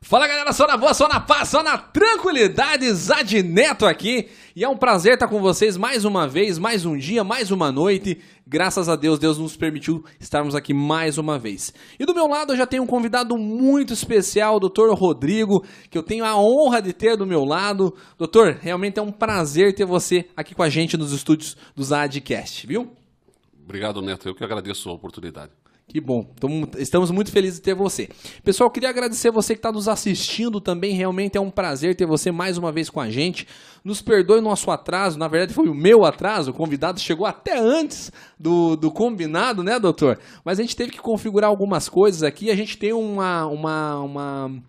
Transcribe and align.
Fala 0.00 0.28
galera, 0.28 0.52
só 0.52 0.64
na 0.64 0.76
boa, 0.76 0.94
só 0.94 1.08
na 1.08 1.18
paz, 1.18 1.48
só 1.48 1.60
na 1.60 1.76
tranquilidade, 1.76 2.88
Zad 2.92 3.42
Neto 3.42 3.84
aqui. 3.84 4.28
E 4.54 4.62
é 4.62 4.68
um 4.68 4.76
prazer 4.76 5.14
estar 5.14 5.26
com 5.26 5.40
vocês 5.40 5.76
mais 5.76 6.04
uma 6.04 6.26
vez, 6.28 6.56
mais 6.56 6.86
um 6.86 6.96
dia, 6.96 7.24
mais 7.24 7.50
uma 7.50 7.72
noite. 7.72 8.20
Graças 8.46 8.88
a 8.88 8.94
Deus, 8.94 9.18
Deus 9.18 9.38
nos 9.38 9.56
permitiu 9.56 10.04
estarmos 10.20 10.54
aqui 10.54 10.72
mais 10.72 11.18
uma 11.18 11.36
vez. 11.36 11.74
E 11.98 12.06
do 12.06 12.14
meu 12.14 12.28
lado 12.28 12.52
eu 12.52 12.56
já 12.56 12.64
tenho 12.64 12.84
um 12.84 12.86
convidado 12.86 13.36
muito 13.36 13.92
especial, 13.92 14.56
o 14.56 14.60
Dr. 14.60 14.92
Rodrigo, 14.92 15.66
que 15.90 15.98
eu 15.98 16.02
tenho 16.02 16.24
a 16.24 16.36
honra 16.36 16.80
de 16.80 16.92
ter 16.92 17.16
do 17.16 17.26
meu 17.26 17.44
lado. 17.44 17.92
Doutor, 18.16 18.56
realmente 18.60 19.00
é 19.00 19.02
um 19.02 19.10
prazer 19.12 19.74
ter 19.74 19.84
você 19.84 20.28
aqui 20.36 20.54
com 20.54 20.62
a 20.62 20.68
gente 20.68 20.96
nos 20.96 21.10
estúdios 21.10 21.56
do 21.74 21.82
Zadcast, 21.82 22.66
viu? 22.68 22.92
Obrigado, 23.64 24.00
Neto. 24.00 24.28
Eu 24.28 24.34
que 24.34 24.44
agradeço 24.44 24.88
a 24.88 24.92
oportunidade. 24.92 25.50
Que 25.90 26.02
bom, 26.02 26.22
estamos 26.76 27.10
muito 27.10 27.32
felizes 27.32 27.58
de 27.58 27.64
ter 27.64 27.74
você. 27.74 28.10
Pessoal, 28.44 28.70
queria 28.70 28.90
agradecer 28.90 29.30
você 29.30 29.54
que 29.54 29.58
está 29.58 29.72
nos 29.72 29.88
assistindo 29.88 30.60
também. 30.60 30.94
Realmente 30.94 31.38
é 31.38 31.40
um 31.40 31.50
prazer 31.50 31.96
ter 31.96 32.06
você 32.06 32.30
mais 32.30 32.58
uma 32.58 32.70
vez 32.70 32.90
com 32.90 33.00
a 33.00 33.08
gente. 33.08 33.48
Nos 33.82 34.02
perdoe 34.02 34.42
nosso 34.42 34.70
atraso, 34.70 35.18
na 35.18 35.26
verdade 35.28 35.54
foi 35.54 35.66
o 35.66 35.74
meu 35.74 36.04
atraso. 36.04 36.50
O 36.50 36.54
convidado 36.54 37.00
chegou 37.00 37.24
até 37.24 37.58
antes 37.58 38.12
do, 38.38 38.76
do 38.76 38.92
combinado, 38.92 39.62
né, 39.62 39.80
doutor? 39.80 40.18
Mas 40.44 40.58
a 40.58 40.62
gente 40.62 40.76
teve 40.76 40.90
que 40.90 40.98
configurar 40.98 41.48
algumas 41.48 41.88
coisas 41.88 42.22
aqui. 42.22 42.50
A 42.50 42.54
gente 42.54 42.76
tem 42.76 42.92
uma, 42.92 43.46
uma, 43.46 44.00
uma 44.00 44.62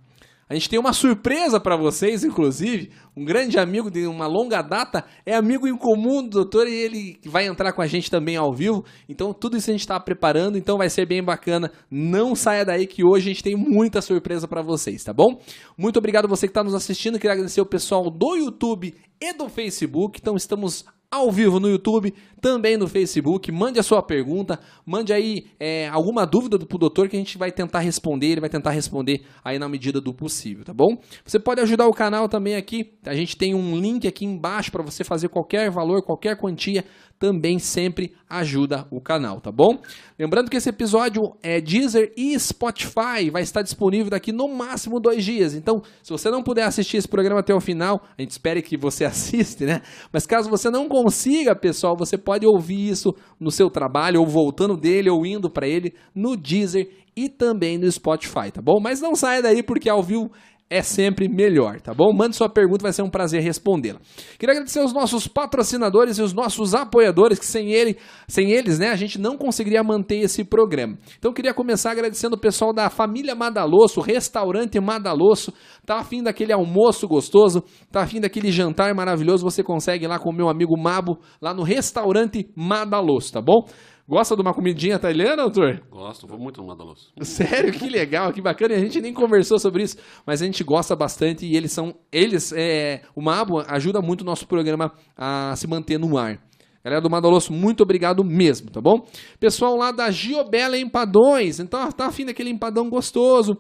a 0.50 0.56
gente 0.56 0.68
tem 0.68 0.80
uma 0.80 0.94
surpresa 0.94 1.60
para 1.60 1.78
vocês, 1.78 2.24
inclusive. 2.24 2.90
Um 3.16 3.24
grande 3.24 3.60
amigo 3.60 3.92
de 3.92 4.08
uma 4.08 4.26
longa 4.26 4.64
data 4.64 5.06
é 5.24 5.36
amigo 5.36 5.68
em 5.68 5.78
comum 5.78 6.24
do 6.24 6.30
doutor 6.30 6.68
e 6.68 6.74
ele 6.74 7.20
vai 7.26 7.46
entrar 7.46 7.72
com 7.72 7.84
a 7.84 7.88
gente 7.88 8.10
também 8.10 8.36
ao 8.36 8.52
vivo. 8.52 8.84
Então, 9.08 9.32
tudo 9.32 9.58
isso 9.58 9.70
a 9.70 9.74
gente 9.74 9.82
está 9.82 10.00
preparando, 10.00 10.58
então 10.58 10.80
vai 10.80 10.90
ser 10.90 11.06
bem 11.06 11.24
bacana. 11.24 11.72
Não 11.92 12.34
saia 12.34 12.66
daí 12.66 12.88
que 12.88 13.04
hoje 13.06 13.30
a 13.30 13.34
gente 13.34 13.44
tem 13.44 13.56
muita 13.56 14.02
surpresa 14.02 14.48
para 14.48 14.64
vocês, 14.64 15.04
tá 15.04 15.14
bom? 15.14 15.40
Muito 15.78 15.98
obrigado 15.98 16.28
você 16.28 16.48
que 16.48 16.52
está 16.52 16.64
nos 16.64 16.74
assistindo. 16.74 17.20
Queria 17.20 17.34
agradecer 17.34 17.62
o 17.62 17.66
pessoal 17.66 18.10
do 18.10 18.36
YouTube 18.36 18.96
e 19.22 19.34
do 19.34 19.48
Facebook. 19.50 20.18
Então, 20.20 20.36
estamos 20.36 20.84
ao 21.12 21.32
vivo 21.32 21.60
no 21.60 21.68
YouTube, 21.68 22.14
também 22.40 22.78
no 22.78 22.88
Facebook. 22.88 23.52
Mande 23.52 23.80
a 23.80 23.84
sua 23.84 24.02
pergunta, 24.02 24.60
mande 24.86 25.12
aí 25.12 25.48
é, 25.60 25.88
alguma 25.90 26.26
dúvida 26.26 26.60
pro 26.60 26.78
doutor 26.78 27.10
que 27.10 27.16
a 27.16 27.20
gente 27.20 27.38
vai 27.38 27.52
tentar 27.52 27.80
responder. 27.80 28.28
Ele 28.28 28.42
vai 28.42 28.50
tentar 28.50 28.72
responder 28.72 29.26
aí 29.44 29.58
na 29.58 29.68
medida 29.68 30.00
do 30.00 30.14
possível, 30.14 30.64
tá 30.64 30.74
bom? 30.74 30.98
Você 31.26 31.40
pode 31.40 31.62
ajudar 31.62 31.88
o 31.88 31.94
canal 31.94 32.30
também 32.30 32.56
aqui. 32.56 32.94
A 33.06 33.16
gente 33.16 33.36
tem 33.36 33.56
um 33.56 33.80
link 33.80 34.08
aqui 34.08 34.26
embaixo 34.26 34.72
para 34.72 34.84
você 34.84 35.04
fazer 35.04 35.30
qualquer 35.30 35.72
valor, 35.72 36.04
qualquer 36.04 36.38
quantia 36.38 36.86
também 37.20 37.60
sempre 37.60 38.14
ajuda 38.30 38.88
o 38.90 39.02
canal, 39.02 39.42
tá 39.42 39.52
bom? 39.52 39.78
Lembrando 40.18 40.50
que 40.50 40.56
esse 40.56 40.70
episódio 40.70 41.36
é 41.44 41.60
Deezer 41.60 42.14
e 42.16 42.40
Spotify, 42.40 43.30
vai 43.30 43.42
estar 43.42 43.62
disponível 43.62 44.10
daqui 44.10 44.32
no 44.32 44.48
máximo 44.48 45.00
dois 45.00 45.24
dias. 45.26 45.54
Então, 45.54 45.82
se 46.02 46.12
você 46.12 46.32
não 46.32 46.42
puder 46.42 46.64
assistir 46.64 46.98
esse 46.98 47.08
programa 47.08 47.42
até 47.42 47.54
o 47.54 47.60
final, 47.60 48.02
a 48.18 48.22
gente 48.22 48.32
espera 48.32 48.62
que 48.62 48.78
você 48.78 49.04
assista, 49.06 49.66
né? 49.66 49.82
Mas 50.14 50.26
caso 50.26 50.50
você 50.50 50.70
não 50.70 50.88
consiga, 50.88 51.54
pessoal, 51.56 51.98
você 51.98 52.18
pode 52.18 52.48
ouvir 52.48 52.90
isso 52.90 53.14
no 53.38 53.52
seu 53.52 53.70
trabalho, 53.70 54.22
ou 54.22 54.28
voltando 54.28 54.78
dele, 54.78 55.10
ou 55.10 55.26
indo 55.26 55.50
para 55.50 55.68
ele, 55.68 55.94
no 56.16 56.38
Deezer 56.38 56.90
e 57.16 57.28
também 57.28 57.78
no 57.78 57.92
Spotify, 57.92 58.50
tá 58.54 58.62
bom? 58.62 58.80
Mas 58.80 59.02
não 59.02 59.14
saia 59.14 59.42
daí 59.42 59.62
porque 59.62 59.90
ao 59.90 60.02
vivo 60.02 60.32
é 60.70 60.84
sempre 60.84 61.28
melhor, 61.28 61.82
tá 61.82 61.94
bom? 61.94 62.14
Mande 62.14 62.36
sua 62.36 62.48
pergunta, 62.48 62.84
vai 62.84 62.94
ser 62.94 63.02
um 63.02 63.10
prazer 63.10 63.42
respondê-la. 63.42 64.00
Queria 64.38 64.54
agradecer 64.54 64.80
aos 64.80 64.94
nossos 64.94 65.28
patrocinadores 65.28 66.20
e 66.20 66.22
os 66.22 66.32
nossos 66.32 66.76
apoiadores, 66.76 67.40
que 67.40 67.46
sem, 67.46 67.72
ele, 67.72 67.98
sem 68.28 68.52
eles, 68.52 68.78
né, 68.78 68.90
a 68.90 68.96
gente 68.96 69.20
não 69.20 69.36
conseguiria 69.36 69.84
manter 69.84 70.20
esse 70.20 70.44
programa. 70.44 70.98
Então 71.18 71.34
queria 71.34 71.56
começar 71.56 71.92
agradecendo 71.92 72.36
o 72.36 72.40
pessoal 72.40 72.72
da 72.72 72.88
família 72.90 73.34
Madalosso, 73.34 74.00
restaurante 74.00 74.80
Madalosso, 74.80 75.52
tá 75.86 75.98
afim 75.98 76.22
daquele 76.22 76.54
almoço 76.54 77.08
gostoso, 77.08 77.64
tá 77.92 78.04
afim 78.04 78.22
daquele 78.22 78.52
jantar 78.52 78.94
maravilhoso, 78.94 79.44
você 79.44 79.64
consegue 79.64 80.06
lá 80.06 80.20
com 80.20 80.30
o 80.30 80.36
meu 80.36 80.50
amigo 80.50 80.78
Mabo, 80.78 81.18
lá 81.42 81.52
no 81.52 81.64
restaurante 81.64 82.48
Madalosso, 82.56 83.34
tá 83.34 83.42
bom? 83.42 83.66
Gosta 84.10 84.36
de 84.36 84.42
uma 84.42 84.56
comidinha 84.56 84.96
italiana, 84.96 85.44
doutor? 85.44 85.84
Gosto, 85.88 86.26
vou 86.26 86.40
muito 86.40 86.60
no 86.60 86.68
Madaloso. 86.68 87.14
Sério, 87.22 87.72
que 87.72 87.88
legal, 87.88 88.34
que 88.34 88.42
bacana. 88.42 88.74
A 88.74 88.80
gente 88.80 89.00
nem 89.00 89.14
conversou 89.14 89.60
sobre 89.60 89.84
isso, 89.84 89.98
mas 90.26 90.42
a 90.42 90.46
gente 90.46 90.64
gosta 90.64 90.96
bastante 90.96 91.46
e 91.46 91.56
eles 91.56 91.72
são. 91.72 91.94
Eles, 92.12 92.52
é, 92.52 93.04
o 93.16 93.22
Mabo 93.22 93.60
ajuda 93.68 94.02
muito 94.02 94.22
o 94.22 94.26
nosso 94.26 94.48
programa 94.48 94.92
a 95.16 95.56
se 95.56 95.68
manter 95.68 96.00
no 96.00 96.18
ar. 96.18 96.40
Galera 96.84 97.00
do 97.00 97.08
Madaloso, 97.08 97.54
muito 97.54 97.84
obrigado 97.84 98.24
mesmo, 98.24 98.72
tá 98.72 98.82
bom? 98.82 99.06
Pessoal 99.40 99.76
lá 99.76 99.92
da 99.92 100.10
Giobela 100.10 100.76
Empadões, 100.76 101.60
então 101.60 101.88
tá 101.92 102.08
afim 102.08 102.26
daquele 102.26 102.50
empadão 102.50 102.90
gostoso, 102.90 103.56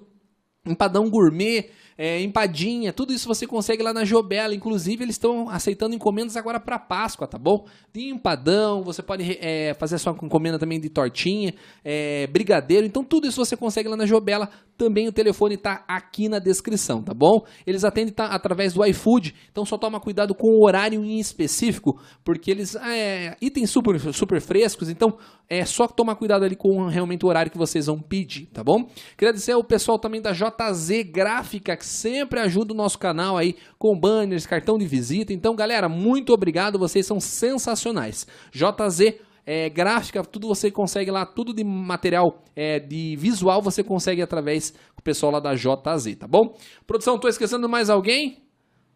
empadão 0.65 1.11
gourmet, 1.11 1.69
é, 2.01 2.21
empadinha, 2.21 2.93
tudo 2.93 3.11
isso 3.11 3.27
você 3.27 3.45
consegue 3.45 3.83
lá 3.83 3.91
na 3.91 4.05
Jobela. 4.05 4.55
Inclusive, 4.55 5.03
eles 5.03 5.15
estão 5.15 5.49
aceitando 5.49 5.93
encomendas 5.93 6.37
agora 6.37 6.57
para 6.57 6.79
Páscoa, 6.79 7.27
tá 7.27 7.37
bom? 7.37 7.65
De 7.91 8.07
empadão, 8.07 8.81
você 8.81 9.03
pode 9.03 9.37
é, 9.41 9.73
fazer 9.73 9.95
a 9.95 9.99
sua 9.99 10.13
encomenda 10.13 10.57
também 10.57 10.79
de 10.79 10.87
tortinha, 10.87 11.53
é, 11.83 12.25
brigadeiro. 12.27 12.87
Então, 12.87 13.03
tudo 13.03 13.27
isso 13.27 13.43
você 13.43 13.57
consegue 13.57 13.89
lá 13.89 13.97
na 13.97 14.05
Jobela. 14.05 14.49
Também 14.79 15.09
o 15.09 15.11
telefone 15.11 15.55
está 15.55 15.83
aqui 15.85 16.29
na 16.29 16.39
descrição, 16.39 17.03
tá 17.03 17.13
bom? 17.13 17.45
Eles 17.67 17.83
atendem 17.83 18.13
tá, 18.13 18.27
através 18.27 18.71
do 18.71 18.85
iFood, 18.85 19.35
então 19.51 19.65
só 19.65 19.77
toma 19.77 19.99
cuidado 19.99 20.33
com 20.33 20.47
o 20.47 20.65
horário 20.65 21.03
em 21.03 21.19
específico, 21.19 21.99
porque 22.23 22.49
eles 22.49 22.75
é, 22.75 23.35
itens 23.41 23.69
super, 23.71 23.99
super 24.13 24.39
frescos, 24.39 24.87
então 24.87 25.17
é 25.49 25.65
só 25.65 25.85
tomar 25.85 26.15
cuidado 26.15 26.45
ali 26.45 26.55
com 26.55 26.87
realmente 26.87 27.25
o 27.25 27.27
horário 27.27 27.51
que 27.51 27.57
vocês 27.57 27.87
vão 27.87 27.99
pedir, 27.99 28.45
tá 28.53 28.63
bom? 28.63 28.87
Queria 29.17 29.33
dizer 29.33 29.51
ao 29.51 29.65
pessoal 29.65 29.99
também 29.99 30.21
da 30.21 30.31
JZ 30.31 31.03
Gráfica, 31.11 31.75
que 31.75 31.85
sempre 31.85 32.39
ajuda 32.39 32.73
o 32.73 32.77
nosso 32.77 32.97
canal 32.97 33.35
aí 33.35 33.57
com 33.77 33.99
banners, 33.99 34.45
cartão 34.45 34.77
de 34.77 34.87
visita. 34.87 35.33
Então, 35.33 35.53
galera, 35.57 35.89
muito 35.89 36.31
obrigado, 36.31 36.79
vocês 36.79 37.05
são 37.05 37.19
sensacionais. 37.19 38.25
JZ 38.53 39.19
é, 39.51 39.67
gráfica, 39.67 40.23
tudo 40.23 40.47
você 40.47 40.69
consegue 40.69 41.09
lá, 41.09 41.25
tudo 41.25 41.55
de 41.55 41.63
material 41.63 42.43
é, 42.55 42.79
de 42.79 43.15
visual 43.15 43.63
você 43.63 43.83
consegue 43.83 44.21
através 44.21 44.75
do 44.95 45.01
pessoal 45.01 45.31
lá 45.31 45.39
da 45.39 45.55
JZ, 45.55 46.17
tá 46.19 46.27
bom? 46.27 46.55
Produção, 46.85 47.17
tô 47.17 47.27
esquecendo 47.27 47.67
mais 47.67 47.89
alguém? 47.89 48.43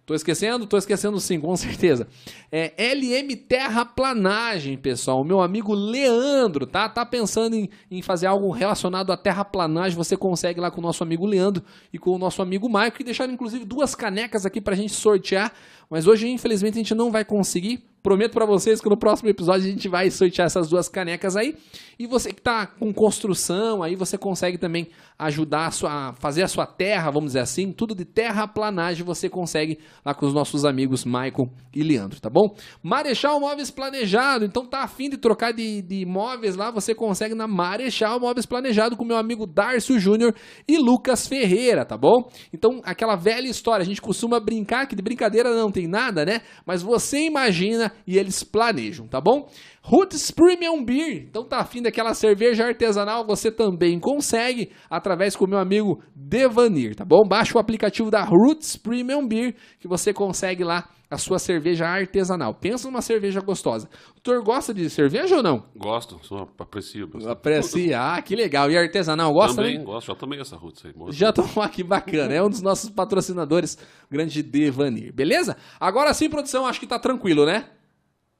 Tô 0.05 0.13
esquecendo? 0.13 0.67
Tô 0.67 0.77
esquecendo 0.77 1.19
sim, 1.19 1.39
com 1.39 1.55
certeza. 1.57 2.07
É 2.51 2.71
LM 2.93 3.35
Terraplanagem, 3.35 4.77
pessoal. 4.77 5.21
O 5.21 5.23
meu 5.23 5.41
amigo 5.41 5.73
Leandro, 5.73 6.67
tá? 6.67 6.87
Tá 6.87 7.03
pensando 7.03 7.55
em, 7.55 7.67
em 7.89 8.03
fazer 8.03 8.27
algo 8.27 8.51
relacionado 8.51 9.11
à 9.11 9.17
terraplanagem. 9.17 9.97
Você 9.97 10.15
consegue 10.15 10.59
lá 10.59 10.69
com 10.69 10.81
o 10.81 10.83
nosso 10.83 11.01
amigo 11.01 11.25
Leandro 11.25 11.63
e 11.91 11.97
com 11.97 12.11
o 12.11 12.17
nosso 12.19 12.43
amigo 12.43 12.69
Maico. 12.69 13.01
E 13.01 13.05
deixaram 13.05 13.33
inclusive 13.33 13.65
duas 13.65 13.95
canecas 13.95 14.45
aqui 14.45 14.61
pra 14.61 14.75
gente 14.75 14.91
sortear. 14.91 15.51
Mas 15.89 16.05
hoje, 16.05 16.27
infelizmente, 16.27 16.73
a 16.73 16.77
gente 16.79 16.93
não 16.93 17.09
vai 17.09 17.23
conseguir 17.25 17.92
Prometo 18.03 18.33
para 18.33 18.45
vocês 18.45 18.81
que 18.81 18.89
no 18.89 18.97
próximo 18.97 19.29
episódio 19.29 19.65
a 19.65 19.71
gente 19.71 19.87
vai 19.87 20.11
sortear 20.11 20.47
essas 20.47 20.67
duas 20.67 20.89
canecas 20.89 21.37
aí. 21.37 21.55
E 21.97 22.05
você 22.05 22.33
que 22.33 22.41
está 22.41 22.67
com 22.67 22.93
construção, 22.93 23.81
aí 23.81 23.95
você 23.95 24.17
consegue 24.17 24.57
também 24.57 24.89
ajudar 25.17 25.67
a, 25.67 25.71
sua, 25.71 26.13
fazer 26.15 26.43
a 26.43 26.49
sua 26.49 26.65
terra, 26.65 27.09
vamos 27.09 27.29
dizer 27.29 27.39
assim, 27.39 27.71
tudo 27.71 27.95
de 27.95 28.03
terraplanagem 28.03 29.05
você 29.05 29.29
consegue 29.29 29.79
lá 30.03 30.13
com 30.13 30.25
os 30.25 30.33
nossos 30.33 30.65
amigos 30.65 31.05
Michael 31.05 31.49
e 31.73 31.81
Leandro, 31.81 32.19
tá 32.19 32.29
bom? 32.29 32.53
Marechal 32.81 33.39
Móveis 33.39 33.71
Planejado, 33.71 34.43
então 34.43 34.65
tá 34.65 34.83
afim 34.83 35.09
de 35.09 35.17
trocar 35.17 35.53
de, 35.53 35.81
de 35.81 36.05
móveis 36.05 36.57
lá, 36.57 36.71
você 36.71 36.93
consegue 36.93 37.33
na 37.33 37.47
Marechal 37.47 38.19
Móveis 38.19 38.45
Planejado 38.45 38.97
com 38.97 39.05
meu 39.05 39.15
amigo 39.15 39.45
Darcio 39.45 39.97
Júnior 39.97 40.35
e 40.67 40.77
Lucas 40.77 41.25
Ferreira, 41.25 41.85
tá 41.85 41.95
bom? 41.95 42.29
Então, 42.51 42.81
aquela 42.83 43.15
velha 43.15 43.47
história, 43.47 43.83
a 43.83 43.87
gente 43.87 44.01
costuma 44.01 44.41
brincar 44.41 44.87
que 44.87 44.95
de 44.95 45.01
brincadeira 45.01 45.55
não 45.55 45.71
tem 45.71 45.87
nada, 45.87 46.25
né? 46.25 46.41
Mas 46.65 46.81
você 46.81 47.19
imagina 47.19 47.92
e 48.05 48.17
eles 48.17 48.43
planejam, 48.43 49.07
tá 49.07 49.19
bom? 49.19 49.49
Roots 49.81 50.31
Premium 50.31 50.83
Beer. 50.83 51.25
Então 51.29 51.43
tá 51.43 51.59
afim 51.59 51.81
daquela 51.81 52.13
cerveja 52.13 52.65
artesanal, 52.65 53.25
você 53.25 53.51
também 53.51 53.99
consegue 53.99 54.71
através 54.89 55.35
com 55.35 55.45
o 55.45 55.49
meu 55.49 55.59
amigo 55.59 56.01
Devanir, 56.15 56.95
tá 56.95 57.03
bom? 57.03 57.27
Baixa 57.27 57.57
o 57.57 57.59
aplicativo 57.61 58.09
da 58.09 58.23
Roots 58.23 58.77
Premium 58.77 59.27
Beer 59.27 59.55
que 59.79 59.87
você 59.87 60.13
consegue 60.13 60.63
lá 60.63 60.89
a 61.13 61.17
sua 61.17 61.37
cerveja 61.37 61.85
artesanal. 61.85 62.55
Pensa 62.55 62.87
numa 62.87 63.01
cerveja 63.01 63.39
gostosa. 63.39 63.87
O 64.11 64.21
doutor 64.21 64.43
gosta 64.43 64.73
de 64.73 64.89
cerveja 64.89 65.37
ou 65.37 65.43
não? 65.43 65.63
Gosto, 65.75 66.19
só 66.23 66.47
aprecio. 66.57 67.07
Aprecia, 67.29 68.01
ah, 68.01 68.21
que 68.21 68.35
legal. 68.35 68.71
E 68.71 68.77
artesanal, 68.77 69.31
gosta 69.31 69.57
também? 69.57 69.73
Também, 69.73 69.85
gosto, 69.85 70.07
já 70.07 70.15
tomei 70.15 70.39
essa 70.39 70.57
Roots 70.57 70.83
aí. 70.85 70.93
Já 71.09 71.31
tomou 71.31 71.61
aqui, 71.63 71.83
bacana. 71.83 72.33
É 72.33 72.41
um 72.41 72.49
dos 72.49 72.63
nossos 72.63 72.89
patrocinadores, 72.89 73.77
grande 74.09 74.41
Devanir. 74.41 75.13
Beleza? 75.13 75.55
Agora 75.79 76.13
sim, 76.15 76.29
produção, 76.29 76.65
acho 76.65 76.79
que 76.79 76.87
tá 76.87 76.97
tranquilo, 76.97 77.45
né? 77.45 77.65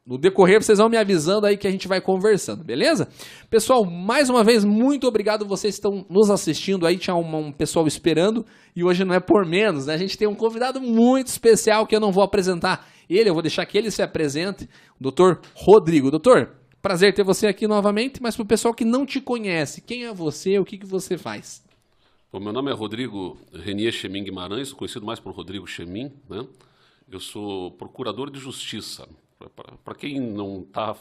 No 0.05 0.17
decorrer, 0.17 0.61
vocês 0.61 0.79
vão 0.79 0.89
me 0.89 0.97
avisando 0.97 1.47
aí 1.47 1.55
que 1.55 1.65
a 1.65 1.71
gente 1.71 1.87
vai 1.87 2.01
conversando, 2.01 2.61
beleza? 2.61 3.07
Pessoal, 3.49 3.85
mais 3.85 4.29
uma 4.29 4.43
vez, 4.43 4.65
muito 4.65 5.07
obrigado. 5.07 5.45
Vocês 5.45 5.75
estão 5.75 6.05
nos 6.09 6.29
assistindo 6.29 6.85
aí. 6.85 6.97
Tinha 6.97 7.15
um, 7.15 7.35
um, 7.37 7.51
pessoal 7.53 7.87
esperando 7.87 8.45
e 8.75 8.83
hoje 8.83 9.05
não 9.05 9.15
é 9.15 9.21
por 9.21 9.45
menos, 9.45 9.85
né? 9.85 9.93
A 9.93 9.97
gente 9.97 10.17
tem 10.17 10.27
um 10.27 10.35
convidado 10.35 10.81
muito 10.81 11.27
especial 11.27 11.87
que 11.87 11.95
eu 11.95 12.01
não 12.01 12.11
vou 12.11 12.21
apresentar 12.21 12.85
ele, 13.09 13.29
eu 13.29 13.33
vou 13.33 13.41
deixar 13.41 13.65
que 13.65 13.77
ele 13.77 13.91
se 13.91 14.01
apresente, 14.01 14.65
o 14.99 15.03
doutor 15.03 15.41
Rodrigo. 15.53 16.09
Doutor, 16.09 16.53
prazer 16.81 17.13
ter 17.13 17.23
você 17.23 17.47
aqui 17.47 17.67
novamente, 17.67 18.21
mas 18.21 18.35
para 18.35 18.43
o 18.43 18.47
pessoal 18.47 18.73
que 18.73 18.85
não 18.85 19.05
te 19.05 19.21
conhece, 19.21 19.81
quem 19.81 20.05
é 20.05 20.13
você, 20.13 20.59
o 20.59 20.65
que, 20.65 20.77
que 20.77 20.85
você 20.85 21.17
faz? 21.17 21.63
Bom, 22.31 22.39
meu 22.39 22.51
nome 22.51 22.71
é 22.71 22.73
Rodrigo 22.73 23.37
Renier 23.53 23.91
Chemin 23.93 24.23
Guimarães, 24.23 24.73
conhecido 24.73 25.05
mais 25.05 25.19
por 25.19 25.33
Rodrigo 25.33 25.67
Chemin. 25.67 26.11
Né? 26.29 26.45
Eu 27.09 27.19
sou 27.19 27.71
procurador 27.71 28.31
de 28.31 28.39
justiça. 28.39 29.07
Para 29.83 29.95
quem 29.95 30.19
não 30.19 30.61
está 30.61 30.95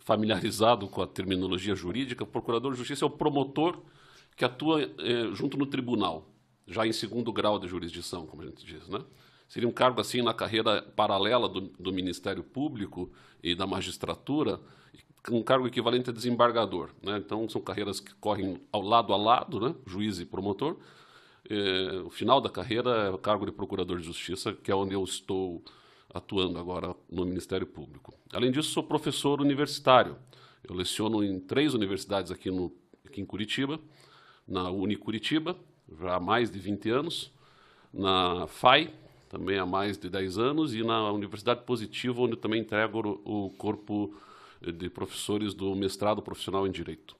familiarizado 0.00 0.88
com 0.88 1.02
a 1.02 1.06
terminologia 1.06 1.74
jurídica, 1.74 2.24
o 2.24 2.26
procurador 2.26 2.72
de 2.72 2.78
justiça 2.78 3.04
é 3.04 3.06
o 3.06 3.10
promotor 3.10 3.78
que 4.36 4.44
atua 4.44 4.82
eh, 4.82 5.30
junto 5.32 5.56
no 5.56 5.66
tribunal, 5.66 6.28
já 6.66 6.86
em 6.86 6.92
segundo 6.92 7.32
grau 7.32 7.58
de 7.58 7.68
jurisdição, 7.68 8.26
como 8.26 8.42
a 8.42 8.46
gente 8.46 8.64
diz. 8.64 8.88
Né? 8.88 9.00
Seria 9.48 9.68
um 9.68 9.72
cargo 9.72 10.00
assim 10.00 10.22
na 10.22 10.32
carreira 10.32 10.82
paralela 10.82 11.48
do, 11.48 11.60
do 11.60 11.92
Ministério 11.92 12.42
Público 12.42 13.10
e 13.42 13.54
da 13.54 13.66
magistratura, 13.66 14.58
um 15.30 15.42
cargo 15.42 15.66
equivalente 15.66 16.10
a 16.10 16.12
desembargador. 16.12 16.90
Né? 17.02 17.18
Então, 17.18 17.48
são 17.48 17.60
carreiras 17.60 18.00
que 18.00 18.14
correm 18.14 18.60
ao 18.72 18.82
lado 18.82 19.12
a 19.12 19.16
lado, 19.16 19.60
né? 19.60 19.74
juiz 19.86 20.18
e 20.18 20.24
promotor. 20.24 20.76
É, 21.48 22.02
o 22.04 22.10
final 22.10 22.40
da 22.40 22.48
carreira 22.48 22.90
é 22.90 23.10
o 23.10 23.18
cargo 23.18 23.44
de 23.44 23.52
procurador 23.52 23.98
de 23.98 24.04
justiça, 24.04 24.52
que 24.52 24.70
é 24.70 24.74
onde 24.74 24.94
eu 24.94 25.04
estou 25.04 25.62
atuando 26.12 26.58
agora 26.58 26.94
no 27.10 27.24
Ministério 27.24 27.66
Público. 27.66 28.14
Além 28.32 28.50
disso, 28.50 28.70
sou 28.70 28.82
professor 28.82 29.40
universitário. 29.40 30.16
Eu 30.62 30.74
leciono 30.74 31.24
em 31.24 31.40
três 31.40 31.74
universidades 31.74 32.30
aqui, 32.30 32.50
no, 32.50 32.72
aqui 33.04 33.20
em 33.20 33.24
Curitiba, 33.26 33.80
na 34.46 34.70
Unicuritiba, 34.70 35.56
já 36.00 36.16
há 36.16 36.20
mais 36.20 36.50
de 36.50 36.58
20 36.58 36.90
anos, 36.90 37.32
na 37.92 38.46
FAI, 38.46 38.92
também 39.28 39.58
há 39.58 39.66
mais 39.66 39.96
de 39.96 40.08
10 40.08 40.38
anos, 40.38 40.74
e 40.74 40.82
na 40.82 41.10
Universidade 41.10 41.62
Positiva, 41.64 42.20
onde 42.20 42.36
também 42.36 42.60
entrego 42.60 43.20
o 43.24 43.50
corpo 43.50 44.14
de 44.60 44.88
professores 44.88 45.54
do 45.54 45.74
mestrado 45.74 46.22
profissional 46.22 46.66
em 46.66 46.70
Direito. 46.70 47.16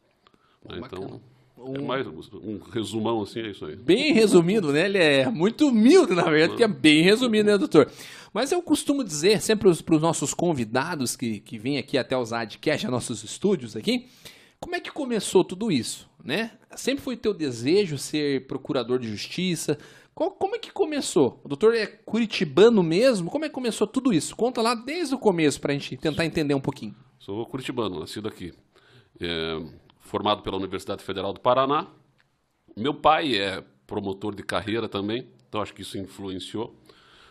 Oh, 0.65 0.75
então, 0.77 1.21
um... 1.63 1.75
é 1.75 1.81
mais 1.81 2.07
um 2.07 2.59
resumão 2.71 3.23
assim, 3.23 3.41
é 3.41 3.51
isso 3.51 3.65
aí. 3.65 3.77
Bem 3.77 4.13
resumido, 4.13 4.73
né? 4.73 4.87
Ele 4.87 4.99
é 4.99 5.31
muito 5.31 5.69
humilde, 5.69 6.15
na 6.15 6.25
verdade, 6.25 6.57
que 6.57 6.65
é 6.65 6.69
bem 6.69 7.03
resumido, 7.03 7.51
né, 7.51 7.59
doutor? 7.59 7.91
Mas 8.33 8.51
eu 8.51 8.63
costumo 8.63 9.05
dizer 9.05 9.41
sempre 9.41 9.71
para 9.83 9.95
os 9.95 10.03
nossos 10.03 10.33
convidados 10.33 11.17
que, 11.17 11.41
que 11.41 11.59
vêm 11.59 11.79
aqui 11.79 11.99
até 11.99 12.17
os 12.17 12.33
Adcast, 12.33 12.87
nossos 12.89 13.23
estúdios 13.23 13.77
aqui, 13.77 14.07
como 14.59 14.77
é 14.77 14.81
que 14.81 14.91
começou 14.91 15.45
tudo 15.45 15.71
isso, 15.71 16.09
né? 16.25 16.53
Sempre 16.77 17.03
foi 17.03 17.17
teu 17.17 17.35
desejo 17.35 17.99
ser 17.99 18.47
procurador 18.47 18.99
de 18.99 19.09
justiça? 19.09 19.77
Qual, 20.15 20.31
como 20.31 20.57
é 20.57 20.59
que 20.59 20.71
começou? 20.71 21.41
O 21.43 21.49
doutor 21.49 21.75
é 21.75 21.87
curitibano 21.87 22.83
mesmo? 22.83 23.31
Como 23.31 23.45
é 23.45 23.49
que 23.49 23.55
começou 23.55 23.87
tudo 23.87 24.13
isso? 24.13 24.37
Conta 24.37 24.63
lá 24.63 24.75
desde 24.75 25.15
o 25.15 25.19
começo 25.19 25.61
para 25.61 25.73
a 25.73 25.75
gente 25.75 25.97
tentar 25.97 26.25
entender 26.25 26.55
um 26.55 26.61
pouquinho. 26.61 26.95
Sou 27.19 27.45
curitibano, 27.47 28.01
nascido 28.01 28.29
aqui. 28.29 28.53
É, 29.21 29.63
formado 30.13 30.43
pela 30.43 30.59
Universidade 30.59 31.03
Federal 31.03 31.33
do 31.33 31.41
Paraná. 31.41 31.87
Meu 32.77 32.93
pai 32.93 33.35
é 33.35 33.65
promotor 33.87 34.35
de 34.35 34.43
carreira 34.43 34.87
também, 34.87 35.27
então 35.49 35.63
acho 35.63 35.73
que 35.73 35.81
isso 35.81 35.97
influenciou. 35.97 36.79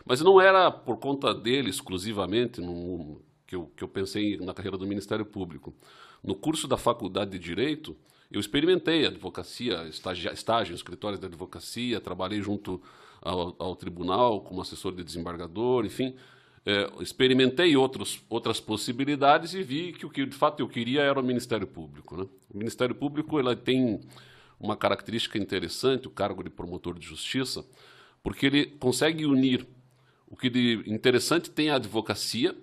Mas 0.04 0.20
não 0.20 0.42
era 0.42 0.72
por 0.72 0.98
conta 0.98 1.32
dele 1.32 1.70
exclusivamente 1.70 2.60
no, 2.60 3.22
que, 3.46 3.56
eu, 3.56 3.72
que 3.78 3.84
eu 3.84 3.88
pensei 3.88 4.36
na 4.38 4.52
carreira 4.52 4.80
do 4.80 4.88
Ministério 4.88 5.24
Público. 5.24 5.76
No 6.24 6.34
curso 6.34 6.68
da 6.68 6.76
Faculdade 6.76 7.30
de 7.30 7.38
Direito, 7.38 7.96
eu 8.32 8.40
experimentei 8.40 9.06
advocacia, 9.06 9.88
estágio, 9.88 10.34
estágio 10.34 10.74
em 10.74 10.76
escritórios 10.76 11.20
de 11.20 11.28
advocacia, 11.28 12.02
trabalhei 12.02 12.42
junto 12.42 12.82
ao, 13.22 13.56
ao 13.60 13.76
tribunal 13.76 14.42
como 14.42 14.60
assessor 14.60 14.96
de 14.96 15.04
desembargador, 15.04 15.86
enfim, 15.86 16.16
é, 16.66 16.90
experimentei 17.00 17.76
outros, 17.76 18.24
outras 18.30 18.60
possibilidades 18.60 19.54
e 19.54 19.64
vi 19.64 19.94
que 19.94 20.06
o 20.06 20.10
que 20.10 20.26
de 20.26 20.36
fato 20.36 20.60
eu 20.60 20.68
queria 20.68 21.02
era 21.02 21.20
o 21.20 21.24
Ministério 21.24 21.66
Público. 21.66 22.16
Né? 22.18 22.28
O 22.54 22.58
Ministério 22.58 22.94
Público 22.94 23.40
ela 23.40 23.56
tem 23.56 24.00
uma 24.60 24.76
característica 24.76 25.38
interessante, 25.38 26.08
o 26.08 26.12
cargo 26.12 26.44
de 26.44 26.50
promotor 26.50 26.98
de 26.98 27.06
justiça, 27.06 27.66
porque 28.22 28.46
ele 28.46 28.66
consegue 28.66 29.26
unir 29.26 29.66
o 30.28 30.38
que 30.38 30.50
de 30.50 30.84
interessante 30.86 31.50
tem 31.50 31.72
a 31.72 31.76
advocacia, 31.76 32.56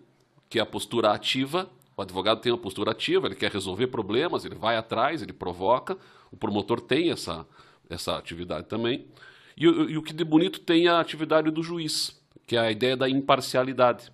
que 0.48 0.58
é 0.58 0.62
a 0.62 0.66
postura 0.66 1.10
ativa, 1.10 1.68
o 1.96 2.02
advogado 2.02 2.40
tem 2.40 2.52
uma 2.52 2.58
postura 2.58 2.92
ativa, 2.92 3.26
ele 3.26 3.34
quer 3.34 3.50
resolver 3.50 3.88
problemas, 3.88 4.44
ele 4.44 4.54
vai 4.54 4.76
atrás, 4.76 5.20
ele 5.20 5.32
provoca. 5.32 5.98
O 6.30 6.36
promotor 6.36 6.80
tem 6.80 7.10
essa, 7.10 7.44
essa 7.90 8.16
atividade 8.16 8.68
também. 8.68 9.06
E, 9.56 9.64
e 9.64 9.98
o 9.98 10.02
que 10.02 10.12
de 10.12 10.22
bonito 10.22 10.60
tem 10.60 10.86
a 10.86 11.00
atividade 11.00 11.50
do 11.50 11.60
juiz, 11.60 12.17
que 12.48 12.56
é 12.56 12.60
a 12.60 12.72
ideia 12.72 12.96
da 12.96 13.08
imparcialidade. 13.08 14.10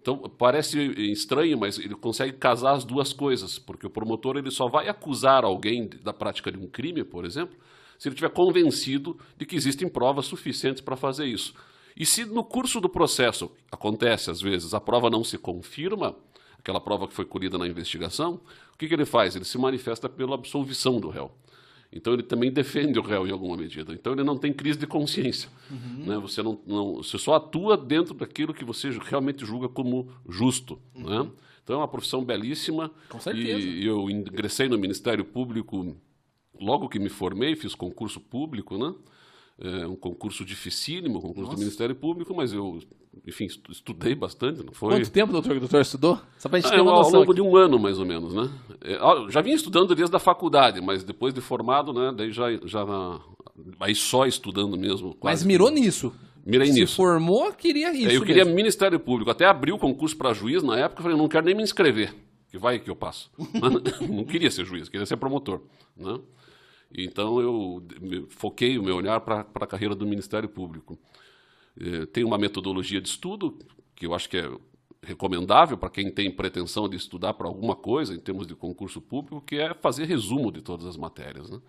Então, 0.00 0.16
parece 0.38 0.78
estranho, 1.10 1.58
mas 1.58 1.76
ele 1.78 1.96
consegue 1.96 2.32
casar 2.34 2.74
as 2.74 2.84
duas 2.84 3.12
coisas, 3.12 3.58
porque 3.58 3.86
o 3.86 3.90
promotor 3.90 4.36
ele 4.36 4.50
só 4.50 4.68
vai 4.68 4.88
acusar 4.88 5.44
alguém 5.44 5.88
da 6.02 6.12
prática 6.12 6.52
de 6.52 6.58
um 6.58 6.68
crime, 6.68 7.04
por 7.04 7.24
exemplo, 7.24 7.56
se 7.98 8.08
ele 8.08 8.14
estiver 8.14 8.30
convencido 8.30 9.18
de 9.36 9.44
que 9.44 9.56
existem 9.56 9.88
provas 9.88 10.26
suficientes 10.26 10.80
para 10.80 10.96
fazer 10.96 11.26
isso. 11.26 11.52
E 11.96 12.06
se 12.06 12.24
no 12.24 12.44
curso 12.44 12.80
do 12.80 12.88
processo 12.88 13.50
acontece, 13.72 14.30
às 14.30 14.40
vezes, 14.40 14.72
a 14.72 14.80
prova 14.80 15.10
não 15.10 15.24
se 15.24 15.36
confirma, 15.36 16.14
aquela 16.58 16.80
prova 16.80 17.08
que 17.08 17.14
foi 17.14 17.24
colhida 17.24 17.58
na 17.58 17.66
investigação, 17.66 18.40
o 18.72 18.78
que, 18.78 18.86
que 18.86 18.94
ele 18.94 19.04
faz? 19.04 19.34
Ele 19.34 19.44
se 19.44 19.58
manifesta 19.58 20.08
pela 20.08 20.34
absolvição 20.34 21.00
do 21.00 21.08
réu. 21.08 21.32
Então 21.94 22.12
ele 22.12 22.24
também 22.24 22.50
defende 22.50 22.98
o 22.98 23.02
réu 23.02 23.24
em 23.24 23.30
alguma 23.30 23.56
medida. 23.56 23.92
Então 23.92 24.12
ele 24.12 24.24
não 24.24 24.36
tem 24.36 24.52
crise 24.52 24.76
de 24.76 24.86
consciência. 24.86 25.48
Uhum. 25.70 26.06
Né? 26.06 26.18
Você, 26.18 26.42
não, 26.42 26.60
não, 26.66 26.94
você 26.96 27.16
só 27.16 27.34
atua 27.34 27.76
dentro 27.76 28.12
daquilo 28.12 28.52
que 28.52 28.64
você 28.64 28.90
realmente 28.90 29.46
julga 29.46 29.68
como 29.68 30.10
justo. 30.28 30.80
Uhum. 30.92 31.04
Né? 31.08 31.30
Então 31.62 31.76
é 31.76 31.78
uma 31.78 31.88
profissão 31.88 32.24
belíssima. 32.24 32.90
Com 33.08 33.20
certeza. 33.20 33.66
E 33.66 33.86
eu 33.86 34.10
ingressei 34.10 34.68
no 34.68 34.76
Ministério 34.76 35.24
Público 35.24 35.96
logo 36.60 36.88
que 36.88 36.98
me 36.98 37.08
formei, 37.08 37.54
fiz 37.54 37.76
concurso 37.76 38.20
público, 38.20 38.76
né? 38.76 38.92
É 39.56 39.86
um 39.86 39.94
concurso 39.94 40.44
dificílimo, 40.44 41.20
concurso 41.20 41.42
Nossa. 41.42 41.56
do 41.56 41.60
Ministério 41.60 41.94
Público, 41.94 42.34
mas 42.34 42.52
eu, 42.52 42.80
enfim, 43.26 43.46
estudei 43.70 44.14
bastante. 44.14 44.64
Não 44.64 44.72
foi... 44.72 44.94
Quanto 44.94 45.10
tempo, 45.10 45.32
doutor, 45.32 45.56
o 45.56 45.60
doutor 45.60 45.80
estudou? 45.80 46.20
Só 46.38 46.48
pra 46.48 46.58
gente 46.58 46.68
ah, 46.70 46.74
ter 46.74 46.80
uma 46.80 46.92
Ao 46.92 47.02
longo 47.02 47.22
aqui. 47.22 47.34
de 47.34 47.40
um 47.40 47.56
ano, 47.56 47.78
mais 47.78 47.98
ou 47.98 48.04
menos, 48.04 48.34
né? 48.34 48.50
É, 48.82 48.98
já 49.30 49.40
vinha 49.40 49.56
estudando 49.56 49.94
desde 49.94 50.14
a 50.14 50.18
faculdade, 50.18 50.80
mas 50.80 51.04
depois 51.04 51.32
de 51.32 51.40
formado, 51.40 51.92
né, 51.92 52.12
daí 52.16 52.32
já, 52.32 52.46
já 52.64 52.84
aí 53.80 53.94
só 53.94 54.26
estudando 54.26 54.76
mesmo. 54.76 55.16
Mas 55.22 55.44
mirou 55.44 55.70
nisso? 55.70 56.12
Mirei 56.44 56.68
Se 56.68 56.72
nisso. 56.74 56.92
Se 56.92 56.96
formou, 56.96 57.52
queria 57.52 57.92
isso 57.92 58.10
é, 58.10 58.16
Eu 58.16 58.22
queria 58.22 58.44
mesmo. 58.44 58.56
Ministério 58.56 59.00
Público. 59.00 59.30
Até 59.30 59.46
abri 59.46 59.72
o 59.72 59.78
concurso 59.78 60.16
para 60.16 60.34
juiz 60.34 60.62
na 60.62 60.78
época, 60.78 61.02
falei, 61.02 61.16
não 61.16 61.28
quero 61.28 61.46
nem 61.46 61.54
me 61.54 61.62
inscrever, 61.62 62.14
que 62.50 62.58
vai 62.58 62.78
que 62.78 62.90
eu 62.90 62.96
passo. 62.96 63.30
não 64.08 64.24
queria 64.24 64.50
ser 64.50 64.64
juiz, 64.64 64.88
queria 64.88 65.06
ser 65.06 65.16
promotor, 65.16 65.60
né? 65.96 66.18
Então 66.96 67.40
eu 67.40 67.82
foquei 68.28 68.78
o 68.78 68.82
meu 68.82 68.96
olhar 68.96 69.20
para 69.20 69.46
a 69.54 69.66
carreira 69.66 69.94
do 69.94 70.06
Ministério 70.06 70.48
Público. 70.48 70.98
É, 71.80 72.06
tem 72.06 72.24
uma 72.24 72.38
metodologia 72.38 73.00
de 73.00 73.08
estudo 73.08 73.58
que 73.94 74.06
eu 74.06 74.14
acho 74.14 74.28
que 74.28 74.36
é 74.36 74.50
recomendável 75.02 75.76
para 75.76 75.90
quem 75.90 76.10
tem 76.10 76.30
pretensão 76.30 76.88
de 76.88 76.96
estudar 76.96 77.34
para 77.34 77.46
alguma 77.46 77.76
coisa 77.76 78.14
em 78.14 78.18
termos 78.18 78.46
de 78.46 78.54
concurso 78.54 79.00
público, 79.00 79.40
que 79.40 79.56
é 79.56 79.74
fazer 79.74 80.04
resumo 80.04 80.50
de 80.50 80.62
todas 80.62 80.86
as 80.86 80.96
matérias. 80.96 81.50
Né? 81.50 81.60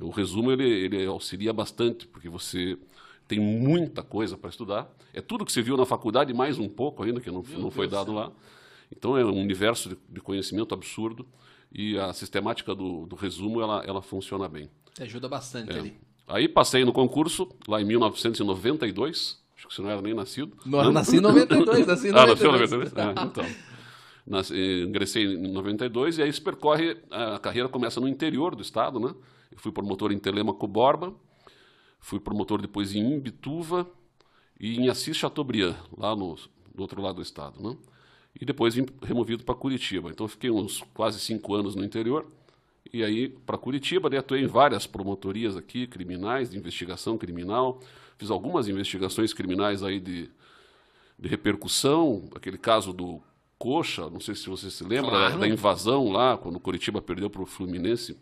Uhum. 0.00 0.08
O 0.08 0.10
resumo 0.10 0.52
ele, 0.52 0.64
ele 0.64 1.04
auxilia 1.06 1.52
bastante, 1.52 2.06
porque 2.06 2.28
você 2.28 2.78
tem 3.26 3.40
muita 3.40 4.02
coisa 4.02 4.36
para 4.36 4.50
estudar. 4.50 4.88
É 5.12 5.20
tudo 5.20 5.44
que 5.44 5.52
você 5.52 5.62
viu 5.62 5.76
na 5.76 5.84
faculdade, 5.84 6.32
mais 6.32 6.58
um 6.58 6.68
pouco 6.68 7.02
ainda, 7.02 7.20
que 7.20 7.30
não, 7.30 7.42
não 7.58 7.70
foi 7.70 7.88
dado 7.88 8.12
lá. 8.12 8.30
Então 8.90 9.16
é 9.16 9.24
um 9.24 9.40
universo 9.40 9.88
de, 9.88 9.98
de 10.08 10.20
conhecimento 10.20 10.72
absurdo 10.72 11.26
e 11.72 11.98
a 11.98 12.12
sistemática 12.12 12.74
do, 12.74 13.06
do 13.06 13.16
resumo 13.16 13.60
ela, 13.60 13.82
ela 13.84 14.00
funciona 14.00 14.48
bem. 14.48 14.70
Ajuda 15.00 15.28
bastante 15.28 15.72
é. 15.72 15.78
ali. 15.78 15.98
Aí 16.28 16.48
passei 16.48 16.84
no 16.84 16.92
concurso, 16.92 17.48
lá 17.68 17.80
em 17.80 17.84
1992, 17.84 19.40
acho 19.56 19.68
que 19.68 19.74
você 19.74 19.82
não 19.82 19.90
era 19.90 20.02
nem 20.02 20.14
nascido. 20.14 20.56
Não, 20.64 20.84
não. 20.84 20.92
nasci 20.92 21.16
em 21.16 21.20
92, 21.20 21.86
nasci 21.86 22.08
em 22.08 22.12
92. 22.12 22.16
Ah, 22.16 22.26
nasceu 22.26 22.48
em 22.48 22.52
92? 22.52 22.92
Ah, 22.96 23.24
então. 23.24 23.44
Nasci, 24.26 24.84
ingressei 24.86 25.24
em 25.24 25.52
92 25.52 26.18
e 26.18 26.22
aí 26.22 26.32
se 26.32 26.40
percorre, 26.40 26.96
a 27.10 27.38
carreira 27.38 27.68
começa 27.68 28.00
no 28.00 28.08
interior 28.08 28.56
do 28.56 28.62
estado, 28.62 28.98
né? 28.98 29.14
Eu 29.52 29.58
fui 29.58 29.70
promotor 29.70 30.12
em 30.12 30.18
Telemaco 30.18 30.66
Borba, 30.66 31.14
fui 32.00 32.18
promotor 32.18 32.60
depois 32.60 32.94
em 32.94 33.14
Imbituva 33.14 33.88
e 34.58 34.76
em 34.78 34.88
Assis 34.88 35.16
Chateaubriand, 35.16 35.76
lá 35.96 36.16
no, 36.16 36.34
no 36.74 36.82
outro 36.82 37.00
lado 37.00 37.16
do 37.16 37.22
estado, 37.22 37.62
né? 37.62 37.76
e 38.40 38.44
depois 38.44 38.74
vim 38.74 38.86
removido 39.02 39.44
para 39.44 39.54
Curitiba. 39.54 40.10
Então 40.10 40.28
fiquei 40.28 40.50
uns 40.50 40.82
quase 40.94 41.18
cinco 41.20 41.54
anos 41.54 41.74
no 41.74 41.84
interior 41.84 42.26
e 42.92 43.02
aí 43.02 43.28
para 43.28 43.58
Curitiba, 43.58 44.08
daí 44.10 44.18
atuei 44.18 44.42
em 44.42 44.46
várias 44.46 44.86
promotorias 44.86 45.56
aqui, 45.56 45.86
criminais, 45.86 46.50
de 46.50 46.58
investigação 46.58 47.16
criminal, 47.18 47.80
fiz 48.18 48.30
algumas 48.30 48.68
investigações 48.68 49.32
criminais 49.32 49.82
aí 49.82 50.00
de, 50.00 50.28
de 51.18 51.28
repercussão, 51.28 52.28
aquele 52.34 52.58
caso 52.58 52.92
do 52.92 53.20
Coxa, 53.58 54.10
não 54.10 54.20
sei 54.20 54.34
se 54.34 54.48
você 54.48 54.70
se 54.70 54.84
lembra, 54.84 55.10
claro. 55.10 55.38
da 55.38 55.48
invasão 55.48 56.10
lá, 56.10 56.36
quando 56.36 56.60
Curitiba 56.60 57.00
perdeu 57.00 57.30
para 57.30 57.42
o 57.42 57.46
Fluminense 57.46 58.16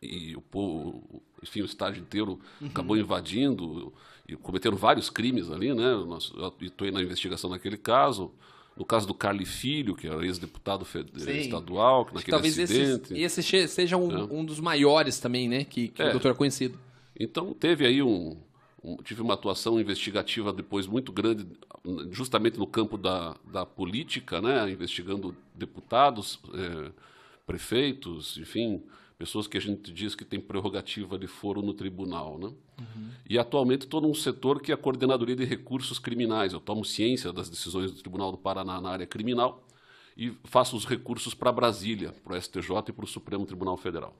e 0.00 0.34
o 0.36 0.40
povo, 0.40 1.22
enfim, 1.42 1.62
o 1.62 1.66
estádio 1.66 2.00
inteiro 2.00 2.40
uhum. 2.60 2.68
acabou 2.68 2.96
invadindo 2.96 3.92
e 4.28 4.36
cometeram 4.36 4.76
vários 4.76 5.10
crimes 5.10 5.50
ali, 5.50 5.74
né? 5.74 5.92
Eu 5.92 6.52
estou 6.60 6.90
na 6.90 7.02
investigação 7.02 7.50
naquele 7.50 7.76
caso. 7.76 8.32
No 8.76 8.84
caso 8.84 9.06
do 9.06 9.14
Carli 9.14 9.46
Filho, 9.46 9.96
que 9.96 10.06
era 10.06 10.22
ex-deputado 10.22 10.86
estadual, 11.16 12.04
que 12.04 12.14
naquele 12.14 12.30
talvez 12.30 12.58
acidente. 12.58 13.14
Esse, 13.14 13.40
esse 13.40 13.68
seja 13.68 13.96
um, 13.96 14.10
é. 14.10 14.22
um, 14.24 14.44
dos 14.44 14.60
maiores 14.60 15.18
também, 15.18 15.48
né? 15.48 15.64
Que, 15.64 15.88
que 15.88 16.02
é. 16.02 16.08
o 16.08 16.10
doutor 16.10 16.32
é 16.32 16.34
conhecido. 16.34 16.78
Então 17.18 17.54
teve 17.54 17.86
aí 17.86 18.02
um, 18.02 18.36
tive 19.04 19.22
uma 19.22 19.34
atuação 19.34 19.80
investigativa 19.80 20.52
depois 20.52 20.86
muito 20.86 21.12
grande, 21.12 21.46
justamente 22.10 22.58
no 22.58 22.66
campo 22.66 22.96
da, 22.96 23.36
da 23.44 23.66
política, 23.66 24.40
né, 24.40 24.70
investigando 24.70 25.36
deputados, 25.54 26.38
eh, 26.54 26.92
prefeitos, 27.46 28.36
enfim, 28.38 28.82
pessoas 29.18 29.46
que 29.46 29.56
a 29.56 29.60
gente 29.60 29.92
diz 29.92 30.14
que 30.14 30.24
tem 30.24 30.40
prerrogativa 30.40 31.18
de 31.18 31.26
foro 31.26 31.62
no 31.62 31.72
tribunal. 31.72 32.38
Né? 32.38 32.46
Uhum. 32.46 33.10
E 33.28 33.38
atualmente 33.38 33.82
estou 33.82 34.00
num 34.00 34.14
setor 34.14 34.60
que 34.60 34.70
é 34.70 34.74
a 34.74 34.78
Coordenadoria 34.78 35.36
de 35.36 35.44
Recursos 35.44 35.98
Criminais. 35.98 36.52
Eu 36.52 36.60
tomo 36.60 36.84
ciência 36.84 37.32
das 37.32 37.48
decisões 37.48 37.90
do 37.90 37.98
Tribunal 37.98 38.30
do 38.30 38.38
Paraná 38.38 38.80
na 38.80 38.90
área 38.90 39.06
criminal 39.06 39.64
e 40.16 40.32
faço 40.44 40.76
os 40.76 40.84
recursos 40.84 41.34
para 41.34 41.52
Brasília, 41.52 42.14
para 42.24 42.36
o 42.36 42.40
STJ 42.40 42.70
e 42.88 42.92
para 42.92 43.04
o 43.04 43.08
Supremo 43.08 43.46
Tribunal 43.46 43.76
Federal. 43.76 44.14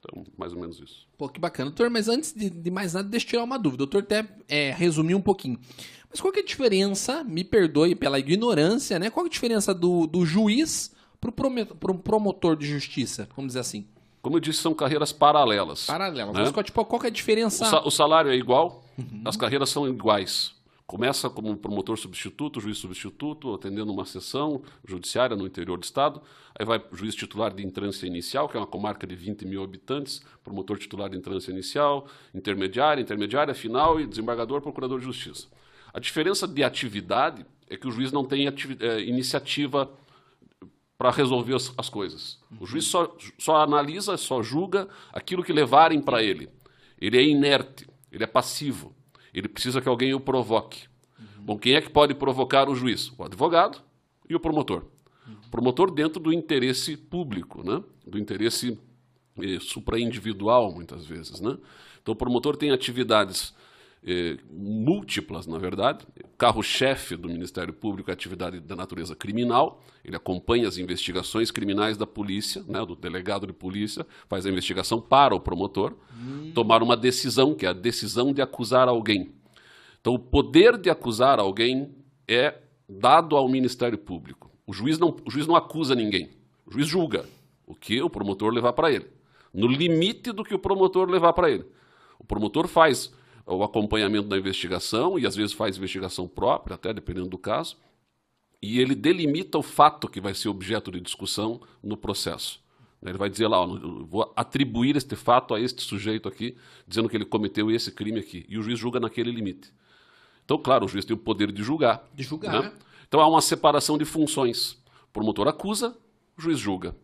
Então, 0.00 0.24
mais 0.36 0.52
ou 0.52 0.58
menos 0.58 0.80
isso. 0.80 1.06
Pô, 1.16 1.28
que 1.28 1.38
bacana. 1.38 1.70
Doutor, 1.70 1.90
mas 1.90 2.08
antes 2.08 2.32
de, 2.32 2.48
de 2.48 2.70
mais 2.70 2.94
nada, 2.94 3.06
deixa 3.08 3.26
eu 3.26 3.30
tirar 3.30 3.44
uma 3.44 3.58
dúvida. 3.58 3.84
O 3.84 3.86
doutor 3.86 4.02
até 4.02 4.26
é, 4.48 4.72
resumiu 4.72 5.18
um 5.18 5.22
pouquinho. 5.22 5.58
Mas 6.10 6.20
qual 6.20 6.32
que 6.32 6.40
é 6.40 6.42
a 6.42 6.46
diferença, 6.46 7.22
me 7.22 7.44
perdoe 7.44 7.94
pela 7.94 8.18
ignorância, 8.18 8.98
né? 8.98 9.10
Qual 9.10 9.24
é 9.24 9.28
a 9.28 9.30
diferença 9.30 9.74
do, 9.74 10.06
do 10.06 10.24
juiz 10.24 10.92
para 11.20 11.30
o 11.30 11.98
promotor 11.98 12.56
de 12.56 12.66
justiça, 12.66 13.28
vamos 13.36 13.50
dizer 13.50 13.60
assim? 13.60 13.86
Como 14.22 14.36
eu 14.36 14.40
disse, 14.40 14.58
são 14.60 14.74
carreiras 14.74 15.12
paralelas. 15.12 15.86
Paralelas. 15.86 16.34
Né? 16.34 16.40
Mas 16.42 16.50
qual, 16.50 16.64
tipo, 16.64 16.84
qual 16.84 17.02
é 17.04 17.06
a 17.06 17.10
diferença? 17.10 17.64
O, 17.64 17.68
sa 17.68 17.82
o 17.86 17.90
salário 17.90 18.30
é 18.30 18.36
igual, 18.36 18.84
uhum. 18.98 19.22
as 19.24 19.36
carreiras 19.36 19.70
são 19.70 19.88
iguais. 19.88 20.52
Começa 20.90 21.30
como 21.30 21.56
promotor 21.56 21.96
substituto, 21.96 22.60
juiz 22.60 22.78
substituto, 22.78 23.54
atendendo 23.54 23.92
uma 23.92 24.04
sessão 24.04 24.60
judiciária 24.84 25.36
no 25.36 25.46
interior 25.46 25.78
do 25.78 25.84
Estado. 25.84 26.20
Aí 26.58 26.66
vai 26.66 26.82
juiz 26.90 27.14
titular 27.14 27.54
de 27.54 27.64
entrância 27.64 28.08
inicial, 28.08 28.48
que 28.48 28.56
é 28.56 28.60
uma 28.60 28.66
comarca 28.66 29.06
de 29.06 29.14
20 29.14 29.46
mil 29.46 29.62
habitantes, 29.62 30.20
promotor 30.42 30.78
titular 30.78 31.08
de 31.08 31.16
entrância 31.16 31.52
inicial, 31.52 32.08
intermediária, 32.34 33.00
intermediária 33.00 33.54
final 33.54 34.00
e 34.00 34.06
desembargador, 34.08 34.60
procurador 34.60 34.98
de 34.98 35.04
justiça. 35.04 35.46
A 35.94 36.00
diferença 36.00 36.48
de 36.48 36.64
atividade 36.64 37.46
é 37.68 37.76
que 37.76 37.86
o 37.86 37.92
juiz 37.92 38.10
não 38.10 38.24
tem 38.24 38.48
é, 38.48 39.00
iniciativa 39.02 39.88
para 40.98 41.12
resolver 41.12 41.54
as, 41.54 41.72
as, 41.78 41.88
coisas. 41.88 42.40
O 42.58 42.66
juiz 42.66 42.86
só, 42.86 43.16
só 43.38 43.62
analisa, 43.62 44.16
só 44.16 44.42
julga 44.42 44.88
aquilo 45.12 45.44
que 45.44 45.52
levarem 45.52 46.02
para 46.02 46.20
ele. 46.20 46.48
Ele 47.00 47.16
é 47.16 47.22
inerte, 47.22 47.86
ele 48.10 48.24
é 48.24 48.26
passivo. 48.26 48.92
Ele 49.32 49.48
precisa 49.48 49.80
que 49.80 49.88
alguém 49.88 50.14
o 50.14 50.20
provoque. 50.20 50.86
Uhum. 51.18 51.44
Bom, 51.44 51.58
quem 51.58 51.74
é 51.74 51.80
que 51.80 51.90
pode 51.90 52.14
provocar 52.14 52.68
o 52.68 52.74
juiz? 52.74 53.12
O 53.16 53.24
advogado 53.24 53.82
e 54.28 54.34
o 54.34 54.40
promotor. 54.40 54.84
Uhum. 55.26 55.34
Promotor 55.50 55.90
dentro 55.90 56.20
do 56.20 56.32
interesse 56.32 56.96
público, 56.96 57.62
né? 57.62 57.82
do 58.06 58.18
interesse 58.18 58.78
eh, 59.40 59.58
supraindividual, 59.60 60.72
muitas 60.72 61.06
vezes. 61.06 61.40
Né? 61.40 61.56
Então, 62.02 62.12
o 62.12 62.16
promotor 62.16 62.56
tem 62.56 62.70
atividades 62.70 63.54
eh, 64.06 64.38
múltiplas, 64.50 65.46
na 65.46 65.58
verdade. 65.58 66.06
Carro-chefe 66.38 67.16
do 67.16 67.28
Ministério 67.28 67.72
Público 67.72 68.10
é 68.10 68.14
atividade 68.14 68.58
da 68.60 68.74
natureza 68.74 69.14
criminal. 69.14 69.82
Ele 70.04 70.16
acompanha 70.16 70.66
as 70.66 70.78
investigações 70.78 71.50
criminais 71.50 71.96
da 71.96 72.06
polícia, 72.06 72.64
né, 72.66 72.84
do 72.84 72.96
delegado 72.96 73.46
de 73.46 73.52
polícia, 73.52 74.06
faz 74.28 74.46
a 74.46 74.50
investigação 74.50 75.00
para 75.00 75.34
o 75.34 75.40
promotor, 75.40 75.94
hum. 76.14 76.52
tomar 76.54 76.82
uma 76.82 76.96
decisão, 76.96 77.54
que 77.54 77.66
é 77.66 77.68
a 77.68 77.74
decisão 77.74 78.32
de 78.32 78.40
acusar 78.40 78.88
alguém. 78.88 79.32
Então, 80.00 80.14
o 80.14 80.18
poder 80.18 80.78
de 80.78 80.88
acusar 80.88 81.38
alguém 81.38 81.94
é 82.26 82.54
dado 82.88 83.36
ao 83.36 83.48
Ministério 83.48 83.98
Público. 83.98 84.50
O 84.66 84.72
juiz 84.72 84.98
não, 84.98 85.14
o 85.24 85.30
juiz 85.30 85.46
não 85.46 85.54
acusa 85.54 85.94
ninguém. 85.94 86.30
O 86.64 86.72
juiz 86.72 86.86
julga 86.86 87.26
o 87.66 87.74
que 87.74 88.00
o 88.00 88.08
promotor 88.08 88.52
levar 88.52 88.72
para 88.72 88.90
ele, 88.90 89.06
no 89.52 89.66
limite 89.66 90.32
do 90.32 90.42
que 90.42 90.54
o 90.54 90.58
promotor 90.58 91.08
levar 91.08 91.32
para 91.32 91.50
ele. 91.50 91.66
O 92.18 92.24
promotor 92.24 92.66
faz 92.66 93.12
o 93.46 93.62
acompanhamento 93.62 94.28
da 94.28 94.38
investigação 94.38 95.18
e 95.18 95.26
às 95.26 95.34
vezes 95.34 95.52
faz 95.52 95.76
investigação 95.76 96.28
própria, 96.28 96.74
até 96.74 96.92
dependendo 96.92 97.28
do 97.28 97.38
caso, 97.38 97.76
e 98.62 98.78
ele 98.80 98.94
delimita 98.94 99.58
o 99.58 99.62
fato 99.62 100.08
que 100.08 100.20
vai 100.20 100.34
ser 100.34 100.48
objeto 100.48 100.90
de 100.90 101.00
discussão 101.00 101.60
no 101.82 101.96
processo. 101.96 102.60
Ele 103.02 103.16
vai 103.16 103.30
dizer 103.30 103.48
lá, 103.48 103.58
ó, 103.58 103.66
vou 103.66 104.30
atribuir 104.36 104.94
este 104.94 105.16
fato 105.16 105.54
a 105.54 105.60
este 105.60 105.82
sujeito 105.82 106.28
aqui, 106.28 106.56
dizendo 106.86 107.08
que 107.08 107.16
ele 107.16 107.24
cometeu 107.24 107.70
esse 107.70 107.90
crime 107.90 108.20
aqui, 108.20 108.44
e 108.48 108.58
o 108.58 108.62
juiz 108.62 108.78
julga 108.78 109.00
naquele 109.00 109.30
limite. 109.30 109.72
Então, 110.44 110.58
claro, 110.58 110.84
o 110.84 110.88
juiz 110.88 111.04
tem 111.04 111.14
o 111.14 111.18
poder 111.18 111.50
de 111.50 111.62
julgar. 111.62 112.04
De 112.14 112.22
julgar. 112.22 112.62
Né? 112.62 112.72
Então 113.08 113.20
há 113.20 113.26
uma 113.26 113.40
separação 113.40 113.96
de 113.96 114.04
funções. 114.04 114.72
O 115.04 115.12
promotor 115.12 115.48
acusa, 115.48 115.96
o 116.36 116.42
juiz 116.42 116.58
julga. 116.58 116.94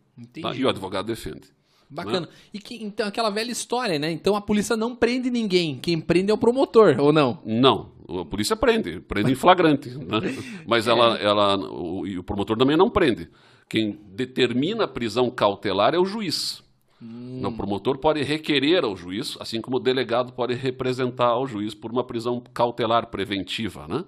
Tá? 0.43 0.55
E 0.55 0.65
o 0.65 0.69
advogado 0.69 1.07
defende. 1.07 1.56
Bacana. 1.89 2.21
Né? 2.21 2.29
E 2.53 2.59
que, 2.59 2.83
então, 2.83 3.07
aquela 3.07 3.31
velha 3.31 3.51
história, 3.51 3.99
né? 3.99 4.11
Então 4.11 4.35
a 4.35 4.41
polícia 4.41 4.77
não 4.77 4.95
prende 4.95 5.31
ninguém. 5.31 5.79
Quem 5.79 6.01
prende 6.01 6.31
é 6.31 6.35
o 6.35 6.39
promotor, 6.39 6.97
ou 6.99 7.13
não? 7.13 7.39
Não. 7.45 7.91
A 8.09 8.25
polícia 8.25 8.57
prende, 8.57 9.01
prende 9.01 9.33
em 9.33 9.35
flagrante. 9.35 9.91
né? 9.91 10.21
Mas 10.67 10.87
ela, 10.87 11.17
ela, 11.19 11.57
o, 11.57 12.07
e 12.07 12.19
o 12.19 12.23
promotor 12.23 12.57
também 12.57 12.77
não 12.77 12.91
prende. 12.91 13.29
Quem 13.69 13.99
determina 14.13 14.85
a 14.85 14.89
prisão 14.89 15.29
cautelar 15.31 15.95
é 15.95 15.99
o 15.99 16.05
juiz. 16.05 16.63
Hum. 17.03 17.43
O 17.45 17.53
promotor 17.53 17.99
pode 17.99 18.23
requerer 18.23 18.85
ao 18.85 18.97
juiz, 18.97 19.37
assim 19.41 19.61
como 19.61 19.77
o 19.77 19.81
delegado 19.81 20.33
pode 20.33 20.55
representar 20.55 21.27
ao 21.27 21.47
juiz 21.47 21.75
por 21.75 21.91
uma 21.91 22.05
prisão 22.05 22.43
cautelar 22.55 23.09
preventiva, 23.09 23.87
né? 23.89 24.05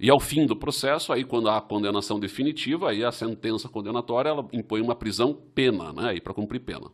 E 0.00 0.10
ao 0.10 0.18
fim 0.18 0.46
do 0.46 0.56
processo, 0.56 1.12
aí 1.12 1.22
quando 1.22 1.48
há 1.48 1.58
a 1.58 1.60
condenação 1.60 2.18
definitiva, 2.18 2.90
aí 2.90 3.04
a 3.04 3.12
sentença 3.12 3.68
condenatória, 3.68 4.30
ela 4.30 4.48
impõe 4.52 4.80
uma 4.80 4.96
prisão 4.96 5.38
pena, 5.54 5.92
né? 5.92 6.08
Aí 6.08 6.20
para 6.20 6.34
cumprir 6.34 6.60
pena. 6.60 6.90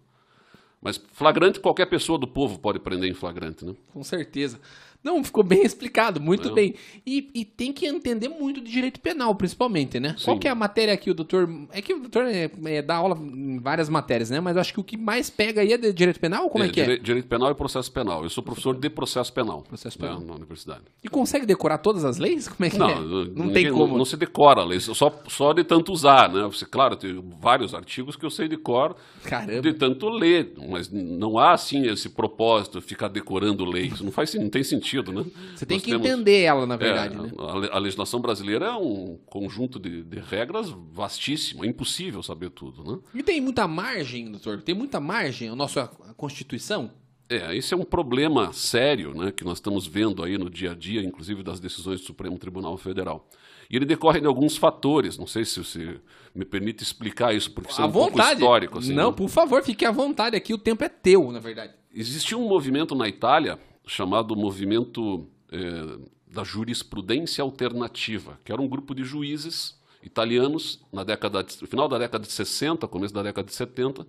Mas 0.80 0.96
flagrante, 1.12 1.60
qualquer 1.60 1.86
pessoa 1.86 2.18
do 2.18 2.26
povo 2.26 2.58
pode 2.58 2.78
prender 2.78 3.10
em 3.10 3.14
flagrante, 3.14 3.64
né? 3.64 3.74
Com 3.92 4.02
certeza. 4.04 4.60
Não, 5.02 5.22
ficou 5.22 5.44
bem 5.44 5.62
explicado, 5.64 6.20
muito 6.20 6.52
bem. 6.52 6.74
E, 7.06 7.30
e, 7.34 7.44
tem 7.44 7.72
que 7.72 7.86
entender 7.86 8.28
muito 8.28 8.60
de 8.60 8.70
direito 8.70 9.00
penal, 9.00 9.34
principalmente, 9.34 10.00
né? 10.00 10.14
Sim. 10.18 10.24
Qual 10.24 10.38
que 10.38 10.48
é 10.48 10.50
a 10.50 10.54
matéria 10.54 10.96
que 10.96 11.10
o 11.10 11.14
doutor... 11.14 11.48
É 11.72 11.80
que 11.80 11.94
o 11.94 12.00
doutor 12.00 12.26
é, 12.26 12.50
é, 12.64 12.82
dá 12.82 12.96
aula 12.96 13.16
em 13.16 13.58
várias 13.58 13.88
matérias, 13.88 14.28
né? 14.28 14.40
Mas 14.40 14.56
eu 14.56 14.60
acho 14.60 14.72
que 14.72 14.80
o 14.80 14.84
que 14.84 14.96
mais 14.96 15.30
pega 15.30 15.60
aí 15.60 15.72
é 15.72 15.78
de 15.78 15.92
direito 15.92 16.18
penal, 16.18 16.50
como 16.50 16.64
é, 16.64 16.66
é 16.66 16.70
que 16.70 16.80
é? 16.80 16.96
Direito 16.96 17.28
penal 17.28 17.50
e 17.50 17.54
processo 17.54 17.90
penal. 17.92 18.22
Eu 18.22 18.30
sou 18.30 18.42
professor 18.42 18.74
de 18.74 18.90
processo 18.90 19.32
penal. 19.32 19.62
Processo 19.62 19.98
penal. 19.98 20.20
Né, 20.20 20.26
na 20.26 20.34
universidade. 20.34 20.82
E 21.02 21.08
consegue 21.08 21.46
decorar 21.46 21.78
todas 21.78 22.04
as 22.04 22.18
leis? 22.18 22.48
Como 22.48 22.66
é 22.66 22.70
que 22.70 22.78
não, 22.78 22.90
é? 22.90 22.94
Não, 22.94 23.24
não 23.24 23.52
tem 23.52 23.70
como. 23.70 23.88
Não, 23.88 23.98
não, 23.98 24.04
se 24.04 24.16
decora 24.16 24.60
a 24.60 24.64
lei, 24.64 24.80
só, 24.80 25.22
só 25.28 25.52
de 25.52 25.64
tanto 25.64 25.92
usar, 25.92 26.28
né? 26.28 26.42
Você, 26.42 26.66
claro, 26.66 26.96
tem 26.96 27.22
vários 27.40 27.72
artigos 27.74 28.16
que 28.16 28.24
eu 28.24 28.30
sei 28.30 28.48
de 28.48 28.56
cor 28.56 28.96
Caramba. 29.24 29.62
de 29.62 29.72
tanto 29.72 30.08
ler, 30.08 30.54
mas 30.68 30.90
não 30.90 31.38
há, 31.38 31.52
assim, 31.52 31.86
esse 31.86 32.08
propósito, 32.08 32.80
ficar 32.80 33.08
decorando 33.08 33.64
leis. 33.64 34.00
Não 34.00 34.10
faz 34.10 34.34
não 34.34 34.50
tem 34.50 34.62
sentido, 34.62 34.87
né? 34.96 35.24
Você 35.54 35.66
tem 35.66 35.78
que 35.78 35.90
temos, 35.90 36.06
entender 36.06 36.42
ela, 36.42 36.66
na 36.66 36.76
verdade. 36.76 37.14
É, 37.14 37.18
né? 37.18 37.30
a, 37.38 37.76
a, 37.76 37.78
legislação 37.78 38.20
brasileira 38.20 38.66
é 38.66 38.72
um 38.72 39.18
conjunto 39.26 39.78
de, 39.78 40.02
de, 40.02 40.18
regras 40.18 40.74
vastíssimo, 40.92 41.64
é 41.64 41.68
impossível 41.68 42.22
saber 42.22 42.50
tudo. 42.50 42.84
Né? 42.84 42.98
E 43.14 43.22
tem 43.22 43.40
muita 43.40 43.68
margem, 43.68 44.30
doutor? 44.30 44.62
Tem 44.62 44.74
muita 44.74 45.00
margem 45.00 45.48
a 45.48 45.56
nossa 45.56 45.86
Constituição? 46.16 46.90
É, 47.30 47.54
esse 47.54 47.74
é 47.74 47.76
um 47.76 47.84
problema 47.84 48.52
sério 48.54 49.12
né, 49.12 49.30
que 49.30 49.44
nós 49.44 49.58
estamos 49.58 49.86
vendo 49.86 50.24
aí 50.24 50.38
no 50.38 50.48
dia 50.48 50.72
a 50.72 50.74
dia, 50.74 51.02
inclusive 51.02 51.42
das 51.42 51.60
decisões 51.60 52.00
do 52.00 52.06
Supremo 52.06 52.38
Tribunal 52.38 52.76
Federal. 52.78 53.28
E 53.70 53.76
ele 53.76 53.84
decorre 53.84 54.18
de 54.18 54.26
alguns 54.26 54.56
fatores, 54.56 55.18
não 55.18 55.26
sei 55.26 55.44
se 55.44 55.62
você 55.62 56.00
me 56.34 56.46
permite 56.46 56.82
explicar 56.82 57.34
isso, 57.34 57.50
porque 57.50 57.70
isso 57.70 57.82
é 57.82 57.84
um 57.84 57.90
vontade. 57.90 58.16
pouco 58.16 58.32
histórico. 58.32 58.78
Assim, 58.78 58.94
não, 58.94 59.10
né? 59.10 59.16
por 59.16 59.28
favor, 59.28 59.62
fique 59.62 59.84
à 59.84 59.90
vontade 59.90 60.36
aqui, 60.36 60.54
o 60.54 60.58
tempo 60.58 60.82
é 60.82 60.88
teu, 60.88 61.30
na 61.30 61.38
verdade. 61.38 61.74
Existia 61.94 62.38
um 62.38 62.48
movimento 62.48 62.94
na 62.94 63.06
Itália 63.06 63.58
chamado 63.88 64.36
Movimento 64.36 65.26
é, 65.50 65.98
da 66.30 66.44
jurisprudência 66.44 67.42
alternativa, 67.42 68.38
que 68.44 68.52
era 68.52 68.60
um 68.60 68.68
grupo 68.68 68.94
de 68.94 69.02
juízes 69.02 69.80
italianos 70.02 70.80
na 70.92 71.02
década 71.02 71.42
de, 71.42 71.60
no 71.60 71.66
final 71.66 71.88
da 71.88 71.98
década 71.98 72.24
de 72.24 72.32
60, 72.32 72.86
começo 72.86 73.14
da 73.14 73.22
década 73.22 73.48
de 73.48 73.54
70, 73.54 74.06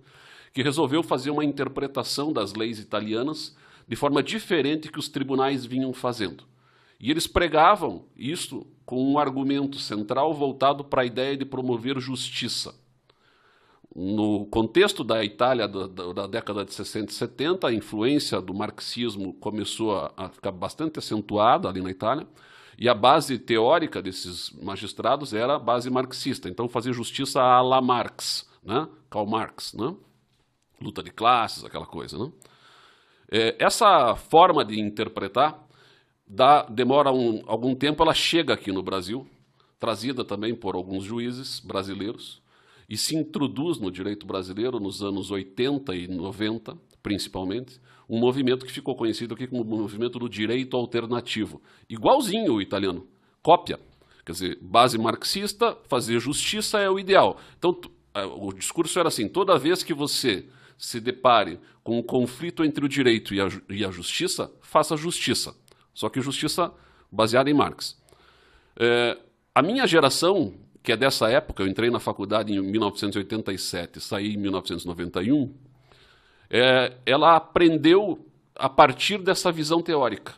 que 0.52 0.62
resolveu 0.62 1.02
fazer 1.02 1.30
uma 1.30 1.44
interpretação 1.44 2.32
das 2.32 2.54
leis 2.54 2.78
italianas 2.78 3.56
de 3.88 3.96
forma 3.96 4.22
diferente 4.22 4.92
que 4.92 4.98
os 4.98 5.08
tribunais 5.08 5.64
vinham 5.64 5.92
fazendo. 5.92 6.44
E 7.00 7.10
eles 7.10 7.26
pregavam 7.26 8.04
isso 8.14 8.66
com 8.84 9.02
um 9.02 9.18
argumento 9.18 9.78
central 9.78 10.34
voltado 10.34 10.84
para 10.84 11.02
a 11.02 11.06
ideia 11.06 11.36
de 11.36 11.46
promover 11.46 11.98
justiça 11.98 12.74
no 13.94 14.46
contexto 14.46 15.02
da 15.02 15.24
Itália 15.24 15.66
da, 15.66 15.86
da, 15.86 16.12
da, 16.12 16.26
década 16.26 16.64
de 16.64 16.72
60 16.72 17.10
e 17.10 17.14
70, 17.14 17.66
a 17.66 17.72
influência 17.72 18.40
do 18.40 18.54
marxismo 18.54 19.34
começou 19.34 19.96
a, 19.96 20.12
a, 20.16 20.28
ficar 20.28 20.52
bastante 20.52 20.98
acentuada 20.98 21.68
ali 21.68 21.82
na 21.82 21.90
Itália, 21.90 22.26
e 22.78 22.88
a 22.88 22.94
base 22.94 23.38
teórica 23.38 24.00
desses 24.00 24.50
magistrados 24.52 25.34
era 25.34 25.56
a 25.56 25.58
base 25.58 25.90
marxista. 25.90 26.48
Então, 26.48 26.68
fazer 26.68 26.92
justiça 26.92 27.40
à 27.42 27.60
la 27.60 27.80
Marx, 27.80 28.48
né? 28.62 28.88
Karl 29.10 29.26
Marx, 29.26 29.74
né? 29.74 29.94
luta 30.80 31.02
de 31.02 31.10
classes, 31.10 31.64
aquela 31.64 31.86
coisa. 31.86 32.18
Né? 32.18 32.32
É, 33.30 33.56
essa 33.58 34.16
forma 34.16 34.64
de 34.64 34.80
interpretar 34.80 35.66
dá, 36.26 36.62
demora 36.62 37.12
um, 37.12 37.42
algum 37.46 37.74
tempo, 37.74 38.02
ela 38.02 38.14
chega 38.14 38.54
aqui 38.54 38.72
no 38.72 38.82
Brasil, 38.82 39.28
trazida 39.78 40.24
também 40.24 40.54
por 40.54 40.74
alguns 40.74 41.04
juízes 41.04 41.60
brasileiros, 41.60 42.42
e 42.90 42.96
se 42.96 43.14
introduz 43.14 43.78
no 43.78 43.88
direito 43.88 44.26
brasileiro 44.26 44.80
nos 44.80 45.00
anos 45.00 45.30
80 45.30 45.94
e 45.94 46.08
90, 46.08 46.76
principalmente, 47.00 47.80
um 48.08 48.18
movimento 48.18 48.66
que 48.66 48.72
ficou 48.72 48.96
conhecido 48.96 49.32
aqui 49.32 49.46
como 49.46 49.62
movimento 49.64 50.18
do 50.18 50.28
direito 50.28 50.76
alternativo. 50.76 51.62
Igualzinho 51.88 52.54
o 52.54 52.60
italiano, 52.60 53.06
cópia. 53.40 53.78
Quer 54.26 54.32
dizer, 54.32 54.58
base 54.60 54.98
marxista, 54.98 55.78
fazer 55.88 56.18
justiça 56.18 56.80
é 56.80 56.90
o 56.90 56.98
ideal. 56.98 57.38
Então, 57.56 57.80
o 58.36 58.52
discurso 58.52 58.98
era 58.98 59.06
assim: 59.06 59.28
toda 59.28 59.56
vez 59.56 59.84
que 59.84 59.94
você 59.94 60.48
se 60.76 61.00
depare 61.00 61.60
com 61.84 61.96
um 61.96 62.02
conflito 62.02 62.64
entre 62.64 62.84
o 62.84 62.88
direito 62.88 63.32
e 63.32 63.40
a, 63.40 63.48
e 63.68 63.84
a 63.84 63.90
justiça, 63.92 64.52
faça 64.60 64.96
justiça. 64.96 65.54
Só 65.94 66.08
que 66.08 66.20
justiça 66.20 66.72
baseada 67.10 67.48
em 67.48 67.54
Marx. 67.54 67.96
É, 68.76 69.16
a 69.54 69.62
minha 69.62 69.86
geração 69.86 70.54
que 70.82 70.92
é 70.92 70.96
dessa 70.96 71.28
época, 71.28 71.62
eu 71.62 71.66
entrei 71.66 71.90
na 71.90 72.00
faculdade 72.00 72.52
em 72.52 72.60
1987, 72.60 74.00
saí 74.00 74.34
em 74.34 74.36
1991, 74.36 75.52
é, 76.50 76.96
ela 77.04 77.36
aprendeu 77.36 78.26
a 78.56 78.68
partir 78.68 79.18
dessa 79.18 79.52
visão 79.52 79.82
teórica, 79.82 80.34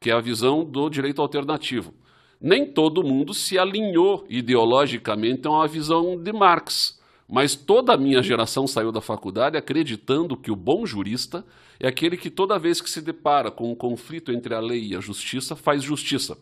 que 0.00 0.10
é 0.10 0.14
a 0.14 0.20
visão 0.20 0.64
do 0.64 0.88
direito 0.88 1.22
alternativo. 1.22 1.94
Nem 2.40 2.66
todo 2.66 3.04
mundo 3.04 3.32
se 3.32 3.58
alinhou 3.58 4.24
ideologicamente 4.28 5.46
a 5.46 5.50
uma 5.50 5.68
visão 5.68 6.20
de 6.20 6.32
Marx, 6.32 7.00
mas 7.28 7.54
toda 7.54 7.94
a 7.94 7.96
minha 7.96 8.22
geração 8.22 8.66
saiu 8.66 8.90
da 8.90 9.00
faculdade 9.00 9.56
acreditando 9.56 10.36
que 10.36 10.50
o 10.50 10.56
bom 10.56 10.84
jurista 10.84 11.44
é 11.78 11.88
aquele 11.88 12.16
que 12.16 12.30
toda 12.30 12.58
vez 12.58 12.80
que 12.80 12.90
se 12.90 13.00
depara 13.00 13.50
com 13.50 13.70
um 13.70 13.74
conflito 13.74 14.32
entre 14.32 14.54
a 14.54 14.60
lei 14.60 14.88
e 14.88 14.96
a 14.96 15.00
justiça, 15.00 15.54
faz 15.54 15.82
justiça. 15.82 16.36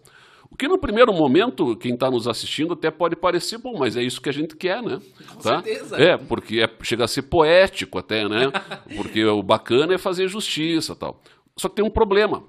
O 0.50 0.57
que 0.57 0.66
no 0.66 0.76
primeiro 0.76 1.12
momento, 1.12 1.76
quem 1.76 1.95
está 1.95 2.11
nos 2.11 2.26
assistindo 2.26 2.75
até 2.75 2.90
pode 2.90 3.14
parecer 3.14 3.57
bom, 3.59 3.78
mas 3.78 3.97
é 3.97 4.02
isso 4.02 4.21
que 4.21 4.28
a 4.28 4.33
gente 4.33 4.57
quer, 4.57 4.83
né? 4.83 5.00
Com 5.28 5.40
tá? 5.40 5.62
certeza. 5.62 5.97
É, 5.97 6.16
porque 6.16 6.61
é, 6.61 6.69
chega 6.83 7.04
a 7.04 7.09
ser 7.09 7.23
poético 7.23 7.99
até, 7.99 8.28
né? 8.28 8.50
Porque 8.97 9.25
o 9.25 9.42
bacana 9.42 9.95
é 9.95 9.99
fazer 9.99 10.28
justiça 10.28 10.97
tal. 10.97 11.23
Só 11.57 11.69
que 11.69 11.76
tem 11.76 11.85
um 11.85 11.90
problema. 11.90 12.42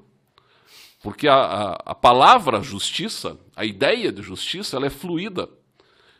Porque 1.03 1.27
a, 1.27 1.35
a, 1.35 1.71
a 1.85 1.95
palavra 1.95 2.61
justiça, 2.61 3.37
a 3.55 3.65
ideia 3.65 4.11
de 4.11 4.21
justiça, 4.21 4.77
ela 4.77 4.87
é 4.87 4.89
fluida, 4.89 5.47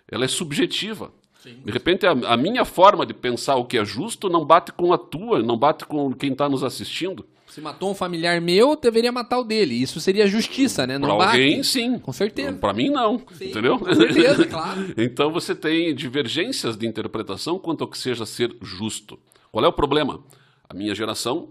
ela 0.10 0.26
é 0.26 0.28
subjetiva. 0.28 1.12
Sim. 1.40 1.62
De 1.66 1.72
repente, 1.72 2.06
a, 2.06 2.12
a 2.12 2.38
minha 2.38 2.64
forma 2.64 3.06
de 3.06 3.14
pensar 3.14 3.56
o 3.56 3.66
que 3.66 3.78
é 3.78 3.84
justo 3.84 4.30
não 4.30 4.46
bate 4.46 4.72
com 4.72 4.94
a 4.94 4.98
tua, 4.98 5.42
não 5.42 5.58
bate 5.58 5.86
com 5.86 6.14
quem 6.14 6.32
está 6.32 6.48
nos 6.48 6.64
assistindo. 6.64 7.26
Se 7.52 7.60
matou 7.60 7.92
um 7.92 7.94
familiar 7.94 8.40
meu, 8.40 8.78
deveria 8.78 9.12
matar 9.12 9.38
o 9.40 9.44
dele. 9.44 9.76
Isso 9.76 10.00
seria 10.00 10.26
justiça, 10.26 10.88
né? 10.88 10.98
Não 10.98 11.18
pra 11.18 11.32
alguém, 11.32 11.62
sim. 11.64 12.00
Com 12.00 12.14
certeza. 12.14 12.54
Para 12.54 12.72
mim, 12.72 12.90
não. 12.90 13.22
Sim, 13.34 13.50
entendeu? 13.50 13.78
Com 13.78 13.94
certeza, 13.94 14.48
claro. 14.48 14.86
então 14.98 15.30
você 15.34 15.54
tem 15.54 15.94
divergências 15.94 16.78
de 16.78 16.88
interpretação 16.88 17.60
quanto 17.60 17.84
ao 17.84 17.90
que 17.90 17.98
seja 17.98 18.26
ser 18.26 18.56
justo. 18.62 19.20
Qual 19.52 19.66
é 19.66 19.68
o 19.68 19.74
problema? 19.74 20.24
A 20.70 20.74
minha 20.74 20.96
geração 20.96 21.50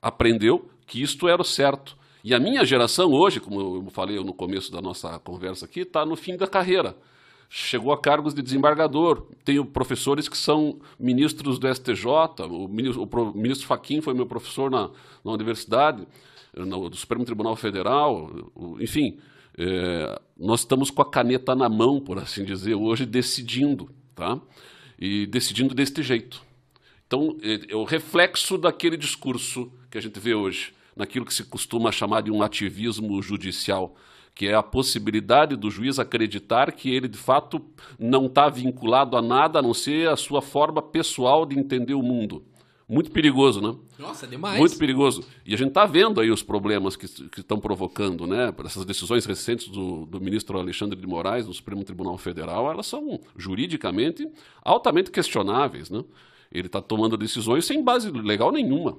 aprendeu 0.00 0.70
que 0.86 1.02
isto 1.02 1.28
era 1.28 1.42
o 1.42 1.44
certo. 1.44 1.98
E 2.24 2.34
a 2.34 2.40
minha 2.40 2.64
geração 2.64 3.10
hoje, 3.12 3.38
como 3.38 3.60
eu 3.60 3.90
falei 3.90 4.16
no 4.24 4.32
começo 4.32 4.72
da 4.72 4.80
nossa 4.80 5.18
conversa 5.18 5.66
aqui, 5.66 5.80
está 5.80 6.06
no 6.06 6.16
fim 6.16 6.34
da 6.34 6.46
carreira 6.46 6.96
chegou 7.54 7.92
a 7.92 8.00
cargos 8.00 8.32
de 8.32 8.40
desembargador. 8.40 9.26
Tenho 9.44 9.62
professores 9.62 10.26
que 10.26 10.38
são 10.38 10.80
ministros 10.98 11.58
do 11.58 11.68
STJ, 11.72 12.06
o 12.48 12.66
ministro, 12.66 13.02
o 13.02 13.34
ministro 13.36 13.66
Faquim 13.66 14.00
foi 14.00 14.14
meu 14.14 14.24
professor 14.24 14.70
na, 14.70 14.88
na 15.22 15.32
universidade, 15.32 16.08
no, 16.56 16.88
do 16.88 16.96
Supremo 16.96 17.26
Tribunal 17.26 17.54
Federal, 17.54 18.30
enfim. 18.80 19.18
É, 19.58 20.18
nós 20.34 20.60
estamos 20.60 20.90
com 20.90 21.02
a 21.02 21.10
caneta 21.10 21.54
na 21.54 21.68
mão, 21.68 22.00
por 22.00 22.18
assim 22.18 22.42
dizer, 22.42 22.74
hoje 22.74 23.04
decidindo, 23.04 23.90
tá? 24.14 24.40
E 24.98 25.26
decidindo 25.26 25.74
deste 25.74 26.02
jeito. 26.02 26.42
Então, 27.06 27.36
é, 27.42 27.72
é 27.74 27.76
o 27.76 27.84
reflexo 27.84 28.56
daquele 28.56 28.96
discurso 28.96 29.70
que 29.90 29.98
a 29.98 30.00
gente 30.00 30.18
vê 30.18 30.34
hoje, 30.34 30.72
naquilo 30.96 31.26
que 31.26 31.34
se 31.34 31.44
costuma 31.44 31.92
chamar 31.92 32.22
de 32.22 32.30
um 32.30 32.42
ativismo 32.42 33.20
judicial 33.20 33.94
que 34.34 34.48
é 34.48 34.54
a 34.54 34.62
possibilidade 34.62 35.56
do 35.56 35.70
juiz 35.70 35.98
acreditar 35.98 36.72
que 36.72 36.90
ele 36.90 37.08
de 37.08 37.18
fato 37.18 37.60
não 37.98 38.26
está 38.26 38.48
vinculado 38.48 39.16
a 39.16 39.22
nada 39.22 39.58
a 39.58 39.62
não 39.62 39.74
ser 39.74 40.08
a 40.08 40.16
sua 40.16 40.40
forma 40.40 40.80
pessoal 40.80 41.44
de 41.44 41.58
entender 41.58 41.94
o 41.94 42.02
mundo. 42.02 42.44
Muito 42.88 43.10
perigoso, 43.10 43.60
né? 43.60 43.74
Nossa, 43.98 44.26
demais. 44.26 44.58
Muito 44.58 44.76
perigoso. 44.76 45.24
E 45.46 45.54
a 45.54 45.56
gente 45.56 45.68
está 45.68 45.86
vendo 45.86 46.20
aí 46.20 46.30
os 46.30 46.42
problemas 46.42 46.94
que 46.94 47.06
estão 47.38 47.58
provocando, 47.58 48.26
né? 48.26 48.52
Essas 48.64 48.84
decisões 48.84 49.24
recentes 49.24 49.68
do, 49.68 50.04
do, 50.04 50.20
ministro 50.20 50.58
Alexandre 50.58 51.00
de 51.00 51.06
Moraes 51.06 51.46
no 51.46 51.54
Supremo 51.54 51.84
Tribunal 51.84 52.18
Federal, 52.18 52.70
elas 52.70 52.86
são 52.86 53.18
juridicamente 53.36 54.28
altamente 54.62 55.10
questionáveis, 55.10 55.88
né? 55.88 56.04
Ele 56.50 56.66
está 56.66 56.82
tomando 56.82 57.16
decisões 57.16 57.64
sem 57.64 57.82
base 57.82 58.10
legal 58.10 58.52
nenhuma. 58.52 58.98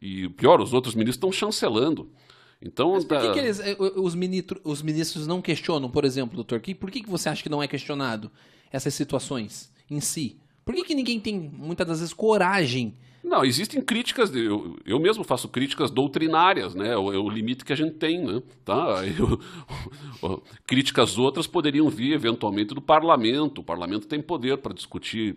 E 0.00 0.28
pior, 0.30 0.60
os 0.60 0.72
outros 0.72 0.94
ministros 0.94 1.16
estão 1.16 1.30
chancelando. 1.32 2.10
Então, 2.62 2.92
Mas 2.92 3.04
por 3.04 3.18
que, 3.18 3.26
tá... 3.26 3.32
que 3.32 3.38
eles, 3.38 3.58
eh, 3.60 3.76
os, 3.78 4.14
ministro, 4.14 4.60
os 4.64 4.82
ministros 4.82 5.26
não 5.26 5.40
questionam, 5.40 5.90
por 5.90 6.04
exemplo, 6.04 6.36
doutor? 6.36 6.60
Que, 6.60 6.74
por 6.74 6.90
que, 6.90 7.02
que 7.02 7.08
você 7.08 7.28
acha 7.28 7.42
que 7.42 7.48
não 7.48 7.62
é 7.62 7.66
questionado 7.66 8.30
essas 8.70 8.92
situações 8.92 9.72
em 9.90 10.00
si? 10.00 10.38
Por 10.64 10.74
que, 10.74 10.84
que 10.84 10.94
ninguém 10.94 11.18
tem, 11.18 11.38
muitas 11.38 11.86
das 11.86 11.98
vezes, 12.00 12.12
coragem? 12.12 12.94
Não, 13.24 13.44
existem 13.44 13.82
críticas, 13.82 14.30
de, 14.30 14.44
eu, 14.44 14.76
eu 14.84 14.98
mesmo 14.98 15.24
faço 15.24 15.48
críticas 15.48 15.90
doutrinárias, 15.90 16.74
né? 16.74 16.92
É 16.92 16.96
o, 16.96 17.12
é 17.12 17.18
o 17.18 17.28
limite 17.28 17.64
que 17.64 17.72
a 17.72 17.76
gente 17.76 17.96
tem, 17.96 18.22
né? 18.24 18.42
Tá? 18.64 19.02
Eu, 19.06 20.42
críticas 20.66 21.18
outras 21.18 21.46
poderiam 21.46 21.88
vir, 21.88 22.12
eventualmente, 22.12 22.74
do 22.74 22.80
parlamento. 22.80 23.60
O 23.60 23.64
parlamento 23.64 24.06
tem 24.06 24.20
poder 24.20 24.58
para 24.58 24.74
discutir 24.74 25.36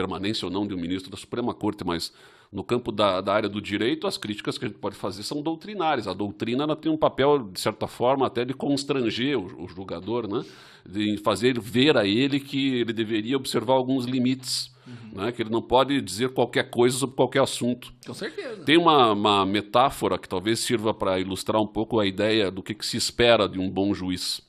permanência 0.00 0.46
ou 0.46 0.52
não 0.52 0.66
de 0.66 0.74
um 0.74 0.78
ministro 0.78 1.10
da 1.10 1.16
Suprema 1.16 1.52
Corte, 1.52 1.84
mas 1.84 2.12
no 2.50 2.64
campo 2.64 2.90
da, 2.90 3.20
da, 3.20 3.32
área 3.32 3.48
do 3.48 3.60
direito, 3.60 4.06
as 4.06 4.16
críticas 4.16 4.58
que 4.58 4.64
a 4.64 4.68
gente 4.68 4.78
pode 4.78 4.96
fazer 4.96 5.22
são 5.22 5.42
doutrinárias. 5.42 6.08
A 6.08 6.14
doutrina 6.14 6.64
ela 6.64 6.74
tem 6.74 6.90
um 6.90 6.96
papel, 6.96 7.38
de 7.38 7.60
certa 7.60 7.86
forma, 7.86 8.26
até 8.26 8.44
de 8.44 8.54
constranger 8.54 9.38
o, 9.38 9.64
o 9.64 9.68
julgador, 9.68 10.26
né? 10.26 10.44
de 10.84 11.18
fazer 11.18 11.60
ver 11.60 11.96
a 11.96 12.06
ele 12.06 12.40
que 12.40 12.76
ele 12.76 12.92
deveria 12.92 13.36
observar 13.36 13.74
alguns 13.74 14.04
limites, 14.04 14.72
uhum. 14.86 15.22
né? 15.22 15.32
que 15.32 15.42
ele 15.42 15.50
não 15.50 15.62
pode 15.62 16.00
dizer 16.00 16.30
qualquer 16.30 16.70
coisa 16.70 16.96
sobre 16.96 17.14
qualquer 17.14 17.42
assunto. 17.42 17.92
Com 18.04 18.14
certeza. 18.14 18.64
Tem 18.64 18.76
uma, 18.76 19.12
uma 19.12 19.46
metáfora 19.46 20.18
que 20.18 20.28
talvez 20.28 20.58
sirva 20.60 20.92
para 20.92 21.20
ilustrar 21.20 21.60
um 21.62 21.68
pouco 21.68 22.00
a 22.00 22.06
ideia 22.06 22.50
do 22.50 22.62
que, 22.62 22.74
que 22.74 22.86
se 22.86 22.96
espera 22.96 23.48
de 23.48 23.60
um 23.60 23.70
bom 23.70 23.94
juiz, 23.94 24.40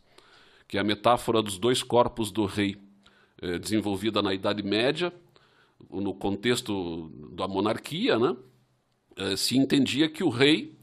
que 0.68 0.78
é 0.78 0.82
a 0.82 0.84
metáfora 0.84 1.42
dos 1.42 1.60
dois 1.60 1.84
corpos 1.84 2.32
do 2.32 2.46
rei, 2.46 2.78
é, 3.40 3.60
desenvolvida 3.60 4.24
na 4.24 4.34
Idade 4.34 4.64
Média 4.64 5.14
no 5.90 6.14
contexto 6.14 7.10
da 7.36 7.48
monarquia, 7.48 8.18
né, 8.18 8.36
eh, 9.18 9.36
se 9.36 9.58
entendia 9.58 10.10
que 10.10 10.24
o 10.24 10.30
rei 10.30 10.78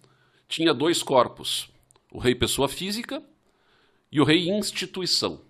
tinha 0.48 0.72
dois 0.72 1.02
corpos: 1.02 1.70
o 2.12 2.18
rei 2.18 2.34
pessoa 2.34 2.68
física 2.68 3.22
e 4.10 4.20
o 4.20 4.24
rei 4.24 4.48
instituição. 4.48 5.40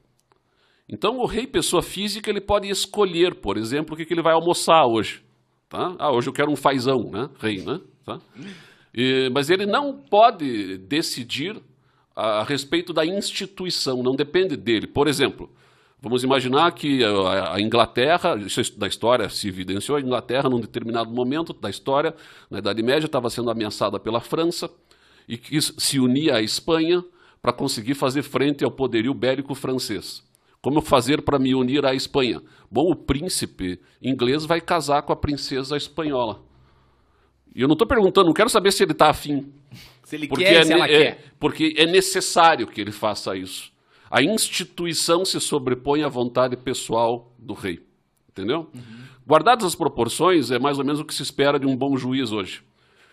Então, 0.89 1.19
o 1.19 1.27
rei 1.27 1.47
pessoa 1.47 1.83
física 1.83 2.31
ele 2.31 2.41
pode 2.41 2.69
escolher, 2.69 3.35
por 3.35 3.59
exemplo, 3.59 3.95
o 3.95 3.97
que, 3.97 4.11
ele 4.11 4.23
vai 4.23 4.33
almoçar 4.33 4.87
hoje. 4.87 5.23
Tá? 5.69 5.95
Ah, 5.99 6.11
hoje 6.11 6.29
eu 6.29 6.33
quero 6.33 6.51
um 6.51 6.57
fazão, 6.57 7.11
né? 7.11 7.29
Rei, 7.39 7.63
né? 7.63 7.79
Tá? 8.05 8.19
E, 8.95 9.29
mas 9.31 9.51
ele 9.51 9.67
não 9.67 9.99
pode 9.99 10.79
decidir 10.79 11.61
a, 12.17 12.41
a 12.41 12.43
respeito 12.43 12.95
da 12.95 13.05
instituição, 13.05 14.03
não 14.03 14.17
depende 14.17 14.57
dele. 14.57 14.87
Por 14.87 15.09
exemplo, 15.09 15.51
Vamos 16.01 16.23
imaginar 16.23 16.71
que 16.73 17.03
a 17.05 17.61
Inglaterra, 17.61 18.37
isso 18.37 18.61
é 18.61 18.65
da 18.77 18.87
história 18.87 19.29
se 19.29 19.49
evidenciou, 19.49 19.99
a 19.99 20.01
Inglaterra, 20.01 20.49
num 20.49 20.61
determinado 20.61 21.11
momento 21.11 21.53
da 21.53 21.69
história, 21.69 22.15
na 22.49 22.59
Idade 22.59 22.83
Média, 22.85 23.07
estava 23.07 23.29
sendo 23.29 23.51
ameaçada 23.51 23.99
pela 23.99 24.21
França 24.21 24.71
e 25.29 25.37
quis 25.37 25.75
se 25.77 25.99
unir 25.99 26.33
à 26.33 26.41
Espanha 26.41 27.05
para 27.43 27.53
conseguir 27.53 27.95
fazer 27.95 28.23
frente 28.23 28.65
ao 28.65 28.71
poderio 28.71 29.13
bélico 29.13 29.57
francês. 29.57 30.23
Como 30.63 30.81
fazer 30.81 31.23
para 31.23 31.39
me 31.39 31.53
unir 31.55 31.85
à 31.85 31.95
Espanha? 31.95 32.43
Bom, 32.71 32.91
o 32.93 32.97
príncipe 32.97 33.81
inglês 34.01 34.45
vai 34.45 34.61
casar 34.61 35.03
com 35.03 35.13
a 35.13 35.17
princesa 35.17 35.77
espanhola. 35.77 36.43
E 37.55 37.61
eu 37.61 37.67
não 37.67 37.75
estou 37.75 37.89
perguntando, 37.89 38.27
não 38.27 38.35
quero 38.35 38.49
saber 38.49 38.73
se 38.73 38.85
ele 38.85 38.93
está 38.93 39.11
afim. 39.11 39.53
Se 40.05 40.15
ele 40.15 40.29
quer, 40.29 40.55
é, 40.55 40.63
se 40.63 40.73
ela 40.73 40.85
é, 40.85 40.89
quer. 40.89 41.25
Porque 41.41 41.75
é 41.77 41.87
necessário 41.87 42.67
que 42.67 42.81
ele 42.81 42.93
faça 42.93 43.37
isso. 43.37 43.73
A 44.11 44.23
instituição 44.23 45.25
se 45.25 45.41
sobrepõe 45.41 46.03
à 46.03 46.09
vontade 46.09 46.57
pessoal 46.57 47.33
do 47.39 47.55
rei. 47.55 47.87
Entendeu? 48.29 48.69
Uhum. 48.75 48.99
Guardadas 49.27 49.67
as 49.67 49.75
proporções, 49.75 50.51
é 50.51 50.59
mais 50.59 50.79
ou 50.79 50.85
menos 50.85 51.01
o 51.01 51.05
que 51.05 51.15
se 51.15 51.23
espera 51.23 51.59
de 51.59 51.67
um 51.67 51.77
bom 51.77 51.97
juiz 51.97 52.33
hoje. 52.33 52.63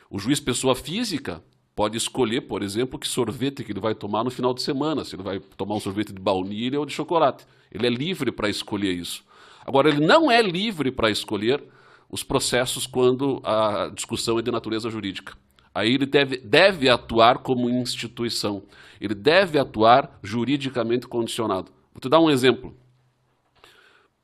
O 0.10 0.20
juiz 0.20 0.40
pessoa 0.40 0.76
física 0.76 1.44
pode 1.76 1.98
escolher, 1.98 2.42
por 2.42 2.64
exemplo, 2.64 2.98
que 2.98 3.08
sorvete 3.08 3.64
que 3.64 3.72
ele 3.72 3.82
vai 3.82 3.94
tomar 3.94 4.24
no 4.24 4.32
final 4.32 4.54
de 4.54 4.62
semana, 4.62 5.04
se 5.04 5.16
ele 5.16 5.24
vai 5.24 5.40
tomar 5.58 5.76
um 5.76 5.80
sorvete 5.80 6.14
de 6.14 6.22
baunilha 6.22 6.80
ou 6.80 6.86
de 6.86 6.94
chocolate. 6.94 7.46
Ele 7.70 7.86
é 7.86 7.90
livre 7.90 8.32
para 8.32 8.50
escolher 8.50 8.94
isso. 8.94 9.26
Agora, 9.66 9.90
ele 9.90 10.06
não 10.06 10.32
é 10.32 10.42
livre 10.42 10.92
para 10.92 11.10
escolher 11.10 11.62
os 12.10 12.24
processos 12.24 12.88
quando 12.88 13.42
a 13.44 13.92
discussão 13.94 14.40
é 14.40 14.42
de 14.42 14.52
natureza 14.52 14.90
jurídica. 14.90 15.36
Aí 15.76 15.94
ele 15.94 16.06
deve, 16.06 16.38
deve 16.38 16.88
atuar 16.88 17.40
como 17.40 17.70
instituição. 17.70 18.64
Ele 19.00 19.14
deve 19.14 19.60
atuar 19.60 20.18
juridicamente 20.24 21.06
condicionado. 21.06 21.70
Vou 21.94 22.00
te 22.00 22.08
dar 22.08 22.22
um 22.22 22.30
exemplo. 22.30 22.74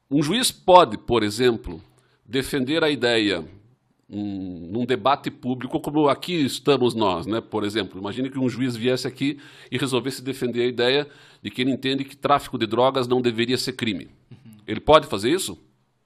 Um 0.09 0.23
juiz 0.23 0.49
pode, 0.49 0.97
por 0.97 1.23
exemplo, 1.23 1.83
defender 2.25 2.85
a 2.85 2.89
ideia 2.89 3.45
um, 4.09 4.69
num 4.71 4.85
debate 4.85 5.29
público, 5.29 5.77
como 5.81 6.07
aqui 6.07 6.33
estamos 6.33 6.93
nós, 6.93 7.25
né? 7.25 7.41
Por 7.41 7.65
exemplo, 7.65 7.99
imagine 7.99 8.29
que 8.29 8.39
um 8.39 8.47
juiz 8.47 8.73
viesse 8.73 9.05
aqui 9.05 9.37
e 9.69 9.77
resolvesse 9.77 10.21
defender 10.21 10.61
a 10.63 10.67
ideia 10.67 11.07
de 11.43 11.49
que 11.49 11.61
ele 11.61 11.71
entende 11.71 12.05
que 12.05 12.15
tráfico 12.15 12.57
de 12.57 12.65
drogas 12.65 13.09
não 13.09 13.21
deveria 13.21 13.57
ser 13.57 13.73
crime. 13.73 14.09
Uhum. 14.31 14.51
Ele 14.65 14.79
pode 14.79 15.05
fazer 15.07 15.29
isso? 15.29 15.57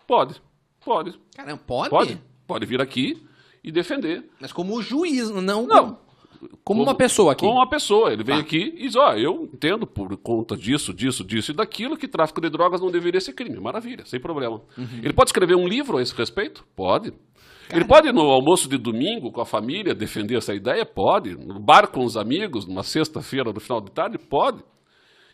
Pode, 0.08 0.42
pode. 0.84 1.20
Caramba, 1.36 1.62
pode? 1.68 1.90
Pode, 1.92 2.22
pode 2.48 2.66
vir 2.66 2.82
aqui 2.82 3.25
e 3.66 3.72
defender. 3.72 4.24
Mas 4.40 4.54
como 4.54 4.82
juiz, 4.82 5.30
não... 5.30 5.66
Não, 5.66 5.98
como, 6.40 6.60
como 6.64 6.84
uma 6.84 6.96
pessoa 6.96 7.32
aqui. 7.32 7.46
Como 7.46 7.58
uma 7.58 7.68
pessoa. 7.68 8.12
Ele 8.12 8.24
vem 8.24 8.36
tá. 8.36 8.42
aqui 8.42 8.74
e 8.78 8.84
diz, 8.84 8.96
ó, 8.96 9.12
oh, 9.12 9.14
eu 9.14 9.50
entendo 9.52 9.88
por 9.88 10.16
conta 10.18 10.56
disso, 10.56 10.94
disso, 10.94 11.24
disso 11.24 11.52
e 11.52 11.56
daquilo 11.56 11.98
que 11.98 12.08
tráfico 12.08 12.42
de 12.42 12.50
drogas 12.50 12.82
não 12.82 12.92
deveria 12.92 13.20
ser 13.20 13.34
crime. 13.34 13.60
Maravilha, 13.60 14.06
sem 14.06 14.20
problema. 14.20 14.62
Uhum. 14.78 15.00
Ele 15.04 15.14
pode 15.14 15.30
escrever 15.30 15.56
um 15.56 15.68
livro 15.68 15.98
a 15.98 16.02
esse 16.02 16.16
respeito? 16.16 16.66
Pode. 16.76 17.12
Cara. 17.12 17.80
Ele 17.80 17.86
pode, 17.86 18.12
no 18.12 18.22
almoço 18.22 18.70
de 18.70 18.78
domingo, 18.78 19.32
com 19.32 19.42
a 19.42 19.46
família, 19.46 19.96
defender 19.96 20.38
essa 20.38 20.54
ideia? 20.54 20.86
Pode. 20.86 21.36
No 21.36 21.60
bar 21.60 21.88
com 21.88 22.04
os 22.04 22.16
amigos, 22.16 22.66
numa 22.66 22.84
sexta-feira, 22.84 23.52
no 23.52 23.60
final 23.60 23.82
de 23.82 23.92
tarde? 23.92 24.18
Pode. 24.18 24.64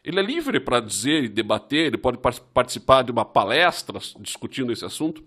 Ele 0.03 0.19
é 0.19 0.23
livre 0.23 0.59
para 0.59 0.79
dizer 0.79 1.25
e 1.25 1.29
debater, 1.29 1.87
ele 1.87 1.97
pode 1.97 2.17
participar 2.53 3.03
de 3.03 3.11
uma 3.11 3.23
palestra 3.23 3.99
discutindo 4.19 4.71
esse 4.71 4.83
assunto. 4.83 5.23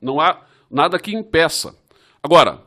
Não 0.00 0.18
há 0.18 0.46
nada 0.70 0.98
que 0.98 1.14
impeça. 1.14 1.76
Agora, 2.24 2.62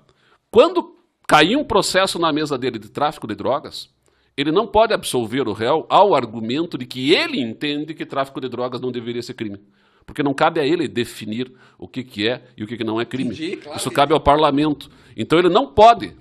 quando 0.52 0.96
cair 1.28 1.56
um 1.56 1.64
processo 1.64 2.20
na 2.20 2.32
mesa 2.32 2.60
dele 2.60 2.78
de 2.78 2.90
tráfico 2.90 3.26
de 3.26 3.34
drogas, 3.34 3.90
ele 4.38 4.52
não 4.52 4.68
pode 4.68 4.94
absolver 4.94 5.48
o 5.48 5.52
réu 5.52 5.84
ao 5.90 6.14
argumento 6.14 6.78
de 6.78 6.86
que 6.86 7.12
ele 7.12 7.42
entende 7.42 7.96
que 7.96 8.06
tráfico 8.06 8.40
de 8.40 8.48
drogas 8.48 8.80
não 8.80 8.92
deveria 8.92 9.24
ser 9.24 9.34
crime. 9.34 9.60
Porque 10.06 10.22
não 10.22 10.32
cabe 10.32 10.60
a 10.60 10.66
ele 10.66 10.88
definir 10.88 11.52
o 11.76 11.88
que, 11.88 12.04
que 12.04 12.30
é 12.30 12.44
e 12.56 12.64
o 12.64 12.68
que, 12.68 12.78
que 12.78 12.84
não 12.84 13.02
é 13.02 13.04
crime. 13.04 13.32
Entendi, 13.32 13.58
claro, 13.58 13.80
Isso 13.80 13.90
cabe 13.90 14.14
ao 14.14 14.20
parlamento. 14.20 14.92
Então 15.18 15.40
ele 15.40 15.50
não 15.50 15.66
pode 15.66 16.16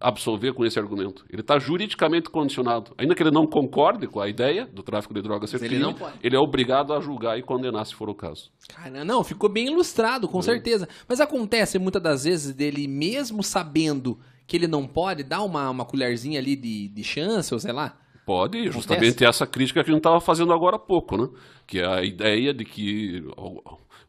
absolver 0.00 0.52
com 0.52 0.64
esse 0.64 0.78
argumento. 0.78 1.24
Ele 1.30 1.40
está 1.40 1.58
juridicamente 1.58 2.28
condicionado. 2.28 2.94
Ainda 2.98 3.14
que 3.14 3.22
ele 3.22 3.30
não 3.30 3.46
concorde 3.46 4.06
com 4.06 4.20
a 4.20 4.28
ideia 4.28 4.66
do 4.66 4.82
tráfico 4.82 5.14
de 5.14 5.22
drogas 5.22 5.50
ser 5.50 5.58
crime, 5.58 5.84
ele, 5.84 5.94
ele, 6.22 6.36
é 6.36 6.38
obrigado 6.38 6.92
a 6.92 7.00
julgar 7.00 7.38
e 7.38 7.42
condenar 7.42 7.84
se 7.86 7.94
for 7.94 8.08
o 8.08 8.14
caso. 8.14 8.50
Cara, 8.68 9.04
não, 9.04 9.24
ficou 9.24 9.50
bem 9.50 9.66
ilustrado, 9.66 10.28
com 10.28 10.40
é. 10.40 10.42
certeza. 10.42 10.88
Mas 11.08 11.20
acontece 11.20 11.78
muitas 11.78 12.02
das 12.02 12.24
vezes 12.24 12.54
dele, 12.54 12.86
mesmo 12.86 13.42
sabendo 13.42 14.18
que 14.46 14.56
ele 14.56 14.66
não 14.66 14.86
pode, 14.86 15.22
dar 15.22 15.42
uma, 15.42 15.70
uma 15.70 15.84
colherzinha 15.84 16.38
ali 16.38 16.54
de, 16.54 16.88
de 16.88 17.04
chance, 17.04 17.52
ou 17.52 17.58
sei 17.58 17.72
lá, 17.72 17.96
Pode, 18.26 18.72
justamente 18.72 19.24
essa 19.24 19.46
crítica 19.46 19.84
que 19.84 19.90
a 19.90 19.92
gente 19.92 20.00
estava 20.00 20.20
fazendo 20.20 20.52
agora 20.52 20.74
há 20.74 20.80
pouco, 20.80 21.16
né? 21.16 21.28
Que 21.64 21.78
é 21.78 21.86
a 21.86 22.02
ideia 22.02 22.52
de 22.52 22.64
que, 22.64 23.22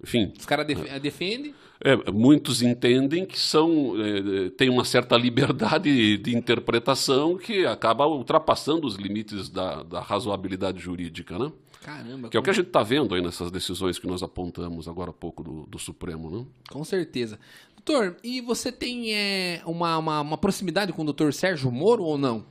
enfim... 0.04 0.34
Os 0.36 0.44
caras 0.44 0.66
def 0.66 0.80
defendem? 1.00 1.54
É, 1.84 2.12
muitos 2.12 2.62
entendem 2.62 3.26
que 3.26 3.40
são 3.40 3.94
é, 3.98 4.50
tem 4.50 4.70
uma 4.70 4.84
certa 4.84 5.16
liberdade 5.16 6.18
de 6.18 6.36
interpretação 6.36 7.38
que 7.38 7.66
acaba 7.66 8.08
ultrapassando 8.08 8.88
os 8.88 8.96
limites 8.96 9.48
da, 9.50 9.84
da 9.84 10.00
razoabilidade 10.00 10.80
jurídica, 10.80 11.38
né? 11.38 11.52
Caramba. 11.84 12.30
Que 12.30 12.36
é 12.36 12.40
o 12.40 12.44
que 12.44 12.50
a 12.50 12.54
gente 12.54 12.68
está 12.68 12.84
vendo 12.84 13.16
aí 13.16 13.22
nessas 13.22 13.50
decisões 13.52 13.98
que 13.98 14.08
nós 14.08 14.22
apontamos 14.22 14.88
agora 14.88 15.12
há 15.12 15.14
pouco 15.14 15.44
do, 15.44 15.66
do 15.68 15.80
Supremo, 15.80 16.30
né? 16.30 16.46
Com 16.70 16.84
certeza. 16.84 17.40
Doutor, 17.76 18.18
e 18.22 18.42
você 18.42 18.72
tem 18.72 19.14
é, 19.14 19.62
uma, 19.66 19.98
uma, 19.98 20.22
uma 20.22 20.38
proximidade 20.38 20.92
com 20.92 21.04
o 21.04 21.06
doutor 21.06 21.34
Sérgio 21.34 21.72
Moro 21.72 22.04
ou 22.04 22.18
não? 22.18 22.44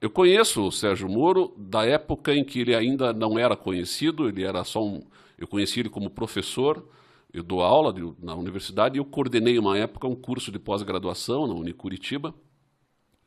Eu 0.00 0.10
conheço 0.10 0.66
o 0.66 0.72
Sérgio 0.72 1.08
Moro 1.08 1.54
da 1.56 1.84
época 1.84 2.34
em 2.34 2.42
que 2.42 2.60
ele 2.60 2.74
ainda 2.74 3.12
não 3.12 3.38
era 3.38 3.54
conhecido, 3.54 4.28
ele 4.28 4.42
era 4.42 4.64
só 4.64 4.82
um. 4.82 5.02
Eu 5.38 5.46
conheci 5.46 5.80
ele 5.80 5.88
como 5.88 6.10
professor, 6.10 6.84
eu 7.32 7.42
dou 7.42 7.62
aula 7.62 7.92
de, 7.92 8.12
na 8.22 8.34
universidade 8.34 8.96
e 8.96 9.00
eu 9.00 9.04
coordenei 9.04 9.58
uma 9.58 9.78
época 9.78 10.08
um 10.08 10.16
curso 10.16 10.50
de 10.50 10.58
pós-graduação 10.58 11.46
na 11.46 11.54
Unicuritiba, 11.54 12.34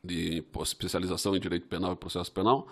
de 0.02 0.44
especialização 0.60 1.34
em 1.34 1.40
Direito 1.40 1.66
Penal 1.66 1.92
e 1.92 1.96
Processo 1.96 2.30
Penal. 2.30 2.68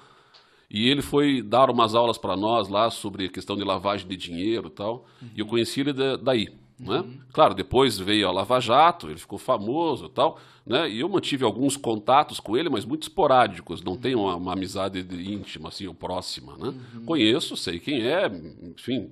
E 0.71 0.89
ele 0.89 1.03
foi 1.03 1.43
dar 1.43 1.71
umas 1.71 1.95
aulas 1.95 2.17
para 2.17 2.37
nós 2.37 2.69
lá 2.69 2.91
sobre 2.91 3.27
a 3.27 3.29
questão 3.29 3.57
de 3.57 3.65
lavagem 3.65 4.09
de 4.09 4.17
dinheiro 4.17 4.69
e 4.69 4.71
tal. 4.71 5.07
Uhum. 5.21 5.29
E 5.37 5.41
eu 5.41 5.47
conheci 5.47 5.81
ele 5.81 5.93
daí. 6.19 6.49
Né? 6.79 6.99
Uhum. 6.99 7.19
Claro, 7.33 7.55
depois 7.55 7.99
veio 7.99 8.27
a 8.27 8.33
Lava 8.33 8.59
Jato, 8.59 9.09
ele 9.09 9.19
ficou 9.19 9.39
famoso 9.39 10.07
e 10.07 10.09
tal, 10.09 10.39
né? 10.67 10.91
e 10.91 11.01
eu 11.01 11.09
mantive 11.09 11.45
alguns 11.45 11.77
contatos 11.77 12.41
com 12.41 12.57
ele, 12.57 12.69
mas 12.69 12.85
muito 12.85 13.03
esporádicos, 13.03 13.83
não 13.83 13.97
tenho 13.97 14.21
uma, 14.21 14.35
uma 14.35 14.53
amizade 14.53 14.99
íntima, 15.01 15.69
assim, 15.69 15.87
ou 15.87 15.95
próxima. 15.95 16.57
Né? 16.57 16.75
Uhum. 16.95 17.05
Conheço, 17.05 17.57
sei 17.57 17.79
quem 17.79 18.03
é, 18.03 18.27
enfim, 18.63 19.11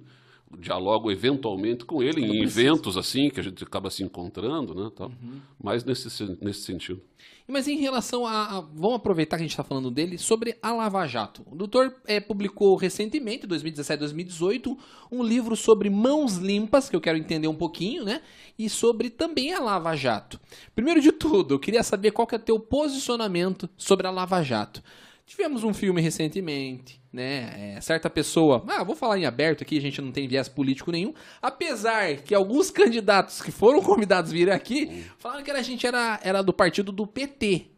dialogo 0.59 1.11
eventualmente 1.11 1.85
com 1.85 2.03
ele 2.03 2.21
em 2.21 2.43
eventos 2.43 2.97
assim, 2.97 3.31
que 3.31 3.41
a 3.41 3.43
gente 3.43 3.63
acaba 3.63 3.91
se 3.91 4.03
encontrando, 4.03 4.75
né, 4.75 4.91
tal, 4.95 5.09
uhum. 5.09 5.41
mas 5.63 5.85
nesse, 5.85 6.09
nesse 6.41 6.63
sentido. 6.63 7.01
Mas 7.47 7.67
em 7.67 7.79
relação 7.79 8.25
a, 8.27 8.59
a 8.59 8.61
Vamos 8.61 8.97
aproveitar 8.97 9.37
que 9.37 9.43
a 9.43 9.45
gente 9.45 9.53
está 9.53 9.65
falando 9.65 9.91
dele 9.91 10.17
sobre 10.17 10.57
a 10.63 10.73
Lava 10.73 11.05
Jato. 11.07 11.43
O 11.51 11.57
doutor 11.57 11.97
é, 12.07 12.21
publicou 12.21 12.77
recentemente, 12.77 13.47
2017, 13.47 13.99
2018, 13.99 14.79
um 15.11 15.23
livro 15.23 15.57
sobre 15.57 15.91
mãos 15.91 16.37
limpas, 16.37 16.89
que 16.89 16.95
eu 16.95 17.01
quero 17.01 17.19
entender 17.19 17.49
um 17.49 17.55
pouquinho, 17.55 18.05
né? 18.05 18.23
E 18.57 18.69
sobre 18.69 19.11
também 19.11 19.53
a 19.53 19.59
Lava 19.59 19.97
Jato. 19.97 20.39
Primeiro 20.75 21.01
de 21.01 21.11
tudo, 21.11 21.55
eu 21.55 21.59
queria 21.59 21.83
saber 21.83 22.13
qual 22.13 22.27
que 22.27 22.37
é 22.37 22.39
o 22.39 22.43
teu 22.43 22.61
posicionamento 22.61 23.69
sobre 23.77 24.07
a 24.07 24.11
Lava 24.11 24.43
Jato. 24.43 24.83
Tivemos 25.31 25.63
um 25.63 25.73
filme 25.73 26.01
recentemente, 26.03 27.01
né? 27.13 27.77
É, 27.77 27.81
certa 27.81 28.11
pessoa, 28.11 28.65
ah, 28.67 28.83
vou 28.83 28.97
falar 28.97 29.17
em 29.17 29.27
aberto 29.27 29.63
aqui, 29.63 29.79
a 29.79 29.81
gente 29.81 30.03
não 30.03 30.11
tem 30.11 30.27
viés 30.27 30.49
político 30.49 30.91
nenhum. 30.91 31.15
Apesar 31.41 32.17
que 32.17 32.35
alguns 32.35 32.69
candidatos 32.75 33.41
que 33.41 33.53
foram 33.53 33.81
convidados 33.81 34.33
virem 34.33 34.53
aqui 34.53 35.07
falaram 35.21 35.45
que 35.45 35.53
a 35.53 35.63
gente 35.63 35.87
era, 35.87 36.19
era 36.25 36.43
do 36.43 36.53
partido 36.53 36.91
do 36.91 37.07
PT. 37.07 37.69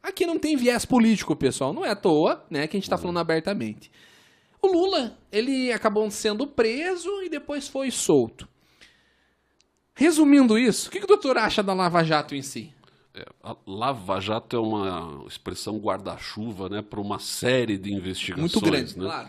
Aqui 0.00 0.24
não 0.24 0.38
tem 0.38 0.56
viés 0.56 0.84
político, 0.84 1.34
pessoal. 1.34 1.72
Não 1.72 1.84
é 1.84 1.90
à 1.90 1.96
toa, 1.96 2.46
né? 2.48 2.68
Que 2.68 2.76
a 2.76 2.80
gente 2.80 2.88
tá 2.88 2.96
falando 2.96 3.18
abertamente. 3.18 3.90
O 4.62 4.68
Lula, 4.68 5.18
ele 5.32 5.72
acabou 5.72 6.08
sendo 6.12 6.46
preso 6.46 7.10
e 7.24 7.28
depois 7.28 7.66
foi 7.66 7.90
solto. 7.90 8.48
Resumindo 9.96 10.56
isso, 10.56 10.88
o 10.88 10.92
que, 10.92 11.00
que 11.00 11.06
o 11.06 11.08
doutor 11.08 11.38
acha 11.38 11.60
da 11.60 11.74
Lava 11.74 12.04
Jato 12.04 12.36
em 12.36 12.42
si? 12.42 12.72
É, 13.14 13.24
Lava 13.66 14.20
Jato 14.20 14.56
é 14.56 14.60
uma 14.60 15.24
expressão 15.26 15.78
guarda-chuva 15.78 16.68
né, 16.68 16.82
para 16.82 17.00
uma 17.00 17.18
série 17.18 17.76
de 17.76 17.92
investigações. 17.92 18.54
Muito 18.54 18.60
grande, 18.64 18.98
né? 18.98 19.04
claro. 19.04 19.28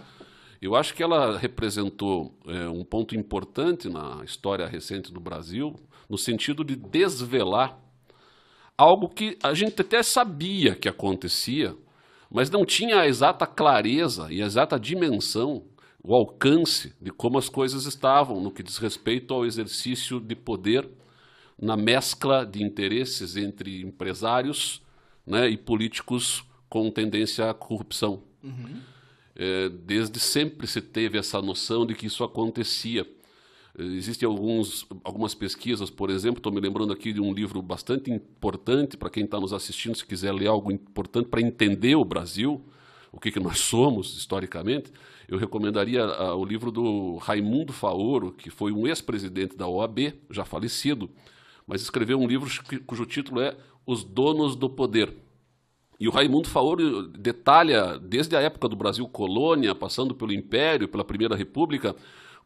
Eu 0.62 0.76
acho 0.76 0.94
que 0.94 1.02
ela 1.02 1.40
representou 1.40 2.38
é, 2.46 2.68
um 2.68 2.84
ponto 2.84 3.16
importante 3.16 3.90
na 3.90 4.22
história 4.24 4.68
recente 4.68 5.12
do 5.12 5.20
Brasil, 5.20 5.74
no 6.08 6.20
sentido 6.20 6.64
de 6.64 6.76
desvelar 6.76 7.80
algo 8.78 9.10
que 9.10 9.38
a 9.42 9.54
gente 9.56 9.82
até 9.82 10.04
sabia 10.04 10.76
que 10.76 10.88
acontecia, 10.88 11.76
mas 12.30 12.50
não 12.50 12.64
tinha 12.64 13.00
a 13.00 13.08
exata 13.08 13.48
clareza 13.48 14.28
e 14.32 14.42
a 14.42 14.46
exata 14.46 14.80
dimensão, 14.80 15.64
o 16.04 16.14
alcance 16.16 16.94
de 17.02 17.12
como 17.12 17.38
as 17.38 17.50
coisas 17.50 17.86
estavam 17.86 18.40
no 18.40 18.52
que 18.52 18.64
diz 18.64 18.78
respeito 18.78 19.34
ao 19.34 19.46
exercício 19.46 20.20
de 20.20 20.36
poder 20.36 20.88
na 21.62 21.78
mescla 21.78 22.44
de 22.44 22.64
interesses 22.64 23.38
entre 23.38 23.82
empresários 23.84 24.82
né, 25.26 25.48
e 25.48 25.56
políticos 25.56 26.44
com 26.68 26.90
tendência 26.90 27.50
à 27.50 27.54
corrupção. 27.54 28.24
Uhum. 28.44 28.80
É, 29.36 29.70
desde 29.70 30.20
sempre 30.20 30.66
se 30.66 30.82
teve 30.82 31.18
essa 31.18 31.42
noção 31.42 31.86
de 31.86 31.94
que 31.94 32.08
isso 32.08 32.24
acontecia. 32.24 33.08
É, 33.78 33.84
existem 33.84 34.28
alguns, 34.28 34.88
algumas 35.04 35.36
pesquisas, 35.36 35.90
por 35.90 36.10
exemplo, 36.10 36.40
estou 36.40 36.52
me 36.52 36.60
lembrando 36.60 36.92
aqui 36.92 37.14
de 37.14 37.22
um 37.22 37.32
livro 37.32 37.62
bastante 37.62 38.10
importante 38.10 38.98
para 38.98 39.10
quem 39.10 39.24
está 39.24 39.40
nos 39.40 39.54
assistindo, 39.54 39.96
se 39.96 40.06
quiser 40.06 40.34
ler 40.34 40.48
algo 40.48 40.72
importante 40.72 41.30
para 41.30 41.42
entender 41.42 41.96
o 41.96 42.04
Brasil, 42.04 42.66
o 43.12 43.20
que, 43.20 43.32
que 43.32 43.40
nós 43.40 43.60
somos 43.62 44.18
historicamente, 44.18 44.92
eu 45.28 45.38
recomendaria 45.38 46.06
uh, 46.06 46.36
o 46.36 46.44
livro 46.44 46.72
do 46.72 47.16
Raimundo 47.18 47.72
Faoro, 47.72 48.34
que 48.34 48.50
foi 48.50 48.72
um 48.72 48.88
ex-presidente 48.88 49.56
da 49.56 49.68
OAB, 49.68 50.14
já 50.30 50.44
falecido, 50.44 51.10
mas 51.66 51.82
escreveu 51.82 52.20
um 52.20 52.28
livro 52.28 52.50
cujo 52.86 53.06
título 53.06 53.42
é 53.42 53.56
Os 53.86 54.04
Donos 54.04 54.56
do 54.56 54.70
Poder. 54.70 55.16
E 56.00 56.08
o 56.08 56.12
Raimundo 56.12 56.50
Faoro 56.50 57.08
detalha, 57.10 58.00
desde 58.00 58.36
a 58.36 58.42
época 58.42 58.68
do 58.68 58.76
Brasil 58.76 59.08
colônia, 59.08 59.76
passando 59.76 60.16
pelo 60.16 60.34
Império, 60.34 60.88
pela 60.88 61.06
Primeira 61.06 61.36
República, 61.36 61.96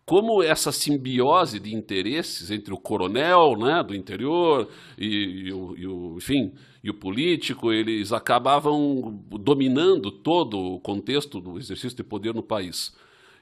como 0.06 0.44
essa 0.44 0.72
simbiose 0.72 1.60
de 1.60 1.74
interesses 1.74 2.52
entre 2.52 2.74
o 2.74 2.78
coronel 2.78 3.58
né, 3.58 3.82
do 3.82 3.96
interior 3.96 4.70
e, 4.98 5.08
e, 5.48 5.54
o, 5.54 5.76
e, 5.78 5.88
o, 5.88 6.16
enfim, 6.18 6.54
e 6.84 6.90
o 6.90 6.94
político, 6.94 7.72
eles 7.72 8.12
acabavam 8.12 9.20
dominando 9.40 10.12
todo 10.12 10.60
o 10.60 10.80
contexto 10.80 11.42
do 11.42 11.58
exercício 11.58 11.98
de 11.98 12.04
poder 12.04 12.34
no 12.34 12.44
país. 12.44 12.94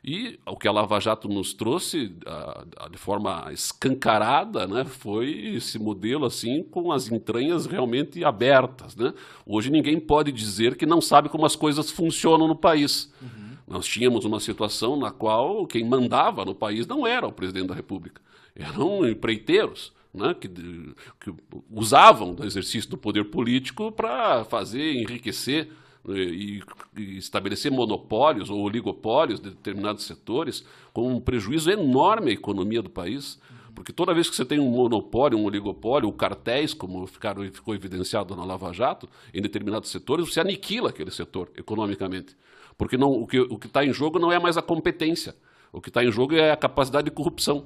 E 0.04 0.38
o 0.46 0.58
que 0.58 0.68
a 0.68 0.72
Lava 0.72 1.00
Jato 1.00 1.30
nos 1.30 1.54
trouxe 1.54 2.14
a, 2.26 2.66
a, 2.82 2.90
de 2.90 2.98
forma 2.98 3.48
escancarada 3.54 4.68
né, 4.68 4.84
foi 4.84 5.30
esse 5.56 5.80
modelo 5.80 6.26
assim 6.26 6.62
com 6.62 6.92
as 6.92 7.10
entranhas 7.10 7.66
realmente 7.66 8.22
abertas. 8.22 8.98
Né? 8.98 9.14
Hoje 9.46 9.72
ninguém 9.72 9.98
pode 9.98 10.34
dizer 10.34 10.76
que 10.76 10.86
não 10.86 11.00
sabe 11.00 11.30
como 11.30 11.46
as 11.46 11.56
coisas 11.56 11.90
funcionam 11.90 12.50
no 12.50 12.56
país. 12.56 13.14
Uhum. 13.22 13.56
Nós 13.66 13.86
tínhamos 13.86 14.26
uma 14.26 14.42
situação 14.42 14.98
na 14.98 15.10
qual 15.10 15.66
quem 15.66 15.86
mandava 15.86 16.44
no 16.44 16.54
país 16.54 16.86
não 16.86 17.08
era 17.08 17.26
o 17.26 17.32
presidente 17.32 17.68
da 17.68 17.76
República, 17.76 18.22
eram 18.54 19.08
empreiteiros. 19.08 19.94
Né, 20.16 20.32
que, 20.36 20.48
que, 20.48 21.34
usavam 21.72 22.36
o 22.40 22.46
exercício 22.46 22.88
do 22.88 22.96
poder 22.96 23.32
político 23.32 23.92
para 23.92 24.46
fazer 24.46 24.94
enriquecer 24.94 25.72
e, 26.10 26.62
e, 26.98 27.18
estabelecer 27.18 27.72
monopólios 27.72 28.50
ou 28.50 28.62
oligopólios 28.62 29.40
de 29.40 29.50
determinados 29.52 30.06
setores, 30.06 30.66
com 30.92 31.14
um 31.14 31.20
prejuízo 31.20 31.72
enorme 31.72 32.32
à 32.32 32.34
economia 32.34 32.82
do 32.82 32.90
país. 32.90 33.40
Porque 33.74 33.92
toda 33.92 34.14
vez 34.14 34.30
que 34.30 34.36
você 34.36 34.46
tem 34.46 34.60
um 34.60 34.70
monopólio, 34.70 35.38
um 35.38 35.46
oligopólio, 35.46 36.08
ou 36.08 36.14
cartéis, 36.14 36.74
como 36.74 37.08
ficaram, 37.08 37.44
ficou 37.52 37.74
evidenciado 37.74 38.36
na 38.36 38.44
Lava 38.44 38.72
Jato, 38.72 39.10
em 39.34 39.42
determinados 39.42 39.90
setores, 39.90 40.32
você 40.32 40.40
aniquila 40.40 40.90
aquele 40.90 41.10
setor 41.10 41.50
economicamente. 41.58 42.36
Porque 42.78 42.98
não, 42.98 43.12
o 43.12 43.28
que 43.28 43.68
está 43.68 43.84
em 43.84 43.92
jogo 43.92 44.20
não 44.20 44.32
é 44.32 44.38
mais 44.38 44.58
a 44.58 44.62
competência. 44.62 45.36
O 45.72 45.82
que 45.82 45.90
está 45.90 46.04
em 46.04 46.12
jogo 46.12 46.36
é 46.36 46.52
a 46.52 46.58
capacidade 46.58 47.06
de 47.06 47.12
corrupção. 47.12 47.66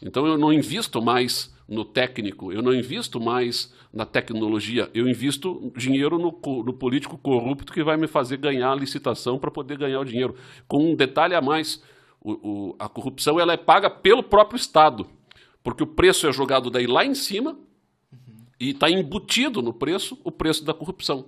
Então 0.00 0.26
eu 0.26 0.38
não 0.38 0.52
invisto 0.52 1.02
mais 1.02 1.52
no 1.68 1.84
técnico, 1.84 2.50
eu 2.50 2.62
não 2.62 2.72
invisto 2.72 3.20
mais 3.20 3.74
na 3.92 4.06
tecnologia, 4.06 4.90
eu 4.94 5.06
invisto 5.06 5.70
dinheiro 5.76 6.18
no, 6.18 6.30
no 6.62 6.72
político 6.72 7.18
corrupto 7.18 7.72
que 7.72 7.84
vai 7.84 7.98
me 7.98 8.06
fazer 8.06 8.38
ganhar 8.38 8.72
a 8.72 8.74
licitação 8.74 9.38
para 9.38 9.50
poder 9.50 9.76
ganhar 9.76 10.00
o 10.00 10.04
dinheiro. 10.04 10.34
Com 10.66 10.92
um 10.92 10.96
detalhe 10.96 11.34
a 11.34 11.42
mais, 11.42 11.82
o, 12.20 12.32
o, 12.32 12.76
a 12.78 12.88
corrupção 12.88 13.38
ela 13.38 13.52
é 13.52 13.56
paga 13.58 13.90
pelo 13.90 14.22
próprio 14.22 14.56
Estado, 14.56 15.06
porque 15.62 15.82
o 15.82 15.86
preço 15.86 16.26
é 16.26 16.32
jogado 16.32 16.70
daí 16.70 16.86
lá 16.86 17.04
em 17.04 17.14
cima 17.14 17.50
uhum. 17.50 18.34
e 18.58 18.70
está 18.70 18.90
embutido 18.90 19.60
no 19.60 19.74
preço 19.74 20.18
o 20.24 20.32
preço 20.32 20.64
da 20.64 20.72
corrupção. 20.72 21.26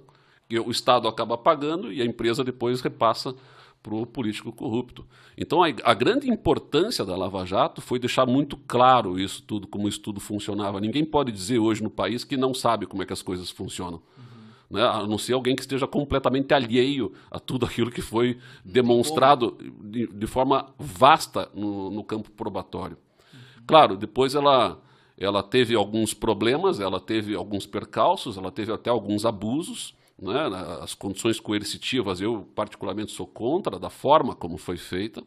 E 0.48 0.58
o 0.58 0.70
Estado 0.70 1.06
acaba 1.06 1.36
pagando 1.36 1.92
e 1.92 2.00
a 2.00 2.04
empresa 2.04 2.42
depois 2.42 2.80
repassa 2.80 3.34
para 3.82 3.94
o 3.94 4.06
político 4.06 4.52
corrupto. 4.52 5.06
Então, 5.36 5.62
a, 5.62 5.68
a, 5.84 5.94
grande 5.94 6.28
importância 6.28 7.04
da 7.04 7.16
Lava 7.16 7.44
Jato 7.46 7.80
foi 7.80 7.98
deixar 7.98 8.26
muito 8.26 8.56
claro 8.56 9.18
isso 9.18 9.42
tudo, 9.42 9.66
como 9.66 9.88
isso 9.88 10.00
tudo 10.00 10.20
funcionava. 10.20 10.80
Ninguém 10.80 11.04
pode 11.04 11.32
dizer 11.32 11.58
hoje 11.58 11.82
no 11.82 11.90
país 11.90 12.22
que 12.22 12.36
não 12.36 12.52
sabe 12.52 12.86
como 12.86 13.02
é 13.02 13.06
que 13.06 13.12
as 13.12 13.22
coisas 13.22 13.50
funcionam. 13.50 14.02
Uhum. 14.18 14.76
Né? 14.76 14.82
A 14.82 15.06
não 15.06 15.16
ser 15.16 15.32
alguém 15.32 15.56
que 15.56 15.62
esteja 15.62 15.86
completamente 15.86 16.52
alheio 16.52 17.12
a 17.30 17.40
tudo 17.40 17.64
aquilo 17.64 17.90
que 17.90 18.02
foi 18.02 18.38
demonstrado 18.64 19.56
de, 19.82 20.06
de 20.06 20.26
forma 20.26 20.74
vasta 20.78 21.50
no, 21.54 21.90
no 21.90 22.04
campo 22.04 22.30
probatório. 22.32 22.98
Uhum. 23.32 23.40
Claro, 23.66 23.96
depois 23.96 24.34
ela, 24.34 24.78
ela 25.16 25.42
teve 25.42 25.74
alguns 25.74 26.12
problemas, 26.12 26.80
ela 26.80 27.00
teve 27.00 27.34
alguns 27.34 27.66
percalços, 27.66 28.36
ela 28.36 28.52
teve 28.52 28.72
até 28.72 28.90
alguns 28.90 29.24
abusos, 29.24 29.94
né, 30.20 30.38
as 30.80 30.94
condições 30.94 31.40
coercitivas, 31.40 32.20
eu 32.20 32.46
particularmente 32.54 33.12
sou 33.12 33.26
contra 33.26 33.78
da 33.78 33.88
forma 33.88 34.34
como 34.34 34.56
foi 34.58 34.76
feita. 34.76 35.22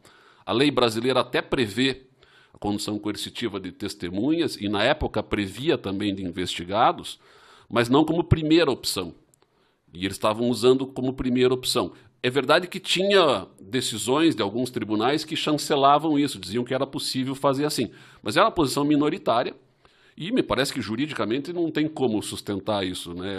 A 0.46 0.52
lei 0.52 0.70
brasileira 0.70 1.20
até 1.20 1.42
prevê 1.42 2.06
a 2.52 2.58
condição 2.58 2.98
coercitiva 2.98 3.58
de 3.58 3.72
testemunhas 3.72 4.56
e, 4.56 4.68
na 4.68 4.82
época, 4.82 5.22
previa 5.22 5.76
também 5.76 6.14
de 6.14 6.22
investigados, 6.22 7.18
mas 7.68 7.88
não 7.88 8.04
como 8.04 8.22
primeira 8.22 8.70
opção. 8.70 9.14
E 9.92 10.04
eles 10.04 10.16
estavam 10.16 10.48
usando 10.48 10.86
como 10.86 11.14
primeira 11.14 11.52
opção. 11.52 11.92
É 12.22 12.30
verdade 12.30 12.68
que 12.68 12.80
tinha 12.80 13.46
decisões 13.60 14.34
de 14.34 14.42
alguns 14.42 14.70
tribunais 14.70 15.24
que 15.24 15.36
chancelavam 15.36 16.18
isso, 16.18 16.38
diziam 16.38 16.64
que 16.64 16.72
era 16.72 16.86
possível 16.86 17.34
fazer 17.34 17.64
assim, 17.64 17.90
mas 18.22 18.36
era 18.36 18.46
uma 18.46 18.52
posição 18.52 18.84
minoritária 18.84 19.54
e 20.16 20.30
me 20.30 20.42
parece 20.42 20.72
que 20.72 20.80
juridicamente 20.80 21.52
não 21.52 21.70
tem 21.70 21.88
como 21.88 22.22
sustentar 22.22 22.86
isso. 22.86 23.12
Né? 23.14 23.36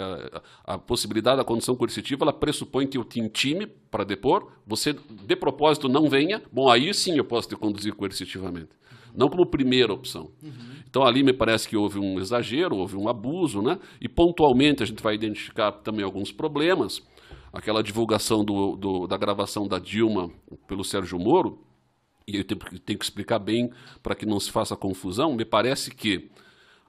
A, 0.64 0.74
a 0.74 0.78
possibilidade 0.78 1.38
da 1.38 1.44
condição 1.44 1.74
coercitiva 1.74 2.24
ela 2.24 2.32
pressupõe 2.32 2.86
que 2.86 2.98
eu 2.98 3.04
te 3.04 3.18
intime 3.18 3.66
para 3.66 4.04
depor, 4.04 4.48
você 4.66 4.92
de 4.92 5.36
propósito 5.36 5.88
não 5.88 6.08
venha, 6.08 6.42
bom, 6.52 6.68
aí 6.68 6.92
sim 6.92 7.16
eu 7.16 7.24
posso 7.24 7.48
te 7.48 7.56
conduzir 7.56 7.94
coercitivamente. 7.94 8.68
Não 9.14 9.30
como 9.30 9.46
primeira 9.46 9.92
opção. 9.92 10.30
Uhum. 10.42 10.76
Então 10.88 11.02
ali 11.02 11.22
me 11.22 11.32
parece 11.32 11.66
que 11.66 11.76
houve 11.76 11.98
um 11.98 12.20
exagero, 12.20 12.76
houve 12.76 12.96
um 12.96 13.08
abuso, 13.08 13.62
né? 13.62 13.78
e 13.98 14.08
pontualmente 14.08 14.82
a 14.82 14.86
gente 14.86 15.02
vai 15.02 15.14
identificar 15.14 15.72
também 15.72 16.04
alguns 16.04 16.30
problemas. 16.30 17.02
Aquela 17.50 17.82
divulgação 17.82 18.44
do, 18.44 18.76
do, 18.76 19.06
da 19.06 19.16
gravação 19.16 19.66
da 19.66 19.78
Dilma 19.78 20.30
pelo 20.68 20.84
Sérgio 20.84 21.18
Moro, 21.18 21.58
e 22.28 22.36
eu 22.36 22.44
tenho, 22.44 22.60
tenho 22.80 22.98
que 22.98 23.04
explicar 23.04 23.38
bem 23.38 23.70
para 24.02 24.14
que 24.14 24.26
não 24.26 24.38
se 24.38 24.50
faça 24.50 24.76
confusão, 24.76 25.34
me 25.34 25.44
parece 25.44 25.90
que 25.90 26.28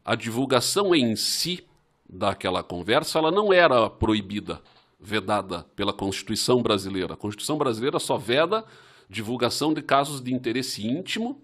a 0.08 0.16
divulgação 0.16 0.96
em 0.96 1.18
si 1.18 1.68
daquela 2.10 2.64
conversa 2.64 3.20
ela 3.20 3.30
não 3.30 3.52
era 3.52 3.90
proibida, 3.90 4.62
vedada 4.98 5.66
pela 5.76 5.92
Constituição 5.92 6.64
brasileira. 6.64 7.14
A 7.14 7.18
Constituição 7.18 7.58
brasileira 7.58 8.00
só 8.00 8.16
veda 8.18 8.64
divulgação 9.10 9.74
de 9.74 9.82
casos 9.82 10.22
de 10.22 10.34
interesse 10.34 10.88
íntimo, 10.88 11.42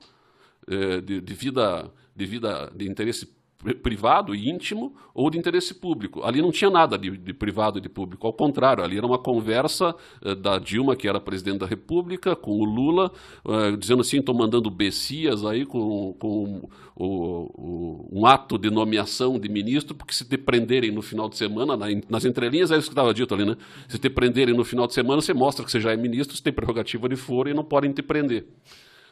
eh, 0.65 1.01
de, 1.01 1.19
de, 1.19 1.33
vida, 1.33 1.91
de 2.15 2.25
vida 2.25 2.71
de 2.73 2.89
interesse 2.89 3.25
privado 3.81 4.35
e 4.35 4.49
íntimo 4.49 4.93
ou 5.13 5.29
de 5.29 5.37
interesse 5.37 5.73
público. 5.73 6.23
Ali 6.23 6.41
não 6.41 6.51
tinha 6.51 6.69
nada 6.69 6.97
de, 6.97 7.11
de 7.17 7.33
privado 7.33 7.77
e 7.77 7.81
de 7.81 7.89
público, 7.89 8.25
ao 8.27 8.33
contrário, 8.33 8.83
ali 8.83 8.97
era 8.97 9.05
uma 9.05 9.17
conversa 9.17 9.95
uh, 10.21 10.35
da 10.35 10.57
Dilma, 10.57 10.95
que 10.95 11.07
era 11.07 11.19
presidente 11.19 11.59
da 11.59 11.65
República, 11.65 12.35
com 12.35 12.59
o 12.59 12.65
Lula, 12.65 13.11
uh, 13.45 13.77
dizendo 13.77 14.01
assim, 14.01 14.19
estou 14.19 14.35
mandando 14.35 14.69
becias 14.69 15.45
aí 15.45 15.65
com, 15.65 16.13
com 16.19 16.69
o, 16.95 17.05
o, 17.05 18.09
um 18.11 18.25
ato 18.25 18.57
de 18.57 18.69
nomeação 18.69 19.39
de 19.39 19.49
ministro, 19.49 19.95
porque 19.95 20.13
se 20.13 20.25
te 20.25 20.37
prenderem 20.37 20.91
no 20.91 21.01
final 21.01 21.29
de 21.29 21.37
semana, 21.37 21.77
na, 21.77 21.87
nas 22.09 22.25
entrelinhas 22.25 22.71
é 22.71 22.77
isso 22.77 22.87
que 22.87 22.93
estava 22.93 23.13
dito 23.13 23.33
ali, 23.33 23.45
né? 23.45 23.55
Se 23.87 23.97
te 23.97 24.09
prenderem 24.09 24.55
no 24.55 24.63
final 24.63 24.87
de 24.87 24.93
semana, 24.93 25.21
você 25.21 25.33
mostra 25.33 25.63
que 25.63 25.71
você 25.71 25.79
já 25.79 25.91
é 25.91 25.97
ministro, 25.97 26.35
você 26.35 26.43
tem 26.43 26.53
prerrogativa 26.53 27.07
de 27.07 27.15
foro 27.15 27.49
e 27.49 27.53
não 27.53 27.63
podem 27.63 27.91
te 27.91 28.01
prender. 28.01 28.45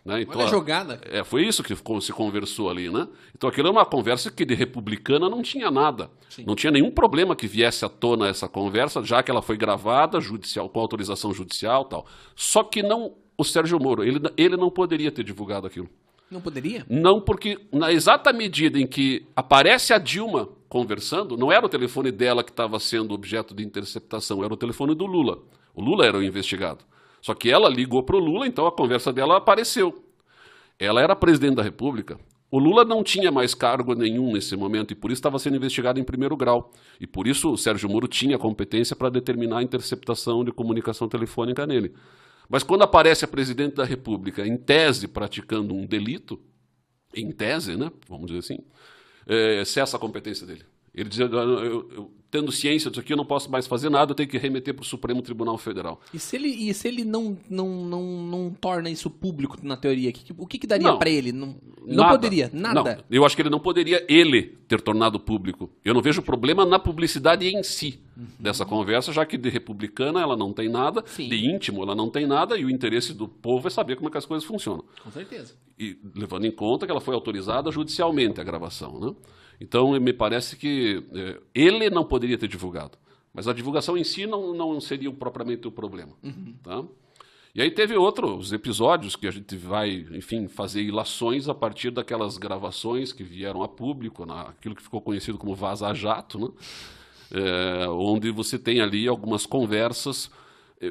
Né? 0.04 0.22
Então, 0.22 0.38
Olha 0.38 0.48
a 0.48 0.50
jogada. 0.50 1.02
É, 1.04 1.24
foi 1.24 1.46
isso 1.46 1.64
que 1.64 1.76
se 1.76 2.14
conversou 2.14 2.70
ali. 2.70 2.90
Né? 2.90 3.08
Então 3.36 3.50
aquilo 3.50 3.68
é 3.68 3.72
uma 3.72 3.86
conversa 3.86 4.32
que 4.32 4.44
de 4.44 4.56
republicana 4.56 5.30
não 5.30 5.42
tinha 5.42 5.70
nada. 5.70 6.10
Sim. 6.30 6.44
Não 6.46 6.56
tinha 6.56 6.72
nenhum 6.72 6.92
problema 6.92 7.36
que 7.36 7.48
viesse 7.48 7.86
à 7.86 7.90
tona 7.90 8.28
essa 8.28 8.48
conversa, 8.48 9.04
já 9.04 9.22
que 9.22 9.30
ela 9.30 9.42
foi 9.42 9.58
gravada 9.58 10.20
judicial, 10.20 10.70
com 10.70 10.80
autorização 10.80 11.34
judicial 11.34 11.86
tal. 11.86 12.06
Só 12.36 12.64
que 12.64 12.82
não 12.82 13.14
o 13.38 13.44
Sérgio 13.44 13.80
Moro, 13.80 14.04
ele, 14.04 14.20
ele 14.38 14.56
não 14.56 14.70
poderia 14.70 15.12
ter 15.12 15.24
divulgado 15.24 15.66
aquilo. 15.66 15.90
Não 16.30 16.40
poderia? 16.40 16.86
Não, 16.90 17.20
porque 17.20 17.60
na 17.72 17.92
exata 17.92 18.32
medida 18.32 18.80
em 18.80 18.88
que 18.88 19.26
aparece 19.36 19.94
a 19.94 19.98
Dilma 19.98 20.48
conversando, 20.70 21.36
não 21.36 21.52
era 21.52 21.66
o 21.66 21.70
telefone 21.70 22.12
dela 22.12 22.44
que 22.44 22.52
estava 22.52 22.80
sendo 22.80 23.14
objeto 23.14 23.54
de 23.54 23.64
interceptação, 23.64 24.44
era 24.44 24.54
o 24.54 24.58
telefone 24.58 24.96
do 24.96 25.06
Lula. 25.06 25.40
O 25.76 25.82
Lula 25.82 26.06
era 26.06 26.18
o 26.18 26.24
investigado. 26.24 26.86
Só 27.22 27.34
que 27.34 27.50
ela 27.50 27.70
ligou 27.70 28.04
para 28.04 28.16
o 28.16 28.20
Lula, 28.20 28.48
então 28.48 28.66
a 28.66 28.72
conversa 28.72 29.14
dela 29.14 29.38
apareceu. 29.38 30.04
Ela 30.80 31.02
era 31.02 31.16
presidente 31.16 31.56
da 31.56 31.64
República. 31.64 32.20
O 32.50 32.60
Lula 32.60 32.84
não 32.84 33.02
tinha 33.02 33.32
mais 33.32 33.54
cargo 33.54 33.96
nenhum 33.96 34.34
nesse 34.34 34.58
momento 34.58 34.92
e 34.92 34.96
por 34.96 35.10
isso 35.10 35.20
estava 35.20 35.40
sendo 35.40 35.56
investigado 35.56 36.00
em 36.00 36.04
primeiro 36.04 36.36
grau. 36.36 36.72
E 37.00 37.08
por 37.08 37.28
isso 37.28 37.54
o 37.54 37.58
Sérgio 37.58 37.90
Moro 37.90 38.10
tinha 38.10 38.38
competência 38.38 38.94
para 38.94 39.10
determinar 39.10 39.60
a 39.60 39.64
interceptação 39.64 40.44
de 40.44 40.52
comunicação 40.52 41.08
telefônica 41.08 41.66
nele. 41.66 41.94
Mas 42.50 42.64
quando 42.64 42.82
aparece 42.82 43.24
a 43.24 43.28
presidente 43.28 43.76
da 43.76 43.86
República, 43.86 44.46
em 44.46 44.58
tese 44.58 45.08
praticando 45.08 45.74
um 45.74 45.86
delito, 45.86 46.42
em 47.16 47.32
tese, 47.32 47.78
né, 47.78 47.90
vamos 48.10 48.28
dizer 48.28 48.40
assim, 48.40 48.60
é, 49.26 49.64
cessa 49.64 49.96
a 49.96 50.00
competência 50.00 50.46
dele. 50.46 50.66
Ele 50.94 51.10
dizia, 51.10 51.26
eu, 51.26 51.90
eu, 51.92 52.12
tendo 52.32 52.52
ciência 52.52 52.90
disso 52.90 53.02
aqui, 53.02 53.12
eu 53.12 53.18
não 53.18 53.26
posso 53.26 53.52
mais 53.52 53.68
fazer 53.68 53.90
nada, 53.90 54.12
eu 54.12 54.16
tenho 54.16 54.28
que 54.28 54.38
remeter 54.38 54.74
para 54.74 54.84
o 54.84 54.86
Supremo 54.86 55.22
Tribunal 55.22 55.58
Federal. 55.58 56.00
E 56.14 56.18
se 56.18 56.38
ele, 56.38 56.48
e 56.48 56.74
se 56.74 56.88
ele 56.88 57.04
não, 57.04 57.38
não, 57.50 57.86
não, 57.86 58.04
não 58.24 58.50
torna 58.50 58.90
isso 58.90 59.10
público 59.10 59.58
na 59.62 59.76
teoria, 59.76 60.14
o 60.38 60.48
que, 60.48 60.58
que 60.58 60.66
daria 60.66 60.94
para 60.96 61.10
ele? 61.10 61.34
Não, 61.34 61.58
não 61.86 62.08
poderia, 62.10 62.50
nada. 62.54 62.96
Não, 62.96 63.04
eu 63.12 63.26
acho 63.26 63.36
que 63.36 63.42
ele 63.42 63.50
não 63.50 63.60
poderia, 63.60 64.06
ele, 64.08 64.58
ter 64.68 64.80
tornado 64.80 65.20
público. 65.20 65.70
Eu 65.84 65.94
não 65.94 66.02
vejo 66.02 66.22
problema 66.22 66.66
na 66.66 66.80
publicidade 66.80 67.46
em 67.46 67.62
si 67.64 68.00
uhum. 68.16 68.26
dessa 68.40 68.66
conversa, 68.66 69.12
já 69.12 69.26
que 69.26 69.38
de 69.38 69.50
republicana 69.50 70.22
ela 70.22 70.38
não 70.38 70.54
tem 70.54 70.70
nada, 70.70 71.04
Sim. 71.06 71.28
de 71.28 71.46
íntimo 71.46 71.84
ela 71.84 71.94
não 71.94 72.10
tem 72.10 72.26
nada, 72.26 72.58
e 72.58 72.64
o 72.64 72.70
interesse 72.70 73.14
do 73.14 73.28
povo 73.28 73.68
é 73.68 73.72
saber 73.72 73.98
como 73.98 74.08
é 74.08 74.12
que 74.12 74.18
as 74.18 74.26
coisas 74.26 74.48
funcionam. 74.48 74.86
Com 75.04 75.12
certeza. 75.12 75.54
E 75.78 75.98
levando 76.16 76.46
em 76.46 76.52
conta 76.52 76.86
que 76.86 76.92
ela 76.92 77.02
foi 77.02 77.14
autorizada 77.14 77.70
judicialmente, 77.72 78.40
a 78.40 78.44
gravação, 78.44 79.00
né? 79.00 79.14
Então, 79.62 79.92
me 80.00 80.12
parece 80.12 80.56
que 80.56 81.04
é, 81.14 81.40
ele 81.54 81.88
não 81.92 82.04
poderia 82.04 82.36
ter 82.36 82.48
divulgado. 82.48 82.98
Mas 83.32 83.48
a 83.48 83.54
divulgação 83.54 83.96
em 83.96 84.04
si 84.04 84.26
não, 84.26 84.56
não 84.56 84.82
seria 84.82 85.12
propriamente 85.12 85.68
o 85.68 85.72
problema. 85.72 86.14
Uhum. 86.24 86.56
Tá? 86.64 86.84
E 87.54 87.62
aí 87.62 87.70
teve 87.70 87.96
outros 87.96 88.52
episódios 88.52 89.16
que 89.16 89.28
a 89.28 89.32
gente 89.32 89.56
vai, 89.56 90.08
enfim, 90.14 90.48
fazer 90.48 90.82
ilações 90.82 91.48
a 91.48 91.54
partir 91.54 91.92
daquelas 91.92 92.40
gravações 92.40 93.14
que 93.14 93.24
vieram 93.24 93.62
a 93.62 93.68
público, 93.68 94.26
na, 94.26 94.42
aquilo 94.42 94.76
que 94.76 94.82
ficou 94.82 95.00
conhecido 95.00 95.38
como 95.38 95.54
vaza-jato, 95.54 96.40
né? 96.40 96.48
É, 97.34 97.88
onde 97.88 98.32
você 98.32 98.58
tem 98.58 98.82
ali 98.82 99.08
algumas 99.08 99.46
conversas 99.46 100.30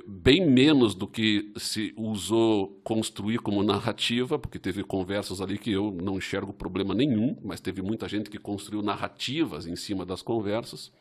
bem 0.06 0.48
menos 0.48 0.94
do 0.94 1.06
que 1.06 1.52
se 1.56 1.92
usou 1.96 2.80
construir 2.84 3.38
como 3.38 3.62
narrativa, 3.62 4.38
porque 4.38 4.58
teve 4.58 4.84
conversas 4.84 5.40
ali 5.40 5.58
que 5.58 5.72
eu 5.72 5.90
não 5.90 6.16
enxergo 6.18 6.52
problema 6.52 6.94
nenhum, 6.94 7.36
mas 7.42 7.60
teve 7.60 7.82
muita 7.82 8.08
gente 8.08 8.30
que 8.30 8.38
construiu 8.38 8.82
narrativas 8.82 9.66
em 9.66 9.74
cima 9.74 10.06
das 10.06 10.22
conversas. 10.22 10.92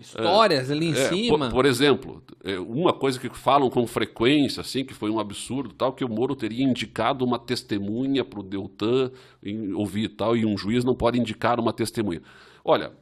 Histórias 0.00 0.72
ali 0.72 0.86
em 0.86 0.92
É, 0.92 1.08
cima. 1.08 1.38
Por, 1.46 1.50
por 1.50 1.66
exemplo, 1.66 2.20
é, 2.42 2.58
uma 2.58 2.92
coisa 2.92 3.18
que 3.20 3.28
falam 3.28 3.70
com 3.70 3.86
frequência, 3.86 4.60
assim, 4.60 4.84
que 4.84 4.92
foi 4.92 5.08
um 5.08 5.20
absurdo, 5.20 5.72
tal, 5.72 5.92
que 5.92 6.04
o 6.04 6.08
Moro 6.08 6.34
teria 6.34 6.64
indicado 6.64 7.24
uma 7.24 7.38
testemunha 7.38 8.24
para 8.24 8.40
o 8.40 8.42
Deltan 8.42 9.12
em- 9.40 9.72
ouvir 9.72 10.04
e 10.04 10.08
tal, 10.08 10.36
e 10.36 10.44
um 10.44 10.58
juiz 10.58 10.82
não 10.84 10.96
pode 10.96 11.20
indicar 11.20 11.60
uma 11.60 11.72
testemunha. 11.72 12.20
Olha, 12.64 12.92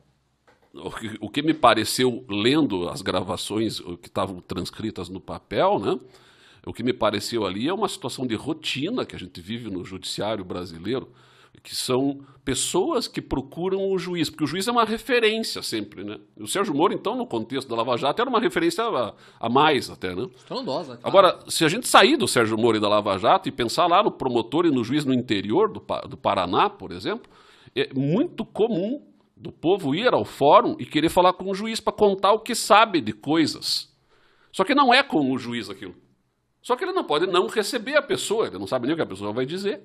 o 0.74 0.90
que, 0.90 1.18
o 1.20 1.28
que 1.28 1.42
me 1.42 1.54
pareceu 1.54 2.24
lendo 2.28 2.88
as 2.88 3.02
gravações 3.02 3.80
que 4.00 4.08
estavam 4.08 4.40
transcritas 4.40 5.08
no 5.08 5.20
papel, 5.20 5.78
né? 5.78 5.98
O 6.64 6.72
que 6.72 6.82
me 6.82 6.92
pareceu 6.92 7.44
ali 7.44 7.68
é 7.68 7.74
uma 7.74 7.88
situação 7.88 8.26
de 8.26 8.34
rotina 8.34 9.04
que 9.04 9.16
a 9.16 9.18
gente 9.18 9.40
vive 9.40 9.68
no 9.68 9.84
judiciário 9.84 10.44
brasileiro, 10.44 11.10
que 11.62 11.74
são 11.74 12.20
pessoas 12.44 13.06
que 13.06 13.20
procuram 13.20 13.90
o 13.90 13.98
juiz, 13.98 14.30
porque 14.30 14.44
o 14.44 14.46
juiz 14.46 14.66
é 14.66 14.72
uma 14.72 14.84
referência 14.84 15.62
sempre, 15.62 16.02
né? 16.02 16.18
O 16.36 16.46
Sérgio 16.46 16.74
Moro, 16.74 16.94
então, 16.94 17.16
no 17.16 17.26
contexto 17.26 17.68
da 17.68 17.76
Lava 17.76 17.96
Jato, 17.96 18.20
era 18.20 18.30
uma 18.30 18.40
referência 18.40 18.84
a, 18.84 19.14
a 19.38 19.48
mais 19.48 19.90
até, 19.90 20.14
né? 20.14 20.28
Estrondosa. 20.36 20.96
claro. 20.96 21.00
Agora, 21.02 21.38
se 21.48 21.64
a 21.64 21.68
gente 21.68 21.86
sair 21.86 22.16
do 22.16 22.26
Sérgio 22.26 22.56
Moro 22.56 22.76
e 22.76 22.80
da 22.80 22.88
Lava 22.88 23.18
Jato 23.18 23.48
e 23.48 23.52
pensar 23.52 23.86
lá 23.86 24.02
no 24.02 24.10
promotor 24.10 24.64
e 24.66 24.70
no 24.70 24.82
juiz 24.82 25.04
no 25.04 25.12
interior 25.12 25.68
do, 25.68 25.84
do 26.08 26.16
Paraná, 26.16 26.70
por 26.70 26.90
exemplo, 26.90 27.30
é 27.76 27.92
muito 27.94 28.44
comum 28.44 29.02
do 29.42 29.50
povo 29.50 29.92
ir 29.92 30.14
ao 30.14 30.24
fórum 30.24 30.76
e 30.78 30.86
querer 30.86 31.08
falar 31.08 31.32
com 31.32 31.50
o 31.50 31.54
juiz 31.54 31.80
para 31.80 31.92
contar 31.92 32.32
o 32.32 32.38
que 32.38 32.54
sabe 32.54 33.00
de 33.00 33.12
coisas. 33.12 33.92
Só 34.52 34.62
que 34.62 34.74
não 34.74 34.94
é 34.94 35.02
com 35.02 35.32
o 35.32 35.36
juiz 35.36 35.68
aquilo. 35.68 35.96
Só 36.62 36.76
que 36.76 36.84
ele 36.84 36.92
não 36.92 37.02
pode 37.02 37.26
não 37.26 37.48
receber 37.48 37.96
a 37.96 38.02
pessoa, 38.02 38.46
ele 38.46 38.58
não 38.58 38.68
sabe 38.68 38.86
nem 38.86 38.94
o 38.94 38.96
que 38.96 39.02
a 39.02 39.06
pessoa 39.06 39.32
vai 39.32 39.44
dizer. 39.44 39.82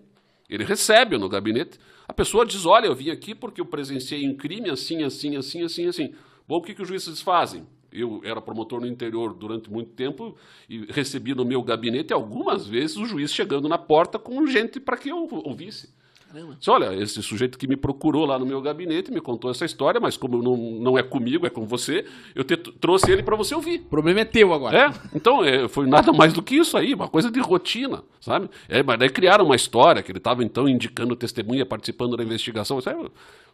Ele 0.48 0.64
recebe 0.64 1.18
no 1.18 1.28
gabinete. 1.28 1.80
A 2.08 2.14
pessoa 2.14 2.46
diz: 2.46 2.68
Olha, 2.68 2.86
eu 2.86 2.96
vim 2.96 3.10
aqui 3.10 3.34
porque 3.34 3.60
eu 3.60 3.66
presenciei 3.66 4.30
um 4.30 4.38
crime 4.38 4.70
assim, 4.70 5.04
assim, 5.04 5.36
assim, 5.36 5.64
assim, 5.64 5.88
assim. 5.88 6.14
Bom, 6.48 6.58
o 6.58 6.62
que, 6.62 6.76
que 6.76 6.82
os 6.82 6.88
juízes 6.88 7.20
fazem? 7.20 7.66
Eu 7.92 8.22
era 8.24 8.40
promotor 8.40 8.80
no 8.80 8.88
interior 8.88 9.34
durante 9.34 9.72
muito 9.72 9.92
tempo 9.92 10.38
e 10.70 10.86
recebi 10.92 11.34
no 11.34 11.44
meu 11.44 11.64
gabinete 11.64 12.14
algumas 12.14 12.68
vezes 12.68 12.96
o 12.96 13.06
juiz 13.06 13.34
chegando 13.34 13.68
na 13.68 13.78
porta 13.78 14.20
com 14.20 14.46
gente 14.46 14.80
para 14.80 14.98
que 14.98 15.10
eu 15.10 15.28
ouvisse. 15.44 15.97
Caramba. 16.38 16.56
Disse, 16.60 16.70
olha, 16.70 16.94
esse 17.02 17.24
sujeito 17.24 17.58
que 17.58 17.68
me 17.68 17.76
procurou 17.76 18.26
lá 18.26 18.38
no 18.38 18.46
meu 18.46 18.62
gabinete 18.62 19.12
me 19.12 19.20
contou 19.20 19.50
essa 19.50 19.66
história, 19.66 20.00
mas 20.00 20.16
como 20.16 20.42
não, 20.42 20.56
não 20.56 20.98
é 20.98 21.02
comigo, 21.02 21.48
é 21.48 21.50
com 21.50 21.66
você, 21.66 22.06
eu 22.36 22.44
te, 22.44 22.56
trouxe 22.56 23.12
ele 23.12 23.24
para 23.24 23.36
você 23.36 23.56
ouvir. 23.56 23.80
O 23.80 23.86
problema 23.86 24.20
é 24.20 24.26
teu 24.26 24.54
agora. 24.54 24.78
É, 24.78 24.92
então 25.16 25.44
é, 25.44 25.68
foi 25.68 25.88
nada 25.88 26.14
mais 26.14 26.34
do 26.34 26.44
que 26.44 26.56
isso 26.56 26.78
aí, 26.78 26.94
uma 26.94 27.08
coisa 27.08 27.32
de 27.32 27.40
rotina, 27.40 28.04
sabe? 28.22 28.50
É, 28.70 28.84
mas 28.84 29.00
daí 29.00 29.10
criaram 29.10 29.46
uma 29.46 29.56
história 29.56 30.04
que 30.04 30.12
ele 30.12 30.20
estava 30.20 30.44
então 30.44 30.70
indicando 30.70 31.16
testemunha, 31.16 31.66
participando 31.66 32.16
da 32.16 32.24
investigação. 32.24 32.78
Isso 32.78 32.90
aí 32.90 32.96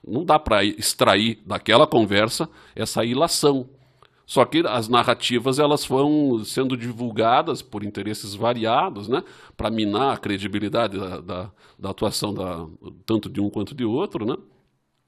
não 0.05 0.25
dá 0.25 0.37
para 0.37 0.65
extrair 0.65 1.39
daquela 1.45 1.87
conversa 1.87 2.49
essa 2.75 3.05
ilação. 3.05 3.69
Só 4.25 4.45
que 4.45 4.63
as 4.65 4.87
narrativas 4.87 5.59
elas 5.59 5.83
foram 5.83 6.43
sendo 6.45 6.77
divulgadas 6.77 7.61
por 7.61 7.83
interesses 7.83 8.33
variados, 8.33 9.07
né, 9.07 9.23
para 9.57 9.69
minar 9.69 10.13
a 10.13 10.17
credibilidade 10.17 10.97
da, 10.97 11.19
da, 11.19 11.51
da 11.77 11.89
atuação 11.89 12.33
da, 12.33 12.65
tanto 13.05 13.29
de 13.29 13.41
um 13.41 13.49
quanto 13.49 13.75
de 13.75 13.83
outro, 13.83 14.25
né? 14.25 14.37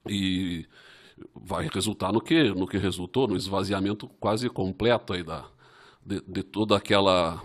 E 0.07 0.65
vai 1.33 1.69
resultar 1.73 2.11
no 2.11 2.21
que, 2.21 2.49
no 2.53 2.67
que 2.67 2.77
resultou, 2.77 3.27
no 3.27 3.37
esvaziamento 3.37 4.07
quase 4.19 4.49
completo 4.49 5.13
aí 5.13 5.23
da, 5.23 5.45
de, 6.05 6.21
de 6.27 6.43
toda 6.43 6.75
aquela 6.75 7.41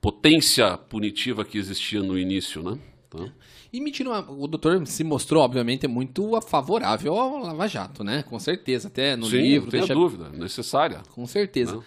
potência 0.00 0.76
punitiva 0.76 1.44
que 1.44 1.56
existia 1.56 2.02
no 2.02 2.18
início, 2.18 2.62
né? 2.62 2.78
Então, 3.06 3.32
E 3.72 3.80
me 3.80 3.90
tira 3.92 4.08
uma, 4.10 4.30
o 4.30 4.46
doutor 4.46 4.86
se 4.86 5.04
mostrou, 5.04 5.42
obviamente, 5.42 5.86
muito 5.86 6.40
favorável 6.40 7.14
ao 7.14 7.38
Lava 7.38 7.66
Jato, 7.68 8.02
né? 8.02 8.22
Com 8.22 8.38
certeza, 8.38 8.88
até 8.88 9.14
no 9.14 9.26
sim, 9.26 9.36
livro. 9.38 9.64
não 9.66 9.70
tenha 9.70 9.82
deixa- 9.82 9.94
dúvida, 9.94 10.30
necessária. 10.30 11.02
Com 11.14 11.26
certeza. 11.26 11.74
Não. 11.76 11.84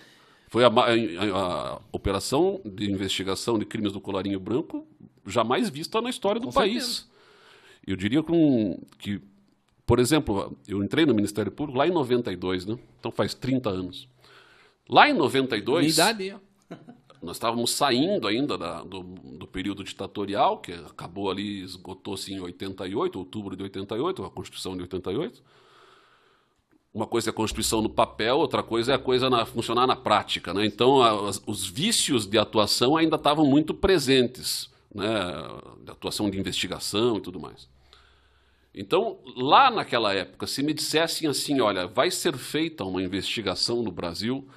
Foi 0.48 0.63
a, 0.63 0.67
a- 0.67 1.74
a 1.76 1.80
operação 1.91 2.62
de 2.65 2.91
investigação 2.91 3.58
de 3.58 3.65
crimes 3.65 3.94
do 3.94 4.02
colarinho 4.02 4.39
branco 4.39 4.86
jamais 5.26 5.70
vista 5.70 6.00
na 6.02 6.10
história 6.10 6.39
do 6.39 6.48
Com 6.48 6.54
país. 6.54 7.10
Eu 7.88 7.96
diria 7.96 8.22
com, 8.22 8.80
que, 9.00 9.20
por 9.86 9.98
exemplo, 9.98 10.56
eu 10.67 10.84
entrei 10.84 11.06
no 11.06 11.15
Ministério 11.15 11.52
Público 11.52 11.80
lá 11.80 11.88
em 11.88 11.91
92, 11.91 12.65
né? 12.65 12.78
Então 13.00 13.12
faz 13.12 13.34
30 13.34 13.70
anos. 13.70 14.08
Lá 14.88 15.10
em 15.10 15.13
92, 15.13 15.80
Minha 15.82 15.94
idade, 15.94 16.36
ó. 16.36 16.76
Nós 17.22 17.36
estávamos 17.38 17.72
saindo 17.72 18.28
ainda 18.28 18.58
da- 18.58 18.82
do, 18.84 19.02
do 19.04 19.48
período 19.48 19.84
ditatorial, 19.84 20.58
que 20.60 20.72
acabou 20.74 21.30
ali, 21.30 21.62
esgotou-se 21.62 22.34
em 22.34 22.40
88, 22.40 23.18
outubro 23.20 23.56
de 23.56 23.64
88, 23.64 24.24
a 24.26 24.30
Constituição 24.32 24.76
de 24.76 24.82
88. 24.82 25.42
Uma 26.94 27.08
coisa 27.08 27.30
é 27.30 27.32
a 27.32 27.34
Constituição 27.34 27.82
no 27.82 27.90
papel, 27.90 28.38
outra 28.38 28.62
coisa 28.62 28.92
é 28.92 28.96
a 28.96 29.00
coisa 29.00 29.30
na- 29.30 29.46
funcionar 29.46 29.88
na 29.88 29.96
prática. 29.96 30.54
Né? 30.54 30.66
Então, 30.66 30.98
os 31.46 31.66
vícios 31.66 32.26
de 32.26 32.38
atuação 32.38 32.98
ainda 32.98 33.16
estavam 33.16 33.46
muito 33.46 33.74
presentes, 33.74 34.70
né? 34.94 35.08
de 35.86 35.92
atuação 35.92 36.30
de 36.30 36.38
investigação 36.40 37.18
e 37.18 37.22
tudo 37.22 37.40
mais. 37.40 37.70
Então, 38.74 39.20
lá 39.38 39.70
naquela 39.70 40.14
época, 40.14 40.48
se 40.48 40.64
me 40.64 40.74
dissessem 40.74 41.30
assim, 41.30 41.60
olha, 41.62 41.88
vai 41.88 42.10
ser 42.10 42.36
feita 42.38 42.84
uma 42.84 43.02
investigação 43.02 43.82
no 43.84 43.92
Brasil 43.92 44.48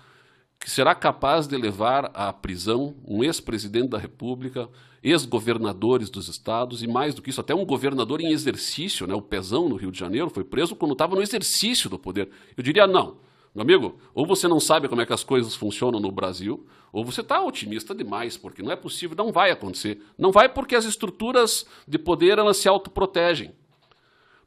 que 0.58 0.70
será 0.70 0.94
capaz 0.94 1.46
de 1.46 1.56
levar 1.56 2.10
à 2.14 2.32
prisão 2.32 2.94
um 3.06 3.22
ex-presidente 3.22 3.88
da 3.88 3.98
República, 3.98 4.68
ex-governadores 5.02 6.08
dos 6.08 6.28
estados 6.28 6.82
e 6.82 6.86
mais 6.86 7.14
do 7.14 7.20
que 7.20 7.28
isso, 7.28 7.40
até 7.40 7.54
um 7.54 7.66
governador 7.66 8.20
em 8.20 8.32
exercício, 8.32 9.06
né, 9.06 9.14
o 9.14 9.20
Pezão 9.20 9.68
no 9.68 9.76
Rio 9.76 9.92
de 9.92 9.98
Janeiro, 9.98 10.30
foi 10.30 10.44
preso 10.44 10.74
quando 10.74 10.92
estava 10.92 11.14
no 11.14 11.20
exercício 11.20 11.90
do 11.90 11.98
poder. 11.98 12.30
Eu 12.56 12.62
diria 12.62 12.86
não. 12.86 13.18
Meu 13.54 13.62
amigo, 13.62 13.98
ou 14.14 14.26
você 14.26 14.48
não 14.48 14.58
sabe 14.58 14.88
como 14.88 15.00
é 15.00 15.06
que 15.06 15.12
as 15.12 15.22
coisas 15.22 15.54
funcionam 15.54 16.00
no 16.00 16.10
Brasil, 16.10 16.66
ou 16.92 17.04
você 17.04 17.20
está 17.20 17.40
otimista 17.40 17.94
demais, 17.94 18.36
porque 18.36 18.62
não 18.62 18.72
é 18.72 18.76
possível, 18.76 19.16
não 19.16 19.30
vai 19.30 19.50
acontecer. 19.50 20.00
Não 20.18 20.32
vai 20.32 20.48
porque 20.48 20.74
as 20.74 20.84
estruturas 20.84 21.66
de 21.86 21.98
poder 21.98 22.38
elas 22.38 22.56
se 22.56 22.68
autoprotegem. 22.68 23.52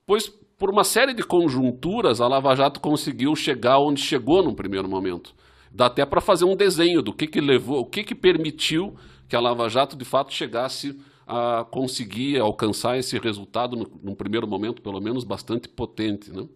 Pois, 0.05 0.27
por 0.57 0.69
uma 0.69 0.83
série 0.83 1.13
de 1.13 1.23
conjunturas, 1.23 2.19
a 2.19 2.27
Lava 2.27 2.55
Jato 2.55 2.79
conseguiu 2.79 3.35
chegar 3.35 3.79
onde 3.79 4.01
chegou 4.01 4.43
num 4.43 4.55
primeiro 4.55 4.89
momento. 4.89 5.33
Dá 5.71 5.87
até 5.87 6.05
para 6.05 6.21
fazer 6.21 6.45
um 6.45 6.55
desenho 6.55 7.01
do 7.01 7.13
que, 7.13 7.27
que 7.27 7.41
levou, 7.41 7.81
o 7.81 7.85
que, 7.85 8.03
que 8.03 8.15
permitiu 8.15 8.95
que 9.27 9.35
a 9.35 9.39
Lava 9.39 9.67
Jato 9.69 9.95
de 9.95 10.05
fato 10.05 10.33
chegasse 10.33 10.99
a 11.27 11.65
conseguir 11.69 12.39
alcançar 12.39 12.97
esse 12.97 13.19
resultado, 13.19 13.75
no, 13.75 13.99
num 14.01 14.15
primeiro 14.15 14.47
momento, 14.47 14.81
pelo 14.81 15.01
menos, 15.01 15.23
bastante 15.23 15.67
potente. 15.67 16.31
Né? 16.31 16.47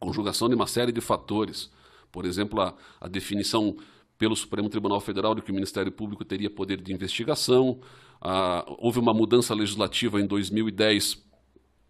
Conjugação 0.00 0.48
de 0.48 0.56
uma 0.56 0.66
série 0.66 0.90
de 0.90 1.00
fatores. 1.00 1.70
Por 2.10 2.26
exemplo, 2.26 2.60
a, 2.60 2.74
a 3.00 3.06
definição 3.06 3.76
pelo 4.18 4.36
Supremo 4.36 4.68
Tribunal 4.68 5.00
Federal 5.00 5.34
de 5.34 5.42
que 5.42 5.50
o 5.50 5.54
Ministério 5.54 5.90
Público 5.90 6.24
teria 6.24 6.50
poder 6.50 6.80
de 6.80 6.92
investigação. 6.92 7.80
Houve 8.78 9.00
uma 9.00 9.12
mudança 9.12 9.54
legislativa 9.54 10.20
em 10.20 10.26
2010 10.26 11.20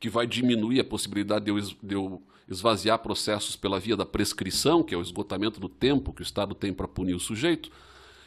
que 0.01 0.09
vai 0.09 0.27
diminuir 0.27 0.81
a 0.81 0.85
possibilidade 0.85 1.45
de 1.45 1.51
eu, 1.51 1.61
de 1.61 1.95
eu 1.95 2.23
esvaziar 2.53 2.99
processos 2.99 3.57
pela 3.57 3.81
via 3.81 3.97
da 3.97 4.07
prescrição, 4.07 4.83
que 4.83 4.95
é 4.95 4.99
o 4.99 5.03
esgotamento 5.03 5.59
do 5.59 5.69
tempo 5.69 6.13
que 6.13 6.23
o 6.23 6.25
Estado 6.25 6.55
tem 6.55 6.73
para 6.73 6.87
punir 6.87 7.15
o 7.15 7.21
sujeito. 7.21 7.71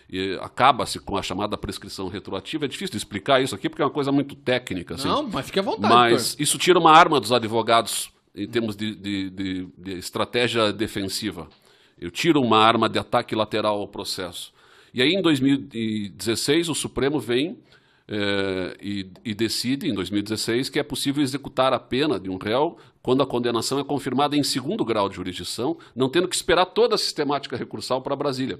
E 0.09 0.37
Acaba-se 0.41 0.99
com 0.99 1.17
a 1.17 1.23
chamada 1.23 1.57
prescrição 1.57 2.07
retroativa. 2.07 2.65
É 2.65 2.67
difícil 2.67 2.95
explicar 2.97 3.41
isso 3.41 3.55
aqui 3.55 3.69
porque 3.69 3.81
é 3.81 3.85
uma 3.85 3.91
coisa 3.91 4.11
muito 4.11 4.35
técnica. 4.35 4.95
assim. 4.95 5.07
Não, 5.07 5.23
mas 5.27 5.45
fique 5.47 5.59
à 5.59 5.63
vontade, 5.63 5.93
Mas 5.93 6.27
doutor. 6.29 6.43
isso 6.43 6.57
tira 6.57 6.77
uma 6.79 6.91
arma 6.91 7.19
dos 7.19 7.31
advogados 7.31 8.11
em 8.35 8.47
termos 8.47 8.75
de, 8.75 8.93
de- 8.95 9.29
de- 9.29 9.67
de 9.77 9.91
estratégia 9.97 10.71
defensiva. 10.73 11.47
Eu 11.99 12.11
tiro 12.11 12.41
uma 12.41 12.57
arma 12.59 12.89
de 12.89 12.99
ataque 12.99 13.33
lateral 13.33 13.79
ao 13.79 13.87
processo. 13.87 14.53
E 14.93 15.01
aí, 15.01 15.13
em 15.13 15.21
2016, 15.21 16.69
o 16.69 16.75
Supremo 16.75 17.19
vem 17.19 17.57
eh, 18.07 18.77
e, 18.81 19.07
e 19.23 19.33
decide, 19.33 19.87
em 19.89 19.93
2016, 19.93 20.69
que 20.69 20.79
é 20.79 20.83
possível 20.83 21.23
executar 21.23 21.73
a 21.73 21.79
pena 21.79 22.19
de 22.19 22.29
um 22.29 22.37
réu 22.37 22.77
quando 23.01 23.23
a 23.23 23.25
condenação 23.27 23.79
é 23.79 23.83
confirmada 23.83 24.35
em 24.35 24.43
segundo 24.43 24.85
grau 24.85 25.09
de 25.09 25.15
jurisdição, 25.15 25.77
não 25.95 26.09
tendo 26.09 26.27
que 26.27 26.35
esperar 26.35 26.65
toda 26.65 26.95
a 26.95 26.97
sistemática 26.97 27.55
recursal 27.57 28.01
para 28.01 28.15
Brasília. 28.15 28.59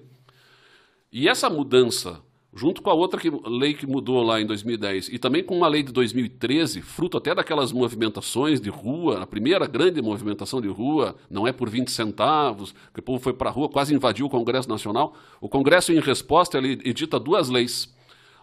E 1.11 1.27
essa 1.29 1.49
mudança, 1.49 2.21
junto 2.53 2.81
com 2.81 2.89
a 2.89 2.93
outra 2.93 3.19
que- 3.19 3.31
lei 3.45 3.73
que 3.73 3.87
mudou 3.87 4.21
lá 4.23 4.41
em 4.41 4.45
2010, 4.45 5.09
e 5.09 5.17
também 5.17 5.43
com 5.43 5.55
uma 5.57 5.67
lei 5.67 5.83
de 5.83 5.91
2013, 5.91 6.81
fruto 6.81 7.17
até 7.17 7.33
daquelas 7.33 7.71
movimentações 7.71 8.59
de 8.59 8.69
rua, 8.69 9.21
a 9.21 9.27
primeira 9.27 9.65
grande 9.67 10.01
movimentação 10.01 10.61
de 10.61 10.67
rua, 10.67 11.15
não 11.29 11.47
é 11.47 11.51
por 11.51 11.69
20 11.69 11.89
centavos, 11.91 12.73
que 12.93 12.99
o 12.99 13.03
povo 13.03 13.19
foi 13.19 13.33
para 13.33 13.49
a 13.49 13.53
rua, 13.53 13.69
quase 13.69 13.93
invadiu 13.93 14.25
o 14.25 14.29
Congresso 14.29 14.69
Nacional. 14.69 15.15
O 15.39 15.47
Congresso, 15.49 15.91
em 15.93 15.99
resposta, 15.99 16.57
ele 16.57 16.79
edita 16.83 17.19
duas 17.19 17.49
leis. 17.49 17.94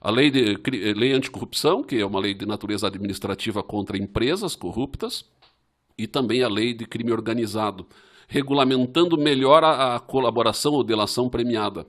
A 0.05 0.11
lei, 0.11 0.33
de, 0.33 0.55
eh, 0.55 0.93
lei 0.95 1.13
anticorrupção, 1.13 1.81
que 1.81 1.97
é 1.97 2.05
uma 2.05 2.19
lei 2.19 2.35
de 2.35 2.45
natureza 2.45 2.89
administrativa 2.89 3.63
contra 3.63 3.97
empresas 3.97 4.57
corruptas, 4.57 5.25
e 5.97 6.09
também 6.09 6.43
a 6.43 6.49
lei 6.49 6.75
de 6.75 6.85
crime 6.85 7.13
organizado, 7.13 7.87
regulamentando 8.27 9.17
melhor 9.17 9.63
a, 9.63 9.95
a 9.95 10.01
colaboração 10.01 10.73
ou 10.73 10.83
delação 10.83 11.31
premiada. 11.31 11.87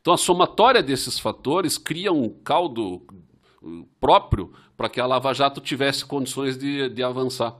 Então, 0.00 0.14
a 0.14 0.16
somatória 0.16 0.82
desses 0.82 1.18
fatores 1.18 1.76
cria 1.76 2.10
um 2.10 2.30
caldo 2.30 3.02
uh, 3.62 3.86
próprio 4.00 4.50
para 4.74 4.88
que 4.88 4.98
a 4.98 5.06
Lava 5.06 5.34
Jato 5.34 5.60
tivesse 5.60 6.06
condições 6.06 6.56
de, 6.56 6.88
de 6.88 7.02
avançar. 7.02 7.54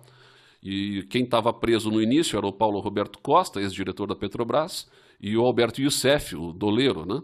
E 0.62 1.02
quem 1.10 1.24
estava 1.24 1.52
preso 1.52 1.90
no 1.90 2.00
início 2.00 2.38
era 2.38 2.46
o 2.46 2.52
Paulo 2.52 2.80
Roberto 2.80 3.18
Costa, 3.18 3.60
ex-diretor 3.60 4.06
da 4.06 4.16
Petrobras, 4.16 4.88
e 5.20 5.36
o 5.36 5.44
Alberto 5.44 5.82
Youssef, 5.82 6.34
o 6.34 6.50
doleiro, 6.50 7.04
né? 7.04 7.20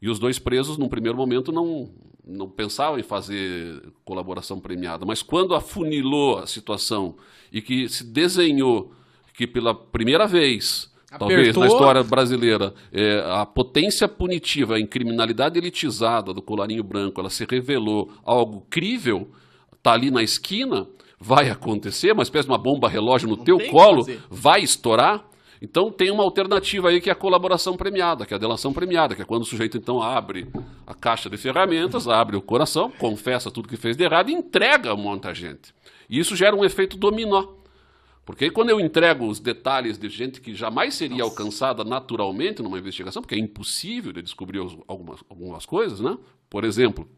E 0.00 0.08
os 0.08 0.18
dois 0.18 0.38
presos, 0.38 0.76
num 0.76 0.88
primeiro 0.88 1.16
momento, 1.16 1.50
não, 1.50 1.88
não 2.26 2.48
pensavam 2.48 2.98
em 2.98 3.02
fazer 3.02 3.82
colaboração 4.04 4.60
premiada. 4.60 5.06
Mas 5.06 5.22
quando 5.22 5.54
afunilou 5.54 6.38
a 6.38 6.46
situação 6.46 7.16
e 7.52 7.62
que 7.62 7.88
se 7.88 8.04
desenhou 8.04 8.92
que 9.34 9.46
pela 9.46 9.74
primeira 9.74 10.26
vez, 10.26 10.90
Apertou. 11.10 11.28
talvez 11.28 11.56
na 11.56 11.66
história 11.66 12.02
brasileira, 12.02 12.74
é, 12.92 13.22
a 13.26 13.44
potência 13.44 14.08
punitiva 14.08 14.80
em 14.80 14.86
criminalidade 14.86 15.58
elitizada 15.58 16.32
do 16.32 16.42
colarinho 16.42 16.82
branco, 16.82 17.20
ela 17.20 17.30
se 17.30 17.46
revelou 17.48 18.10
algo 18.24 18.66
crível, 18.68 19.30
está 19.76 19.92
ali 19.92 20.10
na 20.10 20.22
esquina, 20.22 20.86
vai 21.18 21.50
acontecer, 21.50 22.12
uma 22.12 22.22
espécie 22.22 22.46
de 22.46 22.52
uma 22.52 22.58
bomba 22.58 22.88
relógio 22.88 23.28
no 23.28 23.36
Não 23.36 23.44
teu 23.44 23.58
colo, 23.70 24.06
vai 24.30 24.62
estourar. 24.62 25.24
Então 25.60 25.90
tem 25.90 26.10
uma 26.10 26.22
alternativa 26.22 26.88
aí 26.88 27.00
que 27.00 27.08
é 27.08 27.12
a 27.12 27.16
colaboração 27.16 27.76
premiada, 27.76 28.26
que 28.26 28.34
é 28.34 28.36
a 28.36 28.40
delação 28.40 28.72
premiada, 28.72 29.14
que 29.14 29.22
é 29.22 29.24
quando 29.24 29.42
o 29.42 29.46
sujeito 29.46 29.76
então 29.76 30.02
abre 30.02 30.46
a 30.86 30.94
caixa 30.94 31.30
de 31.30 31.36
ferramentas, 31.36 32.06
abre 32.06 32.36
o 32.36 32.42
coração, 32.42 32.90
confessa 32.90 33.50
tudo 33.50 33.68
que 33.68 33.76
fez 33.76 33.96
de 33.96 34.04
errado 34.04 34.30
e 34.30 34.34
entrega 34.34 34.92
a 34.92 34.96
muita 34.96 35.34
gente. 35.34 35.74
E 36.08 36.18
isso 36.18 36.36
gera 36.36 36.54
um 36.54 36.64
efeito 36.64 36.96
dominó. 36.96 37.46
Porque 38.24 38.44
aí 38.44 38.50
quando 38.50 38.70
eu 38.70 38.80
entrego 38.80 39.28
os 39.28 39.38
detalhes 39.38 39.96
de 39.96 40.08
gente 40.08 40.40
que 40.40 40.54
jamais 40.54 40.94
seria 40.94 41.22
alcançada 41.22 41.84
naturalmente 41.84 42.60
numa 42.60 42.78
investigação, 42.78 43.22
porque 43.22 43.36
é 43.36 43.38
impossível 43.38 44.12
de 44.12 44.20
descobrir 44.20 44.58
algumas, 44.88 45.22
algumas 45.30 45.64
coisas, 45.64 46.00
né? 46.00 46.18
Por 46.50 46.64
exemplo, 46.64 47.08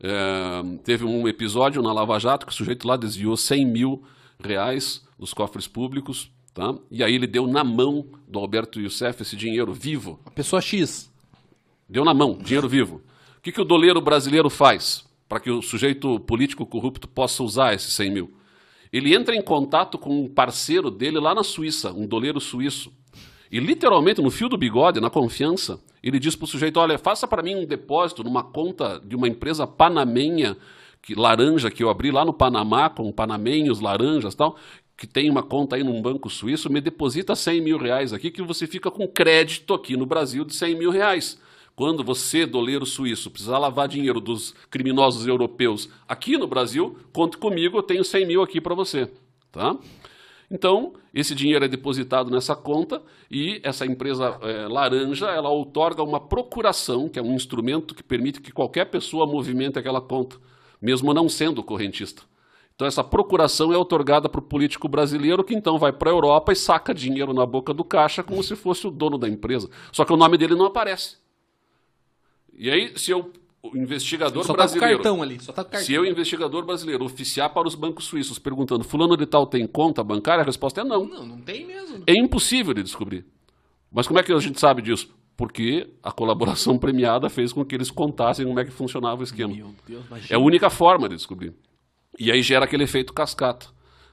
é, 0.00 0.78
teve 0.84 1.04
um 1.04 1.28
episódio 1.28 1.82
na 1.82 1.92
Lava 1.92 2.18
Jato 2.18 2.46
que 2.46 2.52
o 2.52 2.54
sujeito 2.54 2.86
lá 2.86 2.96
desviou 2.96 3.36
100 3.36 3.66
mil 3.66 4.02
reais 4.42 5.04
dos 5.18 5.34
cofres 5.34 5.68
públicos, 5.68 6.30
tá? 6.54 6.74
E 6.90 7.02
aí 7.02 7.14
ele 7.14 7.26
deu 7.26 7.46
na 7.46 7.64
mão 7.64 8.06
do 8.28 8.38
Alberto 8.38 8.80
Youssef 8.80 9.22
esse 9.22 9.36
dinheiro 9.36 9.72
vivo. 9.72 10.20
A 10.24 10.30
pessoa 10.30 10.60
X. 10.60 11.10
Deu 11.88 12.04
na 12.04 12.14
mão, 12.14 12.38
dinheiro 12.38 12.68
vivo. 12.68 13.02
O 13.38 13.40
que, 13.42 13.52
que 13.52 13.60
o 13.60 13.64
doleiro 13.64 14.00
brasileiro 14.00 14.50
faz 14.50 15.04
para 15.28 15.40
que 15.40 15.50
o 15.50 15.62
sujeito 15.62 16.20
político 16.20 16.66
corrupto 16.66 17.08
possa 17.08 17.42
usar 17.42 17.74
esses 17.74 17.92
100 17.94 18.10
mil? 18.10 18.34
Ele 18.92 19.14
entra 19.14 19.34
em 19.34 19.42
contato 19.42 19.96
com 19.96 20.24
um 20.24 20.28
parceiro 20.28 20.90
dele 20.90 21.18
lá 21.18 21.34
na 21.34 21.44
Suíça, 21.44 21.92
um 21.92 22.06
doleiro 22.06 22.40
suíço. 22.40 22.92
E 23.50 23.58
literalmente, 23.58 24.20
no 24.20 24.30
fio 24.30 24.48
do 24.48 24.56
bigode, 24.56 25.00
na 25.00 25.10
confiança, 25.10 25.80
ele 26.02 26.18
diz 26.18 26.36
para 26.36 26.44
o 26.44 26.48
sujeito: 26.48 26.78
olha, 26.78 26.98
faça 26.98 27.26
para 27.26 27.42
mim 27.42 27.54
um 27.56 27.66
depósito 27.66 28.24
numa 28.24 28.42
conta 28.42 29.00
de 29.04 29.16
uma 29.16 29.28
empresa 29.28 29.66
panamenha, 29.66 30.56
que, 31.02 31.14
laranja, 31.14 31.70
que 31.70 31.82
eu 31.82 31.90
abri 31.90 32.10
lá 32.10 32.24
no 32.24 32.32
Panamá, 32.32 32.88
com 32.90 33.10
panamenhos, 33.10 33.80
laranjas 33.80 34.34
e 34.34 34.36
tal, 34.36 34.56
que 35.00 35.06
tem 35.06 35.30
uma 35.30 35.42
conta 35.42 35.76
aí 35.76 35.82
num 35.82 36.02
banco 36.02 36.28
suíço, 36.28 36.70
me 36.70 36.78
deposita 36.78 37.34
100 37.34 37.62
mil 37.62 37.78
reais 37.78 38.12
aqui, 38.12 38.30
que 38.30 38.42
você 38.42 38.66
fica 38.66 38.90
com 38.90 39.08
crédito 39.08 39.72
aqui 39.72 39.96
no 39.96 40.04
Brasil 40.04 40.44
de 40.44 40.54
100 40.54 40.74
mil 40.74 40.90
reais. 40.90 41.40
Quando 41.74 42.04
você, 42.04 42.44
doleiro 42.44 42.84
suíço, 42.84 43.30
precisar 43.30 43.56
lavar 43.56 43.88
dinheiro 43.88 44.20
dos 44.20 44.54
criminosos 44.68 45.26
europeus 45.26 45.88
aqui 46.06 46.36
no 46.36 46.46
Brasil, 46.46 46.98
conte 47.14 47.38
comigo, 47.38 47.78
eu 47.78 47.82
tenho 47.82 48.04
100 48.04 48.26
mil 48.26 48.42
aqui 48.42 48.60
para 48.60 48.74
você. 48.74 49.10
Tá? 49.50 49.74
Então, 50.50 50.92
esse 51.14 51.34
dinheiro 51.34 51.64
é 51.64 51.68
depositado 51.68 52.30
nessa 52.30 52.54
conta 52.54 53.02
e 53.30 53.58
essa 53.64 53.86
empresa 53.86 54.38
eh, 54.42 54.68
laranja, 54.68 55.28
ela 55.28 55.48
outorga 55.48 56.02
uma 56.02 56.20
procuração, 56.20 57.08
que 57.08 57.18
é 57.18 57.22
um 57.22 57.34
instrumento 57.34 57.94
que 57.94 58.02
permite 58.02 58.42
que 58.42 58.52
qualquer 58.52 58.84
pessoa 58.84 59.26
movimente 59.26 59.78
aquela 59.78 60.02
conta, 60.02 60.36
mesmo 60.78 61.14
não 61.14 61.26
sendo 61.26 61.62
correntista. 61.62 62.28
Então, 62.80 62.88
essa 62.88 63.04
procuração 63.04 63.74
é 63.74 63.76
outorgada 63.76 64.26
para 64.26 64.38
o 64.38 64.42
político 64.42 64.88
brasileiro, 64.88 65.44
que 65.44 65.54
então 65.54 65.76
vai 65.76 65.92
para 65.92 66.08
a 66.08 66.14
Europa 66.14 66.50
e 66.50 66.56
saca 66.56 66.94
dinheiro 66.94 67.34
na 67.34 67.44
boca 67.44 67.74
do 67.74 67.84
caixa 67.84 68.22
como 68.22 68.42
se 68.42 68.56
fosse 68.56 68.86
o 68.86 68.90
dono 68.90 69.18
da 69.18 69.28
empresa. 69.28 69.68
Só 69.92 70.02
que 70.02 70.14
o 70.14 70.16
nome 70.16 70.38
dele 70.38 70.54
não 70.54 70.64
aparece. 70.64 71.18
E 72.54 72.70
aí, 72.70 72.98
se 72.98 73.10
eu, 73.10 73.30
o 73.62 73.76
investigador 73.76 74.44
Só 74.44 74.54
tá 74.54 74.54
com 74.54 74.56
brasileiro... 74.56 74.96
cartão 74.96 75.22
ali. 75.22 75.38
Só 75.42 75.52
tá 75.52 75.62
com 75.62 75.68
o 75.68 75.72
cartão. 75.72 75.86
Se 75.86 75.92
eu, 75.92 76.06
investigador 76.06 76.64
brasileiro, 76.64 77.04
oficiar 77.04 77.52
para 77.52 77.68
os 77.68 77.74
bancos 77.74 78.06
suíços 78.06 78.38
perguntando 78.38 78.82
fulano 78.82 79.14
de 79.14 79.26
tal 79.26 79.46
tem 79.46 79.66
conta 79.66 80.02
bancária, 80.02 80.40
a 80.40 80.46
resposta 80.46 80.80
é 80.80 80.84
não. 80.84 81.04
Não, 81.04 81.26
não 81.26 81.38
tem 81.38 81.66
mesmo. 81.66 82.02
É 82.06 82.14
impossível 82.14 82.72
de 82.72 82.82
descobrir. 82.82 83.26
Mas 83.92 84.06
como 84.06 84.18
é 84.18 84.22
que 84.22 84.32
a 84.32 84.38
gente 84.38 84.58
sabe 84.58 84.80
disso? 84.80 85.14
Porque 85.36 85.86
a 86.02 86.10
colaboração 86.10 86.78
premiada 86.78 87.28
fez 87.28 87.52
com 87.52 87.62
que 87.62 87.74
eles 87.74 87.90
contassem 87.90 88.46
como 88.46 88.58
é 88.58 88.64
que 88.64 88.70
funcionava 88.70 89.20
o 89.20 89.24
esquema. 89.24 89.54
Meu 89.54 89.74
Deus, 89.86 90.06
imagina. 90.06 90.28
É 90.30 90.36
a 90.36 90.42
única 90.42 90.70
forma 90.70 91.10
de 91.10 91.16
descobrir. 91.16 91.52
E 92.18 92.30
aí 92.30 92.42
gera 92.42 92.64
aquele 92.64 92.84
efeito 92.84 93.12
cascata. 93.12 93.66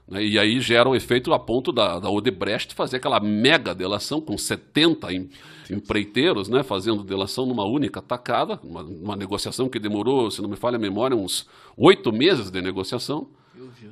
né? 0.08 0.24
E 0.24 0.38
aí 0.38 0.60
gera 0.60 0.88
o 0.88 0.94
efeito 0.96 1.32
a 1.34 1.38
ponto 1.38 1.72
da, 1.72 1.98
da 1.98 2.08
Odebrecht 2.10 2.74
fazer 2.74 2.96
aquela 2.98 3.20
mega 3.20 3.74
delação 3.74 4.20
com 4.20 4.36
70 4.38 5.12
em- 5.12 5.28
empreiteiros, 5.70 6.48
né, 6.48 6.62
fazendo 6.62 7.04
delação 7.04 7.44
numa 7.44 7.64
única 7.64 8.00
tacada, 8.00 8.58
uma, 8.64 8.82
uma 8.82 9.16
negociação 9.16 9.68
que 9.68 9.78
demorou, 9.78 10.30
se 10.30 10.40
não 10.40 10.48
me 10.48 10.56
falha 10.56 10.76
a 10.76 10.78
memória, 10.78 11.14
uns 11.16 11.46
oito 11.76 12.10
meses 12.12 12.50
de 12.50 12.62
negociação. 12.62 13.28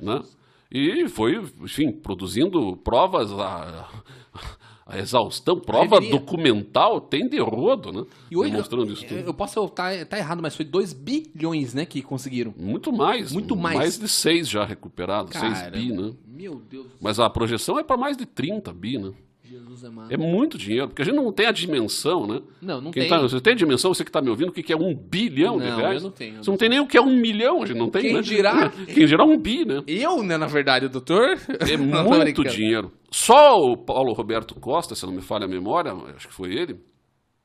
Né? 0.01 0.23
E 0.71 1.07
foi, 1.07 1.35
enfim, 1.61 1.91
produzindo 1.91 2.75
provas 2.77 3.31
a, 3.31 3.87
a 4.87 4.97
exaustão, 4.97 5.59
prova 5.59 5.99
Deveria. 5.99 6.11
documental, 6.11 7.01
tem 7.01 7.27
de 7.27 7.39
rodo, 7.39 7.91
né? 7.91 8.05
E 8.31 8.37
hoje, 8.37 8.51
demonstrando 8.51 8.93
isso 8.93 9.05
tudo. 9.05 9.19
eu 9.19 9.33
posso 9.33 9.63
estar 9.65 10.05
tá 10.05 10.17
errado, 10.17 10.41
mas 10.41 10.55
foi 10.55 10.65
2 10.65 10.93
bilhões, 10.93 11.73
né, 11.73 11.85
que 11.85 12.01
conseguiram. 12.01 12.53
Muito 12.57 12.91
mais. 12.93 13.31
Muito 13.33 13.55
mais. 13.55 13.77
Mais 13.77 13.99
de 13.99 14.07
seis 14.07 14.47
já 14.49 14.63
recuperados, 14.63 15.37
seis 15.37 15.53
Cara, 15.59 15.71
bi, 15.71 15.91
né? 15.91 16.13
Meu 16.25 16.61
Deus, 16.69 16.87
Mas 17.01 17.19
a 17.19 17.29
projeção 17.29 17.77
é 17.79 17.83
para 17.83 17.97
mais 17.97 18.15
de 18.15 18.25
30 18.25 18.71
bi, 18.73 18.97
né? 18.97 19.11
Jesus 19.43 19.85
amado. 19.85 20.13
É 20.13 20.17
muito 20.17 20.57
dinheiro, 20.57 20.89
porque 20.89 21.01
a 21.01 21.05
gente 21.05 21.15
não 21.15 21.31
tem 21.31 21.45
a 21.45 21.51
dimensão, 21.51 22.27
né? 22.27 22.41
Não, 22.61 22.81
não 22.81 22.91
Quem 22.91 23.03
tem. 23.03 23.09
tá- 23.09 23.21
você 23.21 23.39
tem 23.39 23.53
a 23.53 23.55
dimensão, 23.55 23.93
você 23.93 24.03
que 24.03 24.09
está 24.09 24.21
me 24.21 24.29
ouvindo, 24.29 24.49
o 24.49 24.51
que 24.51 24.61
que 24.61 24.73
é 24.73 24.77
um 24.77 24.93
bilhão 24.93 25.57
de 25.57 25.67
Não, 25.69 25.77
reais? 25.77 26.01
eu 26.03 26.09
não 26.09 26.11
tenho, 26.11 26.35
eu 26.35 26.43
Você 26.43 26.51
não 26.51 26.57
tem 26.57 26.69
nem 26.69 26.79
o 26.81 26.85
que 26.87 26.97
é 26.97 27.01
um 27.01 27.15
milhão, 27.15 27.63
a 27.63 27.65
gente 27.65 27.77
não 27.77 27.89
tem, 27.89 28.01
Quem 28.01 28.13
né? 28.15 28.21
dirá? 28.21 28.69
Quem 28.93 29.05
dirá 29.05 29.23
um 29.23 29.37
bi, 29.37 29.63
né? 29.65 29.81
Eu, 29.87 30.21
né, 30.21 30.37
na 30.37 30.47
verdade, 30.47 30.87
doutor? 30.89 31.39
É 31.61 31.77
muito 31.77 32.43
dinheiro. 32.43 32.91
Só 33.09 33.61
o 33.61 33.77
Paulo 33.77 34.13
Roberto 34.13 34.55
Costa, 34.55 34.95
se 34.95 35.05
não 35.05 35.13
me 35.13 35.21
falha 35.21 35.45
a 35.45 35.47
memória, 35.47 35.93
acho 36.15 36.27
que 36.27 36.33
foi 36.33 36.53
ele, 36.53 36.79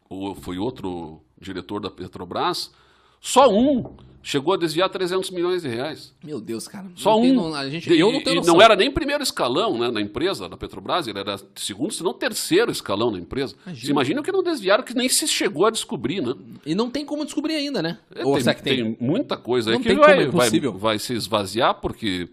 ou 0.09 0.35
foi 0.35 0.59
outro 0.59 1.21
diretor 1.41 1.81
da 1.81 1.91
Petrobras, 1.91 2.73
só 3.21 3.49
um 3.49 3.95
chegou 4.25 4.55
a 4.55 4.57
desviar 4.57 4.89
300 4.89 5.31
milhões 5.31 5.63
de 5.63 5.69
reais. 5.69 6.15
Meu 6.23 6.41
Deus, 6.41 6.69
cara. 6.69 6.87
Só 6.95 7.19
um. 7.19 7.33
não- 7.33 7.55
a 7.55 7.69
gente, 7.69 7.93
eu 7.93 8.13
não 8.13 8.23
tenho 8.23 8.35
e 8.35 8.39
noção. 8.39 8.55
não 8.55 8.63
era 8.63 8.77
nem 8.77 8.91
primeiro 8.91 9.23
escalão 9.23 9.77
né, 9.79 9.91
na 9.91 10.01
empresa 10.01 10.49
da 10.49 10.57
Petrobras, 10.57 11.07
ele 11.09 11.19
era 11.19 11.37
segundo, 11.57 11.93
se 11.93 12.03
não 12.05 12.13
terceiro 12.15 12.71
escalão 12.71 13.11
na 13.11 13.19
empresa. 13.19 13.55
Imagina. 13.67 13.85
Você 13.87 13.91
imagina 13.91 14.21
o 14.21 14.25
que 14.25 14.31
não 14.33 14.43
desviaram, 14.43 14.85
que 14.85 14.95
nem 14.95 15.09
se 15.09 15.27
chegou 15.27 15.67
a 15.67 15.71
descobrir, 15.71 16.21
né? 16.21 16.35
E 16.65 16.75
não 16.75 16.89
tem 16.89 17.05
como 17.05 17.25
descobrir 17.25 17.55
ainda, 17.55 17.83
né? 17.83 17.99
É, 18.15 18.25
Ou 18.25 18.35
tem, 18.35 18.43
será 18.43 18.55
que 18.55 18.63
tem? 18.63 18.77
tem 18.85 18.97
muita 19.01 19.37
coisa 19.37 19.71
aí 19.71 19.75
Não 19.75 19.83
que 19.83 19.89
tem 19.89 19.99
vai, 19.99 20.27
como, 20.27 20.43
é 20.43 20.49
vai, 20.49 20.79
vai 20.79 20.99
se 21.01 21.15
esvaziar, 21.15 21.75
porque 21.81 22.29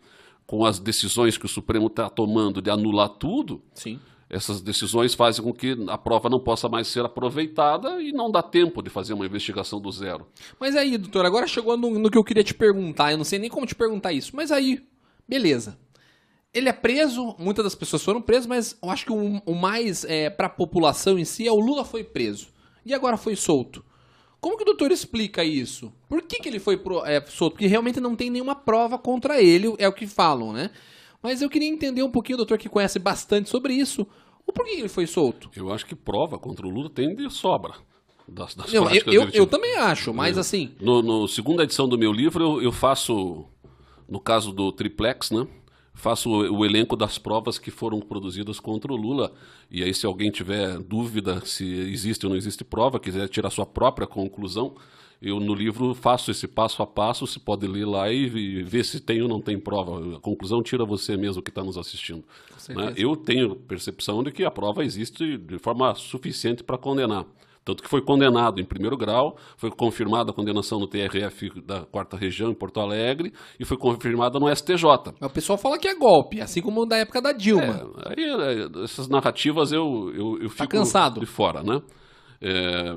com 0.49 0.65
as 0.65 0.79
decisões 0.79 1.37
que 1.37 1.45
o 1.45 1.47
Supremo 1.47 1.85
está 1.85 2.09
tomando 2.09 2.59
de 2.59 2.71
anular 2.71 3.07
tudo, 3.07 3.61
Sim. 3.71 3.99
essas 4.27 4.59
decisões 4.61 5.13
fazem 5.13 5.45
com 5.45 5.53
que 5.53 5.77
a 5.87 5.95
prova 5.95 6.27
não 6.27 6.39
possa 6.39 6.67
mais 6.67 6.87
ser 6.87 7.05
aproveitada 7.05 8.01
e 8.01 8.11
não 8.11 8.31
dá 8.31 8.41
tempo 8.41 8.81
de 8.81 8.89
fazer 8.89 9.13
uma 9.13 9.27
investigação 9.27 9.79
do 9.79 9.91
zero. 9.91 10.25
Mas 10.59 10.75
aí, 10.75 10.97
doutor, 10.97 11.23
agora 11.23 11.45
chegou 11.45 11.77
no, 11.77 11.99
no 11.99 12.09
que 12.09 12.17
eu 12.17 12.23
queria 12.23 12.43
te 12.43 12.55
perguntar. 12.55 13.11
Eu 13.11 13.17
não 13.19 13.23
sei 13.23 13.37
nem 13.37 13.47
como 13.47 13.67
te 13.67 13.75
perguntar 13.75 14.11
isso. 14.11 14.35
Mas 14.35 14.51
aí, 14.51 14.83
beleza. 15.27 15.77
Ele 16.51 16.67
é 16.67 16.73
preso, 16.73 17.35
muitas 17.37 17.63
das 17.63 17.75
pessoas 17.75 18.03
foram 18.03 18.19
presas, 18.19 18.47
mas 18.47 18.75
eu 18.81 18.89
acho 18.89 19.05
que 19.05 19.11
o, 19.11 19.39
o 19.45 19.53
mais 19.53 20.03
é, 20.03 20.31
para 20.31 20.47
a 20.47 20.49
população 20.49 21.19
em 21.19 21.25
si 21.25 21.47
é 21.47 21.51
o 21.51 21.59
Lula 21.59 21.85
foi 21.85 22.03
preso. 22.03 22.47
E 22.83 22.91
agora 22.91 23.17
foi 23.17 23.35
solto. 23.35 23.85
Como 24.41 24.55
que 24.55 24.63
o 24.63 24.65
doutor 24.65 24.91
explica 24.91 25.43
isso? 25.43 25.91
Por 26.07 26.21
que, 26.21 26.39
que 26.39 26.47
ele 26.47 26.59
foi 26.59 26.77
pro- 26.77 27.05
é, 27.05 27.19
solto? 27.27 27.53
Porque 27.53 27.67
realmente 27.67 27.99
não 27.99 28.15
tem 28.15 28.29
nenhuma 28.29 28.55
prova 28.55 28.97
contra 28.97 29.41
ele, 29.41 29.73
é 29.77 29.87
o 29.87 29.93
que 29.93 30.07
falam, 30.07 30.53
né? 30.53 30.69
Mas 31.21 31.41
eu 31.41 31.49
queria 31.49 31.67
entender 31.67 32.01
um 32.03 32.11
pouquinho, 32.11 32.37
doutor, 32.37 32.57
que 32.57 32.69
conhece 32.69 32.97
bastante 32.99 33.49
sobre 33.49 33.73
isso, 33.73 34.07
o 34.47 34.53
porquê 34.53 34.75
que 34.75 34.79
ele 34.81 34.87
foi 34.89 35.05
solto. 35.05 35.49
Eu 35.55 35.71
acho 35.71 35.85
que 35.85 35.93
prova 35.95 36.39
contra 36.39 36.65
o 36.65 36.69
Lula 36.69 36.89
tem 36.89 37.13
de 37.13 37.29
sobra. 37.29 37.73
Das, 38.27 38.55
das 38.55 38.71
Não, 38.71 38.89
eu, 38.93 39.03
eu, 39.11 39.29
eu 39.33 39.47
também 39.47 39.75
acho, 39.75 40.13
mas 40.13 40.37
assim, 40.37 40.71
No, 40.79 41.01
no 41.01 41.27
segunda 41.27 41.63
edição 41.63 41.89
do 41.89 41.97
meu 41.97 42.11
livro, 42.13 42.43
eu, 42.43 42.61
eu 42.61 42.71
faço, 42.71 43.45
no 44.07 44.19
caso 44.19 44.51
do 44.53 44.71
triplex, 44.71 45.31
né? 45.31 45.47
Faço 45.93 46.29
o, 46.29 46.59
o 46.59 46.65
elenco 46.65 46.95
das 46.95 47.17
provas 47.17 47.57
que 47.57 47.71
foram 47.71 47.99
produzidas 47.99 48.59
contra 48.59 48.91
o 48.91 48.95
Lula. 48.95 49.33
E 49.69 49.83
aí, 49.83 49.93
se 49.93 50.05
alguém 50.05 50.31
tiver 50.31 50.79
dúvida 50.79 51.45
se 51.45 51.65
existe 51.65 52.25
ou 52.25 52.29
não 52.29 52.37
existe 52.37 52.63
prova, 52.63 52.99
quiser 52.99 53.27
tirar 53.27 53.49
sua 53.49 53.65
própria 53.65 54.07
conclusão, 54.07 54.75
eu 55.21 55.39
no 55.39 55.53
livro 55.53 55.93
faço 55.93 56.31
esse 56.31 56.47
passo 56.47 56.81
a 56.81 56.87
passo. 56.87 57.27
Você 57.27 57.39
pode 57.39 57.67
ler 57.67 57.85
lá 57.85 58.11
e, 58.11 58.25
e 58.25 58.63
ver 58.63 58.85
se 58.85 59.01
tem 59.01 59.21
ou 59.21 59.27
não 59.27 59.41
tem 59.41 59.59
prova. 59.59 60.15
A 60.15 60.19
conclusão 60.19 60.63
tira 60.63 60.85
você 60.85 61.17
mesmo 61.17 61.41
que 61.41 61.49
está 61.49 61.63
nos 61.63 61.77
assistindo. 61.77 62.23
né? 62.69 62.93
Eu 62.95 63.15
tenho 63.17 63.55
percepção 63.55 64.23
de 64.23 64.31
que 64.31 64.45
a 64.45 64.51
prova 64.51 64.83
existe 64.85 65.37
de 65.37 65.59
forma 65.59 65.93
suficiente 65.95 66.63
para 66.63 66.77
condenar. 66.77 67.25
Tanto 67.63 67.83
que 67.83 67.89
foi 67.89 68.01
condenado 68.01 68.59
em 68.59 68.65
primeiro 68.65 68.97
grau, 68.97 69.37
foi 69.57 69.69
confirmada 69.69 70.31
a 70.31 70.33
condenação 70.33 70.79
no 70.79 70.87
TRF 70.87 71.61
da 71.61 71.81
quarta 71.81 72.17
região, 72.17 72.49
em 72.49 72.53
Porto 72.55 72.79
Alegre, 72.79 73.31
e 73.59 73.65
foi 73.65 73.77
confirmada 73.77 74.39
no 74.39 74.53
STJ. 74.53 74.83
Mas 75.19 75.29
o 75.29 75.33
pessoal 75.33 75.57
fala 75.57 75.77
que 75.77 75.87
é 75.87 75.93
golpe, 75.93 76.41
assim 76.41 76.61
como 76.61 76.85
da 76.85 76.97
época 76.97 77.21
da 77.21 77.31
Dilma. 77.31 77.91
É, 78.05 78.13
aí, 78.17 78.23
é, 78.25 78.83
essas 78.83 79.07
narrativas 79.07 79.71
eu, 79.71 80.11
eu, 80.15 80.41
eu 80.41 80.49
Tá 80.49 80.63
fico 80.63 80.69
cansado. 80.69 81.19
de 81.19 81.25
fora, 81.25 81.61
né? 81.61 81.81
É, 82.41 82.95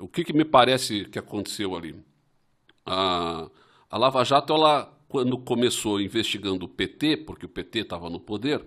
o 0.00 0.08
que, 0.08 0.24
que 0.24 0.32
me 0.32 0.44
parece 0.44 1.04
que 1.06 1.18
aconteceu 1.18 1.76
ali? 1.76 1.94
A, 2.86 3.48
a 3.90 3.98
Lava 3.98 4.24
Jato, 4.24 4.52
ela, 4.54 4.90
quando 5.08 5.36
começou 5.38 6.00
investigando 6.00 6.64
o 6.64 6.68
PT, 6.68 7.18
porque 7.18 7.46
o 7.46 7.48
PT 7.48 7.80
estava 7.80 8.08
no 8.08 8.20
poder, 8.20 8.64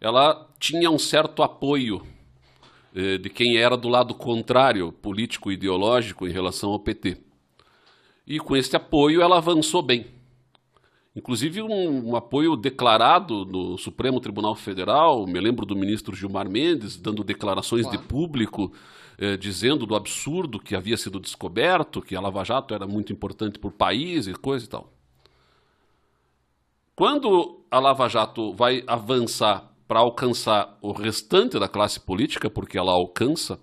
ela 0.00 0.48
tinha 0.58 0.90
um 0.90 0.98
certo 0.98 1.42
apoio 1.42 2.02
eh, 2.94 3.18
de 3.18 3.28
quem 3.28 3.56
era 3.56 3.76
do 3.76 3.88
lado 3.88 4.14
contrário, 4.14 4.92
político 4.92 5.50
e 5.50 5.54
ideológico, 5.54 6.26
em 6.26 6.30
relação 6.30 6.70
ao 6.70 6.78
PT. 6.78 7.16
E 8.26 8.38
com 8.38 8.56
esse 8.56 8.74
apoio 8.76 9.20
ela 9.20 9.38
avançou 9.38 9.82
bem. 9.82 10.06
Inclusive 11.16 11.62
um, 11.62 12.10
um 12.10 12.16
apoio 12.16 12.56
declarado 12.56 13.44
no 13.44 13.76
Supremo 13.78 14.20
Tribunal 14.20 14.54
Federal, 14.54 15.26
me 15.26 15.40
lembro 15.40 15.66
do 15.66 15.76
ministro 15.76 16.14
Gilmar 16.14 16.48
Mendes 16.48 16.96
dando 16.96 17.22
declarações 17.22 17.88
de 17.88 17.98
público, 17.98 18.72
eh, 19.18 19.36
dizendo 19.36 19.86
do 19.86 19.94
absurdo 19.94 20.58
que 20.58 20.74
havia 20.74 20.96
sido 20.96 21.20
descoberto, 21.20 22.02
que 22.02 22.16
a 22.16 22.20
Lava 22.20 22.44
Jato 22.44 22.74
era 22.74 22.86
muito 22.86 23.12
importante 23.12 23.58
para 23.58 23.68
o 23.68 23.72
país 23.72 24.26
e 24.26 24.34
coisa 24.34 24.64
e 24.64 24.68
tal. 24.68 24.92
Quando 26.96 27.60
a 27.70 27.78
Lava 27.80 28.08
Jato 28.08 28.52
vai 28.52 28.84
avançar 28.86 29.73
para 29.86 30.00
alcançar 30.00 30.76
o 30.80 30.92
restante 30.92 31.58
da 31.58 31.68
classe 31.68 32.00
política, 32.00 32.48
porque 32.48 32.78
ela 32.78 32.92
alcança, 32.92 33.58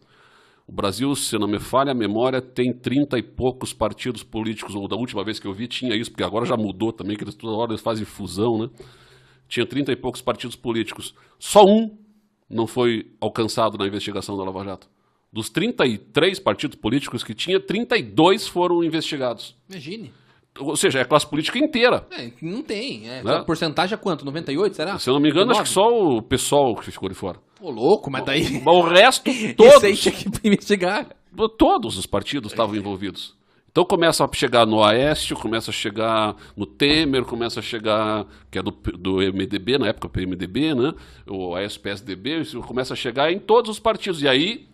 o 0.68 0.72
Brasil, 0.72 1.14
se 1.16 1.38
não 1.38 1.48
me 1.48 1.60
falha 1.60 1.92
a 1.92 1.96
memória, 1.96 2.42
tem 2.42 2.72
30 2.72 3.18
e 3.18 3.24
poucos 3.24 3.74
partidos 3.74 4.24
políticos, 4.24 4.76
ou 4.76 4.88
da 4.88 4.96
última 4.96 5.24
vez 5.24 5.40
que 5.40 5.48
eu 5.48 5.54
vi 5.54 5.68
tinha 5.68 5.96
isso, 5.96 6.12
porque 6.12 6.24
agora 6.24 6.46
já 6.46 6.56
mudou 6.56 6.94
também, 6.94 7.18
que 7.18 7.24
eles 7.24 7.36
toda 7.36 7.58
hora 7.58 7.72
eles 7.72 7.82
fazem 7.82 8.06
fusão, 8.06 8.58
né? 8.58 8.70
Tinha 9.48 9.66
30 9.66 9.92
e 9.92 9.96
poucos 9.96 10.22
partidos 10.22 10.56
políticos. 10.56 11.14
Só 11.38 11.64
um 11.66 11.98
não 12.50 12.68
foi 12.68 13.12
alcançado 13.20 13.78
na 13.78 13.88
investigação 13.88 14.38
da 14.38 14.44
Lava 14.44 14.64
Jato. 14.64 14.88
Dos 15.34 15.50
33 15.50 16.40
partidos 16.40 16.78
políticos 16.78 17.24
que 17.24 17.34
tinha, 17.34 17.60
32 17.60 18.48
foram 18.48 18.84
investigados. 18.84 19.56
Imagine. 19.70 20.14
Ou 20.60 20.76
seja, 20.76 21.00
é 21.00 21.02
a 21.02 21.06
classe 21.06 21.26
política 21.26 21.58
inteira. 21.58 22.06
É, 22.12 22.30
não 22.42 22.62
tem. 22.62 23.10
É, 23.10 23.24
Né? 23.24 23.44
Porcentagem 23.46 23.96
é 23.96 23.98
quanto? 23.98 24.26
98, 24.26 24.76
será? 24.76 25.00
Se 25.00 25.10
eu 25.10 25.14
não 25.14 25.22
me 25.22 25.30
engano, 25.30 25.52
acho 25.52 25.64
que 25.64 25.76
99? 25.76 26.14
só 26.14 26.18
o 26.18 26.22
pessoal 26.22 26.76
que 26.76 26.92
ficou 26.92 27.08
de 27.08 27.16
fora. 27.16 27.40
Pô, 27.60 27.70
louco, 27.72 28.12
mas 28.12 28.26
daí... 28.26 28.62
Mas 28.64 28.76
o 28.76 28.82
resto, 28.82 29.30
Isso 29.32 29.46
aí 29.48 29.54
todos, 29.54 30.00
tinha 30.00 30.14
que 30.14 30.48
investigar. 30.48 31.08
todos 31.58 31.98
os 31.98 32.06
partidos 32.06 32.52
estavam 32.52 32.76
envolvidos. 32.76 33.40
Então 33.72 33.86
começa 33.86 34.26
a 34.26 34.30
chegar 34.34 34.66
no 34.66 34.84
Aécio, 34.84 35.34
começa 35.38 35.72
a 35.72 35.74
chegar 35.74 36.36
no 36.58 36.66
Temer, 36.66 37.24
começa 37.24 37.62
a 37.62 37.64
chegar, 37.64 38.26
que 38.52 38.60
é 38.60 38.62
do, 38.62 38.72
do 38.72 39.20
MDB, 39.20 39.78
na 39.78 39.88
época 39.88 40.10
PMDB, 40.10 40.76
né? 40.76 40.94
O 41.26 41.56
Aécio 41.56 41.80
PSDB, 41.80 42.44
começa 42.68 42.94
a 42.94 42.98
chegar 42.98 43.32
em 43.32 43.40
todos 43.40 43.72
os 43.72 43.80
partidos. 43.80 44.22
E 44.22 44.28
aí, 44.28 44.68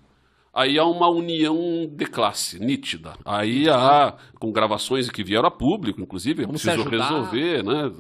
aí 0.57 0.79
há 0.79 0.85
uma 0.85 1.07
união 1.07 1.87
de 1.87 2.05
classe 2.07 2.59
nítida. 2.59 3.13
Aí 3.23 3.69
há, 3.69 4.17
com 4.39 4.51
gravações 4.51 5.07
que 5.07 5.23
vieram 5.23 5.47
a 5.47 5.51
público, 5.51 6.01
inclusive, 6.01 6.45
Vamos 6.45 6.63
preciso 6.63 6.89
resolver, 6.89 7.63
né? 7.63 7.91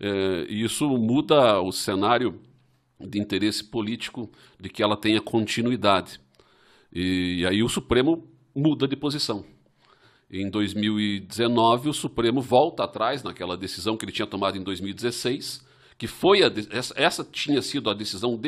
É, 0.00 0.46
e 0.48 0.64
isso 0.64 0.88
muda 0.88 1.60
o 1.60 1.70
cenário 1.70 2.40
de 2.98 3.18
interesse 3.18 3.62
político 3.62 4.30
de 4.58 4.70
que 4.70 4.82
ela 4.82 4.96
tenha 4.96 5.20
continuidade. 5.20 6.18
E, 6.92 7.44
aí 7.46 7.62
o 7.62 7.68
Supremo 7.68 8.26
muda 8.54 8.88
de 8.88 8.96
posição. 8.96 9.44
Em 10.30 10.48
2019, 10.48 11.90
o 11.90 11.92
Supremo 11.92 12.40
volta 12.40 12.84
atrás 12.84 13.22
naquela 13.22 13.56
decisão 13.56 13.96
que 13.96 14.04
ele 14.04 14.12
tinha 14.12 14.26
tomado 14.26 14.56
em 14.56 14.62
2016, 14.62 15.66
que 15.98 16.06
foi 16.06 16.44
a, 16.44 16.50
essa, 16.70 16.94
essa 16.96 17.24
tinha 17.24 17.60
sido 17.60 17.90
a 17.90 17.94
decisão 17.94 18.40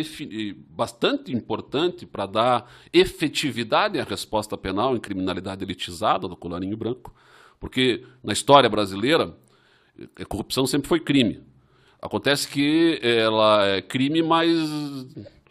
bastante 0.71 1.35
importante 1.35 2.07
para 2.07 2.25
dar 2.25 2.71
efetividade 2.93 3.99
à 3.99 4.05
resposta 4.05 4.57
penal 4.57 4.95
em 4.95 5.01
criminalidade 5.01 5.65
elitizada 5.65 6.29
do 6.29 6.37
colarinho 6.37 6.77
branco, 6.77 7.13
porque 7.59 8.05
na 8.23 8.33
história 8.33 8.71
brasileira 8.71 9.37
a 10.17 10.25
corrupção 10.25 10.65
sempre 10.65 10.89
foi 10.89 11.01
crime. 11.01 11.43
Acontece 12.01 12.49
que 12.49 13.01
ela 13.03 13.67
é 13.67 13.83
crime, 13.83 14.23
mas 14.23 14.49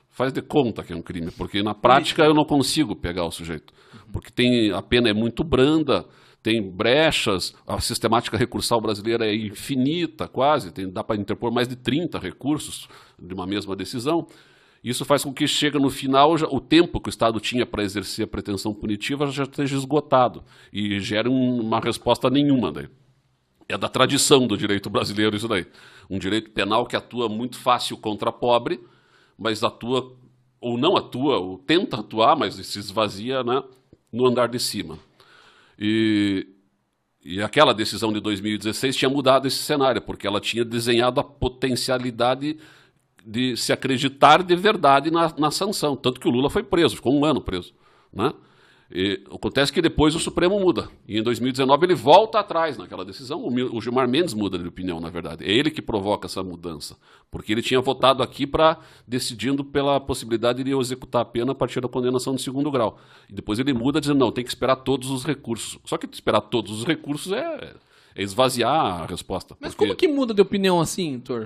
faz 0.10 0.32
de 0.32 0.41
conta 0.41 0.84
que 0.84 0.93
é 0.93 0.95
um 0.95 1.02
crime, 1.02 1.32
porque 1.32 1.62
na 1.62 1.76
prática 1.76 2.24
eu 2.24 2.34
não 2.34 2.45
consigo 2.45 2.95
pegar 2.95 3.26
o 3.26 3.32
sujeito, 3.32 3.74
porque 4.12 4.32
tem 4.32 4.72
a 4.72 4.82
pena 4.82 5.10
é 5.10 5.14
muito 5.14 5.43
branda, 5.43 6.06
tem 6.41 6.61
brechas, 6.61 7.53
a 7.67 7.79
sistemática 7.81 8.37
recursal 8.37 8.79
brasileira 8.79 9.25
é 9.27 9.35
infinita, 9.35 10.27
quase, 10.27 10.71
tem, 10.71 10.89
dá 10.89 11.03
para 11.03 11.15
interpor 11.19 11.51
mais 11.51 11.67
de 11.67 11.75
30 11.75 12.17
recursos 12.17 12.87
de 13.21 13.33
uma 13.33 13.45
mesma 13.45 13.75
decisão. 13.75 14.25
Isso 14.81 15.03
faz 15.03 15.23
com 15.25 15.33
que 15.33 15.45
chega 15.45 15.77
no 15.77 15.89
final, 15.89 16.37
já- 16.37 16.47
o 16.47 16.61
tempo 16.61 17.01
que 17.01 17.09
o 17.09 17.11
Estado 17.11 17.37
tinha 17.41 17.65
para 17.65 17.83
exercer 17.83 18.23
a 18.23 18.27
pretensão 18.27 18.73
punitiva 18.73 19.27
já 19.29 19.43
esteja 19.43 19.75
esgotado 19.75 20.41
e 20.71 20.99
gera 21.01 21.29
um- 21.29 21.59
uma 21.59 21.81
resposta 21.81 22.29
nenhuma 22.29 22.71
daí. 22.71 22.87
É 23.67 23.77
da 23.77 23.89
tradição 23.89 24.47
do 24.47 24.57
direito 24.57 24.89
brasileiro 24.89 25.35
isso 25.35 25.47
daí. 25.47 25.67
Um 26.09 26.17
direito 26.17 26.49
penal 26.51 26.85
que 26.85 26.95
atua 26.95 27.27
muito 27.27 27.57
fácil 27.59 27.97
contra 27.97 28.31
pobre, 28.31 28.79
mas 29.37 29.61
atua, 29.63 30.15
ou 30.61 30.77
não 30.77 30.95
atua, 30.95 31.37
ou 31.37 31.57
tenta 31.57 31.99
atuar, 31.99 32.35
mas 32.37 32.55
se 32.55 32.79
esvazia 32.79 33.43
né, 33.43 33.61
no 34.11 34.25
andar 34.25 34.47
de 34.47 34.59
cima. 34.59 34.97
E, 35.80 36.45
e 37.23 37.41
aquela 37.41 37.73
decisão 37.73 38.11
de 38.11 38.19
2016 38.19 38.95
tinha 38.95 39.09
mudado 39.09 39.47
esse 39.47 39.57
cenário, 39.57 40.01
porque 40.01 40.27
ela 40.27 40.41
tinha 40.41 40.65
desenhado 40.65 41.19
a 41.19 41.23
potencialidade 41.23 42.57
de 43.25 43.55
se 43.55 43.71
acreditar 43.71 44.43
de 44.43 44.55
verdade 44.55 45.09
na, 45.09 45.34
na 45.38 45.51
sanção. 45.51 45.95
Tanto 45.95 46.19
que 46.19 46.27
o 46.27 46.32
Lula 46.32 46.49
foi 46.49 46.63
preso, 46.63 46.95
ficou 46.95 47.17
um 47.17 47.23
ano 47.23 47.39
preso. 47.39 47.73
Né? 48.11 48.34
E 48.91 49.21
acontece 49.31 49.71
que 49.71 49.81
depois 49.81 50.15
o 50.15 50.19
Supremo 50.19 50.59
muda. 50.59 50.89
E 51.07 51.19
em 51.19 51.23
2019 51.23 51.85
ele 51.85 51.93
volta 51.93 52.39
atrás 52.39 52.75
naquela 52.77 53.05
decisão. 53.05 53.45
O, 53.45 53.79
Gilmar 53.79 54.07
Mendes 54.07 54.33
muda 54.33 54.57
de 54.57 54.67
opinião, 54.67 54.99
na 54.99 55.09
verdade. 55.09 55.45
É 55.45 55.51
ele 55.51 55.69
que 55.69 55.81
provoca 55.81 56.25
essa 56.25 56.41
mudança. 56.41 56.97
Porque 57.29 57.51
ele 57.51 57.61
tinha 57.61 57.79
votado 57.79 58.23
aqui 58.23 58.47
para 58.47 58.79
decidindo 59.07 59.63
pela 59.63 59.99
possibilidade 59.99 60.63
de 60.63 60.71
executar 60.71 61.21
a 61.21 61.25
pena 61.25 61.51
a 61.51 61.55
partir 61.55 61.81
da 61.81 61.87
condenação 61.87 62.33
de 62.33 62.41
segundo 62.41 62.71
grau. 62.71 62.99
E 63.29 63.33
depois 63.33 63.59
ele 63.59 63.73
muda 63.73 64.01
dizendo, 64.01 64.17
não, 64.19 64.31
tem 64.31 64.43
que 64.43 64.49
esperar 64.49 64.77
todos 64.77 65.11
os 65.11 65.23
recursos. 65.23 65.77
Só 65.85 65.95
que 65.95 66.07
esperar 66.11 66.41
todos 66.41 66.71
os 66.71 66.83
recursos 66.83 67.31
é, 67.31 67.75
é 68.16 68.24
esvaziar 68.24 69.03
a 69.03 69.05
resposta. 69.05 69.55
Mas 69.60 69.74
porque- 69.74 69.86
como 69.86 69.97
que 69.97 70.07
muda 70.07 70.34
de 70.34 70.41
opinião 70.41 70.80
assim, 70.80 71.20
Thor? 71.20 71.45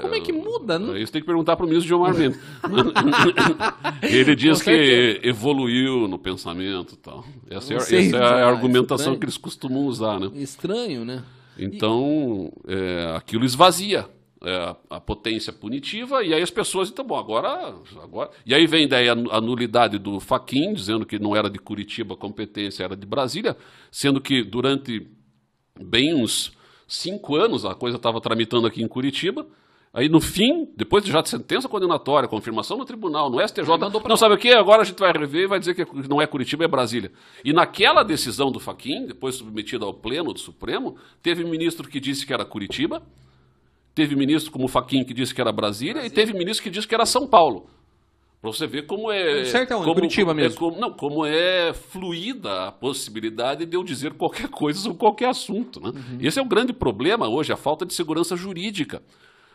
Como 0.00 0.14
é 0.14 0.20
que 0.20 0.32
muda? 0.32 0.78
Não- 0.78 0.96
isso 0.96 1.12
tem 1.12 1.20
que 1.20 1.26
perguntar 1.26 1.56
para 1.56 1.64
o 1.64 1.68
ministro 1.68 1.88
Gilmar 1.88 2.14
Mendes. 2.14 2.38
Ele 4.02 4.34
diz 4.36 4.58
Com 4.58 4.70
que 4.70 4.76
certeza. 4.76 5.26
evoluiu 5.28 6.08
no 6.08 6.18
pensamento 6.18 6.94
e 6.94 6.96
tal. 6.96 7.24
Essa, 7.48 7.74
é, 7.74 7.76
essa 7.76 7.96
é 7.96 8.42
a 8.42 8.48
argumentação 8.48 8.96
estranho. 8.96 9.18
que 9.18 9.24
eles 9.26 9.36
costumam 9.36 9.86
usar, 9.86 10.18
né? 10.20 10.30
Estranho, 10.34 11.04
né? 11.04 11.22
Então, 11.58 12.50
é, 12.66 13.14
aquilo 13.16 13.44
esvazia 13.44 14.08
é, 14.44 14.74
a, 14.90 15.00
potência 15.00 15.52
punitiva 15.52 16.24
e 16.24 16.34
aí 16.34 16.42
as 16.42 16.50
pessoas, 16.50 16.88
então, 16.90 17.04
bom, 17.04 17.16
agora... 17.16 17.74
agora... 18.02 18.30
E 18.44 18.54
aí 18.54 18.66
vem 18.66 18.88
daí 18.88 19.08
a, 19.08 19.12
a 19.12 19.40
nulidade 19.40 19.98
do 19.98 20.18
Faquin, 20.18 20.72
dizendo 20.74 21.06
que 21.06 21.18
não 21.18 21.36
era 21.36 21.48
de 21.48 21.58
Curitiba 21.58 22.14
a 22.14 22.16
competência, 22.16 22.84
era 22.84 22.96
de 22.96 23.06
Brasília, 23.06 23.56
sendo 23.90 24.20
que 24.20 24.42
durante 24.42 25.06
bem 25.80 26.14
uns 26.14 26.52
cinco 26.86 27.36
anos 27.36 27.64
a 27.64 27.74
coisa 27.74 27.96
estava 27.96 28.20
tramitando 28.20 28.66
aqui 28.66 28.82
em 28.82 28.88
Curitiba. 28.88 29.46
Aí 29.94 30.08
no 30.08 30.22
fim, 30.22 30.66
depois 30.74 31.04
de 31.04 31.12
já 31.12 31.20
de 31.20 31.28
sentença 31.28 31.68
condenatória, 31.68 32.26
confirmação 32.26 32.78
no 32.78 32.84
tribunal, 32.86 33.28
no 33.28 33.46
STJ, 33.46 33.66
não 33.76 34.00
lá. 34.02 34.16
sabe 34.16 34.34
o 34.34 34.38
que? 34.38 34.50
Agora 34.50 34.80
a 34.80 34.84
gente 34.84 34.98
vai 34.98 35.12
rever 35.12 35.42
e 35.42 35.46
vai 35.46 35.58
dizer 35.58 35.74
que 35.74 36.08
não 36.08 36.20
é 36.20 36.26
Curitiba, 36.26 36.64
é 36.64 36.68
Brasília. 36.68 37.12
E 37.44 37.52
naquela 37.52 38.02
decisão 38.02 38.50
do 38.50 38.58
Faquin, 38.58 39.06
depois 39.06 39.34
submetida 39.34 39.84
ao 39.84 39.92
pleno 39.92 40.32
do 40.32 40.40
Supremo, 40.40 40.96
teve 41.22 41.44
ministro 41.44 41.86
que 41.90 42.00
disse 42.00 42.24
que 42.24 42.32
era 42.32 42.42
Curitiba, 42.42 43.02
teve 43.94 44.16
ministro 44.16 44.50
como 44.50 44.64
o 44.64 44.68
Faquin 44.68 45.04
que 45.04 45.12
disse 45.12 45.34
que 45.34 45.42
era 45.42 45.52
Brasília, 45.52 46.06
e 46.06 46.10
teve 46.10 46.32
ministro 46.32 46.62
que 46.62 46.70
disse 46.70 46.88
que 46.88 46.94
era 46.94 47.04
São 47.04 47.26
Paulo. 47.26 47.68
Para 48.42 48.50
você 48.52 48.66
ver 48.66 48.86
como 48.86 49.10
é. 49.12 49.44
Certo 49.44 49.72
é 49.72 49.76
como, 49.76 49.94
Curitiba 49.94 50.32
é 50.32 50.34
mesmo. 50.34 50.58
como- 50.58 50.76
não, 50.78 50.90
como 50.92 51.24
é 51.24 51.72
fluida 51.72 52.66
a 52.66 52.72
possibilidade 52.72 53.64
de 53.64 53.76
eu 53.76 53.84
dizer 53.84 54.14
qualquer 54.14 54.48
coisa 54.50 54.80
sobre 54.80 54.98
qualquer 54.98 55.28
assunto. 55.28 55.80
Né? 55.80 55.90
Uhum. 55.90 56.18
Esse 56.20 56.40
é 56.40 56.42
o 56.42 56.44
grande 56.44 56.72
problema 56.72 57.28
hoje, 57.28 57.52
a 57.52 57.56
falta 57.56 57.86
de 57.86 57.94
segurança 57.94 58.36
jurídica. 58.36 59.00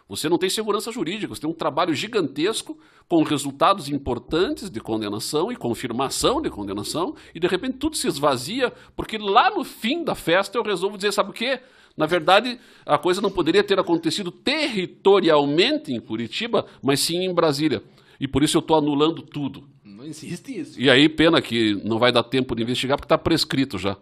Você 0.08 0.30
não 0.30 0.38
tem 0.38 0.50
segurança 0.50 0.90
jurídica, 0.90 1.36
você 1.36 1.42
tem 1.42 1.50
um 1.50 1.54
trabalho 1.54 1.94
gigantesco 1.94 2.80
com 3.10 3.24
resultados 3.24 3.90
importantes 3.90 4.70
de 4.70 4.80
condenação 4.80 5.52
e 5.52 5.56
confirmação 5.58 6.42
de 6.42 6.50
condenação, 6.50 7.14
e 7.36 7.42
de 7.42 7.48
repente 7.48 7.74
tudo 7.78 7.98
se 7.98 8.08
esvazia, 8.08 8.72
porque 8.96 9.18
lá 9.18 9.50
no 9.54 9.66
fim 9.66 10.06
da 10.06 10.16
festa 10.16 10.58
eu 10.58 10.64
resolvo 10.64 10.96
dizer, 10.96 11.12
sabe 11.12 11.32
o 11.32 11.34
quê? 11.34 11.60
Na 11.98 12.06
verdade, 12.06 12.58
a 12.86 12.98
coisa 12.98 13.20
não 13.20 13.30
poderia 13.30 13.62
ter 13.66 13.78
acontecido 13.80 14.32
territorialmente 15.02 15.92
em 15.94 16.00
Curitiba, 16.00 16.66
mas 16.82 17.02
sim 17.02 17.26
em 17.26 17.34
Brasília. 17.34 17.84
E 18.20 18.28
por 18.28 18.44
isso 18.44 18.58
eu 18.58 18.62
estou 18.62 18.78
anulando 18.78 19.22
tudo. 19.22 19.68
existe 20.06 20.60
isso. 20.60 20.80
E 20.80 20.90
aí, 20.90 21.08
pena 21.10 21.42
que 21.42 21.76
não 21.84 22.00
vai 22.00 22.12
dar 22.12 22.24
tempo 22.24 22.56
de 22.56 22.64
investigar, 22.64 22.98
porque 22.98 23.06
está 23.06 23.18
prescrito 23.18 23.78
já. 23.78 23.98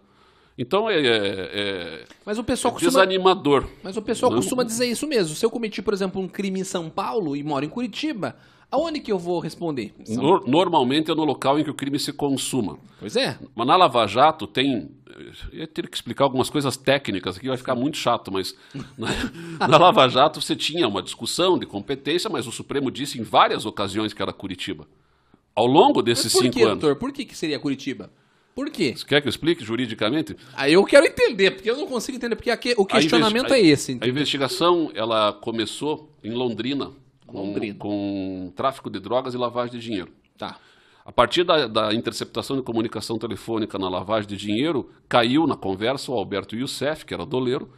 Então 0.57 0.89
é, 0.89 0.95
é, 1.05 2.03
Mas 2.25 2.37
o 2.37 2.43
pessoal 2.43 2.71
é 2.71 2.73
costuma, 2.75 2.91
desanimador. 3.05 3.67
mas 3.83 3.97
o 3.97 4.01
pessoal 4.01 4.31
Não- 4.31 4.39
costuma 4.39 4.63
dizer 4.63 4.85
isso 4.85 5.05
mesmo. 5.05 5.35
Se 5.35 5.45
eu 5.45 5.49
cometi, 5.49 5.81
por 5.81 5.93
exemplo, 5.93 6.21
um 6.21 6.29
crime 6.29 6.61
em 6.61 6.63
São 6.63 6.89
Paulo 6.89 7.35
e 7.35 7.43
moro 7.43 7.65
em 7.65 7.69
Curitiba, 7.69 8.37
aonde 8.71 8.99
que 8.99 9.11
eu 9.11 9.17
vou 9.19 9.39
responder? 9.39 9.93
Nor- 10.09 10.47
normalmente 10.47 11.11
é 11.11 11.15
no 11.15 11.23
local 11.23 11.59
em 11.59 11.63
que 11.63 11.69
o 11.69 11.73
crime 11.73 11.99
se 11.99 12.11
consuma. 12.13 12.77
Pois 12.99 13.15
é. 13.15 13.37
Mas 13.55 13.67
na 13.67 13.75
Lava 13.75 14.05
Jato 14.07 14.45
tem. 14.47 14.89
Eu 15.51 15.59
ia 15.59 15.67
ter 15.67 15.87
que 15.87 15.95
explicar 15.95 16.25
algumas 16.25 16.49
coisas 16.49 16.75
técnicas 16.75 17.37
aqui, 17.37 17.47
vai 17.47 17.55
ficar 17.55 17.73
muito 17.73 17.95
chato, 17.97 18.31
mas 18.31 18.53
na, 18.97 19.67
na 19.67 19.77
Lava 19.77 20.07
Jato 20.09 20.41
você 20.41 20.55
tinha 20.55 20.87
uma 20.87 21.01
discussão 21.01 21.57
de 21.57 21.65
competência, 21.65 22.29
mas 22.29 22.45
o 22.47 22.51
Supremo 22.51 22.91
disse 22.91 23.17
em 23.19 23.23
várias 23.23 23.65
ocasiões 23.65 24.13
que 24.13 24.21
era 24.21 24.33
Curitiba. 24.33 24.85
Ao 25.55 25.65
longo 25.65 26.01
desses 26.01 26.33
cinco 26.33 26.51
que, 26.55 26.63
anos. 26.63 26.79
doutor? 26.79 26.97
Por 26.97 27.13
que, 27.13 27.23
que 27.23 27.37
seria 27.37 27.57
Curitiba? 27.57 28.11
Por 28.53 28.69
quê? 28.69 28.93
Você 28.95 29.05
quer 29.05 29.21
que 29.21 29.27
eu 29.27 29.29
explique 29.29 29.63
juridicamente? 29.63 30.35
Aí 30.53 30.73
eu 30.73 30.83
quero 30.85 31.05
entender, 31.05 31.51
porque 31.51 31.69
eu 31.69 31.77
não 31.77 31.87
consigo 31.87 32.17
entender, 32.17 32.35
porque 32.35 32.49
aqui, 32.51 32.73
o 32.77 32.83
A 32.83 32.85
questionamento 32.85 33.45
investi- 33.47 33.65
é 33.67 33.71
esse. 33.71 33.97
A 34.01 34.07
investigação 34.07 34.91
ela 34.93 35.31
começou 35.31 36.09
em 36.23 36.31
Londrina, 36.31 36.91
com, 37.25 37.37
Londrina. 37.37 37.75
com 37.77 38.51
tráfico 38.55 38.89
de 38.89 38.99
drogas 38.99 39.33
e 39.33 39.37
lavagem 39.37 39.79
de 39.79 39.85
dinheiro. 39.85 40.11
Tá. 40.37 40.57
A 41.05 41.11
partir 41.11 41.43
da, 41.43 41.67
da 41.67 41.93
interceptação 41.93 42.55
de 42.55 42.63
comunicação 42.63 43.17
telefônica 43.17 43.77
na 43.77 43.87
lavagem 43.87 44.27
de 44.27 44.35
dinheiro, 44.35 44.89
caiu 45.07 45.45
na 45.45 45.55
conversa 45.55 46.11
o 46.11 46.15
Alberto 46.15 46.55
Youssef, 46.55 47.05
que 47.05 47.13
era 47.13 47.25
doleiro, 47.25 47.69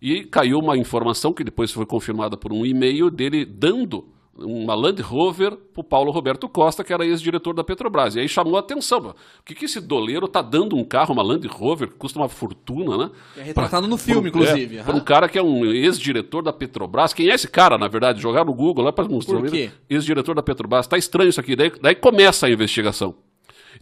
e 0.00 0.24
caiu 0.24 0.58
uma 0.58 0.76
informação 0.76 1.32
que 1.32 1.44
depois 1.44 1.70
foi 1.70 1.86
confirmada 1.86 2.36
por 2.36 2.52
um 2.52 2.66
e-mail 2.66 3.08
dele 3.08 3.44
dando 3.44 4.11
uma 4.34 4.74
Land 4.74 5.02
Rover 5.02 5.54
para 5.56 5.80
o 5.80 5.84
Paulo 5.84 6.10
Roberto 6.10 6.48
Costa, 6.48 6.82
que 6.82 6.92
era 6.92 7.04
ex-diretor 7.04 7.52
da 7.54 7.62
Petrobras. 7.62 8.14
E 8.16 8.20
aí 8.20 8.28
chamou 8.28 8.56
a 8.56 8.60
atenção. 8.60 9.00
pô, 9.02 9.10
O 9.10 9.14
que, 9.44 9.54
que 9.54 9.66
esse 9.66 9.78
doleiro 9.80 10.26
tá 10.26 10.40
dando 10.40 10.74
um 10.74 10.84
carro, 10.84 11.12
uma 11.12 11.22
Land 11.22 11.46
Rover, 11.48 11.88
que 11.88 11.96
custa 11.96 12.18
uma 12.18 12.28
fortuna, 12.30 12.96
né? 12.96 13.10
É 13.36 13.42
retratado 13.42 13.86
no 13.86 13.98
filme, 13.98 14.30
Pra- 14.30 14.40
inclusive. 14.40 14.76
É, 14.76 14.80
aham. 14.80 14.86
para 14.86 14.96
um 14.96 15.00
cara 15.04 15.28
que 15.28 15.38
é 15.38 15.42
um 15.42 15.66
ex-diretor 15.66 16.42
da 16.42 16.52
Petrobras. 16.52 17.12
Quem 17.12 17.28
é 17.30 17.34
esse 17.34 17.46
cara, 17.48 17.76
na 17.76 17.88
verdade? 17.88 18.22
Jogar 18.22 18.44
no 18.44 18.54
Google 18.54 18.84
lá 18.84 18.92
para 18.92 19.06
mostrar. 19.06 19.38
Por 19.38 19.50
quê? 19.50 19.70
Ex-diretor 19.90 20.34
da 20.34 20.42
Petrobras. 20.42 20.86
Tá 20.86 20.96
estranho 20.96 21.28
isso 21.28 21.40
aqui. 21.40 21.54
Daí, 21.54 21.70
daí 21.80 21.94
começa 21.94 22.46
a 22.46 22.50
investigação. 22.50 23.14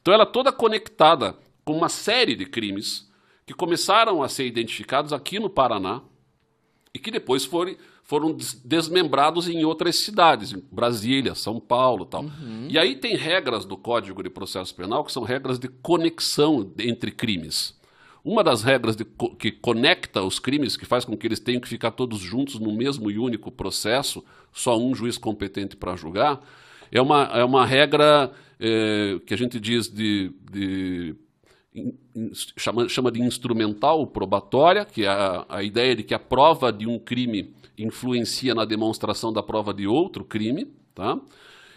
Então 0.03 0.13
ela 0.13 0.25
é 0.25 0.27
toda 0.27 0.51
conectada 0.51 1.37
com 1.65 1.77
uma 1.77 1.89
série 1.89 2.35
de 2.35 2.45
crimes 2.47 3.09
que 3.47 3.55
começaram 3.55 4.21
a 4.23 4.29
ser 4.29 4.47
identificados 4.47 5.13
aqui 5.13 5.39
no 5.39 5.49
Paraná 5.51 6.01
e 6.95 6.99
que 6.99 7.11
depois 7.11 7.45
foram, 7.45 7.75
foram 8.11 8.33
des- 8.33 8.61
desmembrados 8.65 9.49
em 9.49 9.65
outras 9.65 9.95
cidades, 10.01 10.53
em 10.53 10.61
Brasília, 10.73 11.37
São 11.37 11.61
Paulo 11.61 12.05
tal. 12.05 12.25
E 12.69 12.77
aí 12.77 12.97
tem 12.97 13.15
regras 13.15 13.65
do 13.65 13.77
Código 13.77 14.21
de 14.21 14.29
Processo 14.29 14.75
Penal 14.75 15.05
que 15.05 15.13
são 15.13 15.23
regras 15.23 15.61
de 15.61 15.69
conexão 15.69 16.73
entre 16.77 17.13
crimes. 17.13 17.79
Uma 18.25 18.43
das 18.43 18.65
regras 18.65 18.97
de 18.97 19.07
que 19.39 19.53
conecta 19.53 20.25
os 20.25 20.41
crimes, 20.41 20.77
que 20.77 20.85
faz 20.85 21.05
com 21.05 21.17
que 21.17 21.25
eles 21.25 21.39
tenham 21.39 21.61
que 21.61 21.69
ficar 21.69 21.93
todos 21.93 22.19
juntos 22.19 22.59
no 22.59 22.73
mesmo 22.73 23.13
e 23.13 23.17
único 23.17 23.49
processo, 23.49 24.25
só 24.53 24.77
um 24.77 24.93
juiz 24.93 25.17
competente 25.17 25.77
para 25.77 25.95
julgar, 25.95 26.41
é 26.91 27.01
uma, 27.01 27.23
é 27.33 27.45
uma 27.45 27.65
regra 27.65 28.33
eh, 28.59 29.21
que 29.25 29.33
a 29.33 29.37
gente 29.39 29.61
diz 29.61 29.87
de, 29.89 30.33
de 30.51 31.15
chama, 32.57 32.89
chama 32.89 33.13
de 33.13 33.23
instrumental 33.23 34.05
probatória, 34.09 34.85
que 34.85 35.05
é 35.05 35.09
a, 35.09 35.47
a 35.49 35.63
ideia 35.63 35.95
de 35.95 36.03
que 36.03 36.13
a 36.13 36.19
prova 36.19 36.73
de 36.73 36.89
um 36.89 36.99
crime 36.99 37.55
influencia 37.85 38.55
na 38.55 38.65
demonstração 38.65 39.33
da 39.33 39.43
prova 39.43 39.73
de 39.73 39.87
outro 39.87 40.25
crime, 40.25 40.67
tá? 40.95 41.19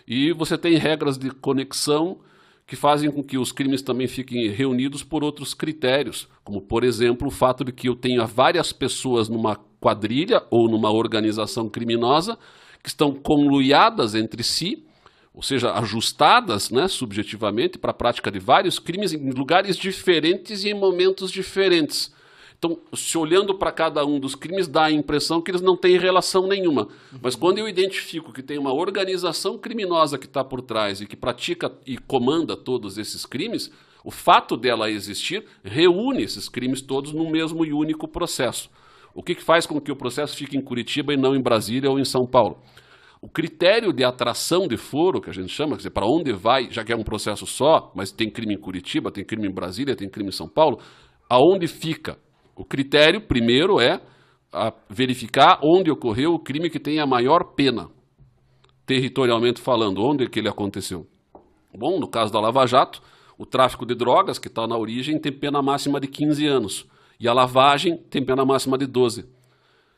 E 0.07 0.33
você 0.33 0.57
tem 0.57 0.75
regras 0.77 1.17
de 1.17 1.29
conexão 1.29 2.19
que 2.65 2.75
fazem 2.75 3.11
com 3.11 3.23
que 3.23 3.37
os 3.37 3.51
crimes 3.51 3.81
também 3.81 4.07
fiquem 4.07 4.49
reunidos 4.49 5.03
por 5.03 5.23
outros 5.23 5.53
critérios, 5.53 6.27
como 6.43 6.61
por 6.61 6.83
exemplo 6.83 7.27
o 7.27 7.31
fato 7.31 7.63
de 7.63 7.71
que 7.71 7.89
eu 7.89 7.95
tenha 7.95 8.25
várias 8.25 8.71
pessoas 8.71 9.29
numa 9.29 9.55
quadrilha 9.79 10.43
ou 10.49 10.69
numa 10.69 10.91
organização 10.91 11.69
criminosa 11.69 12.37
que 12.81 12.89
estão 12.89 13.13
conluiadas 13.13 14.15
entre 14.15 14.43
si 14.43 14.85
ou 15.33 15.41
seja, 15.41 15.73
ajustadas 15.73 16.69
né, 16.69 16.87
subjetivamente 16.87 17.77
para 17.79 17.91
a 17.91 17.93
prática 17.93 18.29
de 18.29 18.37
vários 18.37 18.77
crimes 18.77 19.13
em 19.13 19.31
lugares 19.31 19.75
diferentes 19.75 20.63
e 20.63 20.69
em 20.69 20.79
momentos 20.79 21.31
diferentes. 21.31 22.13
Então, 22.63 22.79
se 22.93 23.17
olhando 23.17 23.53
para 23.53 23.73
cada 23.73 24.05
um 24.05 24.17
dos 24.17 24.35
crimes, 24.35 24.69
dá 24.69 24.85
a 24.85 24.91
impressão 24.91 25.41
que 25.41 25.51
eles 25.51 25.61
não 25.61 25.75
têm 25.75 25.97
relação 25.97 26.47
nenhuma. 26.47 26.87
Mas 27.21 27.35
quando 27.35 27.57
eu 27.57 27.67
identifico 27.67 28.31
que 28.31 28.41
tem 28.41 28.57
uma 28.57 28.73
organização 28.73 29.57
criminosa 29.57 30.17
que 30.17 30.27
está 30.27 30.45
por 30.45 30.61
trás 30.61 31.01
e 31.01 31.05
que 31.05 31.17
pratica 31.17 31.69
e 31.85 31.97
comanda 31.97 32.55
todos 32.55 32.97
esses 32.97 33.25
crimes, 33.25 33.69
o 34.01 34.09
fato 34.09 34.55
dela 34.55 34.89
existir 34.89 35.43
reúne 35.61 36.23
esses 36.23 36.47
crimes 36.47 36.81
todos 36.81 37.11
num 37.11 37.29
mesmo 37.29 37.65
e 37.65 37.73
único 37.73 38.07
processo. 38.07 38.69
O 39.13 39.21
que, 39.21 39.35
que 39.35 39.43
faz 39.43 39.67
com 39.67 39.81
que 39.81 39.91
o 39.91 39.97
processo 39.97 40.37
fique 40.37 40.55
em 40.57 40.61
Curitiba 40.61 41.13
e 41.13 41.17
não 41.17 41.35
em 41.35 41.43
Brasília 41.43 41.91
ou 41.91 41.99
em 41.99 42.05
São 42.05 42.25
Paulo? 42.25 42.61
O 43.21 43.27
critério 43.27 43.91
de 43.91 44.05
atração 44.05 44.69
de 44.69 44.77
foro, 44.77 45.19
que 45.19 45.29
a 45.29 45.33
gente 45.33 45.49
chama, 45.49 45.71
quer 45.71 45.77
dizer, 45.79 45.91
para 45.91 46.07
onde 46.07 46.31
vai, 46.31 46.71
já 46.71 46.81
que 46.81 46.93
é 46.93 46.95
um 46.95 47.03
processo 47.03 47.45
só, 47.45 47.91
mas 47.93 48.09
tem 48.09 48.29
crime 48.29 48.53
em 48.53 48.59
Curitiba, 48.59 49.11
tem 49.11 49.25
crime 49.25 49.49
em 49.49 49.53
Brasília, 49.53 49.97
tem 49.97 50.09
crime 50.09 50.29
em 50.29 50.33
São 50.33 50.47
Paulo, 50.47 50.79
aonde 51.29 51.67
fica? 51.67 52.17
O 52.55 52.63
critério, 52.63 53.21
primeiro, 53.21 53.79
é 53.79 53.99
verificar 54.89 55.59
onde 55.63 55.89
ocorreu 55.89 56.33
o 56.33 56.39
crime 56.39 56.69
que 56.69 56.79
tem 56.79 56.99
a 56.99 57.07
maior 57.07 57.55
pena, 57.55 57.89
territorialmente 58.85 59.59
falando, 59.59 60.03
onde 60.03 60.29
que 60.29 60.39
ele 60.39 60.49
aconteceu. 60.49 61.07
Bom, 61.75 61.99
no 61.99 62.07
caso 62.07 62.31
da 62.31 62.39
Lava 62.39 62.67
Jato, 62.67 63.01
o 63.37 63.45
tráfico 63.45 63.85
de 63.85 63.95
drogas, 63.95 64.37
que 64.37 64.47
está 64.47 64.67
na 64.67 64.77
origem, 64.77 65.19
tem 65.19 65.31
pena 65.31 65.61
máxima 65.61 65.99
de 65.99 66.07
15 66.07 66.45
anos, 66.45 66.85
e 67.19 67.27
a 67.27 67.33
lavagem 67.33 67.97
tem 67.97 68.23
pena 68.23 68.45
máxima 68.45 68.77
de 68.77 68.85
12. 68.85 69.25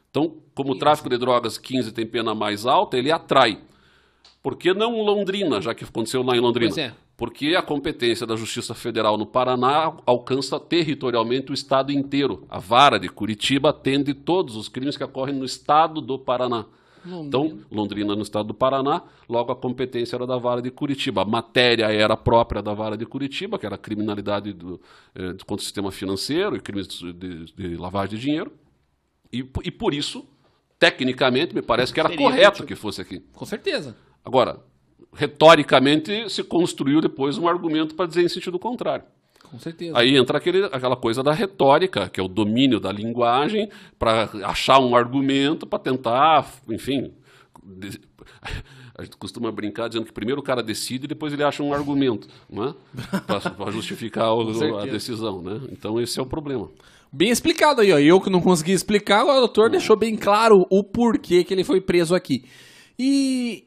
Então, 0.10 0.38
como 0.53 0.72
o 0.72 0.78
tráfico 0.78 1.10
de 1.10 1.18
drogas 1.18 1.58
15 1.58 1.91
tem 1.91 2.08
pena 2.08 2.34
mais 2.34 2.66
alta, 2.66 2.97
ele 2.97 3.12
atrai. 3.12 3.62
Por 4.41 4.56
que 4.56 4.74
não 4.74 5.01
Londrina, 5.01 5.60
já 5.60 5.76
que 5.76 5.84
aconteceu 5.84 6.24
lá 6.24 6.38
em 6.38 6.39
Londrina? 6.39 6.72
Pois 6.74 6.86
é. 6.86 6.93
Porque 7.18 7.55
a 7.55 7.61
competência 7.61 8.28
da 8.28 8.36
Justiça 8.36 8.74
Federal 8.74 9.18
no 9.18 9.26
Paraná 9.26 9.93
alcança 10.05 10.59
territorialmente 10.59 11.51
o 11.51 11.53
estado 11.53 11.91
inteiro. 11.91 12.45
A 12.49 12.59
vara 12.59 12.99
de 12.99 13.07
Curitiba 13.07 13.70
atende 13.70 14.13
todos 14.13 14.55
os 14.57 14.68
crimes 14.68 14.97
que 14.97 15.03
ocorrem 15.03 15.34
no 15.36 15.45
estado 15.45 16.01
do 16.01 16.20
Paraná. 16.20 16.66
Então, 17.07 17.59
Londrina 17.72 18.16
no 18.16 18.24
estado 18.24 18.47
do 18.47 18.53
Paraná, 18.53 19.03
logo 19.30 19.51
a 19.51 19.55
competência 19.55 20.16
era 20.16 20.26
da 20.26 20.38
vara 20.38 20.59
de 20.61 20.72
Curitiba. 20.72 21.22
A 21.22 21.26
matéria 21.26 21.86
era 21.86 22.18
própria 22.18 22.63
da 22.63 22.74
vara 22.74 22.97
de 22.97 23.05
Curitiba, 23.05 23.59
que 23.59 23.66
era 23.66 23.76
a 23.76 23.78
criminalidade 23.78 24.51
do, 24.51 24.82
eh, 25.13 25.34
contra 25.45 25.61
o 25.61 25.66
sistema 25.66 25.91
financeiro 25.91 26.55
e 26.55 26.59
crimes 26.59 26.88
de, 26.88 27.13
de- 27.13 27.45
de 27.53 27.78
lavagem 27.78 28.18
de 28.18 28.22
dinheiro. 28.26 28.51
E, 29.32 29.38
e 29.63 29.70
por 29.72 29.93
isso, 29.93 30.26
tecnicamente, 30.80 31.53
me 31.53 31.61
parece 31.61 31.93
que 31.93 31.99
era 31.99 32.09
Seria 32.09 32.26
correto 32.28 32.55
útil. 32.63 32.66
que 32.66 32.76
fosse 32.76 33.01
aqui. 33.01 33.20
Com 33.34 33.45
certeza. 33.45 33.95
Agora, 34.24 34.59
retoricamente, 35.16 36.30
se 36.30 36.43
construiu 36.43 37.01
depois 37.01 37.38
um 37.38 37.47
argumento 37.47 37.95
para 37.95 38.05
dizer 38.07 38.24
em 38.24 38.30
sentido 38.30 38.59
contrário. 38.59 39.05
Com 39.43 39.59
certeza. 39.59 39.97
Aí 39.97 40.18
entra 40.18 40.38
aquele, 40.38 40.66
aquela 40.66 40.95
coisa 40.95 41.22
da 41.24 41.32
retórica, 41.32 42.09
que 42.09 42.20
é 42.20 42.24
o 42.24 42.28
domínio 42.28 42.80
da 42.80 42.91
linguagem, 42.91 43.70
para 43.97 44.30
achar 44.43 44.80
um 44.80 44.95
argumento, 44.95 45.66
para 45.68 45.80
tentar, 45.80 46.51
enfim. 46.70 47.11
de- 47.63 47.99
A 48.97 49.03
gente 49.03 49.18
costuma 49.18 49.51
brincar 49.51 49.88
dizendo 49.89 50.05
que 50.05 50.13
primeiro 50.13 50.39
o 50.39 50.43
cara 50.43 50.63
decide 50.63 51.05
e 51.05 51.07
depois 51.07 51.34
ele 51.34 51.43
acha 51.43 51.61
um 51.61 51.74
argumento, 51.74 52.28
né? 52.49 52.74
Para 53.57 53.72
justificar 53.72 54.34
o- 54.34 54.43
a 54.80 54.86
decisão, 54.91 55.41
né? 55.41 55.59
Então 55.72 55.99
esse 55.99 56.18
é 56.20 56.24
o 56.24 56.26
problema. 56.26 56.70
Bem 57.11 57.30
explicado 57.30 57.82
aí, 57.82 57.91
ó. 57.91 57.99
Eu 57.99 58.20
que 58.22 58.30
não 58.30 58.41
consegui 58.41 58.72
explicar, 58.72 59.24
o 59.26 59.34
doutor 59.39 59.70
deixou 59.70 59.97
bem 59.97 60.16
claro 60.16 60.66
o 60.72 60.84
porquê 60.84 61.43
que 61.43 61.53
ele 61.53 61.63
foi 61.63 61.82
preso 61.82 62.16
aqui. 62.16 62.45
E. 62.97 63.63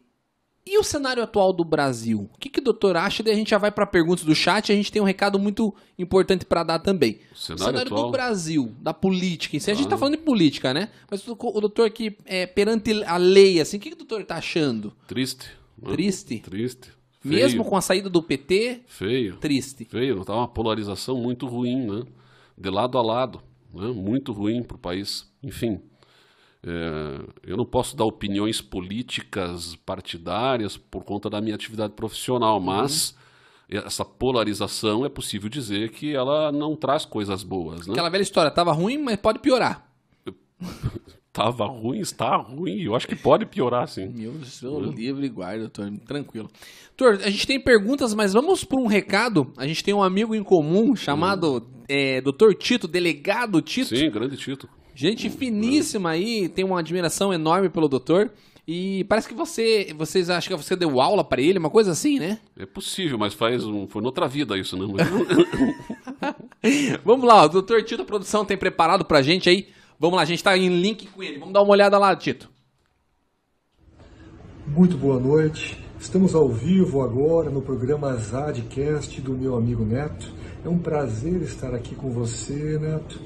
E 0.71 0.79
o 0.79 0.83
cenário 0.85 1.23
atual 1.23 1.53
do 1.53 1.65
Brasil? 1.65 2.29
O 2.35 2.39
que, 2.39 2.51
que 2.51 2.61
o 2.61 2.63
doutor 2.63 2.97
acha? 2.97 3.23
Daí 3.23 3.33
a 3.33 3.37
gente 3.37 3.51
já 3.51 3.59
vai 3.59 3.71
para 3.71 3.87
perguntas 3.87 4.23
do 4.25 4.35
chat 4.35 4.69
e 4.69 4.73
a 4.73 4.75
gente 4.77 4.93
tem 4.93 5.01
um 5.01 5.05
recado 5.05 5.39
muito 5.39 5.75
importante 5.99 6.45
para 6.45 6.63
dar 6.63 6.79
também. 6.79 7.21
O 7.31 7.35
O 7.35 7.37
cenário 7.39 7.65
cenário 7.65 7.89
do 7.91 7.95
atual? 7.97 8.11
Brasil, 8.11 8.75
da 8.81 8.93
política 8.93 9.57
em 9.57 9.61
si. 9.61 9.71
A 9.71 9.75
gente 9.75 9.87
Ah. 9.87 9.91
tá 9.91 9.97
falando 9.99 10.17
de 10.19 10.23
política, 10.23 10.75
né? 10.75 10.91
Mas 11.11 11.27
o, 11.27 11.33
o 11.41 11.61
doutor 11.61 11.87
aqui, 11.87 12.17
é, 12.27 12.47
perante 12.47 13.03
a 13.05 13.17
lei, 13.17 13.61
assim, 13.61 13.79
o 13.79 13.81
que, 13.81 13.89
que 13.91 13.95
o 13.95 13.99
doutor 13.99 14.25
tá 14.25 14.37
achando? 14.37 14.93
Triste. 15.07 15.47
né? 15.81 15.93
Triste? 15.93 16.39
Triste. 16.41 16.89
Mesmo 17.25 17.63
Feio. 17.63 17.65
com 17.71 17.77
a 17.77 17.81
saída 17.81 18.09
do 18.11 18.23
PT, 18.23 18.83
Feio. 18.87 19.37
triste. 19.39 19.85
Feio, 19.87 20.25
tá 20.25 20.35
uma 20.35 20.47
polarização 20.49 21.17
muito 21.17 21.47
ruim, 21.47 21.87
né? 21.87 22.03
De 22.57 22.71
lado 22.71 22.97
a 22.99 23.03
lado, 23.03 23.41
né? 23.75 23.89
Muito 23.89 24.33
ruim 24.33 24.63
para 24.63 24.77
o 24.77 24.79
país. 24.79 25.27
Enfim, 25.43 25.81
eu 27.47 27.57
não 27.57 27.65
posso 27.65 27.97
dar 27.97 28.05
opiniões 28.05 28.61
políticas 28.61 29.77
partidárias 29.77 30.77
por 30.77 31.05
conta 31.05 31.29
da 31.31 31.41
minha 31.41 31.55
atividade 31.55 31.93
profissional, 31.95 32.61
mas 32.61 33.17
essa 33.69 34.05
polarização 34.05 35.05
é 35.05 35.09
possível 35.09 35.49
dizer 35.49 35.91
que 35.91 36.15
ela 36.15 36.51
não 36.51 36.75
traz 36.75 37.05
coisas 37.05 37.43
boas, 37.43 37.87
né? 37.87 37.93
Aquela 37.93 38.09
velha 38.09 38.23
história, 38.23 38.51
tava 38.51 38.73
ruim, 38.73 38.99
mas 38.99 39.17
pode 39.17 39.39
piorar. 39.41 39.87
Estava 41.29 41.67
ruim, 41.67 42.01
está 42.01 42.37
ruim. 42.37 42.81
Eu 42.81 42.97
acho 42.97 43.07
que 43.07 43.15
pode 43.15 43.47
piorar, 43.47 43.87
sim. 43.87 44.09
Meu 44.09 44.33
Deus, 44.33 44.95
livre 44.95 45.29
guarda, 45.29 45.61
doutor. 45.61 45.89
Tranquilo. 46.05 46.51
Doutor, 46.97 47.25
a 47.25 47.31
gente 47.31 47.47
tem 47.47 47.63
perguntas, 47.63 48.13
mas 48.13 48.33
vamos 48.33 48.65
por 48.65 48.81
um 48.81 48.89
recado. 48.89 49.53
A 49.57 49.65
gente 49.65 49.85
tem 49.85 49.95
um 49.95 50.03
amigo 50.03 50.35
em 50.35 50.43
comum 50.43 50.97
chamado 50.97 51.65
é, 51.89 52.21
doutor 52.21 52.57
Tito, 52.57 52.89
delegado 52.89 53.63
Tito. 53.63 53.97
Sim, 53.97 54.11
grande 54.11 54.37
Tito. 54.37 54.69
Gente 55.01 55.31
finíssima 55.31 56.11
aí, 56.11 56.49
tem 56.49 56.65
uma 56.65 56.81
admiração 56.81 57.33
enorme 57.33 57.69
pelo 57.69 57.87
doutor. 57.87 58.33
E 58.67 59.05
parece 59.05 59.29
que 59.29 59.35
você, 59.35 59.95
vocês 59.97 60.29
acham 60.29 60.57
que 60.59 60.65
você 60.65 60.75
deu 60.75 61.01
aula 61.01 61.23
para 61.23 61.41
ele, 61.41 61.61
uma 61.61 61.71
coisa 61.71 61.93
assim, 61.93 62.19
né? 62.19 62.41
É 62.59 62.67
possível, 62.67 63.17
mas 63.17 63.33
faz 63.33 63.65
um, 63.65 63.87
foi 63.87 64.03
noutra 64.03 64.27
vida 64.27 64.59
isso, 64.59 64.77
né? 64.77 64.93
Vamos 67.05 67.29
lá, 67.29 67.45
o 67.45 67.49
doutor 67.49 67.85
Tito, 67.85 68.03
a 68.03 68.05
produção 68.05 68.45
tem 68.45 68.57
preparado 68.57 69.05
pra 69.05 69.23
gente 69.23 69.49
aí. 69.49 69.69
Vamos 70.01 70.17
lá, 70.17 70.23
a 70.23 70.25
gente 70.25 70.43
tá 70.43 70.59
em 70.59 70.69
link 70.69 71.07
com 71.07 71.23
ele. 71.23 71.39
Vamos 71.39 71.55
dar 71.55 71.63
uma 71.63 71.71
olhada 71.71 71.97
lá, 71.97 72.17
Tito. 72.17 72.51
Muito 74.67 74.99
boa 74.99 75.21
noite. 75.21 75.79
Estamos 76.01 76.35
ao 76.35 76.49
vivo 76.49 77.03
agora 77.03 77.51
no 77.51 77.63
programa 77.63 78.17
Zadcast 78.17 79.21
do 79.21 79.33
meu 79.33 79.55
amigo 79.57 79.85
Neto. 79.85 80.35
É 80.65 80.69
um 80.69 80.81
prazer 80.81 81.41
estar 81.43 81.73
aqui 81.73 81.95
com 81.95 82.11
você, 82.11 82.81
Neto. 82.81 83.21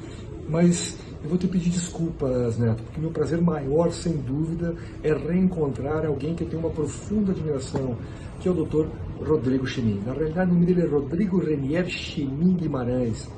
Mas 0.50 0.98
eu 1.22 1.28
vou 1.28 1.38
te 1.38 1.46
pedir 1.46 1.70
desculpas, 1.70 2.58
Neto, 2.58 2.82
porque 2.82 3.00
meu 3.00 3.10
prazer 3.10 3.40
maior, 3.40 3.92
sem 3.92 4.16
dúvida, 4.16 4.74
é 5.02 5.12
reencontrar 5.12 6.04
alguém 6.04 6.34
que 6.34 6.42
eu 6.42 6.48
tenho 6.48 6.60
uma 6.60 6.70
profunda 6.70 7.30
admiração, 7.30 7.96
que 8.40 8.48
é 8.48 8.50
o 8.50 8.54
Dr. 8.54 8.86
Rodrigo 9.24 9.66
Chemin. 9.66 10.02
Na 10.04 10.12
realidade, 10.12 10.50
o 10.50 10.54
nome 10.54 10.66
dele 10.66 10.82
é 10.82 10.86
Rodrigo 10.86 11.38
Renier 11.38 11.88
Chemin 11.88 12.54
Guimarães. 12.54 13.28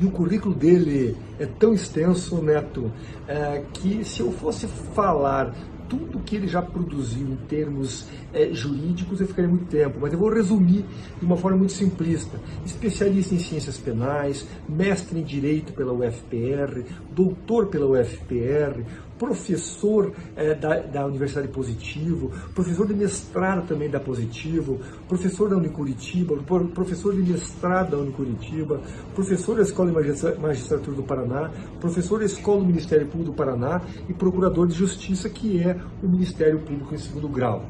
E 0.00 0.04
o 0.04 0.10
currículo 0.10 0.54
dele 0.54 1.16
é 1.38 1.46
tão 1.46 1.74
extenso, 1.74 2.42
Neto, 2.42 2.90
é, 3.28 3.62
que 3.72 4.04
se 4.04 4.20
eu 4.20 4.32
fosse 4.32 4.66
falar 4.66 5.54
tudo 5.90 6.20
que 6.20 6.36
ele 6.36 6.46
já 6.46 6.62
produziu 6.62 7.26
em 7.26 7.36
termos 7.48 8.06
é, 8.32 8.50
jurídicos, 8.52 9.20
eu 9.20 9.26
ficaria 9.26 9.50
muito 9.50 9.66
tempo, 9.66 9.98
mas 10.00 10.12
eu 10.12 10.18
vou 10.18 10.32
resumir 10.32 10.84
de 11.18 11.26
uma 11.26 11.36
forma 11.36 11.58
muito 11.58 11.72
simplista. 11.72 12.40
Especialista 12.64 13.34
em 13.34 13.40
ciências 13.40 13.76
penais, 13.76 14.46
mestre 14.68 15.18
em 15.18 15.24
direito 15.24 15.72
pela 15.72 15.92
UFPR, 15.92 16.84
doutor 17.10 17.66
pela 17.66 17.86
UFPR, 17.86 18.84
professor 19.20 20.14
é, 20.34 20.54
da, 20.54 20.78
da 20.80 21.04
Universidade 21.04 21.46
Positivo, 21.48 22.32
professor 22.54 22.86
de 22.86 22.94
mestrado 22.94 23.68
também 23.68 23.90
da 23.90 24.00
Positivo, 24.00 24.80
professor 25.06 25.50
da 25.50 25.56
Unicuritiba, 25.56 26.34
professor 26.74 27.14
de 27.14 27.22
mestrado 27.30 27.90
da 27.90 27.98
Unicuritiba, 27.98 28.80
professor 29.14 29.56
da 29.56 29.62
Escola 29.62 29.90
de 29.90 30.40
Magistratura 30.40 30.96
do 30.96 31.02
Paraná, 31.02 31.50
professor 31.78 32.18
da 32.18 32.24
Escola 32.24 32.60
do 32.60 32.66
Ministério 32.66 33.06
Público 33.08 33.32
do 33.32 33.36
Paraná 33.36 33.82
e 34.08 34.14
procurador 34.14 34.66
de 34.66 34.72
Justiça, 34.72 35.28
que 35.28 35.62
é 35.62 35.76
o 36.02 36.08
Ministério 36.08 36.58
Público 36.60 36.94
em 36.94 36.98
segundo 36.98 37.28
grau. 37.28 37.66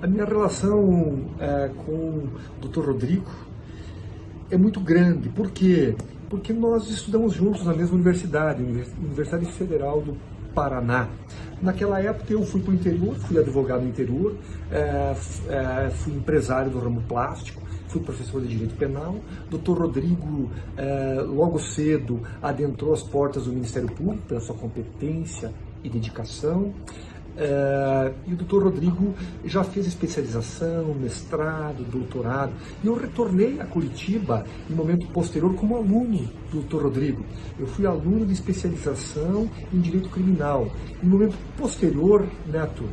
A 0.00 0.06
minha 0.06 0.24
relação 0.24 1.26
é, 1.38 1.70
com 1.84 1.92
o 1.92 2.66
Dr. 2.66 2.86
Rodrigo 2.86 3.30
é 4.50 4.56
muito 4.56 4.80
grande. 4.80 5.28
Por 5.28 5.50
quê? 5.50 5.94
Porque 6.30 6.54
nós 6.54 6.88
estudamos 6.88 7.34
juntos 7.34 7.66
na 7.66 7.74
mesma 7.74 7.94
universidade, 7.94 8.62
Universidade 8.62 9.44
Federal 9.52 10.00
do 10.00 10.16
Paraná. 10.56 11.10
Naquela 11.60 12.00
época 12.00 12.32
eu 12.32 12.42
fui 12.42 12.62
para 12.62 12.70
o 12.70 12.74
interior, 12.74 13.14
fui 13.14 13.38
advogado 13.38 13.82
no 13.82 13.88
interior, 13.88 14.34
é, 14.70 15.14
é, 15.48 15.90
fui 15.90 16.14
empresário 16.14 16.70
do 16.70 16.78
ramo 16.78 17.02
plástico, 17.02 17.60
fui 17.88 18.00
professor 18.00 18.40
de 18.40 18.48
direito 18.48 18.74
penal. 18.74 19.16
Doutor 19.50 19.78
Rodrigo, 19.78 20.50
é, 20.76 21.20
logo 21.20 21.58
cedo, 21.58 22.22
adentrou 22.42 22.94
as 22.94 23.02
portas 23.02 23.44
do 23.44 23.52
Ministério 23.52 23.88
Público 23.88 24.22
pela 24.26 24.40
sua 24.40 24.54
competência 24.54 25.52
e 25.84 25.90
dedicação. 25.90 26.72
É, 27.38 28.12
e 28.26 28.32
o 28.32 28.36
doutor 28.36 28.62
Rodrigo 28.62 29.14
já 29.44 29.62
fez 29.62 29.86
especialização, 29.86 30.94
mestrado, 30.94 31.84
doutorado. 31.84 32.52
E 32.82 32.86
eu 32.86 32.94
retornei 32.94 33.60
a 33.60 33.66
Curitiba 33.66 34.44
em 34.70 34.74
momento 34.74 35.06
posterior 35.08 35.54
como 35.54 35.76
aluno 35.76 36.30
do 36.50 36.60
doutor 36.60 36.84
Rodrigo. 36.84 37.24
Eu 37.58 37.66
fui 37.66 37.86
aluno 37.86 38.24
de 38.24 38.32
especialização 38.32 39.50
em 39.72 39.80
direito 39.80 40.08
criminal. 40.08 40.70
Em 41.02 41.06
momento 41.06 41.36
posterior, 41.58 42.26
Neto, 42.46 42.84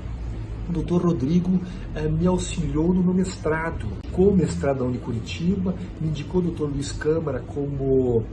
o 0.69 0.73
doutor 0.73 1.03
Rodrigo 1.03 1.59
é, 1.95 2.07
me 2.07 2.27
auxiliou 2.27 2.93
no 2.93 3.03
meu 3.03 3.13
mestrado. 3.13 3.87
Com 4.11 4.27
o 4.27 4.35
mestrado 4.35 4.79
da 4.79 4.85
Unicuritiba, 4.85 5.75
me 5.99 6.09
indicou 6.09 6.41
o 6.41 6.43
doutor 6.45 6.69
Luiz 6.69 6.91
Câmara 6.91 7.39
como. 7.39 8.23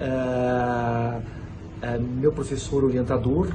É, 0.00 1.41
meu 1.98 2.32
professor 2.32 2.84
orientador 2.84 3.48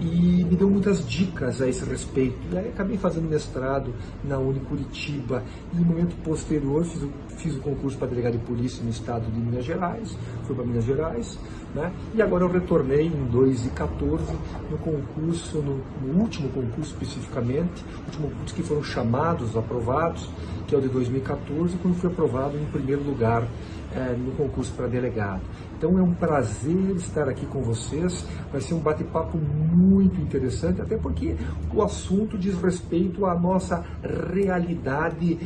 e 0.00 0.44
me 0.44 0.56
deu 0.56 0.68
muitas 0.68 1.06
dicas 1.06 1.60
a 1.60 1.68
esse 1.68 1.84
respeito. 1.84 2.38
E 2.50 2.58
aí 2.58 2.68
acabei 2.68 2.96
fazendo 2.96 3.28
mestrado 3.28 3.94
na 4.24 4.38
Unicuritiba 4.38 5.44
e 5.72 5.76
no 5.76 5.84
momento 5.84 6.16
posterior 6.22 6.84
fiz 6.84 7.02
o, 7.02 7.10
fiz 7.36 7.54
o 7.56 7.60
concurso 7.60 7.98
para 7.98 8.08
delegado 8.08 8.32
de 8.32 8.44
polícia 8.44 8.82
no 8.82 8.90
estado 8.90 9.30
de 9.30 9.38
Minas 9.38 9.64
Gerais, 9.64 10.16
fui 10.44 10.56
para 10.56 10.64
Minas 10.64 10.84
Gerais, 10.84 11.38
né? 11.74 11.92
e 12.14 12.22
agora 12.22 12.44
eu 12.44 12.48
retornei 12.50 13.06
em 13.06 13.24
2014 13.26 14.24
no 14.70 14.78
concurso, 14.78 15.58
no, 15.58 15.80
no 16.02 16.20
último 16.20 16.48
concurso 16.48 16.92
especificamente, 16.92 17.84
último 18.06 18.30
concurso 18.30 18.54
que 18.54 18.62
foram 18.62 18.82
chamados, 18.82 19.56
aprovados, 19.56 20.28
que 20.66 20.74
é 20.74 20.78
o 20.78 20.80
de 20.80 20.88
2014, 20.88 21.76
quando 21.78 21.96
fui 21.96 22.10
aprovado 22.10 22.56
em 22.56 22.64
primeiro 22.66 23.02
lugar 23.02 23.46
é, 23.92 24.14
no 24.16 24.32
concurso 24.32 24.72
para 24.72 24.86
delegado. 24.86 25.42
Então 25.80 25.98
é 25.98 26.02
um 26.02 26.12
prazer 26.12 26.94
estar 26.96 27.26
aqui 27.26 27.46
com 27.46 27.62
vocês. 27.62 28.26
Vai 28.52 28.60
ser 28.60 28.74
um 28.74 28.80
bate-papo 28.80 29.38
muito 29.38 30.20
interessante, 30.20 30.82
até 30.82 30.98
porque 30.98 31.34
o 31.74 31.82
assunto 31.82 32.36
diz 32.36 32.54
respeito 32.60 33.24
à 33.24 33.34
nossa 33.34 33.82
realidade 34.30 35.38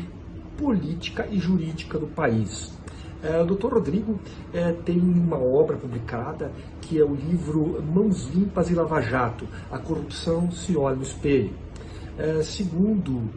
política 0.59 1.25
e 1.31 1.39
jurídica 1.39 2.01
do 2.01 2.09
país. 2.09 2.77
É, 3.23 3.41
o 3.41 3.47
Dr. 3.47 3.75
Rodrigo 3.75 4.19
é, 4.53 4.73
tem 4.73 4.99
uma 4.99 5.39
obra 5.39 5.77
publicada 5.77 6.51
que 6.81 6.99
é 6.99 7.05
o 7.05 7.15
livro 7.15 7.81
Mãos 7.81 8.29
Limpas 8.35 8.69
e 8.71 8.75
Lava 8.75 9.01
Jato: 9.01 9.47
A 9.71 9.79
Corrupção 9.79 10.51
se 10.51 10.77
olha 10.77 10.97
no 10.97 11.05
espelho. 11.05 11.53
É, 12.19 12.43
segundo 12.43 13.31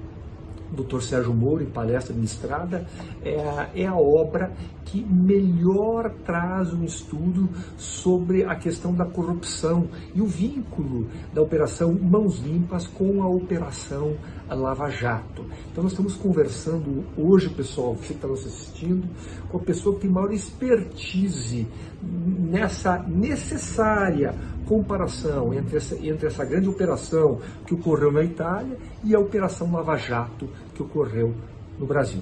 Dr. 0.71 1.01
Sérgio 1.01 1.33
Moro, 1.33 1.63
em 1.63 1.67
palestra 1.67 2.13
ministrada, 2.13 2.85
é 3.23 3.39
a, 3.39 3.69
é 3.75 3.85
a 3.85 3.95
obra 3.95 4.51
que 4.85 5.03
melhor 5.03 6.11
traz 6.25 6.73
um 6.73 6.83
estudo 6.83 7.49
sobre 7.77 8.43
a 8.43 8.55
questão 8.55 8.93
da 8.93 9.05
corrupção 9.05 9.87
e 10.15 10.21
o 10.21 10.25
vínculo 10.25 11.07
da 11.33 11.41
operação 11.41 11.93
Mãos 11.93 12.39
Limpas 12.39 12.87
com 12.87 13.21
a 13.21 13.27
operação 13.27 14.15
Lava 14.55 14.89
Jato. 14.89 15.45
Então 15.71 15.83
nós 15.83 15.93
estamos 15.93 16.15
conversando 16.15 17.03
hoje, 17.17 17.49
pessoal, 17.49 17.95
você 17.95 18.07
que 18.07 18.13
está 18.13 18.27
nos 18.27 18.45
assistindo, 18.45 19.07
com 19.49 19.57
a 19.57 19.61
pessoa 19.61 19.95
que 19.95 20.01
tem 20.01 20.09
maior 20.09 20.31
expertise 20.31 21.67
nessa 22.01 22.99
necessária 23.03 24.33
comparação 24.65 25.53
entre 25.53 25.77
essa, 25.77 25.95
entre 25.95 26.27
essa 26.27 26.43
grande 26.43 26.67
operação 26.67 27.39
que 27.65 27.73
ocorreu 27.73 28.11
na 28.11 28.23
Itália 28.23 28.77
e 29.03 29.15
a 29.15 29.19
operação 29.19 29.71
Lava 29.71 29.95
Jato 29.95 30.49
que 30.75 30.83
ocorreu 30.83 31.33
no 31.79 31.85
Brasil. 31.85 32.21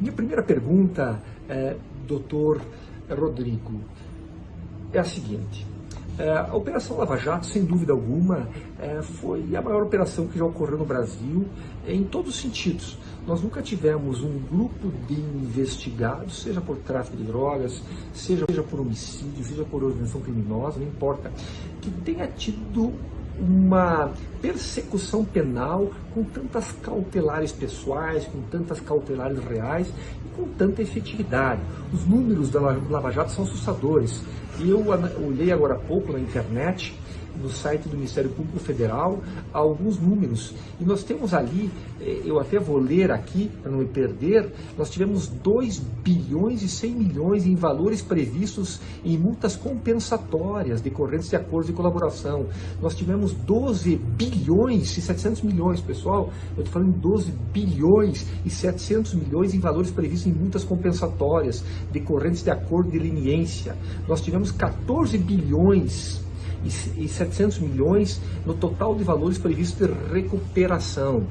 Minha 0.00 0.12
primeira 0.12 0.42
pergunta, 0.42 1.20
é, 1.48 1.76
doutor 2.06 2.60
Rodrigo, 3.10 3.80
é 4.92 4.98
a 4.98 5.04
seguinte. 5.04 5.66
É, 6.18 6.36
a 6.36 6.54
Operação 6.54 6.96
Lava 6.96 7.16
Jato, 7.16 7.46
sem 7.46 7.64
dúvida 7.64 7.92
alguma, 7.92 8.48
é, 8.80 9.00
foi 9.02 9.54
a 9.54 9.62
maior 9.62 9.84
operação 9.84 10.26
que 10.26 10.36
já 10.36 10.44
ocorreu 10.44 10.76
no 10.76 10.84
Brasil 10.84 11.46
em 11.86 12.02
todos 12.02 12.34
os 12.34 12.40
sentidos. 12.40 12.98
Nós 13.24 13.40
nunca 13.40 13.62
tivemos 13.62 14.22
um 14.22 14.38
grupo 14.50 14.90
de 15.06 15.14
investigados, 15.14 16.42
seja 16.42 16.60
por 16.60 16.76
tráfico 16.78 17.16
de 17.16 17.22
drogas, 17.22 17.82
seja, 18.12 18.44
por 18.68 18.80
homicídio, 18.80 19.44
seja 19.44 19.64
por 19.64 19.84
organização 19.84 20.20
criminosa, 20.20 20.80
não 20.80 20.86
importa, 20.86 21.30
que 21.80 21.90
tenha 21.90 22.26
tido 22.26 22.92
uma 23.38 24.10
persecução 24.42 25.24
penal 25.24 25.90
com 26.12 26.24
tantas 26.24 26.72
cautelares 26.82 27.52
pessoais, 27.52 28.24
com 28.24 28.40
tantas 28.50 28.80
cautelares 28.80 29.38
reais 29.44 29.92
com 30.38 30.48
tanta 30.56 30.80
efetividade. 30.80 31.60
Os 31.92 32.06
números 32.06 32.48
da 32.50 32.60
Lava 32.60 33.10
Jato 33.10 33.32
são 33.32 33.44
assustadores. 33.44 34.22
Eu 34.60 34.84
olhei 35.26 35.50
agora 35.52 35.74
há 35.74 35.78
pouco 35.78 36.12
na 36.12 36.20
internet 36.20 36.96
no 37.42 37.50
site 37.50 37.88
do 37.88 37.96
Ministério 37.96 38.30
Público 38.30 38.58
Federal 38.58 39.20
alguns 39.52 39.98
números. 39.98 40.54
E 40.80 40.84
nós 40.84 41.02
temos 41.02 41.34
ali, 41.34 41.70
eh, 42.00 42.22
eu 42.24 42.38
até 42.38 42.58
vou 42.58 42.78
ler 42.78 43.10
aqui 43.10 43.50
para 43.62 43.70
não 43.70 43.78
me 43.78 43.86
perder, 43.86 44.52
nós 44.76 44.90
tivemos 44.90 45.28
2 45.28 45.78
bilhões 45.78 46.62
e 46.62 46.68
100 46.68 46.90
milhões 46.92 47.46
em 47.46 47.54
valores 47.54 48.02
previstos 48.02 48.80
em 49.04 49.16
multas 49.16 49.56
compensatórias 49.56 50.80
decorrentes 50.80 51.28
de 51.28 51.36
acordos 51.36 51.66
de 51.66 51.72
colaboração. 51.72 52.46
Nós 52.80 52.94
tivemos 52.94 53.32
12 53.32 53.96
bilhões 53.96 54.96
e 54.96 55.00
700 55.00 55.42
milhões, 55.42 55.80
pessoal, 55.80 56.32
eu 56.56 56.64
estou 56.64 56.80
falando 56.80 56.92
12 56.98 57.32
bilhões 57.52 58.26
e 58.44 58.50
700 58.50 59.14
milhões 59.14 59.54
em 59.54 59.60
valores 59.60 59.90
previstos 59.90 60.26
em 60.26 60.32
multas 60.32 60.64
compensatórias 60.64 61.64
decorrentes 61.92 62.42
de 62.42 62.50
acordo 62.50 62.90
de 62.90 62.98
leniência. 62.98 63.76
Nós 64.06 64.20
tivemos 64.20 64.50
14 64.50 65.16
bilhões 65.18 66.27
e 66.64 67.08
700 67.08 67.58
milhões 67.58 68.20
no 68.44 68.54
total 68.54 68.94
de 68.94 69.04
valores 69.04 69.38
previstos 69.38 69.86
de 69.86 69.94
recuperação. 70.12 71.24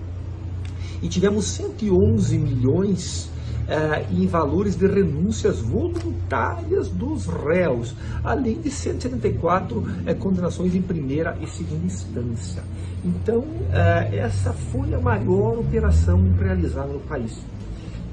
E 1.02 1.08
tivemos 1.08 1.46
111 1.46 2.38
milhões 2.38 3.30
eh, 3.70 4.06
em 4.12 4.26
valores 4.26 4.78
de 4.78 4.88
renúncias 4.88 5.60
voluntárias 5.60 6.88
dos 6.88 7.28
réus, 7.28 7.94
além 8.24 8.62
de 8.62 8.72
174 8.72 9.84
eh, 10.06 10.14
condenações 10.14 10.74
em 10.74 10.82
primeira 10.82 11.38
e 11.42 11.48
segunda 11.48 11.86
instância. 11.86 12.64
Então, 13.04 13.44
eh, 13.74 14.20
essa 14.20 14.54
foi 14.54 14.94
a 14.94 15.00
maior 15.00 15.60
operação 15.60 16.18
realizada 16.40 16.94
no 16.94 17.02
país. 17.02 17.38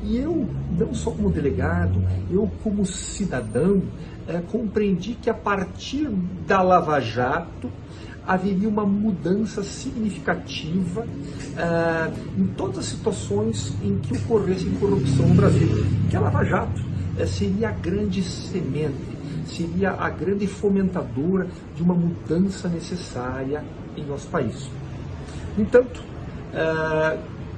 E 0.03 0.19
eu, 0.19 0.47
não 0.77 0.93
só 0.93 1.13
como 1.13 1.31
delegado, 1.31 2.03
eu 2.31 2.51
como 2.63 2.85
cidadão, 2.85 3.81
é, 4.29 4.41
compreendi 4.41 5.15
que 5.15 5.29
a 5.29 5.35
partir 5.35 6.09
da 6.47 6.63
Lava 6.63 7.01
Jato 7.01 7.71
haveria 8.27 8.69
uma 8.69 8.87
mudança 8.87 9.63
significativa 9.63 11.07
é, 11.57 12.41
em 12.41 12.47
todas 12.47 12.79
as 12.79 12.85
situações 12.87 13.75
em 13.83 13.99
que 13.99 14.17
ocorresse 14.17 14.65
corrupção 14.81 15.29
no 15.29 15.35
Brasil. 15.35 15.69
Que 16.09 16.17
a 16.17 16.21
Lava 16.21 16.45
Jato 16.45 16.83
é, 17.19 17.27
seria 17.27 17.69
a 17.69 17.73
grande 17.73 18.23
semente, 18.23 18.95
seria 19.47 19.93
a 19.93 20.09
grande 20.09 20.47
fomentadora 20.47 21.47
de 21.77 21.83
uma 21.83 21.95
mudança 21.95 22.69
necessária 22.69 23.63
em 23.97 24.05
nosso 24.05 24.27
país. 24.29 24.69
No 25.57 25.63
entanto, 25.63 26.03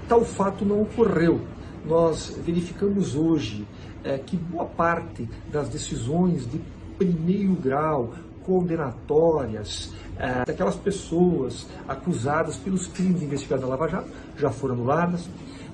tal 0.09 0.25
fato 0.25 0.65
não 0.65 0.83
ocorreu 0.83 1.41
nós 1.87 2.37
verificamos 2.45 3.15
hoje 3.15 3.67
é, 4.07 4.19
que 4.19 4.37
boa 4.37 4.65
parte 4.65 5.29
das 5.51 5.69
decisões 5.69 6.49
de 6.49 6.61
primeiro 6.97 7.55
grau, 7.55 8.15
condenatórias, 8.45 9.93
é, 10.17 10.45
daquelas 10.45 10.77
pessoas 10.77 11.67
acusadas 11.89 12.57
pelos 12.57 12.87
crimes 12.87 13.21
investigados 13.21 13.65
na 13.65 13.71
Lava 13.71 13.89
Jato 13.89 14.09
já 14.39 14.51
foram 14.51 14.75
anuladas. 14.77 15.29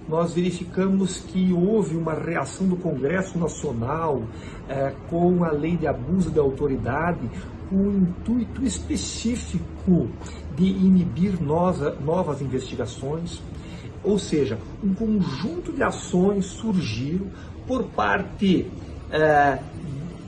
Nós 0.08 0.32
verificamos 0.32 1.20
que 1.20 1.52
houve 1.52 1.94
uma 1.94 2.14
reação 2.14 2.66
do 2.66 2.76
Congresso 2.76 3.38
Nacional 3.38 4.22
é, 4.68 4.92
com 5.08 5.44
a 5.44 5.52
lei 5.52 5.76
de 5.76 5.86
abuso 5.86 6.30
da 6.30 6.40
autoridade, 6.40 7.30
com 7.68 7.76
um 7.76 7.98
intuito 7.98 8.64
específico 8.64 10.08
de 10.56 10.64
inibir 10.64 11.40
novas 11.40 12.40
investigações. 12.40 13.40
Ou 14.02 14.18
seja, 14.18 14.58
um 14.82 14.92
conjunto 14.92 15.72
de 15.72 15.82
ações 15.82 16.46
surgiram 16.46 17.28
por 17.66 17.84
parte, 17.84 18.70
é, 19.10 19.58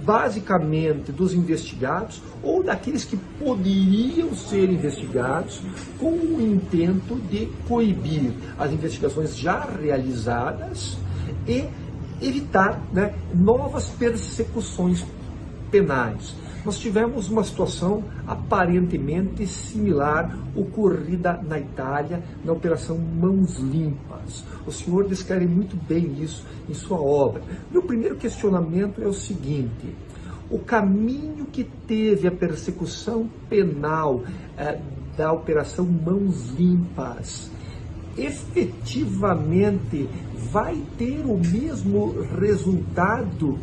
basicamente, 0.03 1.12
dos 1.12 1.32
investigados 1.32 2.22
ou 2.43 2.62
daqueles 2.62 3.05
que 3.05 3.16
poderiam 3.16 4.35
ser 4.35 4.70
investigados 4.70 5.62
com 5.99 6.12
o 6.12 6.41
intento 6.41 7.16
de 7.30 7.47
coibir 7.66 8.32
as 8.59 8.70
investigações 8.72 9.37
já 9.37 9.64
realizadas 9.64 10.99
e 11.47 11.64
evitar 12.20 12.80
né, 12.93 13.14
novas 13.35 13.89
persecuções 13.89 15.05
penais 15.70 16.35
nós 16.64 16.78
tivemos 16.78 17.28
uma 17.28 17.45
situação 17.45 18.03
aparentemente 18.26 19.47
similar 19.47 20.35
ocorrida 20.57 21.39
na 21.47 21.59
Itália 21.59 22.22
na 22.43 22.53
Operação 22.53 22.97
Mãos 22.97 23.59
Limpas. 23.59 24.14
O 24.66 24.72
senhor 24.72 25.07
descreve 25.07 25.47
muito 25.47 25.77
bem 25.77 26.22
isso 26.22 26.45
em 26.68 26.75
sua 26.75 27.01
obra. 27.01 27.43
Meu 27.70 27.83
primeiro 27.83 28.16
questionamento 28.16 29.03
é 29.03 29.07
o 29.07 29.12
seguinte: 29.12 29.95
o 30.51 30.59
caminho 30.59 31.47
que 31.47 31.64
teve 31.64 32.29
a 32.29 32.33
persecução 32.33 33.29
penal 33.49 34.22
eh, 34.57 34.81
da 35.16 35.33
Operação 35.33 35.85
Mãos 35.85 36.51
Limpas 36.51 37.51
efetivamente 38.16 40.09
vai 40.53 40.81
ter 40.97 41.25
o 41.25 41.37
mesmo 41.37 42.14
resultado 42.39 43.59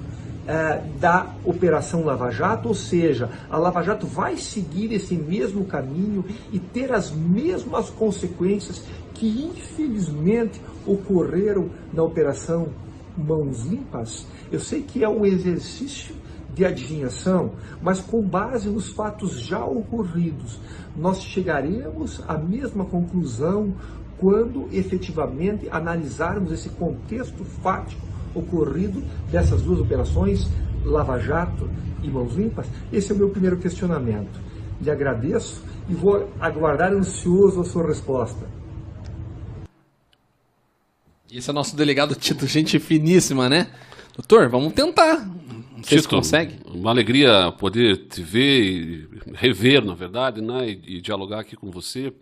é, 0.48 0.82
da 1.00 1.34
Operação 1.46 2.04
Lava 2.04 2.32
Jato, 2.32 2.68
ou 2.68 2.74
seja, 2.74 3.30
a 3.50 3.58
Lava 3.58 3.82
Jato 3.84 4.08
vai 4.08 4.36
seguir 4.38 4.92
esse 4.92 5.16
mesmo 5.16 5.66
caminho 5.66 6.26
e 6.52 6.60
ter 6.60 6.92
as 6.92 7.12
mesmas 7.12 7.90
consequências 7.90 8.84
que 9.22 9.28
infelizmente 9.28 10.60
ocorreram 10.84 11.70
na 11.94 12.02
Operação 12.02 12.70
Mãos 13.16 13.68
Limpas. 13.68 14.26
Eu 14.52 14.60
sei 14.60 14.82
que 14.82 15.04
é 15.04 15.08
um 15.08 15.24
exercício 15.24 16.16
de 16.56 16.66
adivinhação, 16.66 17.52
mas 17.84 18.00
com 18.00 18.20
base 18.24 18.68
nos 18.68 18.90
fatos 18.90 19.40
já 19.40 19.64
ocorridos, 19.64 20.60
nós 20.98 21.22
chegaremos 21.22 22.20
à 22.28 22.36
mesma 22.36 22.84
conclusão 22.84 23.76
quando 24.18 24.68
efetivamente 24.72 25.70
analisarmos 25.70 26.52
esse 26.52 26.70
contexto 26.70 27.44
fático 27.44 28.02
ocorrido 28.34 29.04
dessas 29.32 29.62
duas 29.62 29.80
operações, 29.80 30.50
Lava 30.84 31.20
Jato 31.20 31.70
e 32.02 32.10
Mãos 32.10 32.34
Limpas? 32.34 32.66
Esse 32.92 33.12
é 33.12 33.16
o 33.16 33.20
meu 33.20 33.30
primeiro 33.30 33.58
questionamento. 33.58 34.42
Lhe 34.82 34.90
agradeço 34.90 35.64
e 35.88 35.94
vou 35.94 36.28
aguardar 36.40 36.92
ansioso 36.92 37.62
a 37.62 37.64
sua 37.64 37.86
resposta. 37.86 38.61
Esse 41.32 41.50
é 41.50 41.52
o 41.52 41.54
nosso 41.54 41.78
delegado 41.78 42.14
Tito, 42.14 42.46
gente 42.46 42.78
finíssima, 42.78 43.48
né? 43.48 43.72
Doutor, 44.14 44.50
vamos 44.50 44.74
tentar. 44.74 45.26
Não 45.26 45.82
sei 45.82 45.98
Tito, 45.98 46.02
se 46.02 46.08
consegue. 46.10 46.60
Uma 46.66 46.90
alegria 46.92 47.54
poder 47.54 48.06
te 48.08 48.22
ver 48.22 48.62
e 48.62 49.10
rever, 49.34 49.86
na 49.86 49.96
verdade, 49.96 50.42
né? 50.42 50.70
E, 50.70 50.98
e 50.98 51.02
dialogar 51.02 51.40
aqui 51.40 51.56
com 51.56 51.72
você. 51.72 52.14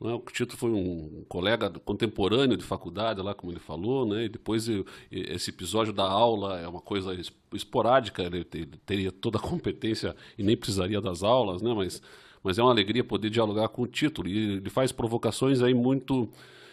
Né? 0.00 0.12
O 0.12 0.18
Tito 0.32 0.56
foi 0.56 0.70
um 0.70 1.24
colega 1.28 1.70
contemporâneo 1.84 2.56
de 2.56 2.64
faculdade, 2.64 3.22
lá 3.22 3.32
como 3.32 3.52
ele 3.52 3.60
falou, 3.60 4.04
né? 4.04 4.24
e 4.24 4.28
depois 4.28 4.68
esse 5.08 5.50
episódio 5.50 5.92
da 5.92 6.04
aula 6.04 6.58
é 6.58 6.66
uma 6.66 6.80
coisa 6.80 7.16
esporádica, 7.54 8.24
ele 8.24 8.44
teria 8.44 9.12
toda 9.12 9.38
a 9.38 9.40
competência 9.42 10.16
e 10.36 10.42
nem 10.42 10.56
precisaria 10.56 11.00
das 11.00 11.22
aulas, 11.22 11.62
né? 11.62 11.72
mas, 11.74 12.02
mas 12.42 12.58
é 12.58 12.62
uma 12.62 12.72
alegria 12.72 13.04
poder 13.04 13.30
dialogar 13.30 13.68
com 13.68 13.82
o 13.82 13.86
Tito. 13.86 14.26
E 14.26 14.56
ele 14.56 14.70
faz 14.70 14.90
provocações 14.90 15.62
aí 15.62 15.74
muito 15.74 16.28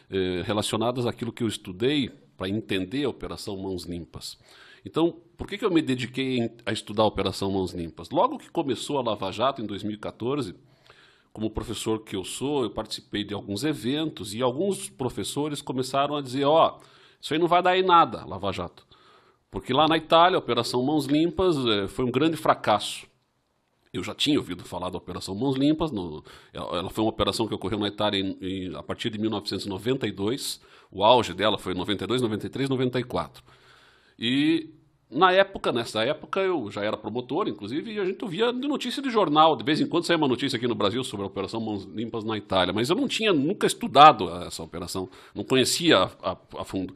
eh, 0.10 0.44
relacionadas 0.46 1.06
àquilo 1.06 1.32
que 1.32 1.44
eu 1.44 1.48
estudei 1.48 2.10
para 2.38 2.50
entender 2.50 3.06
a 3.06 3.10
Operação 3.10 3.58
Mãos 3.58 3.84
Limpas. 3.84 4.38
Então, 4.86 5.16
por 5.38 5.48
que, 5.48 5.58
que 5.58 5.66
eu 5.66 5.72
me 5.72 5.82
dediquei 5.82 6.52
a 6.66 6.72
estudar 6.72 7.04
a 7.04 7.08
Operação 7.08 7.52
Mãos 7.52 7.74
Limpas? 7.74 8.10
Logo 8.10 8.38
que 8.38 8.50
começou 8.50 8.98
a 8.98 9.02
Lava 9.02 9.32
Jato, 9.32 9.62
em 9.62 9.66
2014 9.66 10.56
como 11.36 11.50
professor 11.50 12.00
que 12.00 12.16
eu 12.16 12.24
sou, 12.24 12.64
eu 12.64 12.70
participei 12.70 13.22
de 13.26 13.34
alguns 13.34 13.66
eventos 13.66 14.34
e 14.34 14.42
alguns 14.42 14.90
professores 14.90 15.62
começaram 15.62 16.16
a 16.16 16.22
dizer: 16.22 16.46
ó, 16.46 16.78
oh, 16.78 16.84
isso 17.20 17.34
aí 17.34 17.40
não 17.40 17.48
vai 17.48 17.62
dar 17.62 17.78
em 17.78 17.84
nada, 17.84 18.24
Lava 18.26 18.54
Jato. 18.54 18.88
Porque 19.52 19.74
lá 19.74 19.86
na 19.86 19.98
Itália, 19.98 20.38
a 20.38 20.40
Operação 20.40 20.82
Mãos 20.82 21.08
Limpas 21.08 21.58
eh, 21.58 21.88
foi 21.90 22.06
um 22.06 22.12
grande 22.12 22.38
fracasso. 22.38 23.06
Eu 23.98 24.04
já 24.04 24.14
tinha 24.14 24.38
ouvido 24.38 24.64
falar 24.64 24.90
da 24.90 24.98
Operação 24.98 25.36
Mãos 25.36 25.56
Limpas, 25.56 25.92
no, 25.92 26.24
ela 26.54 26.90
foi 26.90 27.04
uma 27.04 27.10
operação 27.10 27.48
que 27.48 27.54
ocorreu 27.54 27.80
na 27.80 27.88
Itália 27.88 28.20
em, 28.20 28.38
em, 28.42 28.76
a 28.76 28.84
partir 28.84 29.10
de 29.10 29.18
1992. 29.18 30.62
O 30.92 31.04
auge 31.04 31.34
dela 31.34 31.58
foi 31.58 31.74
92, 31.74 32.22
93, 32.22 32.70
94. 32.70 33.44
E 34.18 34.70
na 35.10 35.32
época, 35.32 35.72
nessa 35.72 36.04
época, 36.04 36.40
eu 36.40 36.70
já 36.72 36.84
era 36.84 36.98
promotor, 36.98 37.48
inclusive, 37.48 37.94
e 37.94 38.00
a 38.00 38.06
gente 38.06 38.26
via 38.28 38.52
de 38.52 38.68
notícia 38.68 39.02
de 39.02 39.10
jornal. 39.10 39.56
De 39.56 39.64
vez 39.64 39.80
em 39.80 39.88
quando 39.88 40.06
saía 40.06 40.18
uma 40.18 40.28
notícia 40.28 40.58
aqui 40.58 40.68
no 40.68 40.76
Brasil 40.76 41.04
sobre 41.04 41.24
a 41.24 41.28
Operação 41.28 41.62
Mãos 41.62 41.86
Limpas 41.86 42.24
na 42.24 42.38
Itália, 42.38 42.74
mas 42.74 42.90
eu 42.90 42.96
não 42.96 43.08
tinha 43.08 43.32
nunca 43.32 43.68
estudado 43.68 44.30
essa 44.44 44.64
operação, 44.64 45.10
não 45.34 45.44
conhecia 45.44 45.98
a, 45.98 46.32
a, 46.32 46.38
a 46.60 46.66
fundo. 46.66 46.94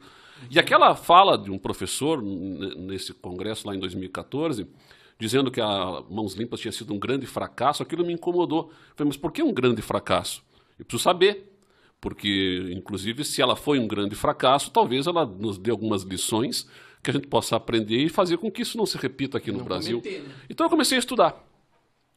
E 0.50 0.58
aquela 0.58 0.94
fala 0.94 1.36
de 1.36 1.50
um 1.50 1.58
professor 1.58 2.22
nesse 2.22 3.12
congresso 3.12 3.66
lá 3.66 3.74
em 3.74 3.78
2014, 3.78 4.66
dizendo 5.20 5.50
que 5.50 5.60
a 5.60 6.02
Mãos 6.10 6.34
Limpas 6.34 6.60
tinha 6.60 6.72
sido 6.72 6.94
um 6.94 6.98
grande 6.98 7.26
fracasso, 7.26 7.82
aquilo 7.82 8.04
me 8.04 8.12
incomodou. 8.12 8.72
Falei, 8.96 9.08
mas 9.08 9.16
por 9.16 9.30
que 9.30 9.42
um 9.42 9.52
grande 9.52 9.82
fracasso? 9.82 10.42
Eu 10.78 10.84
preciso 10.84 11.04
saber. 11.04 11.48
Porque, 12.00 12.72
inclusive, 12.74 13.24
se 13.26 13.42
ela 13.42 13.54
foi 13.54 13.78
um 13.78 13.86
grande 13.86 14.14
fracasso, 14.14 14.70
talvez 14.70 15.06
ela 15.06 15.26
nos 15.26 15.58
dê 15.58 15.70
algumas 15.70 16.02
lições 16.02 16.66
que 17.02 17.10
a 17.10 17.12
gente 17.12 17.26
possa 17.26 17.56
aprender 17.56 17.98
e 17.98 18.08
fazer 18.08 18.38
com 18.38 18.50
que 18.50 18.62
isso 18.62 18.78
não 18.78 18.86
se 18.86 18.96
repita 18.96 19.36
aqui 19.36 19.52
no 19.52 19.58
não 19.58 19.64
Brasil. 19.66 20.00
Cometer, 20.00 20.22
né? 20.22 20.34
Então 20.48 20.64
eu 20.64 20.70
comecei 20.70 20.96
a 20.96 20.98
estudar 20.98 21.46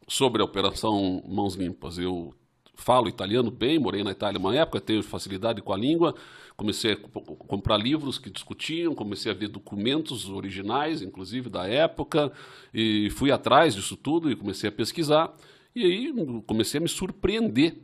sobre 0.08 0.42
a 0.42 0.46
Operação 0.46 1.22
Mãos 1.28 1.56
Limpas. 1.56 1.98
Eu 1.98 2.34
falo 2.76 3.10
italiano 3.10 3.52
bem, 3.52 3.78
morei 3.78 4.04
na 4.04 4.12
Itália 4.12 4.40
uma 4.40 4.56
época, 4.56 4.80
tenho 4.80 5.04
facilidade 5.04 5.62
com 5.62 5.74
a 5.74 5.78
língua, 5.78 6.16
comecei 6.56 6.94
a 6.94 6.96
comprar 6.96 7.78
livros 7.78 8.18
que 8.18 8.30
discutiam, 8.30 8.94
comecei 8.94 9.32
a 9.32 9.36
ver 9.36 9.48
documentos 9.48 10.30
originais, 10.30 11.02
inclusive 11.02 11.50
da 11.50 11.68
época, 11.68 12.32
e 12.74 13.10
fui 13.12 13.32
atrás 13.32 13.76
disso 13.76 13.98
tudo 13.98 14.32
e 14.32 14.36
comecei 14.36 14.70
a 14.70 14.72
pesquisar. 14.72 15.34
E 15.76 15.84
aí 15.84 16.14
comecei 16.46 16.80
a 16.80 16.82
me 16.82 16.90
surpreender 16.90 17.78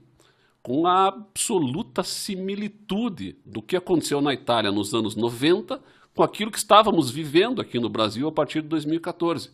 com 0.62 0.86
a 0.86 1.08
absoluta 1.08 2.04
similitude 2.04 3.38
do 3.46 3.62
que 3.62 3.76
aconteceu 3.76 4.22
na 4.22 4.34
Itália 4.34 4.72
nos 4.72 4.94
anos 4.94 5.16
90 5.16 5.82
com 6.14 6.24
aquilo 6.24 6.52
que 6.52 6.58
estávamos 6.58 7.10
vivendo 7.10 7.62
aqui 7.62 7.80
no 7.80 7.90
Brasil 7.90 8.28
a 8.28 8.32
partir 8.32 8.62
de 8.62 8.68
2014. 8.68 9.52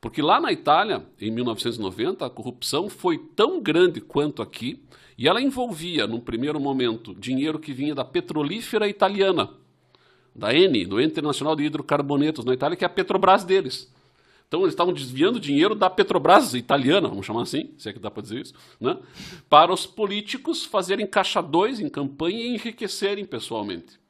Porque 0.00 0.22
lá 0.22 0.40
na 0.40 0.50
Itália, 0.50 1.04
em 1.20 1.30
1990, 1.30 2.24
a 2.24 2.30
corrupção 2.30 2.88
foi 2.88 3.18
tão 3.18 3.60
grande 3.60 4.00
quanto 4.00 4.40
aqui, 4.40 4.82
e 5.20 5.28
ela 5.28 5.42
envolvia, 5.42 6.06
num 6.06 6.18
primeiro 6.18 6.58
momento, 6.58 7.14
dinheiro 7.14 7.58
que 7.58 7.74
vinha 7.74 7.94
da 7.94 8.02
petrolífera 8.02 8.88
italiana, 8.88 9.50
da 10.34 10.54
Eni, 10.54 10.86
do 10.86 10.98
Internacional 10.98 11.54
de 11.54 11.62
Hidrocarbonetos 11.62 12.42
na 12.42 12.54
Itália, 12.54 12.74
que 12.74 12.84
é 12.84 12.86
a 12.86 12.90
Petrobras 12.90 13.44
deles. 13.44 13.92
Então 14.48 14.60
eles 14.62 14.72
estavam 14.72 14.94
desviando 14.94 15.38
dinheiro 15.38 15.74
da 15.74 15.90
Petrobras 15.90 16.54
italiana, 16.54 17.06
vamos 17.06 17.26
chamar 17.26 17.42
assim, 17.42 17.74
se 17.76 17.90
é 17.90 17.92
que 17.92 17.98
dá 17.98 18.10
para 18.10 18.22
dizer 18.22 18.40
isso, 18.40 18.54
né? 18.80 18.96
para 19.46 19.70
os 19.70 19.84
políticos 19.84 20.64
fazerem 20.64 21.06
caixa 21.06 21.42
dois 21.42 21.80
em 21.80 21.90
campanha 21.90 22.42
e 22.42 22.54
enriquecerem 22.54 23.26
pessoalmente. 23.26 24.00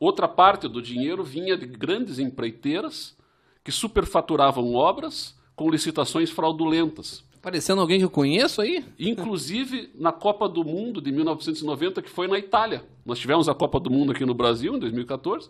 Outra 0.00 0.26
parte 0.26 0.66
do 0.66 0.82
dinheiro 0.82 1.22
vinha 1.22 1.56
de 1.56 1.66
grandes 1.66 2.18
empreiteiras 2.18 3.16
que 3.62 3.70
superfaturavam 3.70 4.74
obras 4.74 5.38
com 5.54 5.70
licitações 5.70 6.30
fraudulentas. 6.30 7.29
Parecendo 7.42 7.80
alguém 7.80 7.98
que 7.98 8.04
eu 8.04 8.10
conheço 8.10 8.60
aí? 8.60 8.84
Inclusive 8.98 9.90
na 9.94 10.12
Copa 10.12 10.46
do 10.46 10.62
Mundo 10.62 11.00
de 11.00 11.10
1990, 11.10 12.02
que 12.02 12.10
foi 12.10 12.28
na 12.28 12.38
Itália. 12.38 12.84
Nós 13.04 13.18
tivemos 13.18 13.48
a 13.48 13.54
Copa 13.54 13.80
do 13.80 13.90
Mundo 13.90 14.12
aqui 14.12 14.26
no 14.26 14.34
Brasil, 14.34 14.74
em 14.74 14.78
2014. 14.78 15.48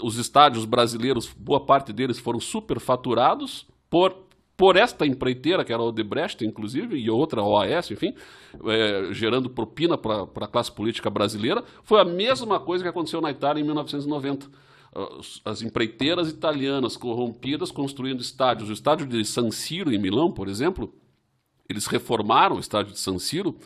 Os 0.00 0.16
estádios 0.16 0.64
brasileiros, 0.64 1.32
boa 1.36 1.64
parte 1.64 1.92
deles 1.92 2.20
foram 2.20 2.38
superfaturados 2.38 3.66
por, 3.90 4.14
por 4.56 4.76
esta 4.76 5.04
empreiteira, 5.04 5.64
que 5.64 5.72
era 5.72 5.82
a 5.82 5.86
Odebrecht, 5.86 6.44
inclusive, 6.44 6.96
e 6.96 7.10
outra, 7.10 7.42
OAS, 7.42 7.90
enfim, 7.90 8.14
é, 8.66 9.12
gerando 9.12 9.50
propina 9.50 9.98
para 9.98 10.22
a 10.22 10.46
classe 10.46 10.70
política 10.70 11.10
brasileira. 11.10 11.64
Foi 11.82 12.00
a 12.00 12.04
mesma 12.04 12.60
coisa 12.60 12.84
que 12.84 12.90
aconteceu 12.90 13.20
na 13.20 13.32
Itália 13.32 13.60
em 13.60 13.64
1990 13.64 14.62
as 15.44 15.60
empreiteiras 15.60 16.30
italianas 16.30 16.96
corrompidas 16.96 17.72
construindo 17.72 18.20
estádios. 18.20 18.70
O 18.70 18.72
estádio 18.72 19.08
de 19.08 19.24
San 19.24 19.50
Siro, 19.50 19.92
em 19.92 19.98
Milão, 19.98 20.30
por 20.30 20.48
exemplo, 20.48 20.94
eles 21.68 21.86
reformaram 21.86 22.56
o 22.56 22.60
estádio 22.60 22.92
de 22.92 22.98
San 22.98 23.18
Siro 23.18 23.56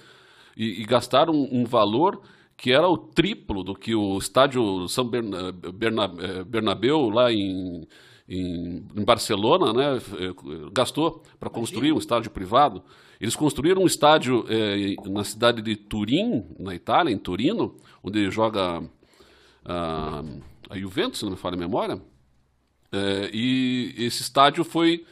e, 0.56 0.82
e 0.82 0.84
gastaram 0.84 1.34
um, 1.34 1.60
um 1.60 1.64
valor 1.64 2.20
que 2.58 2.72
era 2.72 2.88
o 2.88 2.98
triplo 2.98 3.62
do 3.62 3.74
que 3.74 3.94
o 3.94 4.18
estádio 4.18 4.88
São 4.88 5.06
Berna, 5.06 5.52
Berna, 5.52 6.12
eh, 6.18 6.42
Bernabéu 6.42 7.08
lá 7.08 7.32
em, 7.32 7.86
em, 8.28 8.84
em, 8.96 9.04
Barcelona 9.04 9.72
né, 9.72 9.96
eh, 9.96 10.34
gastou 10.72 11.22
para 11.38 11.48
construir 11.48 11.92
um 11.92 11.98
estádio 11.98 12.32
privado. 12.32 12.82
Eles 13.20 13.36
construíram 13.36 13.82
um 13.82 13.86
estádio 13.86 14.44
eh, 14.48 14.96
na 15.08 15.22
cidade 15.22 15.62
de 15.62 15.76
Turim, 15.76 16.44
na 16.58 16.74
Itália, 16.74 17.12
em 17.12 17.18
Turino, 17.18 17.76
onde 18.02 18.28
joga 18.28 18.82
a 19.64 20.22
Juventus, 20.76 21.18
se 21.18 21.24
não 21.24 21.32
me 21.32 21.36
falha 21.36 21.54
a 21.54 21.58
memória. 21.58 22.00
e 23.32 23.94
esse 23.98 24.22
estádio 24.22 24.64
foi 24.64 25.04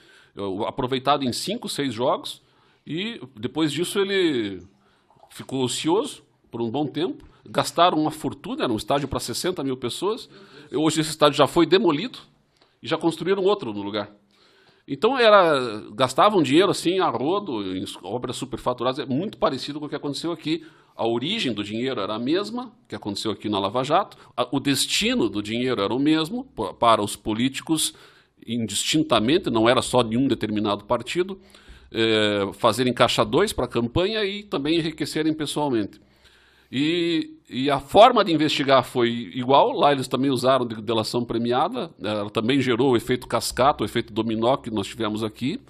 aproveitado 0.67 1.25
em 1.25 1.33
cinco, 1.33 1.69
seis 1.69 1.93
jogos 1.93 2.41
e 2.87 3.21
depois 3.35 3.73
disso 3.73 3.99
ele 3.99 4.63
ficou 5.31 5.65
ocioso 5.65 6.23
por 6.51 6.63
um 6.63 6.71
bom 6.71 6.87
tempo. 6.87 7.25
Gastaram 7.45 7.99
uma 7.99 8.11
fortuna, 8.11 8.65
era 8.65 8.73
um 8.73 8.77
estádio 8.77 9.09
para 9.09 9.19
60 9.19 9.63
mil 9.65 9.77
pessoas. 9.77 10.29
Hoje 10.73 11.01
esse 11.01 11.11
estádio 11.11 11.37
já 11.37 11.47
foi 11.47 11.67
demolido 11.67 12.19
e 12.83 12.87
já 12.87 12.97
construíram 12.97 13.43
outro 13.43 13.73
no 13.73 13.83
lugar. 13.83 14.11
Então 14.87 15.19
era 15.19 15.83
gastavam 15.93 16.43
dinheiro 16.43 16.71
assim 16.71 17.01
a 17.01 17.09
rodo 17.09 17.77
em 17.77 17.85
obras 18.05 18.37
superfaturadas, 18.37 19.01
é 19.01 19.07
muito 19.07 19.37
parecido 19.37 19.81
com 19.81 19.87
o 19.87 19.89
que 19.89 19.97
aconteceu 19.97 20.31
aqui. 20.31 20.65
A 20.95 21.07
origem 21.07 21.53
do 21.53 21.63
dinheiro 21.63 22.01
era 22.01 22.15
a 22.15 22.19
mesma 22.19 22.73
que 22.89 22.95
aconteceu 22.95 23.33
aqui 23.33 23.49
na 23.49 23.59
Lava 23.59 23.83
Jato, 23.83 24.17
o 24.51 24.61
destino 24.61 25.29
do 25.29 25.43
dinheiro 25.43 25.83
era 25.83 25.93
o 25.93 25.99
mesmo 25.99 26.45
para 26.79 27.03
os 27.03 27.17
políticos 27.17 27.95
indistintamente, 28.47 29.51
não 29.51 29.69
era 29.69 29.83
só 29.83 30.03
de 30.03 30.17
um 30.17 30.29
determinado 30.29 30.85
partido 30.85 31.41
é, 31.97 32.53
fazerem 32.53 32.93
caixa 32.93 33.25
dois 33.25 33.55
para 33.55 33.65
a 33.65 33.69
campanha 33.69 34.23
e 34.23 34.43
também 34.43 34.79
enriquecerem 34.79 35.33
pessoalmente. 35.33 35.99
E, 36.71 37.39
e, 37.49 37.71
a 37.71 37.81
forma 37.81 38.23
de 38.23 38.33
investigar 38.33 38.85
foi 38.85 39.09
igual, 39.35 39.73
lá 39.73 39.93
eles 39.93 40.07
também 40.07 40.31
usaram 40.31 40.67
de 40.67 40.83
delação 40.83 41.25
premiada, 41.25 41.91
ela 42.03 42.29
também 42.29 42.61
gerou 42.61 42.91
o 42.91 42.97
efeito 42.97 43.27
cascata, 43.27 43.83
o 43.83 43.87
efeito 43.87 44.13
dominó 44.13 44.57
que 44.59 44.71
nós 44.71 44.87
tivemos 44.87 45.25
aqui. 45.25 45.61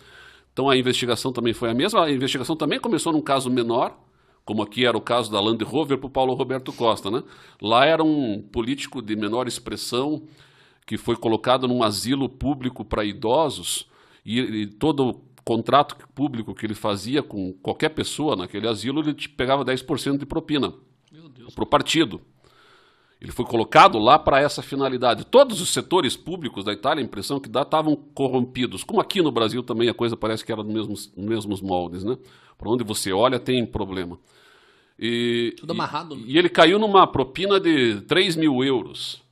Então 0.52 0.68
a 0.68 0.76
investigação 0.76 1.32
também 1.32 1.52
foi 1.52 1.70
a 1.70 1.74
mesma. 1.74 2.04
A 2.04 2.10
investigação 2.10 2.56
também 2.56 2.80
começou 2.80 3.12
num 3.12 3.20
caso 3.20 3.50
menor, 3.50 3.96
como 4.44 4.62
aqui 4.62 4.86
era 4.86 4.96
o 4.96 5.02
caso 5.02 5.30
da 5.30 5.38
Land 5.38 5.62
Rover 5.62 5.98
para 5.98 6.06
o 6.06 6.10
Paulo 6.10 6.34
Roberto 6.34 6.72
Costa. 6.72 7.10
Né? 7.10 7.22
Lá 7.60 7.84
era 7.84 8.02
um 8.02 8.40
político 8.40 9.02
de 9.02 9.14
menor 9.14 9.46
expressão 9.46 10.22
que 10.86 10.96
foi 10.96 11.14
colocado 11.14 11.68
num 11.68 11.82
asilo 11.82 12.28
público 12.28 12.84
para 12.84 13.04
idosos 13.04 13.86
e, 14.24 14.40
e 14.40 14.66
todo 14.66 15.25
contrato 15.46 15.96
público 16.12 16.52
que 16.52 16.66
ele 16.66 16.74
fazia 16.74 17.22
com 17.22 17.52
qualquer 17.62 17.90
pessoa 17.90 18.34
naquele 18.34 18.66
asilo, 18.66 19.00
ele 19.00 19.14
pegava 19.28 19.64
10% 19.64 20.18
de 20.18 20.26
propina 20.26 20.74
para 21.54 21.62
o 21.62 21.66
partido. 21.66 22.20
Ele 23.20 23.30
foi 23.30 23.44
colocado 23.44 23.96
lá 23.96 24.18
para 24.18 24.40
essa 24.40 24.60
finalidade. 24.60 25.24
Todos 25.24 25.60
os 25.60 25.68
setores 25.72 26.16
públicos 26.16 26.64
da 26.64 26.72
Itália, 26.72 27.00
a 27.00 27.06
impressão 27.06 27.38
que 27.38 27.48
dá, 27.48 27.62
estavam 27.62 27.94
corrompidos. 27.94 28.82
Como 28.82 29.00
aqui 29.00 29.22
no 29.22 29.30
Brasil 29.30 29.62
também 29.62 29.88
a 29.88 29.94
coisa 29.94 30.16
parece 30.16 30.44
que 30.44 30.50
era 30.50 30.64
nos 30.64 30.74
mesmos, 30.74 31.12
nos 31.16 31.26
mesmos 31.26 31.60
moldes. 31.60 32.02
Né? 32.02 32.18
Para 32.58 32.68
onde 32.68 32.82
você 32.82 33.12
olha 33.12 33.38
tem 33.38 33.64
problema. 33.64 34.18
E, 34.98 35.54
Tudo 35.58 35.70
amarrado. 35.70 36.16
E, 36.16 36.18
né? 36.18 36.24
e 36.26 36.38
ele 36.38 36.48
caiu 36.48 36.76
numa 36.76 37.06
propina 37.06 37.60
de 37.60 38.00
3 38.02 38.34
mil 38.34 38.64
euros. 38.64 39.22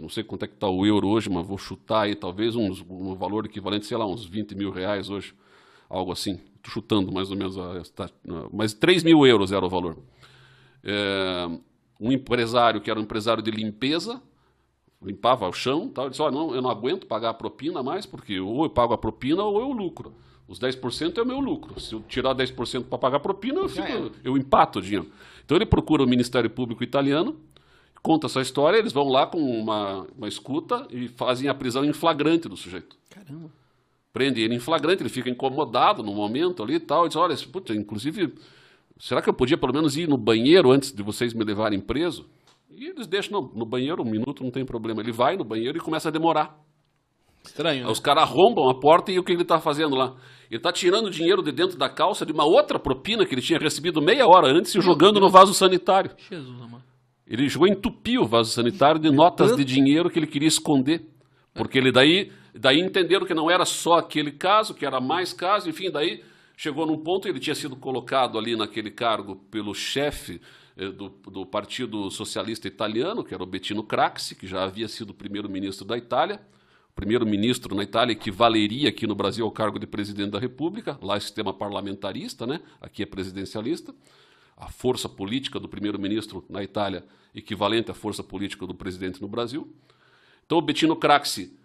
Não 0.00 0.08
sei 0.08 0.24
quanto 0.24 0.46
é 0.46 0.48
que 0.48 0.54
está 0.54 0.68
o 0.68 0.86
euro 0.86 1.08
hoje, 1.08 1.28
mas 1.28 1.46
vou 1.46 1.58
chutar 1.58 2.04
aí 2.04 2.14
talvez 2.14 2.56
uns, 2.56 2.82
um 2.88 3.14
valor 3.14 3.44
equivalente, 3.44 3.84
sei 3.84 3.98
lá, 3.98 4.06
uns 4.06 4.24
20 4.24 4.54
mil 4.54 4.70
reais 4.70 5.10
hoje 5.10 5.34
algo 5.88 6.12
assim. 6.12 6.40
Estou 6.56 6.72
chutando 6.72 7.12
mais 7.12 7.30
ou 7.30 7.36
menos, 7.36 7.56
a, 7.58 7.82
mas 8.52 8.74
3 8.74 9.02
mil 9.02 9.26
euros 9.26 9.52
era 9.52 9.64
o 9.64 9.68
valor. 9.68 9.98
É, 10.84 11.48
um 12.00 12.12
empresário 12.12 12.80
que 12.80 12.90
era 12.90 12.98
um 12.98 13.02
empresário 13.02 13.42
de 13.42 13.50
limpeza, 13.50 14.20
limpava 15.02 15.48
o 15.48 15.52
chão, 15.52 15.88
tal, 15.88 16.04
ele 16.04 16.10
disse, 16.10 16.22
oh, 16.22 16.30
não, 16.30 16.54
eu 16.54 16.60
não 16.60 16.70
aguento 16.70 17.06
pagar 17.06 17.30
a 17.30 17.34
propina 17.34 17.82
mais, 17.82 18.04
porque 18.04 18.38
ou 18.38 18.64
eu 18.64 18.70
pago 18.70 18.92
a 18.92 18.98
propina 18.98 19.42
ou 19.42 19.60
eu 19.60 19.72
lucro. 19.72 20.14
Os 20.46 20.58
10% 20.58 21.18
é 21.18 21.22
o 21.22 21.26
meu 21.26 21.40
lucro. 21.40 21.78
Se 21.78 21.94
eu 21.94 22.00
tirar 22.08 22.34
10% 22.34 22.84
para 22.84 22.98
pagar 22.98 23.18
a 23.18 23.20
propina, 23.20 23.60
eu, 23.60 23.68
fico, 23.68 24.10
eu 24.24 24.36
empato 24.36 24.78
o 24.78 24.82
dinheiro. 24.82 25.10
Então 25.44 25.56
ele 25.56 25.66
procura 25.66 26.02
o 26.02 26.06
Ministério 26.06 26.48
Público 26.48 26.82
italiano, 26.82 27.36
conta 28.02 28.26
essa 28.26 28.40
história, 28.40 28.78
eles 28.78 28.92
vão 28.92 29.08
lá 29.08 29.26
com 29.26 29.38
uma, 29.38 30.06
uma 30.16 30.28
escuta 30.28 30.86
e 30.90 31.08
fazem 31.08 31.48
a 31.48 31.54
prisão 31.54 31.84
em 31.84 31.92
flagrante 31.92 32.48
do 32.48 32.56
sujeito. 32.56 32.96
Caramba 33.10 33.50
prende 34.12 34.40
ele 34.40 34.54
em 34.54 34.58
flagrante, 34.58 35.02
ele 35.02 35.08
fica 35.08 35.30
incomodado 35.30 36.02
no 36.02 36.14
momento 36.14 36.62
ali 36.62 36.74
e 36.74 36.80
tal, 36.80 37.04
e 37.04 37.08
diz, 37.08 37.16
olha, 37.16 37.36
puta, 37.52 37.74
inclusive, 37.74 38.34
será 38.98 39.22
que 39.22 39.28
eu 39.28 39.34
podia 39.34 39.56
pelo 39.58 39.72
menos 39.72 39.96
ir 39.96 40.08
no 40.08 40.16
banheiro 40.16 40.70
antes 40.70 40.92
de 40.92 41.02
vocês 41.02 41.34
me 41.34 41.44
levarem 41.44 41.80
preso? 41.80 42.28
E 42.70 42.86
eles 42.86 43.06
deixam, 43.06 43.40
não, 43.40 43.50
no 43.54 43.66
banheiro, 43.66 44.02
um 44.02 44.10
minuto 44.10 44.44
não 44.44 44.50
tem 44.50 44.64
problema. 44.64 45.00
Ele 45.00 45.10
vai 45.10 45.36
no 45.36 45.44
banheiro 45.44 45.78
e 45.78 45.80
começa 45.80 46.08
a 46.08 46.12
demorar. 46.12 46.56
Estranho, 47.44 47.84
né? 47.84 47.90
Os 47.90 47.98
caras 47.98 48.24
arrombam 48.24 48.68
a 48.68 48.78
porta 48.78 49.10
e 49.10 49.18
o 49.18 49.24
que 49.24 49.32
ele 49.32 49.42
está 49.42 49.58
fazendo 49.58 49.96
lá? 49.96 50.14
Ele 50.50 50.58
está 50.58 50.72
tirando 50.72 51.10
dinheiro 51.10 51.42
de 51.42 51.50
dentro 51.50 51.78
da 51.78 51.88
calça 51.88 52.24
de 52.24 52.32
uma 52.32 52.44
outra 52.44 52.78
propina 52.78 53.24
que 53.24 53.34
ele 53.34 53.42
tinha 53.42 53.58
recebido 53.58 54.02
meia 54.02 54.26
hora 54.26 54.48
antes 54.48 54.74
e 54.74 54.80
jogando 54.80 55.18
no 55.18 55.28
vaso 55.28 55.54
sanitário. 55.54 56.10
Jesus, 56.30 56.60
amor. 56.60 56.82
Ele 57.26 57.48
jogou 57.48 57.68
entupir 57.68 58.20
o 58.20 58.26
vaso 58.26 58.50
sanitário 58.50 59.00
de 59.00 59.10
notas 59.10 59.56
de 59.56 59.64
dinheiro 59.64 60.08
que 60.08 60.18
ele 60.18 60.26
queria 60.26 60.48
esconder. 60.48 61.06
Porque 61.54 61.78
ele 61.78 61.90
daí 61.90 62.30
Daí 62.58 62.80
entenderam 62.80 63.24
que 63.24 63.34
não 63.34 63.48
era 63.48 63.64
só 63.64 63.98
aquele 63.98 64.32
caso, 64.32 64.74
que 64.74 64.84
era 64.84 65.00
mais 65.00 65.32
casos, 65.32 65.68
enfim, 65.68 65.92
daí 65.92 66.24
chegou 66.56 66.84
num 66.84 66.98
ponto, 66.98 67.28
ele 67.28 67.38
tinha 67.38 67.54
sido 67.54 67.76
colocado 67.76 68.36
ali 68.36 68.56
naquele 68.56 68.90
cargo 68.90 69.36
pelo 69.48 69.72
chefe 69.72 70.40
eh, 70.76 70.88
do, 70.88 71.08
do, 71.08 71.46
Partido 71.46 72.10
Socialista 72.10 72.66
Italiano, 72.66 73.22
que 73.22 73.32
era 73.32 73.44
o 73.44 73.46
Bettino 73.46 73.84
Craxi, 73.84 74.34
que 74.34 74.44
já 74.44 74.64
havia 74.64 74.88
sido 74.88 75.14
primeiro-ministro 75.14 75.84
da 75.84 75.96
Itália, 75.96 76.40
primeiro-ministro 76.96 77.76
na 77.76 77.84
Itália 77.84 78.16
que 78.16 78.28
valeria 78.28 78.88
aqui 78.88 79.06
no 79.06 79.14
Brasil 79.14 79.44
ao 79.44 79.52
cargo 79.52 79.78
de 79.78 79.86
presidente 79.86 80.30
da 80.30 80.40
República, 80.40 80.98
lá 81.00 81.16
é 81.16 81.20
sistema 81.20 81.54
parlamentarista, 81.54 82.44
né? 82.44 82.60
aqui 82.80 83.04
é 83.04 83.06
presidencialista. 83.06 83.94
A 84.56 84.68
força 84.68 85.08
política 85.08 85.60
do 85.60 85.68
primeiro-ministro 85.68 86.44
na 86.50 86.60
Itália 86.60 87.04
equivalente 87.32 87.92
à 87.92 87.94
força 87.94 88.24
política 88.24 88.66
do 88.66 88.74
presidente 88.74 89.22
no 89.22 89.28
Brasil. 89.28 89.72
Então 90.44 90.58
o 90.58 90.62
Bettino 90.62 90.96
Craxi 90.96 91.56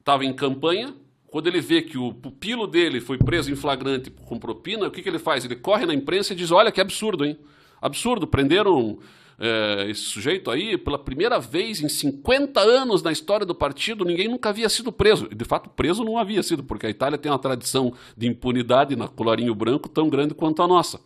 estava 0.00 0.24
em 0.24 0.32
campanha, 0.32 0.94
quando 1.28 1.46
ele 1.46 1.60
vê 1.60 1.80
que 1.80 1.96
o 1.96 2.12
pupilo 2.12 2.66
dele 2.66 3.00
foi 3.00 3.16
preso 3.16 3.50
em 3.52 3.56
flagrante 3.56 4.10
com 4.10 4.38
propina, 4.38 4.88
o 4.88 4.90
que, 4.90 5.02
que 5.02 5.08
ele 5.08 5.18
faz? 5.18 5.44
Ele 5.44 5.54
corre 5.54 5.86
na 5.86 5.94
imprensa 5.94 6.32
e 6.32 6.36
diz: 6.36 6.50
Olha 6.50 6.72
que 6.72 6.80
absurdo, 6.80 7.24
hein? 7.24 7.38
Absurdo, 7.80 8.26
prenderam 8.26 8.98
é, 9.38 9.86
esse 9.88 10.02
sujeito 10.02 10.50
aí 10.50 10.76
pela 10.76 10.98
primeira 10.98 11.38
vez 11.38 11.80
em 11.80 11.88
50 11.88 12.60
anos 12.60 13.02
na 13.02 13.12
história 13.12 13.46
do 13.46 13.54
partido, 13.54 14.04
ninguém 14.04 14.28
nunca 14.28 14.48
havia 14.48 14.68
sido 14.68 14.90
preso. 14.90 15.28
E 15.30 15.34
de 15.34 15.44
fato, 15.44 15.70
preso 15.70 16.04
não 16.04 16.18
havia 16.18 16.42
sido, 16.42 16.64
porque 16.64 16.86
a 16.86 16.90
Itália 16.90 17.16
tem 17.16 17.30
uma 17.30 17.38
tradição 17.38 17.94
de 18.16 18.26
impunidade 18.26 18.96
na 18.96 19.06
colorinho 19.06 19.54
branco 19.54 19.88
tão 19.88 20.08
grande 20.10 20.34
quanto 20.34 20.62
a 20.62 20.68
nossa 20.68 21.00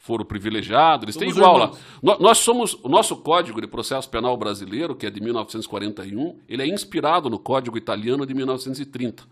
foro 0.00 0.24
privilegiado, 0.24 1.04
eles 1.04 1.14
somos 1.14 1.34
têm 1.34 1.42
igual 1.42 1.60
irmãos. 1.60 1.78
lá. 2.02 2.16
Nós 2.18 2.38
somos, 2.38 2.74
o 2.82 2.88
nosso 2.88 3.16
Código 3.16 3.60
de 3.60 3.66
Processo 3.66 4.08
Penal 4.08 4.34
Brasileiro, 4.34 4.96
que 4.96 5.06
é 5.06 5.10
de 5.10 5.20
1941, 5.20 6.38
ele 6.48 6.62
é 6.62 6.66
inspirado 6.66 7.28
no 7.28 7.38
Código 7.38 7.76
Italiano 7.76 8.24
de 8.24 8.32
1930. 8.32 9.22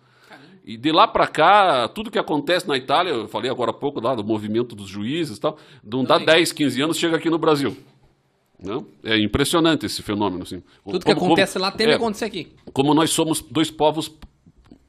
E 0.63 0.77
de 0.77 0.93
lá 0.93 1.09
para 1.09 1.27
cá, 1.27 1.89
tudo 1.89 2.11
que 2.11 2.19
acontece 2.19 2.69
na 2.69 2.77
Itália, 2.77 3.11
eu 3.11 3.29
falei 3.29 3.51
agora 3.51 3.71
há 3.71 3.75
pouco 3.75 3.99
lá 3.99 4.15
do 4.15 4.23
movimento 4.23 4.77
dos 4.77 4.87
juízes 4.87 5.39
e 5.39 5.41
tal, 5.41 5.57
não 5.83 6.05
dá 6.05 6.19
10, 6.19 6.53
15 6.53 6.83
anos, 6.83 6.99
chega 6.99 7.17
aqui 7.17 7.31
no 7.31 7.39
Brasil. 7.39 7.75
Não? 8.63 8.87
É 9.03 9.19
impressionante 9.19 9.87
esse 9.87 10.03
fenômeno. 10.03 10.43
Assim. 10.43 10.63
Tudo 10.85 11.03
que 11.03 11.11
acontece 11.11 11.59
lá 11.59 11.71
tem 11.71 11.87
é, 11.87 11.91
que 11.91 11.97
acontecer 11.97 12.27
aqui. 12.27 12.53
Como 12.75 12.93
nós 12.93 13.09
somos 13.09 13.41
dois 13.41 13.71
povos 13.71 14.15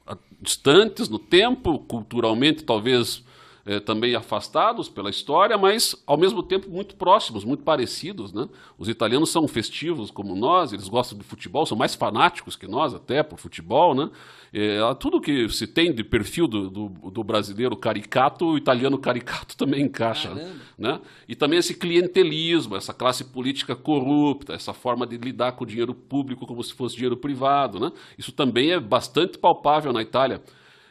ah, 0.06 0.18
distantes 0.42 1.08
no 1.08 1.18
tempo, 1.18 1.78
culturalmente 1.78 2.64
talvez 2.64 3.24
eh, 3.66 3.78
também 3.78 4.14
afastados 4.14 4.88
pela 4.88 5.10
história, 5.10 5.58
mas 5.58 5.94
ao 6.06 6.16
mesmo 6.16 6.42
tempo 6.42 6.70
muito 6.70 6.96
próximos, 6.96 7.44
muito 7.44 7.62
parecidos. 7.62 8.32
Né? 8.32 8.48
Os 8.78 8.88
italianos 8.88 9.30
são 9.30 9.46
festivos 9.46 10.10
como 10.10 10.34
nós, 10.34 10.72
eles 10.72 10.88
gostam 10.88 11.18
de 11.18 11.24
futebol, 11.24 11.66
são 11.66 11.76
mais 11.76 11.94
fanáticos 11.94 12.56
que 12.56 12.66
nós 12.66 12.94
até 12.94 13.22
por 13.22 13.38
futebol. 13.38 13.94
Né? 13.94 14.10
É, 14.52 14.78
tudo 14.98 15.20
que 15.20 15.48
se 15.50 15.66
tem 15.66 15.92
de 15.92 16.02
perfil 16.02 16.48
do, 16.48 16.70
do, 16.70 16.88
do, 17.10 17.22
brasileiro 17.22 17.76
caricato, 17.76 18.46
o 18.46 18.56
italiano 18.56 18.98
caricato 18.98 19.54
também 19.58 19.82
encaixa. 19.82 20.34
Né? 20.78 21.00
E 21.28 21.36
também 21.36 21.58
esse 21.58 21.74
clientelismo, 21.74 22.76
essa 22.76 22.94
classe 22.94 23.24
política 23.24 23.76
corrupta, 23.76 24.54
essa 24.54 24.72
forma 24.72 25.06
de 25.06 25.18
lidar 25.18 25.52
com 25.52 25.64
o 25.64 25.66
dinheiro 25.66 25.94
público 25.94 26.46
como 26.46 26.62
se 26.64 26.72
fosse 26.72 26.96
dinheiro 26.96 27.16
privado. 27.16 27.78
Né? 27.78 27.92
Isso 28.18 28.32
também 28.32 28.72
é 28.72 28.80
bastante 28.80 29.38
palpável 29.38 29.92
na 29.92 30.00
Itália. 30.00 30.40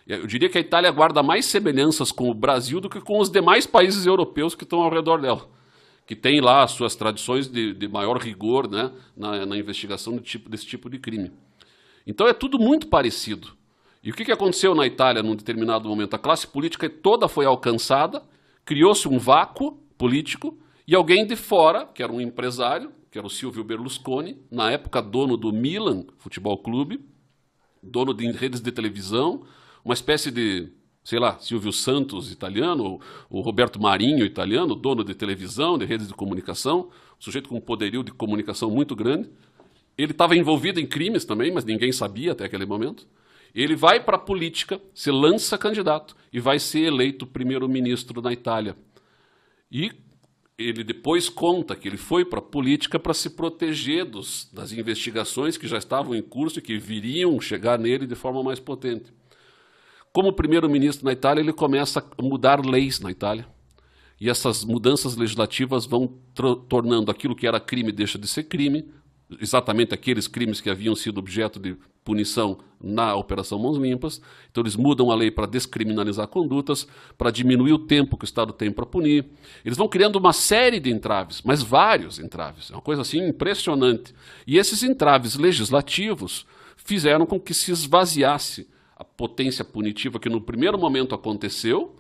Eu 0.10 0.26
diria 0.26 0.50
que 0.50 0.58
a 0.58 0.62
Itália 0.62 0.90
guarda 0.90 1.22
mais 1.22 1.46
semelhanças 1.46 2.12
com 2.12 2.32
o 2.32 2.34
Brasil 2.34 2.82
do 2.82 2.90
que 2.90 3.00
com 3.00 3.20
os 3.20 3.30
demais 3.30 3.68
países 3.68 4.08
europeus 4.08 4.56
que 4.56 4.64
estão 4.64 4.82
ao 4.82 4.90
redor 4.90 5.22
dela, 5.22 5.48
que 6.08 6.16
tem 6.16 6.42
lá 6.42 6.64
as 6.64 6.72
suas 6.72 6.96
tradições 6.96 7.48
de, 7.48 7.76
de 7.76 7.88
maior 7.88 8.18
rigor 8.18 8.68
né, 8.68 8.92
na, 9.16 9.46
na 9.46 9.56
investigação 9.56 10.16
de 10.18 10.24
tipo, 10.24 10.50
desse 10.50 10.66
tipo 10.66 10.90
de 10.90 10.98
crime. 10.98 11.32
Então 12.08 12.28
é 12.28 12.34
tudo 12.34 12.58
muito 12.58 12.88
parecido. 12.88 13.50
E 14.04 14.10
o 14.10 14.14
que, 14.16 14.26
que 14.26 14.32
aconteceu 14.32 14.74
na 14.74 14.88
Itália 14.88 15.22
num 15.22 15.36
determinado 15.36 15.88
momento? 15.88 16.16
A 16.16 16.20
classe 16.20 16.48
política 16.48 16.90
toda 16.90 17.28
foi 17.28 17.46
alcançada, 17.46 18.24
criou-se 18.66 19.08
um 19.08 19.20
vácuo 19.20 19.74
político 19.96 20.58
e 20.88 20.96
alguém 20.96 21.24
de 21.28 21.36
fora, 21.36 21.86
que 21.86 22.02
era 22.02 22.12
um 22.12 22.20
empresário, 22.20 22.92
que 23.12 23.20
era 23.20 23.28
o 23.28 23.30
Silvio 23.30 23.64
Berlusconi, 23.64 24.42
na 24.50 24.72
época 24.72 25.04
dono 25.04 25.38
do 25.38 25.54
Milan 25.54 26.06
Futebol 26.18 26.58
Clube, 26.58 27.00
dono 27.84 28.12
de 28.12 28.32
redes 28.32 28.60
de 28.60 28.72
televisão, 28.72 29.46
uma 29.84 29.94
espécie 29.94 30.32
de, 30.32 30.70
sei 31.04 31.20
lá, 31.20 31.38
Silvio 31.40 31.72
Santos 31.72 32.32
italiano, 32.32 33.00
o 33.30 33.42
Roberto 33.42 33.82
Marinho 33.82 34.26
italiano, 34.26 34.76
dono 34.76 35.04
de 35.04 35.14
televisão, 35.16 35.78
de 35.78 35.86
redes 35.86 36.08
de 36.08 36.14
comunicação, 36.14 36.90
um 37.20 37.22
sujeito 37.22 37.50
com 37.50 37.56
um 37.56 37.62
poderio 37.62 38.04
de 38.04 38.12
comunicação 38.12 38.70
muito 38.70 38.96
grande. 38.96 39.30
Ele 39.98 40.12
estava 40.12 40.36
envolvido 40.36 40.80
em 40.80 40.86
crimes 40.86 41.26
também, 41.26 41.52
mas 41.52 41.66
ninguém 41.66 41.92
sabia 41.92 42.32
até 42.32 42.46
aquele 42.46 42.66
momento. 42.66 43.08
Ele 43.54 43.76
vai 43.76 44.00
para 44.00 44.16
a 44.16 44.20
política, 44.20 44.80
se 44.94 45.12
lança 45.12 45.58
candidato 45.58 46.16
e 46.32 46.40
vai 46.40 46.60
ser 46.60 46.82
eleito 46.82 47.26
primeiro-ministro 47.26 48.22
na 48.22 48.32
Itália. 48.32 48.76
E 49.72 49.92
ele 50.58 50.84
depois 50.84 51.30
conta 51.30 51.76
que 51.76 51.88
ele 51.88 51.98
foi 51.98 52.26
para 52.26 52.40
a 52.40 52.42
política 52.42 53.00
para 53.00 53.14
se 53.14 53.30
proteger 53.30 54.06
dos, 54.06 54.50
das 54.52 54.72
investigações 54.74 55.58
que 55.58 55.68
já 55.68 55.78
estavam 55.78 56.14
em 56.14 56.22
curso 56.22 56.60
e 56.60 56.62
que 56.62 56.78
viriam 56.78 57.40
chegar 57.40 57.80
nele 57.80 58.06
de 58.06 58.16
forma 58.16 58.44
mais 58.44 58.60
potente. 58.60 59.12
Como 60.12 60.34
primeiro-ministro 60.34 61.06
na 61.06 61.12
Itália, 61.12 61.42
ele 61.42 61.54
começa 61.54 62.04
a 62.18 62.22
mudar 62.22 62.66
leis 62.66 63.00
na 63.00 63.12
Itália. 63.12 63.48
E 64.20 64.30
essas 64.30 64.66
mudanças 64.66 65.16
legislativas 65.16 65.86
vão 65.86 66.08
tornando 66.68 67.10
aquilo 67.10 67.36
que 67.36 67.48
era 67.48 67.60
crime 67.60 67.92
deixa 67.92 68.18
de 68.18 68.28
ser 68.28 68.44
crime, 68.44 68.86
exatamente 69.40 69.94
aqueles 69.94 70.28
crimes 70.28 70.60
que 70.60 70.70
haviam 70.70 70.96
sido 70.96 71.20
objeto 71.20 71.60
de 71.60 71.78
punição 72.04 72.58
na 72.82 73.14
Operação 73.16 73.60
Mãos 73.60 73.78
Limpas. 73.78 74.20
Então, 74.50 74.64
eles 74.64 74.76
mudam 74.76 75.12
a 75.12 75.16
lei 75.16 75.30
para 75.30 75.46
descriminalizar 75.46 76.28
condutas, 76.28 76.88
para 77.18 77.30
diminuir 77.30 77.74
o 77.74 77.80
tempo 77.80 78.18
que 78.18 78.24
o 78.24 78.26
Estado 78.26 78.52
tem 78.52 78.72
para 78.72 78.86
punir. 78.86 79.26
Eles 79.64 79.78
vão 79.78 79.88
criando 79.88 80.16
uma 80.16 80.34
série 80.34 80.80
de 80.80 80.90
entraves, 80.90 81.42
mas 81.46 81.62
vários 81.62 82.18
entraves. 82.18 82.72
É 82.72 82.74
uma 82.74 82.82
coisa 82.82 83.04
assim 83.04 83.28
impressionante. 83.28 84.14
E 84.48 84.58
esses 84.58 84.82
entraves 84.82 85.36
legislativos 85.36 86.48
fizeram 86.78 87.26
com 87.28 87.40
que 87.40 87.54
se 87.54 87.72
esvaziasse 87.72 88.68
a 89.00 89.04
potência 89.06 89.64
punitiva 89.64 90.20
que 90.20 90.30
no 90.30 90.42
primeiro 90.42 90.78
momento 90.78 91.16
aconteceu, 91.16 91.96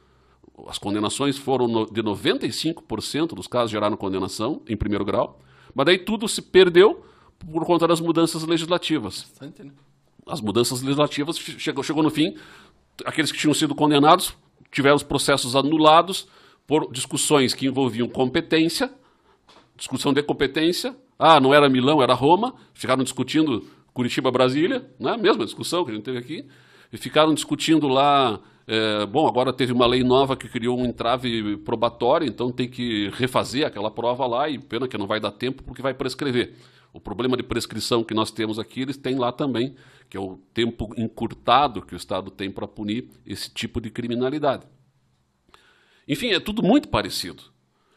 as 0.67 0.77
condenações 0.77 1.37
foram 1.37 1.85
de 1.85 2.03
95% 2.03 3.27
dos 3.27 3.47
casos 3.47 3.71
geraram 3.71 3.95
condenação 3.95 4.61
em 4.67 4.75
primeiro 4.75 5.05
grau, 5.05 5.39
mas 5.73 5.85
daí 5.85 5.97
tudo 5.97 6.27
se 6.27 6.41
perdeu 6.41 7.01
por 7.39 7.65
conta 7.65 7.87
das 7.87 8.01
mudanças 8.01 8.43
legislativas. 8.43 9.21
Bastante, 9.21 9.63
né? 9.63 9.71
As 10.27 10.41
mudanças 10.41 10.81
legislativas 10.81 11.37
chegou, 11.37 11.81
chegou 11.81 12.03
no 12.03 12.09
fim, 12.09 12.35
aqueles 13.05 13.31
que 13.31 13.37
tinham 13.37 13.53
sido 13.53 13.73
condenados 13.73 14.35
tiveram 14.69 14.97
os 14.97 15.03
processos 15.03 15.55
anulados 15.55 16.27
por 16.67 16.91
discussões 16.91 17.53
que 17.53 17.65
envolviam 17.65 18.09
competência, 18.09 18.93
discussão 19.75 20.13
de 20.13 20.21
competência. 20.21 20.95
Ah, 21.17 21.39
não 21.39 21.53
era 21.53 21.69
Milão, 21.69 22.03
era 22.03 22.13
Roma. 22.13 22.53
Ficaram 22.73 23.03
discutindo 23.03 23.65
Curitiba-Brasília, 23.93 24.87
né? 24.99 25.17
mesma 25.17 25.45
discussão 25.45 25.83
que 25.83 25.91
a 25.91 25.95
gente 25.95 26.03
teve 26.03 26.19
aqui 26.19 26.45
e 26.91 26.97
ficaram 26.97 27.33
discutindo 27.33 27.87
lá. 27.87 28.39
É, 28.67 29.05
bom, 29.05 29.27
agora 29.27 29.51
teve 29.51 29.73
uma 29.73 29.87
lei 29.87 30.03
nova 30.03 30.37
que 30.37 30.47
criou 30.47 30.79
um 30.79 30.85
entrave 30.85 31.57
probatório, 31.57 32.27
então 32.27 32.51
tem 32.51 32.69
que 32.69 33.09
refazer 33.13 33.65
aquela 33.65 33.89
prova 33.89 34.27
lá, 34.27 34.47
e 34.47 34.59
pena 34.59 34.87
que 34.87 34.97
não 34.97 35.07
vai 35.07 35.19
dar 35.19 35.31
tempo 35.31 35.63
porque 35.63 35.81
vai 35.81 35.93
prescrever. 35.93 36.53
O 36.93 36.99
problema 36.99 37.37
de 37.37 37.43
prescrição 37.43 38.03
que 38.03 38.13
nós 38.13 38.31
temos 38.31 38.59
aqui, 38.59 38.81
eles 38.81 38.97
têm 38.97 39.15
lá 39.15 39.31
também, 39.31 39.75
que 40.09 40.17
é 40.17 40.19
o 40.19 40.37
tempo 40.53 40.93
encurtado 40.97 41.81
que 41.81 41.93
o 41.93 41.97
Estado 41.97 42.31
tem 42.31 42.51
para 42.51 42.67
punir 42.67 43.09
esse 43.25 43.49
tipo 43.49 43.79
de 43.79 43.89
criminalidade. 43.91 44.65
Enfim, 46.07 46.31
é 46.31 46.39
tudo 46.39 46.63
muito 46.63 46.89
parecido. 46.89 47.43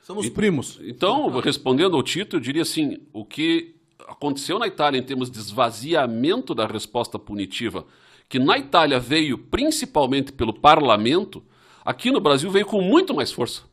Somos 0.02 0.26
e, 0.26 0.30
primos. 0.30 0.78
Então, 0.82 1.30
respondendo 1.40 1.96
ao 1.96 2.02
Tito, 2.02 2.36
eu 2.36 2.40
diria 2.40 2.62
assim: 2.62 2.98
o 3.12 3.24
que 3.24 3.76
aconteceu 4.06 4.58
na 4.58 4.66
Itália 4.66 4.98
em 4.98 5.02
termos 5.02 5.30
de 5.30 5.38
esvaziamento 5.38 6.54
da 6.54 6.66
resposta 6.66 7.18
punitiva 7.18 7.86
que 8.32 8.38
na 8.38 8.56
Itália 8.56 8.98
veio 8.98 9.36
principalmente 9.36 10.32
pelo 10.32 10.54
parlamento, 10.54 11.44
aqui 11.84 12.10
no 12.10 12.18
Brasil 12.18 12.50
veio 12.50 12.64
com 12.64 12.80
muito 12.80 13.14
mais 13.14 13.30
força. 13.30 13.64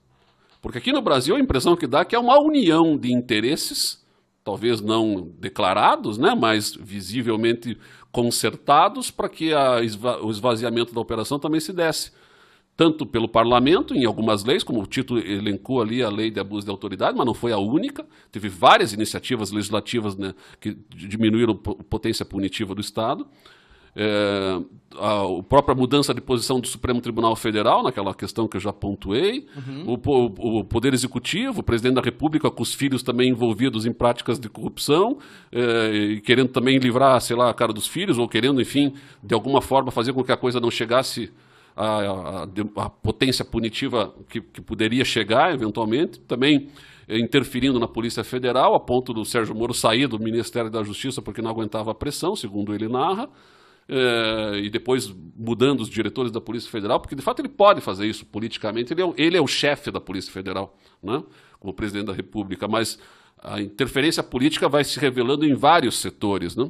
Porque 0.61 0.79
aqui 0.79 0.91
no 0.91 1.01
Brasil 1.01 1.33
a 1.33 1.39
impressão 1.39 1.77
que 1.77 1.87
dá 1.87 2.01
é 2.01 2.03
que 2.03 2.13
é 2.13 2.19
uma 2.19 2.37
união 2.37 2.97
de 2.97 3.09
interesses, 3.09 4.05
talvez 4.43 4.81
não 4.81 5.31
declarados, 5.39 6.17
né, 6.17 6.35
mas 6.37 6.75
visivelmente 6.75 7.77
consertados 8.11 9.09
para 9.09 9.29
que 9.29 9.51
esva 9.81 10.21
o 10.21 10.29
esvaziamento 10.29 10.93
da 10.93 10.99
operação 10.99 11.39
também 11.39 11.61
se 11.61 11.71
desse. 11.71 12.11
Tanto 12.75 13.05
pelo 13.05 13.29
parlamento, 13.29 13.95
em 13.95 14.03
algumas 14.03 14.43
leis, 14.43 14.61
como 14.61 14.81
o 14.81 14.85
título 14.85 15.21
elencou 15.21 15.81
ali 15.81 16.03
a 16.03 16.09
lei 16.09 16.29
de 16.29 16.39
abuso 16.41 16.65
de 16.65 16.71
autoridade, 16.71 17.15
mas 17.15 17.25
não 17.25 17.33
foi 17.33 17.53
a 17.53 17.57
única. 17.57 18.05
Teve 18.29 18.49
várias 18.49 18.91
iniciativas 18.91 19.51
legislativas 19.51 20.17
né, 20.17 20.33
que 20.59 20.77
diminuíram 20.93 21.53
a 21.53 21.83
potência 21.85 22.25
punitiva 22.25 22.75
do 22.75 22.81
Estado 22.81 23.25
é, 23.95 24.61
a, 24.97 25.21
a, 25.21 25.43
própria 25.43 25.75
mudança 25.75 26.13
de 26.13 26.21
posição 26.21 26.59
do 26.59 26.67
Supremo 26.67 27.01
Tribunal 27.01 27.35
Federal, 27.35 27.83
naquela 27.83 28.13
questão 28.13 28.47
que 28.47 28.57
eu 28.57 28.61
já 28.61 28.73
pontuei, 28.73 29.45
uhum. 29.55 29.97
o, 30.05 30.59
o, 30.59 30.63
Poder 30.63 30.93
Executivo, 30.93 31.61
o 31.61 31.63
Presidente 31.63 31.95
da 31.95 32.01
República 32.01 32.49
com 32.49 32.63
os 32.63 32.73
filhos 32.73 33.03
também 33.03 33.29
envolvidos 33.29 33.85
em 33.85 33.93
práticas 33.93 34.39
de 34.39 34.49
corrupção, 34.49 35.17
é, 35.51 35.91
e 35.93 36.21
querendo 36.21 36.49
também 36.49 36.77
livrar, 36.77 37.19
sei 37.21 37.35
lá, 37.35 37.49
a 37.49 37.53
cara 37.53 37.73
dos 37.73 37.87
filhos, 37.87 38.17
ou 38.17 38.27
querendo, 38.27 38.61
enfim, 38.61 38.93
de 39.23 39.33
alguma 39.33 39.61
forma 39.61 39.91
fazer 39.91 40.13
com 40.13 40.23
que 40.23 40.31
a 40.31 40.37
coisa 40.37 40.59
não 40.59 40.71
chegasse 40.71 41.31
à, 41.75 41.99
à, 41.99 42.43
à 42.85 42.89
potência 42.89 43.45
punitiva 43.45 44.13
que, 44.29 44.41
que 44.41 44.61
poderia 44.61 45.05
chegar, 45.05 45.53
eventualmente. 45.53 46.19
Também 46.21 46.69
é, 47.07 47.17
interferindo 47.19 47.79
na 47.79 47.87
Polícia 47.87 48.23
Federal, 48.23 48.75
a 48.75 48.79
ponto 48.79 49.13
do 49.13 49.25
Sérgio 49.25 49.55
Moro 49.55 49.73
sair 49.73 50.07
do 50.07 50.19
Ministério 50.19 50.69
da 50.69 50.83
Justiça 50.83 51.21
porque 51.21 51.41
não 51.41 51.49
aguentava 51.49 51.91
a 51.91 51.95
pressão, 51.95 52.35
segundo 52.35 52.73
ele 52.73 52.87
narra 52.87 53.29
é, 53.89 54.59
e 54.59 54.69
depois 54.69 55.13
mudando 55.35 55.81
os 55.81 55.89
diretores 55.89 56.31
da 56.31 56.39
Polícia 56.39 56.69
Federal, 56.69 56.99
porque 56.99 57.15
de 57.15 57.21
fato 57.21 57.39
ele 57.39 57.49
pode 57.49 57.81
fazer 57.81 58.05
isso 58.05 58.25
politicamente, 58.25 58.93
ele 58.93 59.01
é, 59.01 59.13
ele 59.17 59.37
é 59.37 59.41
o 59.41 59.47
chefe 59.47 59.91
da 59.91 59.99
Polícia 59.99 60.31
Federal, 60.31 60.77
né, 61.01 61.23
como 61.59 61.73
presidente 61.73 62.05
da 62.05 62.13
República, 62.13 62.67
mas 62.67 62.99
a 63.41 63.59
interferência 63.59 64.21
política 64.21 64.69
vai 64.69 64.83
se 64.83 64.99
revelando 64.99 65.45
em 65.45 65.55
vários 65.55 65.99
setores, 65.99 66.55
né? 66.55 66.69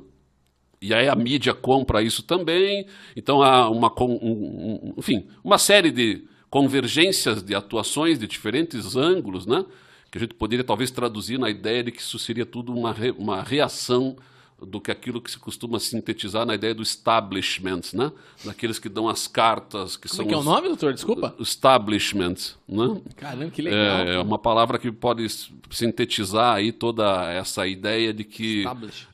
E 0.82 0.94
aí 0.94 1.10
a 1.10 1.16
mídia 1.16 1.54
compra 1.54 2.02
isso 2.02 2.24
também, 2.24 2.88
então 3.16 3.42
há 3.42 3.70
uma, 3.70 3.92
um, 4.00 4.14
um, 4.14 4.94
enfim, 4.98 5.28
uma 5.44 5.58
série 5.58 5.92
de 5.92 6.26
convergências 6.50 7.44
de 7.44 7.54
atuações 7.54 8.18
de 8.18 8.26
diferentes 8.26 8.96
ângulos, 8.96 9.46
né? 9.46 9.66
que 10.12 10.18
a 10.18 10.22
gente 10.22 10.34
poderia 10.34 10.64
talvez 10.64 10.90
traduzir 10.90 11.38
na 11.38 11.50
ideia 11.50 11.84
de 11.84 11.92
que 11.92 12.02
isso 12.02 12.18
seria 12.18 12.46
tudo 12.46 12.74
uma, 12.74 12.92
re, 12.92 13.12
uma 13.12 13.44
reação 13.44 14.16
do 14.62 14.80
que 14.82 14.92
aquilo 14.92 15.22
que 15.22 15.30
se 15.30 15.40
costuma 15.40 15.80
sintetizar 15.80 16.46
na 16.46 16.56
ideia 16.56 16.74
do 16.74 16.84
establishment, 16.84 17.82
né? 17.94 18.12
Daqueles 18.44 18.80
que 18.80 18.90
dão 18.90 19.08
as 19.08 19.28
cartas, 19.28 19.96
que 19.96 20.08
Como 20.08 20.16
são 20.16 20.26
é 20.26 20.28
que 20.28 20.34
é 20.34 20.38
o 20.38 20.44
nome, 20.44 20.68
doutor? 20.68 20.94
Desculpa. 20.94 21.36
Establishment, 21.40 22.36
né? 22.68 23.02
Caramba, 23.16 23.52
que 23.52 23.62
legal. 23.62 23.80
É, 23.80 24.16
é 24.16 24.20
uma 24.20 24.40
palavra 24.40 24.78
que 24.78 24.92
pode 24.92 25.28
sintetizar 25.70 26.56
aí 26.56 26.72
toda 26.72 27.32
essa 27.32 27.68
ideia 27.68 28.14
de 28.14 28.24
que 28.24 28.66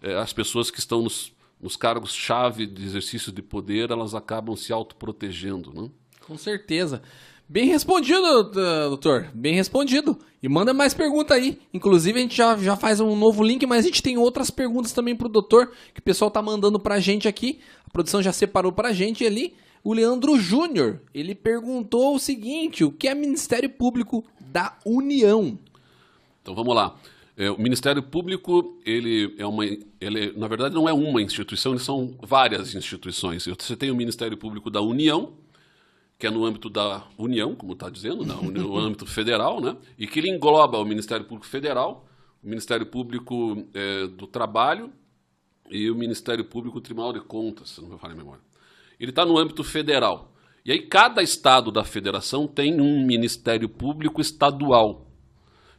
é, 0.02 0.16
as 0.16 0.34
pessoas 0.34 0.72
que 0.72 0.80
estão 0.80 1.02
nos, 1.02 1.32
nos 1.62 1.76
cargos-chave 1.76 2.66
de 2.66 2.84
exercício 2.84 3.32
de 3.32 3.42
poder, 3.42 3.92
elas 3.92 4.14
acabam 4.14 4.56
se 4.56 4.74
autoprotegendo. 4.74 5.74
Né? 5.74 5.90
Com 6.26 6.38
certeza. 6.38 7.02
Bem 7.48 7.68
respondido, 7.68 8.44
doutor. 8.90 9.30
Bem 9.34 9.54
respondido. 9.54 10.18
E 10.42 10.50
manda 10.50 10.74
mais 10.74 10.94
pergunta 10.94 11.34
aí. 11.36 11.60
Inclusive, 11.74 12.18
a 12.18 12.22
gente 12.22 12.36
já, 12.36 12.58
já 12.58 12.76
faz 12.76 13.00
um 13.00 13.16
novo 13.16 13.44
link, 13.44 13.66
mas 13.68 13.86
a 13.86 13.88
gente 13.88 14.02
tem 14.02 14.18
outras 14.18 14.50
perguntas 14.50 14.92
também 14.92 15.16
pro 15.16 15.30
doutor, 15.30 15.72
que 15.94 16.00
o 16.00 16.04
pessoal 16.04 16.32
tá 16.32 16.42
mandando 16.42 16.80
pra 16.80 17.00
gente 17.00 17.28
aqui. 17.28 17.60
A 17.86 17.90
produção 17.90 18.22
já 18.22 18.34
separou 18.34 18.72
pra 18.72 18.94
gente 18.94 19.26
ali. 19.26 19.54
O 19.84 19.94
Leandro 19.94 20.40
Júnior, 20.40 21.00
ele 21.14 21.36
perguntou 21.36 22.16
o 22.16 22.20
seguinte: 22.20 22.84
o 22.84 22.92
que 22.92 23.08
é 23.08 23.14
Ministério 23.14 23.70
Público 23.70 24.26
da 24.40 24.76
União? 24.84 25.60
Então 26.42 26.56
vamos 26.56 26.76
lá. 26.76 26.96
É, 27.38 27.52
o 27.52 27.60
Ministério 27.60 28.02
Público, 28.02 28.80
ele 28.86 29.36
é 29.38 29.46
uma, 29.46 29.66
ele, 29.66 30.34
na 30.38 30.48
verdade, 30.48 30.74
não 30.74 30.88
é 30.88 30.94
uma 30.94 31.22
instituição, 31.22 31.78
são 31.78 32.16
várias 32.22 32.74
instituições. 32.74 33.46
Você 33.46 33.76
tem 33.76 33.92
o 33.92 33.96
Ministério 33.96 34.38
Público 34.38 34.72
da 34.72 34.82
União, 34.82 35.34
que 36.18 36.26
é 36.26 36.32
no 36.32 36.46
âmbito 36.46 36.70
da 36.70 37.04
União, 37.18 37.56
como 37.56 37.74
está 37.74 37.90
dizendo, 37.90 38.26
no 38.26 38.78
âmbito 38.78 39.06
federal, 39.06 39.60
né? 39.60 39.76
e 39.98 40.08
que 40.08 40.20
ele 40.20 40.30
engloba 40.30 40.78
o 40.78 40.86
Ministério 40.86 41.26
Público 41.26 41.46
Federal, 41.46 42.08
o 42.44 42.48
Ministério 42.48 42.86
Público 42.86 43.66
é, 43.74 44.08
do 44.08 44.28
Trabalho 44.28 44.92
e 45.70 45.90
o 45.90 45.96
Ministério 45.96 46.46
Público 46.46 46.80
Tribunal 46.80 47.12
de 47.12 47.20
Contas, 47.20 47.72
se 47.72 47.82
não 47.82 47.90
me 47.90 47.98
falha 47.98 48.14
a 48.14 48.18
memória. 48.18 48.42
Ele 49.00 49.12
está 49.12 49.26
no 49.26 49.38
âmbito 49.38 49.64
federal. 49.64 50.32
E 50.64 50.72
aí 50.72 50.80
cada 50.80 51.22
estado 51.22 51.72
da 51.72 51.84
federação 51.84 52.48
tem 52.48 52.80
um 52.80 53.06
Ministério 53.06 53.68
Público 53.68 54.22
estadual. 54.22 55.06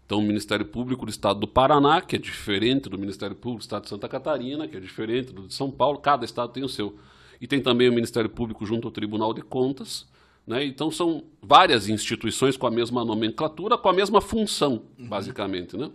Então, 0.05 0.21
o 0.21 0.23
Ministério 0.23 0.65
Público 0.65 1.05
do 1.05 1.11
Estado 1.11 1.41
do 1.41 1.49
Paraná, 1.49 2.01
que 2.01 2.15
é 2.15 2.19
diferente 2.19 2.89
do 2.89 2.97
Ministério 2.97 3.35
Público 3.35 3.59
do 3.59 3.63
Estado 3.63 3.83
de 3.83 3.89
Santa 3.89 4.09
Catarina, 4.09 4.69
que 4.69 4.77
é 4.77 4.81
diferente 4.81 5.33
do 5.33 5.49
de 5.49 5.55
São 5.55 5.69
Paulo, 5.69 5.99
cada 5.99 6.25
estado 6.25 6.53
tem 6.53 6.63
o 6.63 6.69
seu. 6.69 6.97
E 7.41 7.47
tem 7.49 7.61
também 7.61 7.89
o 7.89 7.93
Ministério 7.93 8.31
Público 8.31 8.65
junto 8.65 8.87
ao 8.87 8.93
Tribunal 8.93 9.35
de 9.35 9.43
Contas. 9.43 10.07
Né? 10.47 10.65
Então, 10.65 10.91
são 10.91 11.25
várias 11.43 11.89
instituições 11.89 12.57
com 12.57 12.67
a 12.67 12.71
mesma 12.71 13.05
nomenclatura, 13.05 13.77
com 13.77 13.89
a 13.89 13.93
mesma 13.93 14.21
função, 14.21 14.83
uhum. 14.99 15.09
basicamente, 15.09 15.77
né? 15.77 15.91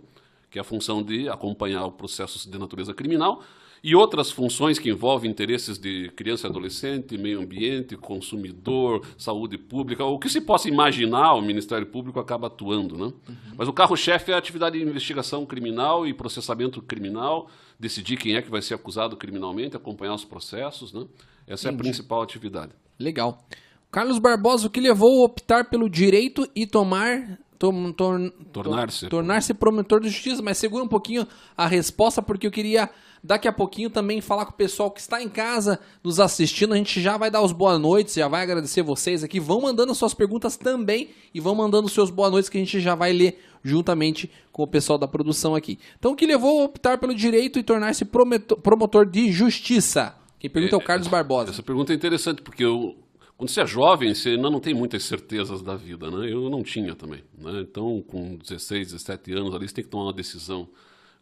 que 0.50 0.58
é 0.58 0.60
a 0.60 0.64
função 0.64 1.02
de 1.02 1.28
acompanhar 1.28 1.86
o 1.86 1.92
processo 1.92 2.50
de 2.50 2.58
natureza 2.58 2.92
criminal 2.92 3.42
e 3.82 3.96
outras 3.96 4.30
funções 4.30 4.78
que 4.78 4.88
envolvem 4.88 5.28
interesses 5.28 5.76
de 5.76 6.08
criança 6.14 6.46
e 6.46 6.50
adolescente, 6.50 7.18
meio 7.18 7.40
ambiente, 7.40 7.96
consumidor, 7.96 9.04
saúde 9.18 9.58
pública, 9.58 10.04
o 10.04 10.18
que 10.20 10.28
se 10.28 10.40
possa 10.40 10.68
imaginar, 10.68 11.34
o 11.34 11.42
Ministério 11.42 11.86
Público 11.86 12.20
acaba 12.20 12.46
atuando. 12.46 12.96
Né? 12.96 13.04
Uhum. 13.06 13.36
Mas 13.56 13.66
o 13.66 13.72
carro-chefe 13.72 14.30
é 14.30 14.34
a 14.34 14.38
atividade 14.38 14.78
de 14.78 14.84
investigação 14.84 15.44
criminal 15.44 16.06
e 16.06 16.14
processamento 16.14 16.80
criminal, 16.80 17.50
decidir 17.78 18.16
quem 18.16 18.36
é 18.36 18.42
que 18.42 18.50
vai 18.50 18.62
ser 18.62 18.74
acusado 18.74 19.16
criminalmente, 19.16 19.76
acompanhar 19.76 20.14
os 20.14 20.24
processos. 20.24 20.92
Né? 20.92 21.04
Essa 21.44 21.68
Entendi. 21.68 21.68
é 21.68 21.80
a 21.80 21.90
principal 21.90 22.22
atividade. 22.22 22.72
Legal. 23.00 23.44
Carlos 23.92 24.18
Barbosa, 24.18 24.68
o 24.68 24.70
que 24.70 24.80
levou 24.80 25.20
a 25.20 25.26
optar 25.26 25.68
pelo 25.68 25.86
direito 25.86 26.48
e 26.56 26.66
tomar 26.66 27.38
tornar-se 27.58 29.06
tornar-se 29.06 29.54
promotor 29.54 30.00
de 30.00 30.08
justiça, 30.08 30.42
mas 30.42 30.56
segura 30.56 30.82
um 30.82 30.88
pouquinho 30.88 31.28
a 31.56 31.66
resposta 31.66 32.20
porque 32.20 32.46
eu 32.46 32.50
queria 32.50 32.88
daqui 33.22 33.46
a 33.46 33.52
pouquinho 33.52 33.90
também 33.90 34.20
falar 34.22 34.46
com 34.46 34.52
o 34.52 34.56
pessoal 34.56 34.90
que 34.90 34.98
está 34.98 35.22
em 35.22 35.28
casa 35.28 35.78
nos 36.02 36.18
assistindo. 36.18 36.72
A 36.72 36.76
gente 36.76 37.02
já 37.02 37.18
vai 37.18 37.30
dar 37.30 37.42
os 37.42 37.52
boas 37.52 37.78
noites, 37.78 38.14
já 38.14 38.26
vai 38.26 38.42
agradecer 38.42 38.82
vocês 38.82 39.22
aqui. 39.22 39.38
Vão 39.38 39.60
mandando 39.60 39.94
suas 39.94 40.14
perguntas 40.14 40.56
também 40.56 41.10
e 41.34 41.38
vão 41.38 41.54
mandando 41.54 41.86
seus 41.86 42.10
boas 42.10 42.32
noites 42.32 42.48
que 42.48 42.56
a 42.56 42.60
gente 42.60 42.80
já 42.80 42.94
vai 42.94 43.12
ler 43.12 43.38
juntamente 43.62 44.28
com 44.50 44.62
o 44.62 44.66
pessoal 44.66 44.98
da 44.98 45.06
produção 45.06 45.54
aqui. 45.54 45.78
Então, 45.98 46.12
o 46.12 46.16
que 46.16 46.26
levou 46.26 46.62
a 46.62 46.64
optar 46.64 46.98
pelo 46.98 47.14
direito 47.14 47.58
e 47.58 47.62
tornar-se 47.62 48.06
promotor 48.06 49.06
de 49.06 49.30
justiça? 49.30 50.16
Quem 50.40 50.50
pergunta 50.50 50.74
é, 50.74 50.78
é 50.80 50.82
o 50.82 50.84
Carlos 50.84 51.06
Barbosa. 51.06 51.50
Essa 51.50 51.62
pergunta 51.62 51.92
é 51.92 51.94
interessante 51.94 52.42
porque 52.42 52.64
eu 52.64 52.96
quando 53.42 53.50
você 53.50 53.60
é 53.60 53.66
jovem, 53.66 54.14
você 54.14 54.28
ainda 54.30 54.48
não 54.48 54.60
tem 54.60 54.72
muitas 54.72 55.02
certezas 55.02 55.62
da 55.62 55.74
vida, 55.74 56.08
né? 56.08 56.32
Eu 56.32 56.48
não 56.48 56.62
tinha 56.62 56.94
também, 56.94 57.24
né? 57.36 57.62
Então, 57.62 58.00
com 58.06 58.36
16, 58.36 58.92
17 58.92 59.32
anos 59.32 59.52
ali, 59.52 59.66
você 59.66 59.74
tem 59.74 59.84
que 59.84 59.90
tomar 59.90 60.04
uma 60.04 60.12
decisão 60.12 60.68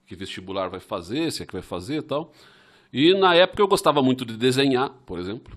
que 0.06 0.14
vestibular 0.14 0.68
vai 0.68 0.80
fazer, 0.80 1.32
se 1.32 1.42
é 1.42 1.46
que 1.46 1.52
vai 1.54 1.62
fazer 1.62 1.96
e 1.96 2.02
tal. 2.02 2.30
E 2.92 3.14
na 3.14 3.34
época 3.34 3.62
eu 3.62 3.66
gostava 3.66 4.02
muito 4.02 4.26
de 4.26 4.36
desenhar, 4.36 4.90
por 5.06 5.18
exemplo, 5.18 5.56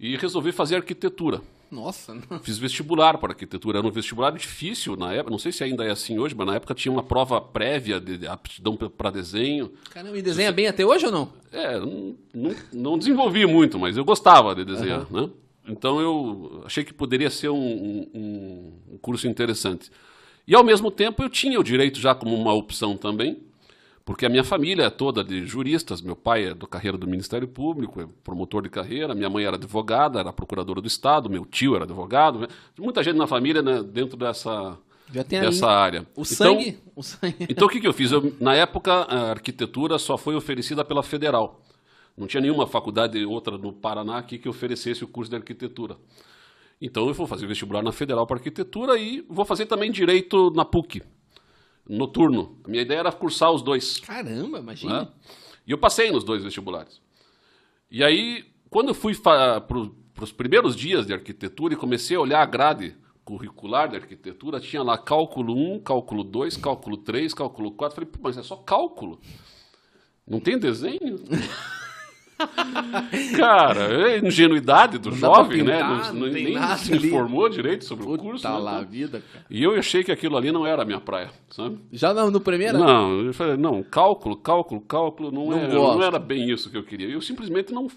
e 0.00 0.16
resolvi 0.16 0.50
fazer 0.50 0.76
arquitetura. 0.76 1.42
Nossa. 1.70 2.14
Não. 2.30 2.38
Fiz 2.38 2.56
vestibular 2.56 3.18
para 3.18 3.32
arquitetura. 3.32 3.80
Era 3.80 3.86
um 3.86 3.90
vestibular 3.90 4.30
difícil 4.30 4.96
na 4.96 5.12
época. 5.12 5.30
Não 5.30 5.38
sei 5.38 5.52
se 5.52 5.62
ainda 5.62 5.84
é 5.84 5.90
assim 5.90 6.18
hoje, 6.18 6.34
mas 6.34 6.46
na 6.46 6.54
época 6.54 6.74
tinha 6.74 6.90
uma 6.90 7.02
prova 7.02 7.38
prévia 7.38 8.00
de 8.00 8.26
aptidão 8.26 8.76
para 8.76 9.10
desenho. 9.10 9.70
Caramba, 9.90 10.16
e 10.16 10.22
desenha 10.22 10.48
Você... 10.48 10.54
bem 10.54 10.68
até 10.68 10.86
hoje 10.86 11.04
ou 11.04 11.12
não? 11.12 11.32
É, 11.52 11.78
não, 11.78 12.16
não, 12.32 12.54
não 12.72 12.98
desenvolvi 12.98 13.44
muito, 13.44 13.78
mas 13.78 13.98
eu 13.98 14.06
gostava 14.06 14.54
de 14.54 14.64
desenhar, 14.64 15.06
uhum. 15.12 15.26
né? 15.26 15.30
Então 15.66 16.00
eu 16.00 16.62
achei 16.66 16.84
que 16.84 16.92
poderia 16.92 17.30
ser 17.30 17.48
um, 17.48 17.56
um, 17.56 18.72
um, 18.92 18.98
curso 18.98 19.28
interessante. 19.28 19.90
E 20.46 20.54
ao 20.54 20.64
mesmo 20.64 20.90
tempo 20.90 21.22
eu 21.22 21.30
tinha 21.30 21.58
o 21.58 21.62
direito 21.62 22.00
já 22.00 22.14
como 22.14 22.34
uma 22.34 22.52
opção 22.52 22.96
também, 22.96 23.38
porque 24.04 24.26
a 24.26 24.28
minha 24.28 24.42
família 24.42 24.84
é 24.84 24.90
toda 24.90 25.22
de 25.22 25.46
juristas, 25.46 26.02
meu 26.02 26.16
pai 26.16 26.46
é 26.46 26.54
do 26.54 26.66
carreira 26.66 26.98
do 26.98 27.06
Ministério 27.06 27.46
Público, 27.46 28.00
é 28.00 28.06
promotor 28.24 28.62
de 28.62 28.68
carreira, 28.68 29.14
minha 29.14 29.30
mãe 29.30 29.44
era 29.44 29.56
advogada, 29.56 30.18
era 30.18 30.32
procuradora 30.32 30.80
do 30.80 30.88
Estado, 30.88 31.30
meu 31.30 31.46
tio 31.46 31.76
era 31.76 31.84
advogado, 31.84 32.40
né? 32.40 32.48
muita 32.76 33.02
gente 33.02 33.16
na 33.16 33.28
família 33.28 33.62
né, 33.62 33.84
dentro 33.84 34.16
dessa, 34.16 34.76
dessa 35.28 35.68
área. 35.68 36.04
O 36.16 36.24
sangue, 36.24 36.70
então, 36.70 36.92
o 36.96 37.02
sangue. 37.04 37.46
Então 37.48 37.68
o 37.68 37.70
que, 37.70 37.80
que 37.80 37.86
eu 37.86 37.92
fiz? 37.92 38.10
Eu, 38.10 38.34
na 38.40 38.54
época 38.56 38.92
a 38.92 39.30
arquitetura 39.30 39.96
só 39.96 40.18
foi 40.18 40.34
oferecida 40.34 40.84
pela 40.84 41.04
Federal. 41.04 41.62
Não 42.16 42.26
tinha 42.26 42.40
nenhuma 42.40 42.66
faculdade 42.66 43.24
outra 43.24 43.56
no 43.56 43.72
Paraná 43.72 44.18
aqui 44.18 44.38
que 44.38 44.48
oferecesse 44.48 45.02
o 45.02 45.08
curso 45.08 45.30
de 45.30 45.36
arquitetura. 45.36 45.96
Então 46.80 47.06
eu 47.06 47.14
vou 47.14 47.26
fazer 47.26 47.46
vestibular 47.46 47.82
na 47.82 47.92
Federal 47.92 48.26
para 48.26 48.36
arquitetura 48.36 48.98
e 48.98 49.24
vou 49.28 49.44
fazer 49.44 49.66
também 49.66 49.90
direito 49.90 50.50
na 50.50 50.64
PUC, 50.64 51.02
noturno. 51.88 52.58
A 52.64 52.68
minha 52.68 52.82
ideia 52.82 52.98
era 52.98 53.12
cursar 53.12 53.52
os 53.52 53.62
dois. 53.62 54.00
Caramba, 54.00 54.58
imagina. 54.58 55.02
Né? 55.02 55.08
E 55.66 55.70
eu 55.70 55.78
passei 55.78 56.10
nos 56.10 56.24
dois 56.24 56.42
vestibulares. 56.42 57.00
E 57.90 58.02
aí, 58.02 58.44
quando 58.68 58.88
eu 58.88 58.94
fui 58.94 59.14
para 59.14 59.64
os 60.20 60.32
primeiros 60.32 60.74
dias 60.74 61.06
de 61.06 61.12
arquitetura 61.12 61.74
e 61.74 61.76
comecei 61.76 62.16
a 62.16 62.20
olhar 62.20 62.42
a 62.42 62.46
grade 62.46 62.96
curricular 63.24 63.88
de 63.88 63.96
arquitetura, 63.96 64.58
tinha 64.58 64.82
lá 64.82 64.98
cálculo 64.98 65.54
1, 65.54 65.80
cálculo 65.80 66.24
2, 66.24 66.56
cálculo 66.56 66.96
3, 66.96 67.32
cálculo 67.32 67.70
4. 67.72 67.94
Falei, 67.94 68.10
mas 68.20 68.36
é 68.36 68.42
só 68.42 68.56
cálculo. 68.56 69.20
Não 70.26 70.40
tem 70.40 70.58
desenho? 70.58 71.16
Cara, 73.36 74.08
é 74.08 74.18
ingenuidade 74.18 74.98
do 74.98 75.10
não 75.10 75.16
jovem, 75.16 75.62
né? 75.62 75.78
né? 75.78 75.82
Não, 75.82 76.14
não 76.14 76.26
nem 76.28 76.56
se 76.76 76.94
informou 76.94 77.46
ali. 77.46 77.54
direito 77.54 77.84
sobre 77.84 78.04
Puta 78.04 78.22
o 78.22 78.26
curso. 78.26 78.42
Tá 78.42 78.56
lá 78.56 78.78
a 78.78 78.82
vida, 78.82 79.22
cara. 79.32 79.46
E 79.50 79.62
eu 79.62 79.74
achei 79.74 80.02
que 80.02 80.12
aquilo 80.12 80.36
ali 80.36 80.52
não 80.52 80.66
era 80.66 80.82
a 80.82 80.84
minha 80.84 81.00
praia, 81.00 81.30
sabe? 81.50 81.78
Já 81.92 82.12
não, 82.12 82.30
no 82.30 82.40
primeiro? 82.40 82.78
Não, 82.78 83.20
eu 83.20 83.34
falei, 83.34 83.56
não, 83.56 83.82
cálculo, 83.82 84.36
cálculo, 84.36 84.80
cálculo, 84.80 85.30
não, 85.30 85.46
não, 85.46 85.58
era, 85.58 85.74
não 85.74 86.02
era 86.02 86.18
bem 86.18 86.50
isso 86.50 86.70
que 86.70 86.76
eu 86.76 86.84
queria. 86.84 87.08
Eu 87.08 87.20
simplesmente 87.20 87.72
não 87.72 87.88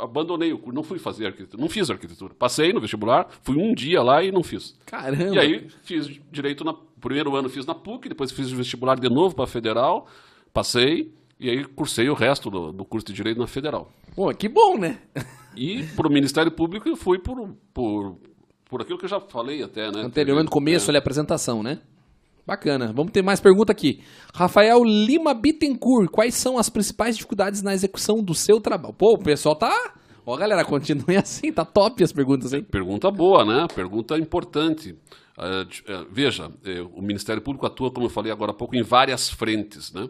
abandonei 0.00 0.52
o 0.52 0.58
curso, 0.58 0.74
não 0.74 0.82
fui 0.82 0.98
fazer 0.98 1.26
arquitetura, 1.26 1.60
não 1.60 1.68
fiz 1.68 1.90
arquitetura. 1.90 2.34
Passei 2.34 2.72
no 2.72 2.80
vestibular, 2.80 3.28
fui 3.42 3.56
um 3.56 3.74
dia 3.74 4.02
lá 4.02 4.22
e 4.22 4.30
não 4.30 4.42
fiz. 4.42 4.78
Caramba! 4.86 5.34
E 5.34 5.38
aí 5.38 5.66
fiz 5.82 6.08
direito 6.30 6.64
na 6.64 6.74
primeiro 7.00 7.36
ano 7.36 7.48
fiz 7.48 7.64
na 7.66 7.74
PUC, 7.74 8.08
depois 8.08 8.32
fiz 8.32 8.52
o 8.52 8.56
vestibular 8.56 8.98
de 8.98 9.08
novo 9.08 9.34
para 9.34 9.46
Federal, 9.46 10.06
passei 10.52 11.12
e 11.38 11.50
aí 11.50 11.64
cursei 11.64 12.08
o 12.08 12.14
resto 12.14 12.50
do, 12.50 12.72
do 12.72 12.84
curso 12.84 13.06
de 13.06 13.12
Direito 13.12 13.38
na 13.38 13.46
Federal. 13.46 13.90
Pô, 14.14 14.32
que 14.34 14.48
bom, 14.48 14.78
né? 14.78 14.98
E 15.58 15.84
para 15.96 16.06
o 16.06 16.12
Ministério 16.12 16.52
Público 16.52 16.86
eu 16.86 16.96
fui 16.96 17.18
por, 17.18 17.56
por, 17.72 18.18
por 18.68 18.82
aquilo 18.82 18.98
que 18.98 19.06
eu 19.06 19.08
já 19.08 19.18
falei 19.18 19.62
até, 19.62 19.90
né? 19.90 20.02
Anteriormente, 20.02 20.44
no 20.44 20.50
começo, 20.50 20.86
é. 20.86 20.88
ali, 20.90 20.98
a 20.98 21.00
apresentação, 21.00 21.62
né? 21.62 21.80
Bacana. 22.46 22.92
Vamos 22.92 23.10
ter 23.10 23.22
mais 23.22 23.40
pergunta 23.40 23.72
aqui. 23.72 24.02
Rafael 24.34 24.84
Lima 24.84 25.32
Bittencourt, 25.32 26.10
quais 26.10 26.34
são 26.34 26.58
as 26.58 26.68
principais 26.68 27.16
dificuldades 27.16 27.62
na 27.62 27.72
execução 27.72 28.22
do 28.22 28.34
seu 28.34 28.60
trabalho? 28.60 28.92
Pô, 28.92 29.14
o 29.14 29.18
pessoal 29.18 29.56
tá... 29.56 29.94
Ó, 30.26 30.36
galera, 30.36 30.64
continue 30.64 31.16
assim, 31.18 31.50
tá 31.50 31.64
top 31.64 32.04
as 32.04 32.12
perguntas, 32.12 32.52
hein? 32.52 32.62
Pergunta 32.62 33.10
boa, 33.10 33.44
né? 33.44 33.66
Pergunta 33.74 34.18
importante. 34.18 34.92
Uh, 35.38 35.62
uh, 35.62 36.06
veja, 36.10 36.48
uh, 36.48 36.90
o 36.94 37.00
Ministério 37.00 37.40
Público 37.40 37.66
atua, 37.66 37.90
como 37.90 38.06
eu 38.06 38.10
falei 38.10 38.30
agora 38.30 38.52
há 38.52 38.54
pouco, 38.54 38.76
em 38.76 38.82
várias 38.82 39.30
frentes, 39.30 39.92
né? 39.92 40.06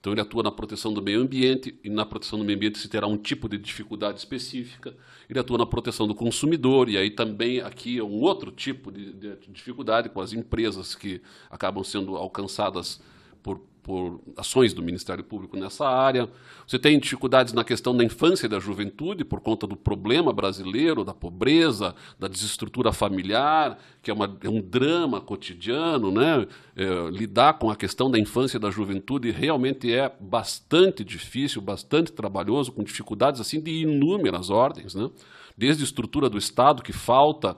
Então 0.00 0.12
ele 0.12 0.20
atua 0.20 0.42
na 0.42 0.50
proteção 0.50 0.92
do 0.92 1.02
meio 1.02 1.20
ambiente, 1.20 1.78
e 1.82 1.90
na 1.90 2.06
proteção 2.06 2.38
do 2.38 2.44
meio 2.44 2.56
ambiente 2.56 2.78
se 2.78 2.88
terá 2.88 3.06
um 3.06 3.16
tipo 3.16 3.48
de 3.48 3.58
dificuldade 3.58 4.18
específica. 4.18 4.96
Ele 5.28 5.38
atua 5.38 5.58
na 5.58 5.66
proteção 5.66 6.06
do 6.06 6.14
consumidor, 6.14 6.88
e 6.88 6.96
aí 6.96 7.10
também 7.10 7.60
aqui 7.60 7.98
é 7.98 8.02
um 8.02 8.20
outro 8.20 8.50
tipo 8.52 8.92
de, 8.92 9.12
de 9.12 9.36
dificuldade 9.48 10.08
com 10.08 10.20
as 10.20 10.32
empresas 10.32 10.94
que 10.94 11.20
acabam 11.50 11.82
sendo 11.82 12.16
alcançadas 12.16 13.00
por, 13.42 13.60
por 13.88 14.20
ações 14.36 14.74
do 14.74 14.82
Ministério 14.82 15.24
Público 15.24 15.56
nessa 15.56 15.88
área. 15.88 16.28
Você 16.66 16.78
tem 16.78 17.00
dificuldades 17.00 17.54
na 17.54 17.64
questão 17.64 17.96
da 17.96 18.04
infância 18.04 18.44
e 18.44 18.48
da 18.48 18.60
juventude, 18.60 19.24
por 19.24 19.40
conta 19.40 19.66
do 19.66 19.74
problema 19.74 20.30
brasileiro, 20.30 21.02
da 21.02 21.14
pobreza, 21.14 21.94
da 22.18 22.28
desestrutura 22.28 22.92
familiar, 22.92 23.78
que 24.02 24.10
é, 24.10 24.14
uma, 24.14 24.36
é 24.42 24.48
um 24.50 24.60
drama 24.60 25.22
cotidiano. 25.22 26.10
Né? 26.10 26.46
É, 26.76 27.08
lidar 27.10 27.54
com 27.54 27.70
a 27.70 27.76
questão 27.76 28.10
da 28.10 28.18
infância 28.18 28.58
e 28.58 28.60
da 28.60 28.70
juventude 28.70 29.30
realmente 29.30 29.90
é 29.90 30.14
bastante 30.20 31.02
difícil, 31.02 31.62
bastante 31.62 32.12
trabalhoso, 32.12 32.70
com 32.70 32.84
dificuldades 32.84 33.40
assim 33.40 33.58
de 33.58 33.70
inúmeras 33.70 34.50
ordens. 34.50 34.94
Né? 34.94 35.08
Desde 35.56 35.82
a 35.82 35.86
estrutura 35.86 36.28
do 36.28 36.36
Estado, 36.36 36.82
que 36.82 36.92
falta 36.92 37.52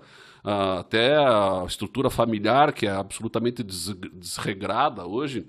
uh, 0.44 0.78
até 0.78 1.16
a 1.16 1.65
estrutura 1.66 2.09
familiar, 2.09 2.73
que 2.73 2.86
é 2.86 2.93
absolutamente 2.93 3.65
desregrada 3.65 5.05
hoje, 5.05 5.44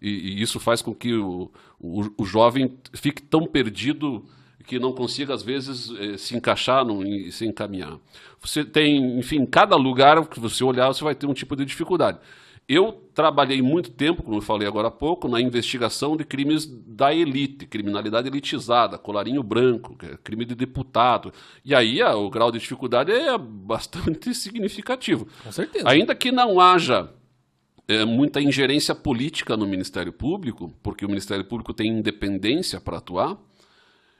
e, 0.00 0.08
e 0.08 0.42
isso 0.42 0.58
faz 0.58 0.80
com 0.80 0.94
que 0.94 1.14
o, 1.14 1.50
o, 1.78 2.04
o, 2.16 2.24
jovem 2.24 2.76
fique 2.94 3.22
tão 3.22 3.46
perdido 3.46 4.24
que 4.66 4.78
não 4.78 4.92
consiga, 4.92 5.34
às 5.34 5.42
vezes, 5.42 5.90
eh, 5.98 6.16
se 6.16 6.36
encaixar 6.36 6.84
no, 6.84 7.04
e 7.04 7.32
se 7.32 7.44
encaminhar. 7.44 7.98
Você 8.40 8.64
tem, 8.64 9.18
enfim, 9.18 9.44
cada 9.44 9.74
lugar 9.76 10.24
que 10.26 10.38
você 10.38 10.62
olhar, 10.62 10.88
você 10.88 11.02
vai 11.02 11.14
ter 11.14 11.26
um 11.26 11.34
tipo 11.34 11.56
de 11.56 11.64
dificuldade. 11.64 12.18
Eu 12.68 12.92
trabalhei 13.14 13.60
muito 13.60 13.90
tempo, 13.90 14.22
como 14.22 14.36
eu 14.36 14.40
falei 14.40 14.68
agora 14.68 14.86
há 14.86 14.92
pouco, 14.92 15.26
na 15.26 15.40
investigação 15.40 16.16
de 16.16 16.24
crimes 16.24 16.66
da 16.66 17.12
elite, 17.12 17.66
criminalidade 17.66 18.28
elitizada, 18.28 18.96
colarinho 18.96 19.42
branco, 19.42 19.96
é 20.04 20.16
crime 20.22 20.44
de 20.44 20.54
deputado. 20.54 21.32
E 21.64 21.74
aí 21.74 22.00
o 22.00 22.30
grau 22.30 22.52
de 22.52 22.60
dificuldade 22.60 23.10
é 23.10 23.36
bastante 23.36 24.32
significativo. 24.36 25.26
Com 25.42 25.50
certeza. 25.50 25.88
Ainda 25.88 26.14
que 26.14 26.30
não 26.30 26.60
haja 26.60 27.10
é, 27.90 28.04
muita 28.04 28.40
ingerência 28.40 28.94
política 28.94 29.56
no 29.56 29.66
Ministério 29.66 30.12
Público, 30.12 30.72
porque 30.80 31.04
o 31.04 31.08
Ministério 31.08 31.44
Público 31.44 31.74
tem 31.74 31.88
independência 31.88 32.80
para 32.80 32.98
atuar, 32.98 33.36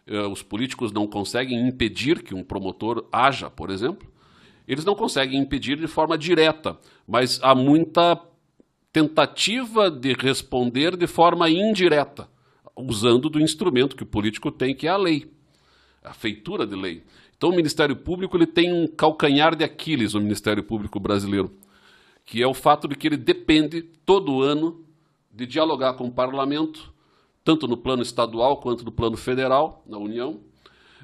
é, 0.08 0.22
os 0.22 0.42
políticos 0.42 0.90
não 0.90 1.06
conseguem 1.06 1.68
impedir 1.68 2.20
que 2.24 2.34
um 2.34 2.42
promotor 2.42 3.06
haja, 3.12 3.48
por 3.48 3.70
exemplo. 3.70 4.10
Eles 4.66 4.84
não 4.84 4.96
conseguem 4.96 5.38
impedir 5.38 5.78
de 5.78 5.86
forma 5.86 6.18
direta, 6.18 6.76
mas 7.06 7.38
há 7.44 7.54
muita 7.54 8.20
tentativa 8.92 9.88
de 9.88 10.14
responder 10.14 10.96
de 10.96 11.06
forma 11.06 11.48
indireta, 11.48 12.28
usando 12.76 13.30
do 13.30 13.40
instrumento 13.40 13.94
que 13.94 14.02
o 14.02 14.06
político 14.06 14.50
tem, 14.50 14.74
que 14.74 14.88
é 14.88 14.90
a 14.90 14.96
lei, 14.96 15.30
a 16.02 16.12
feitura 16.12 16.66
de 16.66 16.74
lei. 16.74 17.04
Então 17.36 17.50
o 17.50 17.54
Ministério 17.54 17.94
Público 17.94 18.36
ele 18.36 18.48
tem 18.48 18.72
um 18.72 18.88
calcanhar 18.88 19.54
de 19.54 19.62
Aquiles, 19.62 20.14
o 20.14 20.20
Ministério 20.20 20.64
Público 20.64 20.98
brasileiro, 20.98 21.52
que 22.30 22.40
é 22.40 22.46
o 22.46 22.54
fato 22.54 22.86
de 22.86 22.94
que 22.94 23.08
ele 23.08 23.16
depende 23.16 23.82
todo 23.82 24.40
ano 24.40 24.84
de 25.32 25.44
dialogar 25.44 25.94
com 25.94 26.06
o 26.06 26.12
parlamento, 26.12 26.94
tanto 27.42 27.66
no 27.66 27.76
plano 27.76 28.04
estadual 28.04 28.58
quanto 28.58 28.84
no 28.84 28.92
plano 28.92 29.16
federal, 29.16 29.82
na 29.84 29.98
União, 29.98 30.38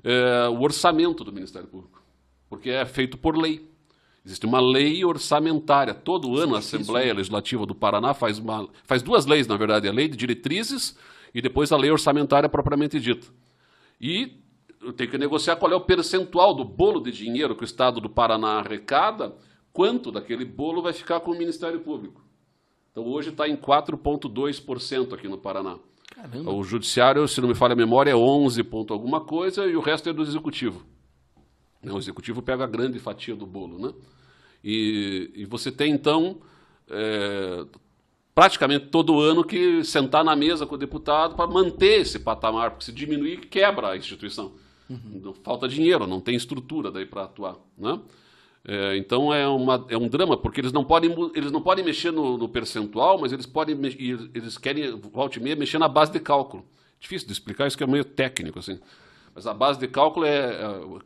é, 0.04 0.48
o 0.48 0.62
orçamento 0.62 1.24
do 1.24 1.32
Ministério 1.32 1.66
Público, 1.66 2.00
porque 2.48 2.70
é 2.70 2.86
feito 2.86 3.18
por 3.18 3.36
lei. 3.36 3.68
Existe 4.24 4.46
uma 4.46 4.60
lei 4.60 5.04
orçamentária. 5.04 5.92
Todo 5.92 6.38
ano 6.38 6.54
a 6.54 6.60
Assembleia 6.60 7.12
Legislativa 7.12 7.66
do 7.66 7.74
Paraná 7.74 8.14
faz, 8.14 8.38
uma, 8.38 8.68
faz 8.84 9.02
duas 9.02 9.26
leis, 9.26 9.48
na 9.48 9.56
verdade, 9.56 9.88
a 9.88 9.92
lei 9.92 10.06
de 10.06 10.16
diretrizes 10.16 10.96
e 11.34 11.42
depois 11.42 11.72
a 11.72 11.76
lei 11.76 11.90
orçamentária 11.90 12.48
propriamente 12.48 13.00
dita. 13.00 13.26
E 14.00 14.40
tem 14.96 15.10
que 15.10 15.18
negociar 15.18 15.56
qual 15.56 15.72
é 15.72 15.74
o 15.74 15.80
percentual 15.80 16.54
do 16.54 16.64
bolo 16.64 17.00
de 17.00 17.10
dinheiro 17.10 17.56
que 17.56 17.64
o 17.64 17.64
Estado 17.64 18.00
do 18.00 18.08
Paraná 18.08 18.60
arrecada, 18.60 19.34
quanto 19.76 20.10
daquele 20.10 20.46
bolo 20.46 20.80
vai 20.80 20.94
ficar 20.94 21.20
com 21.20 21.32
o 21.32 21.36
Ministério 21.36 21.80
Público. 21.80 22.24
Então 22.90 23.04
hoje 23.04 23.28
está 23.28 23.46
em 23.46 23.54
4,2% 23.54 25.12
aqui 25.12 25.28
no 25.28 25.36
Paraná. 25.36 25.76
Caramba. 26.14 26.50
O 26.50 26.64
judiciário, 26.64 27.28
se 27.28 27.42
não 27.42 27.48
me 27.48 27.54
falha 27.54 27.74
a 27.74 27.76
memória, 27.76 28.10
é 28.10 28.16
11 28.16 28.64
ponto 28.64 28.94
alguma 28.94 29.20
coisa 29.20 29.66
e 29.66 29.76
o 29.76 29.80
resto 29.80 30.08
é 30.08 30.14
do 30.14 30.22
executivo. 30.22 30.82
O 31.82 31.98
executivo 31.98 32.40
pega 32.40 32.64
a 32.64 32.66
grande 32.66 32.98
fatia 32.98 33.36
do 33.36 33.44
bolo, 33.44 33.78
né? 33.78 33.92
E, 34.64 35.30
e 35.34 35.44
você 35.44 35.70
tem, 35.70 35.92
então, 35.92 36.38
é, 36.88 37.66
praticamente 38.34 38.86
todo 38.86 39.20
ano 39.20 39.44
que 39.44 39.84
sentar 39.84 40.24
na 40.24 40.34
mesa 40.34 40.64
com 40.64 40.74
o 40.74 40.78
deputado 40.78 41.36
para 41.36 41.46
manter 41.46 42.00
esse 42.00 42.18
patamar, 42.18 42.70
porque 42.70 42.86
se 42.86 42.92
diminuir, 42.92 43.40
quebra 43.48 43.90
a 43.90 43.96
instituição. 43.96 44.52
Uhum. 44.88 45.34
Falta 45.44 45.68
dinheiro, 45.68 46.06
não 46.06 46.18
tem 46.18 46.34
estrutura 46.34 46.90
daí 46.90 47.04
para 47.04 47.24
atuar. 47.24 47.56
Né? 47.76 48.00
É, 48.68 48.96
então 48.96 49.32
é, 49.32 49.46
uma, 49.46 49.86
é 49.88 49.96
um 49.96 50.08
drama, 50.08 50.36
porque 50.36 50.60
eles 50.60 50.72
não 50.72 50.84
podem, 50.84 51.14
eles 51.34 51.52
não 51.52 51.62
podem 51.62 51.84
mexer 51.84 52.10
no, 52.10 52.36
no 52.36 52.48
percentual, 52.48 53.16
mas 53.20 53.30
eles 53.32 53.46
podem 53.46 53.78
eles 54.34 54.58
querem, 54.58 54.98
volte 54.98 55.38
e 55.38 55.42
meia, 55.42 55.54
mexer 55.54 55.78
na 55.78 55.86
base 55.86 56.10
de 56.10 56.18
cálculo. 56.18 56.64
Difícil 56.98 57.28
de 57.28 57.32
explicar, 57.32 57.68
isso 57.68 57.78
que 57.78 57.84
é 57.84 57.86
meio 57.86 58.04
técnico. 58.04 58.58
Assim. 58.58 58.80
Mas 59.32 59.46
a 59.46 59.54
base 59.54 59.78
de 59.78 59.86
cálculo 59.86 60.26
é 60.26 60.58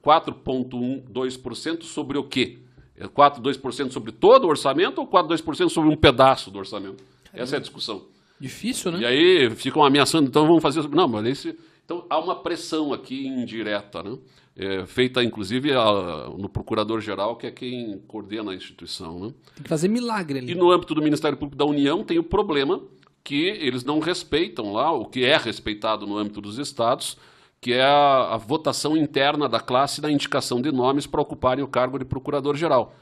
4,12% 0.03 1.83
sobre 1.83 2.17
o 2.17 2.25
quê? 2.25 2.61
É 2.97 3.07
4,2% 3.07 3.91
sobre 3.91 4.13
todo 4.13 4.45
o 4.45 4.49
orçamento 4.49 4.99
ou 4.99 5.07
4,2% 5.07 5.69
sobre 5.69 5.91
um 5.91 5.97
pedaço 5.97 6.51
do 6.51 6.59
orçamento? 6.59 7.05
Essa 7.33 7.57
é 7.57 7.59
a 7.59 7.61
discussão. 7.61 8.07
Difícil, 8.39 8.93
né? 8.93 9.01
E 9.01 9.05
aí 9.07 9.51
ficam 9.51 9.85
ameaçando, 9.85 10.29
então 10.29 10.47
vamos 10.47 10.63
fazer. 10.63 10.89
Não, 10.89 11.07
mas 11.07 11.27
esse. 11.27 11.59
Então 11.85 12.07
há 12.09 12.19
uma 12.19 12.37
pressão 12.37 12.93
aqui 12.93 13.27
indireta, 13.27 14.03
né? 14.03 14.17
É, 14.57 14.85
feita 14.85 15.23
inclusive 15.23 15.73
a, 15.73 16.29
no 16.37 16.49
procurador-geral, 16.49 17.37
que 17.37 17.47
é 17.47 17.51
quem 17.51 17.99
coordena 18.07 18.51
a 18.51 18.55
instituição. 18.55 19.19
Né? 19.21 19.35
Tem 19.55 19.63
que 19.63 19.69
fazer 19.69 19.89
milagre 19.89 20.39
ali. 20.39 20.53
E 20.53 20.55
no 20.55 20.71
âmbito 20.71 20.95
do 20.95 21.01
Ministério 21.03 21.39
Público 21.39 21.57
da 21.57 21.65
União 21.65 22.05
tem 22.05 22.19
o 22.19 22.25
problema 22.25 22.83
que 23.23 23.47
eles 23.47 23.85
não 23.85 24.01
respeitam 24.01 24.73
lá 24.73 24.91
o 24.93 25.07
que 25.07 25.25
é 25.25 25.37
respeitado 25.37 26.07
no 26.07 26.17
âmbito 26.17 26.41
dos 26.41 26.59
estados, 26.59 27.17
que 27.61 27.73
é 27.73 27.83
a, 27.83 28.35
a 28.35 28.37
votação 28.37 28.97
interna 28.97 29.49
da 29.49 29.61
classe 29.61 30.01
da 30.01 30.11
indicação 30.11 30.61
de 30.61 30.73
nomes 30.73 31.07
para 31.07 31.21
ocuparem 31.21 31.63
o 31.63 31.69
cargo 31.69 31.99
de 31.99 32.05
procurador-geral. 32.05 32.95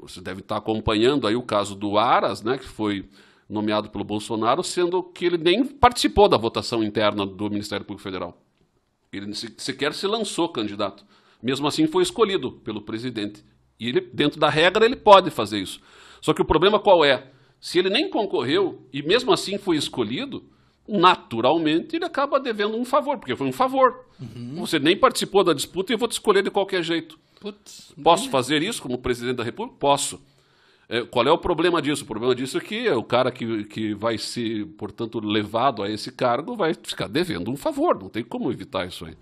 Você 0.00 0.20
deve 0.20 0.40
estar 0.40 0.56
acompanhando 0.56 1.26
aí 1.26 1.36
o 1.36 1.42
caso 1.42 1.74
do 1.74 1.98
Aras, 1.98 2.42
né, 2.42 2.58
que 2.58 2.66
foi 2.66 3.08
nomeado 3.48 3.88
pelo 3.88 4.04
Bolsonaro, 4.04 4.62
sendo 4.62 5.02
que 5.02 5.24
ele 5.24 5.38
nem 5.38 5.64
participou 5.64 6.28
da 6.28 6.36
votação 6.36 6.82
interna 6.82 7.24
do 7.24 7.48
Ministério 7.48 7.84
Público 7.84 8.02
Federal. 8.02 8.36
Ele 9.12 9.32
sequer 9.34 9.94
se 9.94 10.06
lançou 10.06 10.48
candidato. 10.48 11.04
Mesmo 11.42 11.66
assim, 11.66 11.86
foi 11.86 12.02
escolhido 12.02 12.52
pelo 12.52 12.82
presidente. 12.82 13.44
E 13.78 13.88
ele, 13.88 14.00
dentro 14.00 14.40
da 14.40 14.48
regra, 14.48 14.84
ele 14.84 14.96
pode 14.96 15.30
fazer 15.30 15.58
isso. 15.58 15.80
Só 16.20 16.34
que 16.34 16.42
o 16.42 16.44
problema 16.44 16.78
qual 16.80 17.04
é? 17.04 17.30
Se 17.60 17.78
ele 17.78 17.90
nem 17.90 18.08
concorreu 18.10 18.86
e 18.92 19.02
mesmo 19.02 19.32
assim 19.32 19.56
foi 19.58 19.76
escolhido, 19.76 20.44
naturalmente 20.86 21.96
ele 21.96 22.04
acaba 22.04 22.40
devendo 22.40 22.76
um 22.76 22.84
favor, 22.84 23.18
porque 23.18 23.36
foi 23.36 23.46
um 23.46 23.52
favor. 23.52 24.04
Uhum. 24.20 24.56
Você 24.56 24.78
nem 24.78 24.96
participou 24.96 25.44
da 25.44 25.52
disputa 25.52 25.92
e 25.92 25.94
eu 25.94 25.98
vou 25.98 26.08
te 26.08 26.12
escolher 26.12 26.42
de 26.42 26.50
qualquer 26.50 26.82
jeito. 26.82 27.18
Putz, 27.40 27.92
Posso 28.02 28.28
fazer 28.30 28.62
isso 28.62 28.82
como 28.82 28.98
presidente 28.98 29.36
da 29.36 29.44
República? 29.44 29.78
Posso. 29.78 30.20
É, 30.88 31.02
qual 31.02 31.26
é 31.26 31.30
o 31.30 31.36
problema 31.36 31.82
disso? 31.82 32.04
O 32.04 32.06
problema 32.06 32.34
disso 32.34 32.56
é 32.56 32.60
que 32.60 32.88
o 32.90 33.02
cara 33.02 33.30
que, 33.30 33.64
que 33.64 33.94
vai 33.94 34.16
ser, 34.16 34.64
portanto, 34.78 35.20
levado 35.20 35.82
a 35.82 35.90
esse 35.90 36.10
cargo 36.10 36.56
vai 36.56 36.72
ficar 36.72 37.08
devendo 37.08 37.50
um 37.50 37.56
favor, 37.56 38.00
não 38.00 38.08
tem 38.08 38.24
como 38.24 38.50
evitar 38.50 38.86
isso 38.86 39.04
aí. 39.04 39.14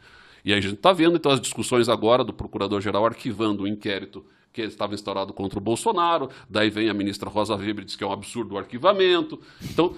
E 0.45 0.53
aí 0.53 0.59
a 0.59 0.63
gente 0.63 0.75
está 0.75 0.93
vendo 0.93 1.17
então 1.17 1.33
as 1.33 1.41
discussões 1.41 1.89
agora 1.89 2.23
do 2.23 2.33
procurador-geral 2.33 3.05
arquivando 3.05 3.65
o 3.65 3.69
inquérito 3.69 4.25
que 4.53 4.63
estava 4.63 4.95
instaurado 4.95 5.33
contra 5.35 5.59
o 5.59 5.63
Bolsonaro, 5.63 6.31
daí 6.49 6.71
vem 6.71 6.89
a 6.89 6.95
ministra 6.95 7.29
Rosa 7.29 7.55
Weber 7.57 7.85
diz 7.85 7.97
que 7.97 8.05
é 8.05 8.07
um 8.07 8.13
absurdo 8.13 8.55
o 8.55 8.59
arquivamento. 8.59 9.39
Então, 9.63 9.95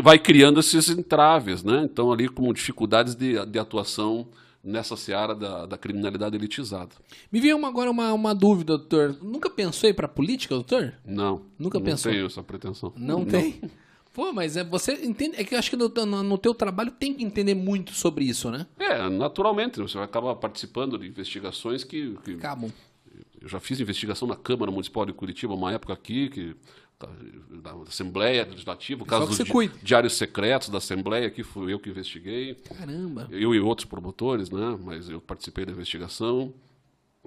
vai 0.00 0.18
criando 0.18 0.60
esses 0.60 0.88
entraves, 0.90 1.64
né? 1.64 1.82
Então, 1.90 2.12
ali 2.12 2.28
com 2.28 2.52
dificuldades 2.52 3.16
de, 3.16 3.44
de 3.46 3.58
atuação 3.58 4.28
nessa 4.62 4.96
seara 4.96 5.34
da, 5.34 5.66
da 5.66 5.78
criminalidade 5.78 6.36
elitizada. 6.36 6.90
Me 7.32 7.40
veio 7.40 7.56
uma, 7.56 7.68
agora 7.68 7.90
uma, 7.90 8.12
uma 8.12 8.34
dúvida, 8.34 8.76
doutor. 8.76 9.16
Nunca 9.22 9.48
pensou 9.48 9.88
em 9.88 9.92
ir 9.92 9.94
para 9.94 10.06
política, 10.06 10.54
doutor? 10.54 10.94
Não. 11.04 11.42
Nunca 11.58 11.78
não 11.78 11.84
pensou? 11.84 12.10
Não 12.10 12.18
tenho 12.18 12.26
essa 12.26 12.42
pretensão. 12.42 12.92
Não, 12.96 13.20
não. 13.20 13.24
tem? 13.26 13.60
Pô, 14.12 14.32
mas 14.32 14.56
é, 14.56 14.64
você 14.64 14.92
entende. 15.04 15.36
É 15.36 15.44
que 15.44 15.54
eu 15.54 15.58
acho 15.58 15.70
que 15.70 15.76
no, 15.76 15.88
no, 15.88 16.22
no, 16.22 16.38
teu 16.38 16.52
trabalho 16.52 16.90
tem 16.90 17.14
que 17.14 17.24
entender 17.24 17.54
muito 17.54 17.92
sobre 17.92 18.24
isso, 18.24 18.50
né? 18.50 18.66
É, 18.78 19.08
naturalmente. 19.08 19.80
Você 19.80 19.94
vai 19.94 20.04
acabar 20.04 20.34
participando 20.34 20.98
de 20.98 21.06
investigações 21.06 21.84
que. 21.84 22.16
que 22.24 22.32
Acabam. 22.32 22.70
Eu 23.40 23.48
já 23.48 23.58
fiz 23.58 23.80
investigação 23.80 24.28
na 24.28 24.36
Câmara 24.36 24.70
Municipal 24.70 25.06
de 25.06 25.14
Curitiba, 25.14 25.54
uma 25.54 25.72
época 25.72 25.94
aqui, 25.94 26.28
que 26.28 26.54
da 27.62 27.72
Assembleia 27.86 28.44
Legislativa, 28.44 29.02
o 29.02 29.06
caso 29.06 29.26
dos 29.26 29.38
di 29.38 29.70
diários 29.82 30.14
secretos 30.14 30.68
da 30.68 30.78
Assembleia, 30.78 31.30
que 31.30 31.42
fui 31.42 31.72
eu 31.72 31.78
que 31.78 31.90
investiguei. 31.90 32.54
Caramba! 32.54 33.28
Eu 33.30 33.54
e 33.54 33.60
outros 33.60 33.86
promotores, 33.86 34.50
né? 34.50 34.78
Mas 34.82 35.08
eu 35.08 35.20
participei 35.20 35.64
da 35.64 35.72
investigação. 35.72 36.52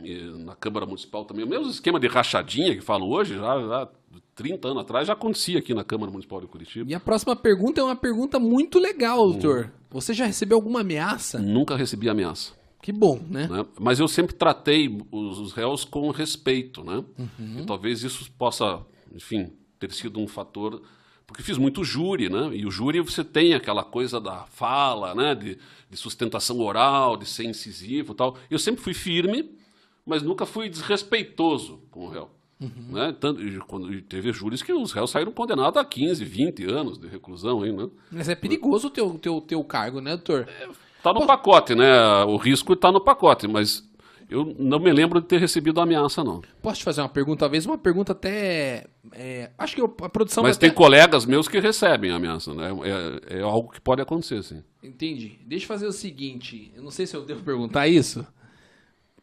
E 0.02 0.22
na 0.44 0.56
Câmara 0.56 0.86
Municipal 0.86 1.24
também. 1.24 1.46
O 1.46 1.48
mesmo 1.48 1.70
esquema 1.70 2.00
de 2.00 2.08
rachadinha 2.08 2.76
que 2.76 2.82
falam 2.82 3.08
hoje, 3.08 3.36
já, 3.36 3.60
já 3.60 3.90
30 4.36 4.68
anos 4.68 4.82
atrás, 4.82 5.08
já 5.08 5.14
acontecia 5.14 5.60
aqui 5.60 5.74
na 5.74 5.84
Câmara 5.84 6.12
Municipal 6.12 6.42
de 6.42 6.48
Curitiba. 6.48 6.92
E 6.92 6.96
a 6.96 7.00
próxima 7.00 7.36
pergunta 7.36 7.80
é 7.80 7.84
uma 7.84 7.96
pergunta 7.96 8.40
muito 8.40 8.80
legal, 8.80 9.18
doutor. 9.18 9.66
Hum. 9.66 9.84
Você 9.92 10.14
já 10.14 10.26
recebeu 10.26 10.58
alguma 10.58 10.82
ameaça? 10.82 11.40
Nunca 11.40 11.76
recebi 11.76 12.10
ameaça. 12.10 12.54
Que 12.82 12.92
bom, 12.92 13.20
né? 13.30 13.48
né? 13.48 13.66
Mas 13.80 14.00
eu 14.00 14.08
sempre 14.08 14.36
tratei 14.36 14.90
os, 15.12 15.40
os 15.40 15.54
réus 15.54 15.86
com 15.86 16.10
respeito, 16.10 16.84
né? 16.84 17.04
Uhum. 17.18 17.60
E 17.60 17.66
talvez 17.66 18.04
isso 18.04 18.30
possa, 18.32 18.82
enfim, 19.14 19.54
ter 19.88 19.94
sido 19.94 20.20
um 20.20 20.28
fator 20.28 20.82
porque 21.26 21.42
fiz 21.42 21.58
muito 21.58 21.84
júri, 21.84 22.30
né? 22.30 22.52
E 22.54 22.66
o 22.66 22.72
júri 22.72 23.00
você 23.00 23.24
tem 23.24 23.54
aquela 23.54 23.84
coisa 23.84 24.20
da 24.20 24.46
fala, 24.46 25.16
né? 25.16 25.34
De, 25.34 25.58
de 25.90 25.98
sustentação 25.98 26.60
oral, 26.60 27.18
de 27.18 27.26
ser 27.26 27.46
incisivo 27.46 28.14
e 28.14 28.16
tal. 28.16 28.38
Eu 28.50 28.60
sempre 28.60 28.84
fui 28.84 28.94
firme, 28.94 29.50
mas 30.06 30.22
nunca 30.22 30.46
fui 30.46 30.70
desrespeitoso 30.70 31.82
com 31.90 32.06
o 32.06 32.10
réu. 32.10 32.30
Uhum. 32.60 32.94
Né? 32.94 33.16
Tanto, 33.20 33.42
quando 33.68 34.02
teve 34.04 34.32
júris 34.32 34.62
que 34.62 34.72
os 34.72 34.92
réus 34.92 35.12
saíram 35.12 35.32
condenados 35.32 35.80
a 35.80 35.84
15, 35.84 36.24
20 36.24 36.66
anos 36.66 36.98
de 36.98 37.08
reclusão. 37.08 37.66
Hein, 37.66 37.74
né? 37.74 37.90
Mas 38.12 38.30
é 38.30 38.36
perigoso 38.36 38.88
o 38.88 38.92
teu, 38.92 39.18
teu, 39.18 39.42
teu 39.42 39.64
cargo, 39.64 40.00
né, 40.00 40.12
doutor? 40.12 40.48
É, 40.48 40.70
tá 41.02 41.14
no 41.14 41.22
Pô. 41.22 41.28
pacote, 41.28 41.74
né? 41.74 42.24
O 42.26 42.38
risco 42.38 42.74
está 42.74 42.92
no 42.92 43.02
pacote, 43.02 43.48
mas 43.48 43.84
eu 44.34 44.56
não 44.58 44.80
me 44.80 44.92
lembro 44.92 45.22
de 45.22 45.28
ter 45.28 45.40
recebido 45.40 45.80
ameaça, 45.80 46.24
não. 46.24 46.42
Posso 46.60 46.80
te 46.80 46.84
fazer 46.84 47.02
uma 47.02 47.10
pergunta, 47.10 47.42
talvez 47.42 47.68
uma 47.68 47.78
pergunta 47.78 48.14
até. 48.14 48.88
É, 49.12 49.52
acho 49.60 49.76
que 49.76 49.82
a 49.82 50.10
produção. 50.10 50.42
Mas 50.42 50.58
tem 50.58 50.72
colegas 50.72 51.24
meus 51.24 51.48
que 51.48 51.60
recebem 51.60 52.10
ameaça, 52.10 52.52
né? 52.52 52.70
É, 53.30 53.38
é, 53.38 53.42
algo 53.42 53.72
que 53.72 53.80
pode 53.80 54.02
acontecer, 54.02 54.44
sim. 54.44 54.64
Entendi. 54.82 55.38
Deixa 55.46 55.66
eu 55.66 55.68
fazer 55.68 55.86
o 55.86 55.92
seguinte: 55.92 56.72
eu 56.76 56.82
não 56.82 56.90
sei 56.90 57.06
se 57.06 57.16
eu 57.16 57.24
devo 57.24 57.44
perguntar 57.44 57.88
isso. 57.88 58.26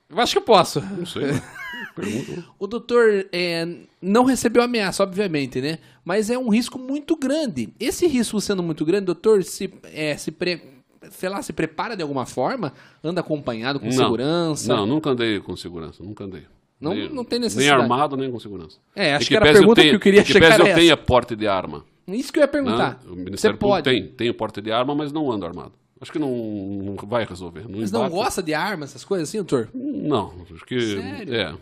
Eu 0.09 0.21
acho 0.21 0.33
que 0.33 0.39
eu 0.39 0.43
posso. 0.43 0.81
Não 0.81 1.07
sei. 1.07 1.25
Pergunta. 1.95 2.45
o 2.59 2.67
doutor 2.67 3.27
é, 3.33 3.67
não 4.03 4.25
recebeu 4.25 4.63
ameaça, 4.63 5.03
obviamente, 5.03 5.61
né? 5.61 5.79
Mas 6.05 6.31
é 6.31 6.39
um 6.39 6.49
risco 6.49 6.79
muito 6.79 7.17
grande. 7.17 7.73
Esse 7.81 8.07
risco 8.07 8.41
sendo 8.41 8.63
muito 8.63 8.85
grande, 8.85 9.07
doutor, 9.07 9.43
se, 9.43 9.73
é, 9.85 10.17
se 10.17 10.31
pre, 10.31 10.80
sei 11.11 11.29
lá, 11.29 11.43
se 11.43 11.53
prepara 11.53 11.97
de 11.97 12.03
alguma 12.03 12.27
forma? 12.27 12.73
Anda 13.03 13.21
acompanhado 13.21 13.81
com 13.81 13.87
não, 13.87 13.93
segurança? 13.93 14.77
Não, 14.77 14.87
nunca 14.87 15.11
andei 15.11 15.41
com 15.41 15.57
segurança, 15.57 16.03
nunca 16.03 16.25
andei. 16.25 16.43
Não, 16.81 16.95
nem, 16.95 17.09
não 17.09 17.25
tem 17.25 17.39
necessidade. 17.39 17.77
Nem 17.77 17.83
armado, 17.83 18.17
nem 18.17 18.31
com 18.31 18.39
segurança. 18.39 18.79
É, 18.95 19.15
acho 19.15 19.27
que, 19.27 19.29
que 19.29 19.37
era 19.37 19.51
a 19.51 19.53
pergunta 19.53 19.81
tenho, 19.81 19.91
que 19.91 19.97
eu 19.97 20.01
queria 20.01 20.25
que 20.25 20.33
chegar 20.33 20.59
eu 20.59 20.75
tenho 20.75 20.97
porte 20.97 21.37
de 21.37 21.47
arma. 21.47 21.85
Isso 22.09 22.33
que 22.33 22.39
eu 22.39 22.43
ia 22.43 22.49
perguntar. 22.49 23.01
Não, 23.05 23.13
o 23.13 23.17
Ministério 23.17 23.57
Você 23.57 23.61
pode. 23.61 23.85
tem, 23.85 24.09
tem 24.09 24.33
porte 24.33 24.61
de 24.61 24.73
arma, 24.73 24.95
mas 24.95 25.13
não 25.13 25.31
ando 25.31 25.45
armado. 25.47 25.73
Acho 26.01 26.11
que 26.11 26.19
não, 26.19 26.31
não 26.31 26.97
vai 27.07 27.27
resolver. 27.27 27.69
Não 27.69 27.79
Mas 27.79 27.93
não 27.93 28.09
gosta 28.09 28.43
de 28.43 28.55
arma, 28.55 28.85
essas 28.85 29.05
coisas 29.05 29.29
assim, 29.29 29.37
doutor? 29.39 29.69
Não, 29.75 30.33
acho 30.51 30.65
que 30.65 30.81
Sério? 30.81 31.35
é, 31.35 31.55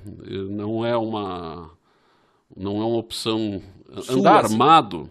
não 0.49 0.87
é 0.87 0.97
uma 0.97 1.71
não 2.57 2.81
é 2.81 2.85
uma 2.85 2.97
opção. 2.97 3.61
Sua, 4.03 4.17
Andar 4.17 4.45
assim. 4.45 4.55
armado 4.55 5.11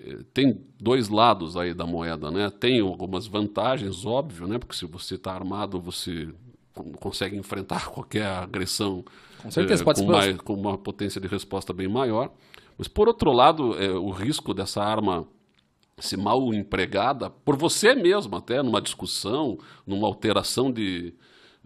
eh, 0.00 0.18
tem 0.34 0.60
dois 0.80 1.08
lados 1.08 1.56
aí 1.56 1.74
da 1.74 1.86
moeda, 1.86 2.30
né? 2.30 2.50
Tem 2.50 2.80
algumas 2.80 3.26
vantagens, 3.26 4.04
óbvio, 4.04 4.46
né? 4.46 4.58
Porque 4.58 4.76
se 4.76 4.86
você 4.86 5.16
está 5.16 5.32
armado, 5.32 5.80
você 5.80 6.28
consegue 7.00 7.36
enfrentar 7.36 7.86
qualquer 7.90 8.26
agressão 8.26 9.04
com, 9.42 9.50
certeza, 9.50 9.82
é, 9.82 9.94
com, 9.94 10.04
mais, 10.04 10.36
com 10.38 10.54
uma 10.54 10.78
potência 10.78 11.20
de 11.20 11.26
resposta 11.26 11.72
bem 11.72 11.88
maior. 11.88 12.30
Mas 12.76 12.86
por 12.86 13.08
outro 13.08 13.32
lado, 13.32 13.76
é, 13.82 13.90
o 13.90 14.10
risco 14.10 14.54
dessa 14.54 14.82
arma 14.82 15.26
se 15.98 16.16
mal 16.16 16.54
empregada 16.54 17.28
por 17.28 17.56
você 17.56 17.94
mesmo, 17.94 18.36
até 18.36 18.62
numa 18.62 18.80
discussão, 18.80 19.58
numa 19.84 20.06
alteração 20.06 20.70
de, 20.70 21.12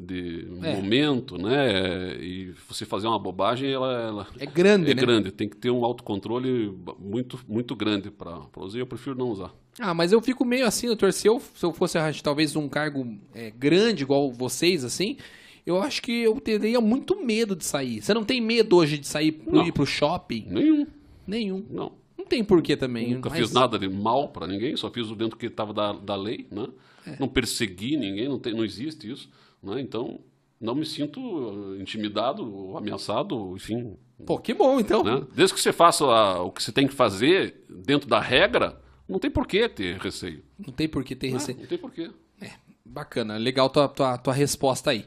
de 0.03 0.49
é. 0.62 0.77
momento, 0.77 1.39
né? 1.39 2.16
E 2.20 2.53
você 2.69 2.85
fazer 2.85 3.07
uma 3.07 3.19
bobagem, 3.19 3.70
ela, 3.70 3.93
ela 4.03 4.27
é 4.39 4.47
grande, 4.47 4.91
é 4.91 4.95
né? 4.95 5.01
grande. 5.01 5.31
Tem 5.33 5.49
que 5.49 5.57
ter 5.57 5.70
um 5.70 5.85
autocontrole 5.85 6.77
muito, 6.99 7.39
muito 7.49 7.74
grande 7.74 8.11
para 8.11 8.41
usar. 8.57 8.79
Eu 8.79 8.87
prefiro 8.87 9.16
não 9.16 9.31
usar. 9.31 9.55
Ah, 9.79 9.95
mas 9.95 10.12
eu 10.12 10.20
fico 10.20 10.45
meio 10.45 10.66
assim, 10.66 10.87
doutor. 10.87 11.12
Se 11.12 11.27
eu, 11.27 11.41
se 11.55 11.65
eu 11.65 11.73
fosse 11.73 11.99
talvez 12.23 12.55
um 12.57 12.69
cargo 12.69 13.16
é, 13.35 13.51
grande 13.51 14.03
igual 14.03 14.31
vocês, 14.31 14.85
assim, 14.85 15.16
eu 15.65 15.81
acho 15.81 16.03
que 16.03 16.23
eu 16.23 16.41
teria 16.41 16.81
muito 16.81 17.24
medo 17.24 17.57
de 17.57 17.65
sair. 17.65 18.03
Você 18.03 18.12
não 18.12 18.24
tem 18.24 18.41
medo 18.41 18.77
hoje 18.77 18.99
de 18.99 19.07
sair 19.07 19.33
para 19.33 19.66
ir 19.66 19.73
pro 19.73 19.87
shopping? 19.87 20.47
Nenhum. 20.49 20.87
Nenhum. 21.27 21.65
Não 21.70 21.93
tem 22.33 22.43
porquê 22.43 22.77
também. 22.77 23.15
Nunca 23.15 23.29
mas... 23.29 23.39
fiz 23.39 23.53
nada 23.53 23.79
de 23.79 23.87
mal 23.89 24.29
para 24.29 24.47
ninguém, 24.47 24.74
só 24.74 24.91
fiz 24.91 25.11
o 25.11 25.15
dentro 25.15 25.37
que 25.37 25.47
estava 25.47 25.74
da, 25.74 25.93
da 25.93 26.16
lei, 26.16 26.47
né? 26.51 26.66
É. 27.07 27.16
Não 27.20 27.29
persegui 27.29 27.97
ninguém, 27.97 28.27
não, 28.27 28.39
tem, 28.39 28.55
não 28.55 28.65
existe 28.65 29.11
isso, 29.11 29.29
né? 29.63 29.81
Então, 29.81 30.21
não 30.61 30.75
me 30.75 30.85
sinto 30.85 31.77
intimidado, 31.81 32.77
ameaçado, 32.77 33.55
enfim. 33.55 33.97
Pô, 34.25 34.39
que 34.39 34.55
bom, 34.55 34.79
então. 34.79 35.03
Né? 35.03 35.27
Desde 35.35 35.55
que 35.55 35.61
você 35.61 35.73
faça 35.73 36.05
a, 36.05 36.43
o 36.43 36.51
que 36.51 36.63
você 36.63 36.73
tem 36.73 36.87
que 36.87 36.95
fazer 36.95 37.65
dentro 37.69 38.09
da 38.09 38.21
regra, 38.21 38.81
não 39.09 39.19
tem 39.19 39.31
porquê 39.31 39.69
ter 39.69 39.99
receio. 39.99 40.43
Não 40.59 40.73
tem 40.73 40.89
porquê 40.89 41.17
ter 41.17 41.29
não, 41.29 41.35
receio. 41.35 41.59
Não 41.59 41.67
tem 41.67 41.79
porquê. 41.79 42.11
É, 42.41 42.51
bacana. 42.85 43.37
Legal 43.37 43.69
tua, 43.69 43.89
tua, 43.89 44.19
tua 44.19 44.33
resposta 44.33 44.91
aí. 44.91 45.05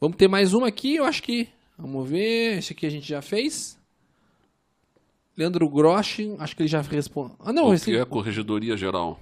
Vamos 0.00 0.16
ter 0.16 0.28
mais 0.28 0.54
uma 0.54 0.68
aqui, 0.68 0.96
eu 0.96 1.04
acho 1.04 1.22
que... 1.22 1.48
Vamos 1.76 2.08
ver, 2.08 2.58
esse 2.58 2.72
aqui 2.72 2.86
a 2.86 2.90
gente 2.90 3.08
já 3.08 3.20
fez. 3.20 3.78
Leandro 5.36 5.68
Grosch, 5.68 6.20
acho 6.38 6.54
que 6.54 6.62
ele 6.62 6.68
já 6.68 6.80
respondeu. 6.80 7.34
Ah, 7.40 7.52
não, 7.52 7.70
o 7.70 7.74
esse... 7.74 7.86
que 7.86 7.96
é 7.96 8.00
a 8.02 8.06
Corregedoria 8.06 8.76
Geral? 8.76 9.18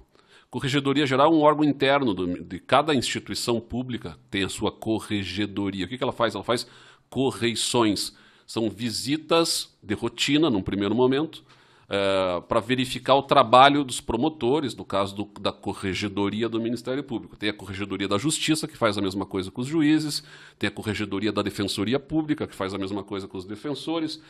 Corregedoria 0.51 1.06
Geral 1.06 1.32
é 1.32 1.35
um 1.35 1.43
órgão 1.43 1.64
interno 1.64 2.12
do, 2.12 2.43
de 2.43 2.59
cada 2.59 2.94
instituição 2.94 3.60
pública, 3.60 4.18
tem 4.28 4.43
a 4.43 4.48
sua 4.48 4.72
corregedoria. 4.72 5.86
O 5.86 5.89
que, 5.89 5.97
que 5.97 6.02
ela 6.02 6.12
faz? 6.12 6.35
Ela 6.35 6.43
faz 6.43 6.66
correições. 7.09 8.12
São 8.47 8.68
visitas 8.68 9.72
de 9.81 9.94
rotina, 9.94 10.51
num 10.51 10.60
primeiro 10.60 10.93
momento, 10.93 11.44
é, 11.89 12.40
para 12.48 12.59
verificar 12.59 13.14
o 13.14 13.22
trabalho 13.22 13.85
dos 13.85 14.01
promotores, 14.01 14.74
no 14.74 14.85
caso 14.85 15.14
do, 15.14 15.31
da 15.40 15.52
Corregedoria 15.52 16.48
do 16.48 16.60
Ministério 16.60 17.05
Público. 17.05 17.36
Tem 17.36 17.51
a 17.51 17.55
Corregedoria 17.55 18.09
da 18.09 18.18
Justiça, 18.18 18.66
que 18.66 18.77
faz 18.77 18.98
a 18.98 19.01
mesma 19.01 19.24
coisa 19.24 19.52
com 19.52 19.60
os 19.60 19.68
juízes, 19.68 20.24
tem 20.59 20.66
a 20.66 20.70
Corregedoria 20.72 21.31
da 21.32 21.43
Defensoria 21.43 22.01
Pública, 22.01 22.48
que 22.48 22.56
faz 22.56 22.74
a 22.74 22.78
mesma 22.78 23.05
coisa 23.05 23.28
com 23.28 23.39
os 23.39 23.44
defensores 23.44 24.20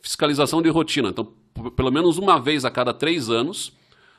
fiscalização 0.00 0.62
de 0.62 0.68
rotina. 0.68 1.08
Então, 1.08 1.32
pelo 1.74 1.90
menos 1.90 2.18
uma 2.18 2.38
vez 2.38 2.64
a 2.64 2.70
cada 2.70 2.94
três 2.94 3.28
anos, 3.28 3.72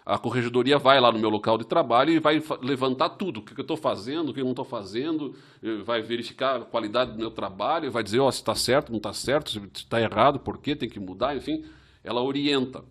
a 0.07 0.17
corregedoria 0.17 0.77
vai 0.77 1.01
lá 1.01 1.11
no 1.11 1.19
meu 1.19 1.29
local 1.29 1.57
de 1.57 1.65
trabalho 1.65 2.11
e 2.11 2.19
vai 2.19 2.41
levantar 2.61 3.09
tudo, 3.09 3.41
o 3.41 3.43
que 3.43 3.59
eu 3.59 3.61
estou 3.61 3.75
fazendo, 3.75 4.29
o 4.29 4.33
que 4.33 4.39
eu 4.39 4.45
não 4.45 4.51
estou 4.51 4.63
fazendo, 4.63 5.35
vai 5.83 6.01
verificar 6.01 6.61
a 6.61 6.61
qualidade 6.61 7.11
do 7.11 7.17
meu 7.17 7.29
trabalho, 7.29 7.91
vai 7.91 8.01
dizer 8.01 8.21
oh, 8.21 8.31
se 8.31 8.39
está 8.39 8.55
certo, 8.55 8.89
não 8.89 8.97
está 8.97 9.11
certo, 9.11 9.51
se 9.51 9.59
está 9.75 9.99
errado, 9.99 10.39
por 10.39 10.59
quê, 10.59 10.77
tem 10.77 10.87
que 10.87 10.97
mudar, 10.97 11.35
enfim, 11.35 11.65
ela 12.05 12.21
orienta. 12.21 12.85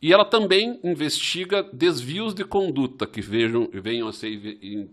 E 0.00 0.10
ela 0.10 0.24
também 0.24 0.80
investiga 0.82 1.62
desvios 1.62 2.32
de 2.32 2.44
conduta 2.44 3.06
que 3.06 3.20
vejam, 3.20 3.68
venham 3.70 4.08
a 4.08 4.12
ser 4.12 4.30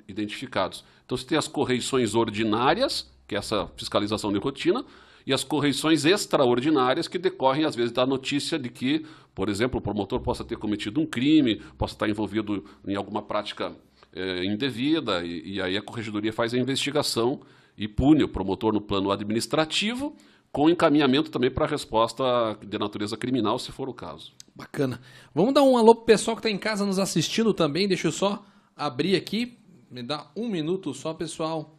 identificados. 0.07 0.83
Então, 1.05 1.17
você 1.17 1.25
tem 1.25 1.37
as 1.37 1.47
correições 1.47 2.15
ordinárias, 2.15 3.09
que 3.25 3.33
é 3.33 3.37
essa 3.37 3.67
fiscalização 3.77 4.33
de 4.33 4.39
rotina, 4.39 4.83
as 5.33 5.43
correições 5.43 6.05
extraordinárias 6.05 7.07
que 7.07 7.17
decorrem, 7.17 7.65
às 7.65 7.75
vezes, 7.75 7.91
da 7.91 8.05
notícia 8.05 8.57
de 8.57 8.69
que, 8.69 9.05
por 9.33 9.49
exemplo, 9.49 9.79
o 9.79 9.81
promotor 9.81 10.19
possa 10.19 10.43
ter 10.43 10.57
cometido 10.57 10.99
um 10.99 11.05
crime, 11.05 11.61
possa 11.77 11.93
estar 11.93 12.09
envolvido 12.09 12.65
em 12.87 12.95
alguma 12.95 13.21
prática 13.21 13.73
é, 14.13 14.43
indevida, 14.45 15.23
e, 15.23 15.55
e 15.55 15.61
aí 15.61 15.77
a 15.77 15.81
corregedoria 15.81 16.33
faz 16.33 16.53
a 16.53 16.57
investigação 16.57 17.41
e 17.77 17.87
pune 17.87 18.23
o 18.23 18.27
promotor 18.27 18.73
no 18.73 18.81
plano 18.81 19.11
administrativo, 19.11 20.15
com 20.51 20.69
encaminhamento 20.69 21.31
também 21.31 21.49
para 21.49 21.65
a 21.65 21.67
resposta 21.67 22.23
de 22.61 22.77
natureza 22.77 23.15
criminal, 23.15 23.57
se 23.57 23.71
for 23.71 23.87
o 23.87 23.93
caso. 23.93 24.33
Bacana. 24.53 24.99
Vamos 25.33 25.53
dar 25.53 25.63
um 25.63 25.77
alô 25.77 25.95
pro 25.95 26.05
pessoal 26.05 26.35
que 26.35 26.41
está 26.41 26.49
em 26.49 26.57
casa 26.57 26.85
nos 26.85 26.99
assistindo 26.99 27.53
também. 27.53 27.87
Deixa 27.87 28.07
eu 28.07 28.11
só 28.11 28.45
abrir 28.75 29.15
aqui. 29.15 29.57
Me 29.89 30.03
dá 30.03 30.29
um 30.35 30.49
minuto 30.49 30.93
só, 30.93 31.13
pessoal. 31.13 31.77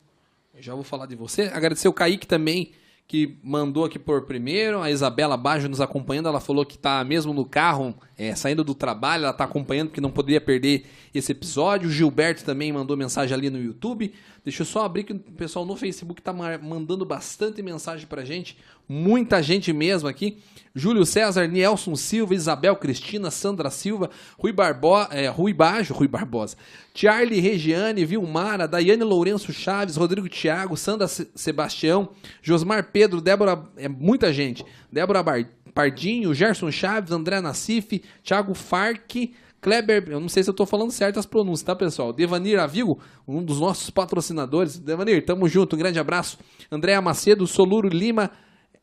Eu 0.54 0.62
já 0.62 0.74
vou 0.74 0.82
falar 0.82 1.06
de 1.06 1.14
você. 1.14 1.42
Agradecer 1.42 1.88
o 1.88 1.92
Kaique 1.92 2.26
também, 2.26 2.72
que 3.06 3.38
mandou 3.42 3.84
aqui 3.84 3.98
por 3.98 4.22
primeiro, 4.22 4.80
a 4.80 4.90
Isabela 4.90 5.36
Bajo 5.36 5.68
nos 5.68 5.80
acompanhando, 5.80 6.28
ela 6.28 6.40
falou 6.40 6.64
que 6.64 6.76
está 6.76 7.04
mesmo 7.04 7.34
no 7.34 7.44
carro, 7.44 7.94
é, 8.16 8.34
saindo 8.34 8.64
do 8.64 8.74
trabalho, 8.74 9.24
ela 9.24 9.32
está 9.32 9.44
acompanhando 9.44 9.88
porque 9.88 10.00
não 10.00 10.10
poderia 10.10 10.40
perder 10.40 10.86
esse 11.14 11.32
episódio. 11.32 11.88
O 11.88 11.92
Gilberto 11.92 12.44
também 12.44 12.72
mandou 12.72 12.96
mensagem 12.96 13.34
ali 13.36 13.50
no 13.50 13.62
YouTube. 13.62 14.14
Deixa 14.44 14.62
eu 14.62 14.66
só 14.66 14.84
abrir 14.84 15.04
que 15.04 15.12
o 15.12 15.18
pessoal 15.18 15.64
no 15.64 15.76
Facebook 15.76 16.20
está 16.20 16.32
mandando 16.32 17.04
bastante 17.04 17.62
mensagem 17.62 18.06
para 18.06 18.24
gente, 18.24 18.56
muita 18.92 19.42
gente 19.42 19.72
mesmo 19.72 20.06
aqui. 20.06 20.36
Júlio 20.74 21.04
César, 21.04 21.46
Nielson 21.46 21.96
Silva, 21.96 22.34
Isabel 22.34 22.76
Cristina, 22.76 23.30
Sandra 23.30 23.70
Silva, 23.70 24.10
Rui, 24.38 24.52
Barbo, 24.52 25.06
é, 25.10 25.28
Rui 25.28 25.52
Bajo, 25.52 25.92
Rui 25.92 26.08
Barbosa, 26.08 26.56
Charlie 26.94 27.40
Regiane, 27.40 28.06
Vilmara, 28.06 28.66
Daiane 28.66 29.02
Lourenço 29.02 29.52
Chaves, 29.52 29.96
Rodrigo 29.96 30.28
Thiago, 30.28 30.76
Sandra 30.76 31.06
Sebastião, 31.08 32.10
Josmar 32.42 32.90
Pedro, 32.90 33.20
Débora, 33.20 33.62
é 33.76 33.86
muita 33.86 34.32
gente, 34.32 34.64
Débora 34.90 35.22
Bar, 35.22 35.46
Pardinho, 35.74 36.32
Gerson 36.32 36.70
Chaves, 36.70 37.12
André 37.12 37.40
Nassif, 37.42 38.02
Thiago 38.24 38.54
Farque, 38.54 39.34
Kleber, 39.60 40.04
eu 40.08 40.18
não 40.18 40.28
sei 40.28 40.42
se 40.42 40.50
eu 40.50 40.52
estou 40.52 40.66
falando 40.66 40.90
certo 40.90 41.20
as 41.20 41.26
pronúncias, 41.26 41.62
tá, 41.62 41.76
pessoal? 41.76 42.12
Devanir 42.12 42.58
Avigo, 42.58 42.98
um 43.28 43.44
dos 43.44 43.60
nossos 43.60 43.90
patrocinadores. 43.90 44.76
Devanir, 44.76 45.24
tamo 45.24 45.48
junto, 45.48 45.76
um 45.76 45.78
grande 45.78 46.00
abraço. 46.00 46.36
André 46.68 47.00
Macedo, 47.00 47.46
Soluro 47.46 47.88
Lima, 47.88 48.28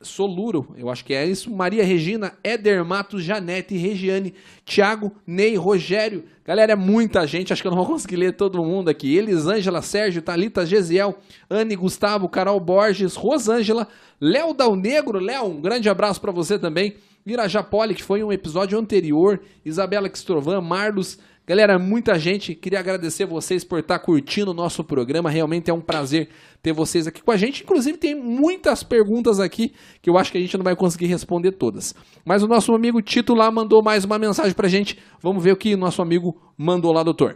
Soluro, 0.01 0.73
eu 0.77 0.89
acho 0.89 1.03
que 1.03 1.13
é 1.13 1.26
isso. 1.26 1.51
Maria 1.51 1.84
Regina, 1.84 2.31
Éder 2.41 2.85
Matos, 2.85 3.21
Janete, 3.21 3.76
Regiane, 3.76 4.34
Tiago, 4.63 5.11
Ney, 5.27 5.57
Rogério. 5.57 6.23
Galera, 6.45 6.71
é 6.71 6.76
muita 6.76 7.27
gente, 7.27 7.51
acho 7.51 7.61
que 7.61 7.67
eu 7.67 7.71
não 7.71 7.80
vou 7.80 7.85
conseguir 7.85 8.15
ler 8.15 8.31
todo 8.31 8.63
mundo 8.63 8.88
aqui. 8.88 9.17
Elisângela, 9.17 9.81
Sérgio, 9.81 10.21
Talita, 10.21 10.65
Gesiel, 10.65 11.19
Anne, 11.49 11.76
Gustavo, 11.76 12.30
Carol 12.30 12.61
Borges, 12.61 13.15
Rosângela, 13.15 13.89
Léo 14.21 14.53
Dal 14.53 14.73
Negro. 14.73 15.19
Léo, 15.19 15.47
um 15.47 15.59
grande 15.59 15.89
abraço 15.89 16.21
para 16.21 16.31
você 16.31 16.57
também. 16.57 16.95
Irajá 17.26 17.61
Poli, 17.61 17.93
que 17.93 18.01
foi 18.01 18.23
um 18.23 18.31
episódio 18.31 18.80
anterior. 18.80 19.41
Isabela 19.65 20.09
Xtrovan, 20.09 20.61
Marlos, 20.61 21.19
Galera, 21.49 21.80
muita 21.80 22.13
gente, 22.19 22.53
queria 22.53 22.77
agradecer 22.77 23.26
vocês 23.26 23.63
por 23.63 23.80
estar 23.80 23.97
curtindo 23.97 24.51
o 24.51 24.53
nosso 24.53 24.84
programa. 24.84 25.31
Realmente 25.31 25.71
é 25.71 25.73
um 25.73 25.81
prazer 25.81 26.30
ter 26.61 26.73
vocês 26.73 27.07
aqui 27.07 27.23
com 27.23 27.31
a 27.31 27.38
gente. 27.38 27.63
Inclusive, 27.63 27.97
tem 27.97 28.13
muitas 28.13 28.84
perguntas 28.84 29.39
aqui 29.39 29.73
que 29.99 30.11
eu 30.11 30.15
acho 30.15 30.31
que 30.31 30.38
a 30.38 30.41
gente 30.41 30.55
não 30.55 30.63
vai 30.63 30.76
conseguir 30.76 31.07
responder 31.07 31.53
todas. 31.53 31.95
Mas 32.23 32.43
o 32.43 32.47
nosso 32.47 32.71
amigo 32.76 33.01
Tito 33.01 33.34
lá 33.34 33.49
mandou 33.49 33.81
mais 33.81 34.05
uma 34.05 34.19
mensagem 34.19 34.53
pra 34.53 34.67
gente. 34.67 34.99
Vamos 35.23 35.43
ver 35.43 35.53
o 35.53 35.57
que 35.57 35.76
nosso 35.76 36.03
amigo 36.03 36.39
mandou 36.55 36.93
lá, 36.93 37.01
doutor. 37.01 37.35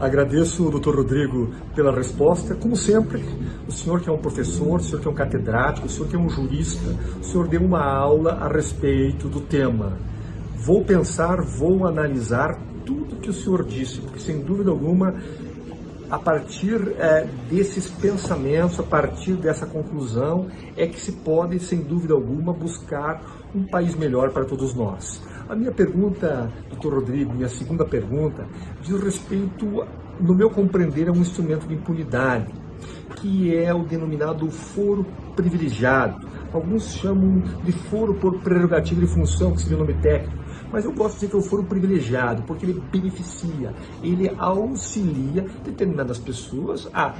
Agradeço, 0.00 0.68
doutor 0.68 0.96
Rodrigo, 0.96 1.54
pela 1.76 1.94
resposta. 1.94 2.56
Como 2.56 2.74
sempre, 2.74 3.24
o 3.68 3.70
senhor 3.70 4.00
que 4.00 4.08
é 4.08 4.12
um 4.12 4.18
professor, 4.18 4.80
o 4.80 4.82
senhor 4.82 5.00
que 5.00 5.06
é 5.06 5.10
um 5.12 5.14
catedrático, 5.14 5.86
o 5.86 5.88
senhor 5.88 6.08
que 6.08 6.16
é 6.16 6.18
um 6.18 6.28
jurista, 6.28 6.90
o 7.20 7.22
senhor 7.22 7.46
deu 7.46 7.60
uma 7.60 7.84
aula 7.84 8.32
a 8.32 8.48
respeito 8.48 9.28
do 9.28 9.40
tema. 9.40 10.15
Vou 10.58 10.82
pensar, 10.82 11.42
vou 11.42 11.86
analisar 11.86 12.58
tudo 12.84 13.16
que 13.16 13.28
o 13.28 13.32
senhor 13.32 13.62
disse, 13.62 14.00
porque 14.00 14.18
sem 14.18 14.40
dúvida 14.40 14.70
alguma, 14.70 15.14
a 16.10 16.18
partir 16.18 16.94
é, 16.98 17.28
desses 17.48 17.88
pensamentos, 17.88 18.80
a 18.80 18.82
partir 18.82 19.34
dessa 19.34 19.66
conclusão, 19.66 20.48
é 20.76 20.86
que 20.86 20.98
se 20.98 21.12
pode, 21.12 21.58
sem 21.60 21.82
dúvida 21.82 22.14
alguma, 22.14 22.52
buscar 22.52 23.22
um 23.54 23.64
país 23.64 23.94
melhor 23.94 24.30
para 24.30 24.44
todos 24.44 24.74
nós. 24.74 25.22
A 25.48 25.54
minha 25.54 25.70
pergunta, 25.70 26.50
doutor 26.70 26.94
Rodrigo, 26.94 27.34
minha 27.34 27.48
segunda 27.48 27.84
pergunta, 27.84 28.46
diz 28.82 28.98
respeito, 29.00 29.86
no 30.18 30.34
meu 30.34 30.48
compreender, 30.48 31.08
a 31.08 31.12
um 31.12 31.20
instrumento 31.20 31.68
de 31.68 31.74
impunidade, 31.74 32.52
que 33.16 33.54
é 33.54 33.72
o 33.74 33.84
denominado 33.84 34.50
foro 34.50 35.06
privilegiado. 35.36 36.26
Alguns 36.52 36.94
chamam 36.94 37.42
de 37.62 37.72
foro 37.72 38.14
por 38.14 38.40
prerrogativa 38.40 39.00
de 39.02 39.06
função, 39.06 39.52
que 39.52 39.60
seria 39.60 39.76
o 39.76 39.80
nome 39.80 39.94
técnico 39.94 40.45
mas 40.70 40.84
eu 40.84 40.92
gosto 40.92 41.14
de 41.14 41.20
dizer 41.20 41.30
que 41.30 41.36
é 41.36 41.38
o 41.38 41.42
foro 41.42 41.64
privilegiado, 41.64 42.42
porque 42.42 42.66
ele 42.66 42.80
beneficia, 42.80 43.74
ele 44.02 44.28
auxilia 44.38 45.42
determinadas 45.64 46.18
pessoas 46.18 46.88
a 46.92 47.16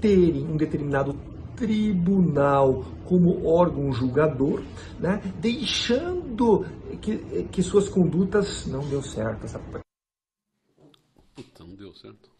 terem 0.00 0.46
um 0.46 0.56
determinado 0.56 1.14
tribunal 1.56 2.84
como 3.04 3.46
órgão 3.46 3.92
julgador, 3.92 4.62
né, 4.98 5.20
deixando 5.38 6.64
que, 7.02 7.18
que 7.50 7.62
suas 7.62 7.88
condutas 7.88 8.66
não 8.66 8.80
deu 8.88 9.02
certo. 9.02 9.44
Essa... 9.44 9.58
Puta, 11.34 11.64
não 11.64 11.74
deu 11.74 11.94
certo. 11.94 12.30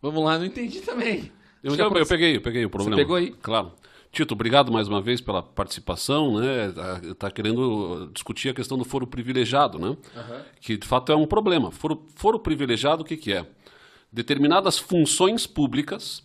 Vamos 0.00 0.24
lá, 0.24 0.38
não 0.38 0.44
entendi 0.44 0.80
também. 0.82 1.32
Eu, 1.62 1.74
eu, 1.74 1.96
eu 1.96 2.06
peguei, 2.06 2.36
eu 2.36 2.42
peguei 2.42 2.64
o 2.64 2.70
problema. 2.70 2.96
Você 2.96 3.02
pegou 3.02 3.16
aí? 3.16 3.32
Claro. 3.32 3.72
Tito, 4.16 4.32
obrigado 4.32 4.72
mais 4.72 4.88
uma 4.88 5.02
vez 5.02 5.20
pela 5.20 5.42
participação, 5.42 6.40
né? 6.40 6.72
Está 7.10 7.30
querendo 7.30 8.10
discutir 8.14 8.48
a 8.48 8.54
questão 8.54 8.78
do 8.78 8.84
foro 8.84 9.06
privilegiado, 9.06 9.78
né? 9.78 9.88
Uhum. 9.88 10.42
Que 10.58 10.78
de 10.78 10.86
fato 10.86 11.12
é 11.12 11.14
um 11.14 11.26
problema. 11.26 11.70
Foro, 11.70 12.02
foro 12.14 12.38
privilegiado, 12.38 13.02
o 13.02 13.04
que, 13.04 13.14
que 13.14 13.30
é? 13.30 13.46
Determinadas 14.10 14.78
funções 14.78 15.46
públicas 15.46 16.22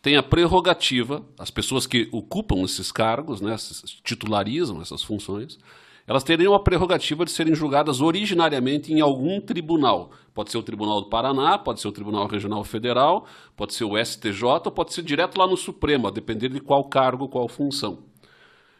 têm 0.00 0.16
a 0.16 0.22
prerrogativa, 0.22 1.26
as 1.36 1.50
pessoas 1.50 1.88
que 1.88 2.08
ocupam 2.12 2.62
esses 2.62 2.92
cargos, 2.92 3.40
né, 3.40 3.56
titularizam 4.04 4.80
essas 4.80 5.02
funções, 5.02 5.58
elas 6.06 6.22
teriam 6.22 6.54
a 6.54 6.60
prerrogativa 6.60 7.24
de 7.24 7.30
serem 7.30 7.54
julgadas 7.54 8.00
originariamente 8.00 8.92
em 8.92 9.00
algum 9.00 9.40
tribunal. 9.40 10.10
Pode 10.34 10.50
ser 10.50 10.58
o 10.58 10.62
Tribunal 10.62 11.00
do 11.00 11.08
Paraná, 11.08 11.56
pode 11.56 11.80
ser 11.80 11.88
o 11.88 11.92
Tribunal 11.92 12.26
Regional 12.26 12.62
Federal, 12.64 13.24
pode 13.56 13.72
ser 13.72 13.84
o 13.84 13.96
STJ, 13.96 14.42
ou 14.64 14.70
pode 14.72 14.92
ser 14.92 15.02
direto 15.02 15.38
lá 15.38 15.46
no 15.46 15.56
Supremo, 15.56 16.08
a 16.08 16.10
depender 16.10 16.48
de 16.48 16.60
qual 16.60 16.84
cargo, 16.84 17.28
qual 17.28 17.48
função. 17.48 18.00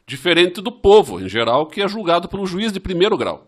Diferente 0.07 0.61
do 0.61 0.71
povo, 0.71 1.19
em 1.19 1.29
geral, 1.29 1.67
que 1.67 1.81
é 1.81 1.89
julgado 1.89 2.29
pelo 2.29 2.45
juiz 2.45 2.73
de 2.73 2.81
primeiro 2.81 3.17
grau. 3.17 3.47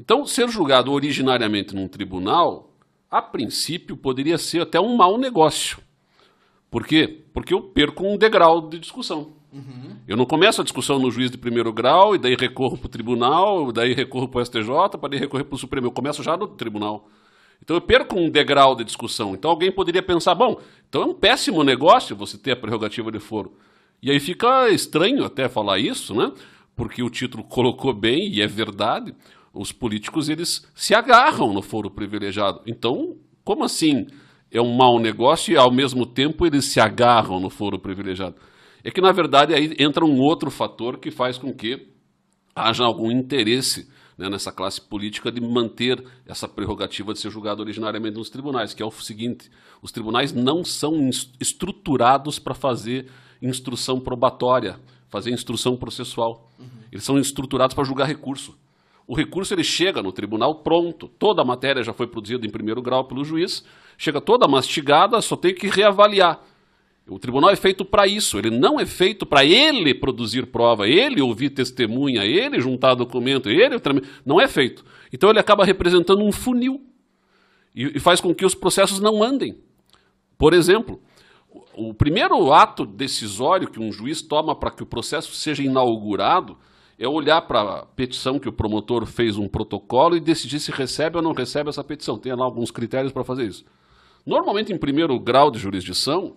Então, 0.00 0.26
ser 0.26 0.48
julgado 0.48 0.90
originariamente 0.92 1.74
num 1.74 1.86
tribunal, 1.86 2.74
a 3.08 3.22
princípio, 3.22 3.96
poderia 3.96 4.36
ser 4.36 4.62
até 4.62 4.80
um 4.80 4.96
mau 4.96 5.16
negócio. 5.16 5.78
Por 6.68 6.84
quê? 6.84 7.22
Porque 7.32 7.54
eu 7.54 7.62
perco 7.62 8.04
um 8.04 8.16
degrau 8.16 8.68
de 8.68 8.80
discussão. 8.80 9.34
Uhum. 9.54 9.96
Eu 10.08 10.16
não 10.16 10.26
começo 10.26 10.60
a 10.60 10.64
discussão 10.64 10.98
no 10.98 11.10
juiz 11.12 11.30
de 11.30 11.38
primeiro 11.38 11.72
grau, 11.72 12.16
e 12.16 12.18
daí 12.18 12.34
recorro 12.34 12.76
para 12.76 12.86
o 12.86 12.90
tribunal, 12.90 13.70
daí 13.70 13.94
recorro 13.94 14.26
para 14.26 14.40
o 14.40 14.44
STJ, 14.44 14.98
para 14.98 15.08
daí 15.10 15.20
recorrer 15.20 15.44
para 15.44 15.54
o 15.54 15.58
Supremo. 15.58 15.86
Eu 15.86 15.92
começo 15.92 16.22
já 16.24 16.36
no 16.36 16.48
tribunal. 16.48 17.08
Então 17.62 17.76
eu 17.76 17.80
perco 17.80 18.18
um 18.18 18.28
degrau 18.28 18.74
de 18.74 18.82
discussão. 18.82 19.32
Então 19.32 19.52
alguém 19.52 19.70
poderia 19.70 20.02
pensar, 20.02 20.34
bom, 20.34 20.60
então 20.88 21.02
é 21.02 21.06
um 21.06 21.14
péssimo 21.14 21.62
negócio 21.62 22.16
você 22.16 22.36
ter 22.36 22.50
a 22.50 22.56
prerrogativa 22.56 23.12
de 23.12 23.20
foro. 23.20 23.56
E 24.02 24.10
aí 24.10 24.18
fica 24.18 24.68
estranho 24.68 25.24
até 25.24 25.48
falar 25.48 25.78
isso, 25.78 26.14
né? 26.14 26.32
Porque 26.74 27.02
o 27.02 27.08
título 27.08 27.44
colocou 27.44 27.94
bem, 27.94 28.28
e 28.28 28.42
é 28.42 28.46
verdade, 28.48 29.14
os 29.52 29.70
políticos 29.70 30.28
eles 30.28 30.66
se 30.74 30.94
agarram 30.94 31.52
no 31.52 31.62
foro 31.62 31.88
privilegiado. 31.88 32.60
Então, 32.66 33.16
como 33.44 33.62
assim 33.62 34.08
é 34.50 34.60
um 34.60 34.74
mau 34.74 34.98
negócio 34.98 35.52
e 35.52 35.56
ao 35.56 35.70
mesmo 35.70 36.04
tempo 36.04 36.44
eles 36.44 36.64
se 36.64 36.80
agarram 36.80 37.38
no 37.38 37.48
foro 37.48 37.78
privilegiado? 37.78 38.34
É 38.84 38.90
que, 38.90 39.00
na 39.00 39.10
verdade, 39.12 39.54
aí 39.54 39.74
entra 39.78 40.04
um 40.04 40.20
outro 40.20 40.50
fator 40.50 40.98
que 40.98 41.10
faz 41.10 41.38
com 41.38 41.52
que 41.54 41.88
haja 42.54 42.84
algum 42.84 43.10
interesse 43.10 43.88
né, 44.16 44.28
nessa 44.28 44.52
classe 44.52 44.80
política 44.80 45.32
de 45.32 45.40
manter 45.40 46.04
essa 46.26 46.46
prerrogativa 46.46 47.12
de 47.12 47.18
ser 47.18 47.30
julgado 47.30 47.62
originariamente 47.62 48.18
nos 48.18 48.28
tribunais, 48.28 48.74
que 48.74 48.82
é 48.82 48.86
o 48.86 48.90
seguinte: 48.90 49.50
os 49.82 49.90
tribunais 49.90 50.32
não 50.32 50.62
são 50.62 51.08
estruturados 51.40 52.38
para 52.38 52.54
fazer 52.54 53.10
instrução 53.40 53.98
probatória, 53.98 54.78
fazer 55.08 55.30
instrução 55.30 55.76
processual. 55.76 56.50
Uhum. 56.58 56.66
Eles 56.92 57.04
são 57.04 57.18
estruturados 57.18 57.74
para 57.74 57.84
julgar 57.84 58.06
recurso. 58.06 58.56
O 59.06 59.14
recurso 59.14 59.52
ele 59.52 59.64
chega 59.64 60.02
no 60.02 60.12
tribunal 60.12 60.62
pronto, 60.62 61.08
toda 61.08 61.42
a 61.42 61.44
matéria 61.44 61.82
já 61.82 61.92
foi 61.92 62.06
produzida 62.06 62.46
em 62.46 62.50
primeiro 62.50 62.80
grau 62.80 63.04
pelo 63.04 63.24
juiz, 63.24 63.64
chega 63.98 64.20
toda 64.20 64.48
mastigada, 64.48 65.20
só 65.20 65.36
tem 65.36 65.54
que 65.54 65.66
reavaliar. 65.68 66.40
O 67.06 67.18
tribunal 67.18 67.50
é 67.50 67.56
feito 67.56 67.84
para 67.84 68.06
isso, 68.06 68.38
ele 68.38 68.50
não 68.50 68.80
é 68.80 68.86
feito 68.86 69.26
para 69.26 69.44
ele 69.44 69.94
produzir 69.94 70.46
prova, 70.46 70.88
ele 70.88 71.20
ouvir 71.20 71.50
testemunha, 71.50 72.24
ele 72.24 72.58
juntar 72.58 72.94
documento, 72.94 73.50
ele. 73.50 73.76
Não 74.24 74.40
é 74.40 74.48
feito. 74.48 74.84
Então 75.12 75.28
ele 75.28 75.38
acaba 75.38 75.66
representando 75.66 76.24
um 76.24 76.32
funil 76.32 76.80
e, 77.74 78.00
faz 78.00 78.20
com 78.20 78.34
que 78.34 78.46
os 78.46 78.54
processos 78.54 79.00
não 79.00 79.22
andem. 79.22 79.58
Por 80.38 80.54
exemplo, 80.54 80.98
o 81.74 81.92
primeiro 81.92 82.52
ato 82.52 82.86
decisório 82.86 83.68
que 83.68 83.80
um 83.80 83.92
juiz 83.92 84.22
toma 84.22 84.54
para 84.54 84.70
que 84.70 84.82
o 84.82 84.86
processo 84.86 85.34
seja 85.34 85.62
inaugurado 85.62 86.56
é 86.98 87.06
olhar 87.06 87.42
para 87.42 87.60
a 87.60 87.86
petição 87.86 88.38
que 88.38 88.48
o 88.48 88.52
promotor 88.52 89.04
fez 89.04 89.36
um 89.36 89.48
protocolo 89.48 90.16
e 90.16 90.20
decidir 90.20 90.60
se 90.60 90.70
recebe 90.70 91.16
ou 91.16 91.22
não 91.22 91.32
recebe 91.32 91.68
essa 91.68 91.84
petição. 91.84 92.16
Tem 92.16 92.32
lá 92.32 92.44
alguns 92.44 92.70
critérios 92.70 93.12
para 93.12 93.24
fazer 93.24 93.46
isso. 93.46 93.64
Normalmente, 94.24 94.72
em 94.72 94.78
primeiro 94.78 95.18
grau 95.18 95.50
de 95.50 95.58
jurisdição, 95.58 96.36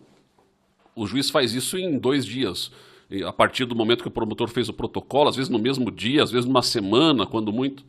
o 0.97 1.05
juiz 1.05 1.29
faz 1.29 1.53
isso 1.53 1.77
em 1.77 1.97
dois 1.97 2.25
dias. 2.25 2.71
E 3.09 3.23
a 3.23 3.31
partir 3.31 3.65
do 3.65 3.75
momento 3.75 4.01
que 4.01 4.07
o 4.07 4.11
promotor 4.11 4.49
fez 4.49 4.67
o 4.67 4.73
protocolo, 4.73 5.29
às 5.29 5.35
vezes 5.35 5.49
no 5.49 5.59
mesmo 5.59 5.91
dia, 5.91 6.23
às 6.23 6.31
vezes 6.31 6.45
numa 6.45 6.63
semana, 6.63 7.25
quando 7.25 7.53
muito. 7.53 7.85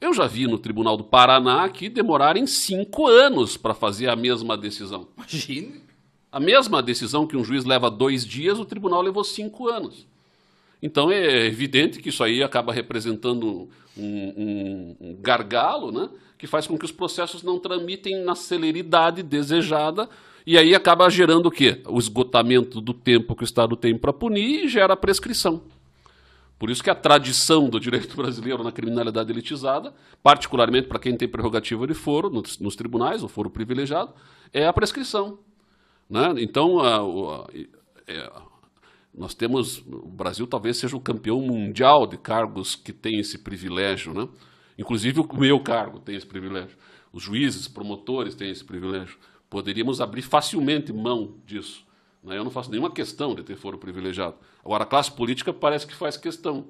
Eu 0.00 0.14
já 0.14 0.26
vi 0.26 0.46
no 0.46 0.56
Tribunal 0.56 0.96
do 0.96 1.04
Paraná 1.04 1.68
que 1.68 1.88
demorarem 1.88 2.46
cinco 2.46 3.06
anos 3.06 3.56
para 3.56 3.74
fazer 3.74 4.08
a 4.08 4.16
mesma 4.16 4.56
decisão. 4.56 5.08
Imagine. 5.16 5.82
A 6.30 6.40
mesma 6.40 6.82
decisão 6.82 7.26
que 7.26 7.36
um 7.36 7.44
juiz 7.44 7.64
leva 7.64 7.90
dois 7.90 8.24
dias, 8.24 8.58
o 8.58 8.64
tribunal 8.64 9.02
levou 9.02 9.22
cinco 9.22 9.68
anos. 9.68 10.06
Então 10.82 11.10
é 11.10 11.46
evidente 11.46 12.00
que 12.00 12.08
isso 12.08 12.24
aí 12.24 12.42
acaba 12.42 12.72
representando 12.72 13.68
um, 13.96 14.06
um, 14.06 14.96
um 15.00 15.16
gargalo, 15.20 15.92
né, 15.92 16.08
que 16.38 16.46
faz 16.46 16.66
com 16.66 16.78
que 16.78 16.86
os 16.86 16.90
processos 16.90 17.42
não 17.42 17.58
tramitem 17.58 18.24
na 18.24 18.34
celeridade 18.34 19.22
desejada 19.22 20.08
e 20.46 20.58
aí 20.58 20.74
acaba 20.74 21.08
gerando 21.08 21.46
o 21.46 21.50
quê? 21.50 21.80
O 21.86 21.98
esgotamento 21.98 22.80
do 22.80 22.92
tempo 22.92 23.36
que 23.36 23.42
o 23.42 23.44
Estado 23.44 23.76
tem 23.76 23.96
para 23.96 24.12
punir 24.12 24.64
e 24.64 24.68
gera 24.68 24.94
a 24.94 24.96
prescrição. 24.96 25.62
Por 26.58 26.70
isso 26.70 26.82
que 26.82 26.90
a 26.90 26.94
tradição 26.94 27.68
do 27.68 27.80
direito 27.80 28.14
brasileiro 28.16 28.62
na 28.62 28.70
criminalidade 28.70 29.32
elitizada, 29.32 29.92
particularmente 30.22 30.86
para 30.86 30.98
quem 30.98 31.16
tem 31.16 31.26
prerrogativa 31.26 31.86
de 31.86 31.94
foro 31.94 32.30
nos, 32.30 32.58
nos, 32.58 32.76
tribunais, 32.76 33.22
o 33.22 33.28
foro 33.28 33.50
privilegiado, 33.50 34.12
é 34.52 34.66
a 34.66 34.72
prescrição. 34.72 35.38
Né? 36.08 36.34
Então, 36.38 36.78
a, 36.78 36.98
a, 36.98 37.46
é, 38.06 38.30
nós 39.12 39.34
temos, 39.34 39.78
o 39.78 40.08
Brasil 40.08 40.46
talvez 40.46 40.76
seja 40.76 40.96
o 40.96 41.00
campeão 41.00 41.40
mundial 41.40 42.06
de 42.06 42.16
cargos 42.16 42.76
que 42.76 42.92
tem 42.92 43.18
esse 43.18 43.38
privilégio. 43.38 44.14
Né? 44.14 44.28
Inclusive 44.78 45.20
o 45.20 45.36
meu 45.36 45.60
cargo 45.60 45.98
tem 45.98 46.14
esse 46.14 46.26
privilégio. 46.26 46.76
Os 47.12 47.22
juízes, 47.22 47.68
promotores 47.68 48.34
têm 48.34 48.50
esse 48.50 48.64
privilégio. 48.64 49.18
Poderíamos 49.52 50.00
abrir 50.00 50.22
facilmente 50.22 50.94
mão 50.94 51.34
disso. 51.44 51.84
Né? 52.24 52.38
Eu 52.38 52.42
não 52.42 52.50
faço 52.50 52.70
nenhuma 52.70 52.90
questão 52.90 53.34
de 53.34 53.42
ter 53.42 53.54
foro 53.54 53.76
privilegiado. 53.76 54.34
Agora, 54.64 54.84
a 54.84 54.86
classe 54.86 55.12
política 55.12 55.52
parece 55.52 55.86
que 55.86 55.94
faz 55.94 56.16
questão, 56.16 56.68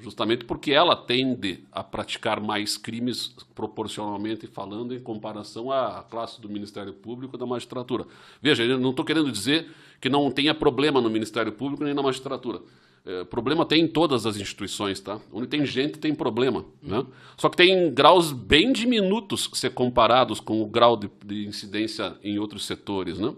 justamente 0.00 0.44
porque 0.44 0.72
ela 0.72 0.96
tende 0.96 1.62
a 1.70 1.84
praticar 1.84 2.40
mais 2.40 2.76
crimes 2.76 3.36
proporcionalmente 3.54 4.48
falando 4.48 4.92
em 4.92 4.98
comparação 4.98 5.70
à 5.70 6.04
classe 6.10 6.40
do 6.40 6.48
Ministério 6.48 6.92
Público 6.92 7.36
e 7.36 7.38
da 7.38 7.46
magistratura. 7.46 8.04
Veja, 8.42 8.64
eu 8.64 8.80
não 8.80 8.90
estou 8.90 9.04
querendo 9.04 9.30
dizer 9.30 9.70
que 10.00 10.08
não 10.08 10.28
tenha 10.28 10.52
problema 10.52 11.00
no 11.00 11.08
Ministério 11.08 11.52
Público 11.52 11.84
nem 11.84 11.94
na 11.94 12.02
magistratura. 12.02 12.60
É, 13.08 13.24
problema 13.24 13.64
tem 13.64 13.84
em 13.84 13.88
todas 13.88 14.26
as 14.26 14.36
instituições, 14.36 15.00
tá? 15.00 15.18
Onde 15.32 15.46
tem 15.46 15.64
gente 15.64 15.98
tem 15.98 16.14
problema, 16.14 16.66
né? 16.82 17.06
Só 17.38 17.48
que 17.48 17.56
tem 17.56 17.90
graus 17.90 18.32
bem 18.32 18.70
diminutos 18.70 19.48
se 19.54 19.70
comparados 19.70 20.40
com 20.40 20.60
o 20.60 20.66
grau 20.66 20.94
de, 20.94 21.10
de 21.24 21.46
incidência 21.46 22.18
em 22.22 22.38
outros 22.38 22.66
setores, 22.66 23.18
né? 23.18 23.32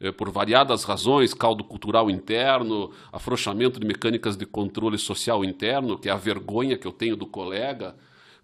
É, 0.00 0.10
por 0.10 0.28
variadas 0.28 0.82
razões, 0.82 1.32
caldo 1.32 1.62
cultural 1.62 2.10
interno, 2.10 2.90
afrouxamento 3.12 3.78
de 3.78 3.86
mecânicas 3.86 4.36
de 4.36 4.44
controle 4.44 4.98
social 4.98 5.44
interno, 5.44 5.96
que 5.96 6.08
é 6.08 6.12
a 6.12 6.16
vergonha 6.16 6.76
que 6.76 6.86
eu 6.86 6.92
tenho 6.92 7.14
do 7.14 7.26
colega, 7.26 7.94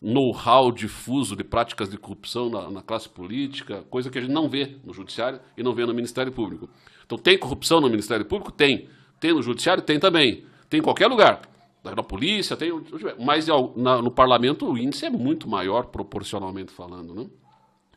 know-how 0.00 0.70
difuso 0.70 1.34
de 1.34 1.42
práticas 1.42 1.90
de 1.90 1.98
corrupção 1.98 2.48
na, 2.48 2.70
na, 2.70 2.82
classe 2.82 3.08
política, 3.08 3.82
coisa 3.90 4.08
que 4.08 4.16
a 4.16 4.20
gente 4.20 4.32
não 4.32 4.48
vê 4.48 4.76
no 4.84 4.94
Judiciário 4.94 5.40
e 5.56 5.62
não 5.64 5.74
vê 5.74 5.84
no 5.84 5.92
Ministério 5.92 6.30
Público. 6.30 6.70
Então, 7.04 7.18
tem 7.18 7.36
corrupção 7.36 7.80
no 7.80 7.90
Ministério 7.90 8.24
Público? 8.24 8.52
Tem. 8.52 8.88
Tem 9.18 9.34
no 9.34 9.42
Judiciário? 9.42 9.82
Tem 9.82 9.98
também. 9.98 10.51
Tem 10.72 10.80
em 10.80 10.82
qualquer 10.82 11.06
lugar. 11.06 11.42
Na 11.84 12.02
polícia, 12.02 12.56
tem. 12.56 12.72
Mas 13.18 13.46
no 13.46 14.10
parlamento 14.10 14.64
o 14.64 14.78
índice 14.78 15.04
é 15.04 15.10
muito 15.10 15.46
maior, 15.46 15.88
proporcionalmente 15.88 16.72
falando. 16.72 17.14
Né? 17.14 17.26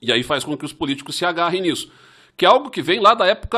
E 0.02 0.12
aí 0.12 0.24
faz 0.24 0.44
com 0.44 0.58
que 0.58 0.66
os 0.66 0.74
políticos 0.74 1.16
se 1.16 1.26
agarrem 1.26 1.62
nisso. 1.62 1.90
Que 2.36 2.46
é 2.46 2.50
algo 2.50 2.70
que 2.70 2.82
vem 2.82 3.00
lá 3.00 3.14
da 3.14 3.26
época 3.28 3.58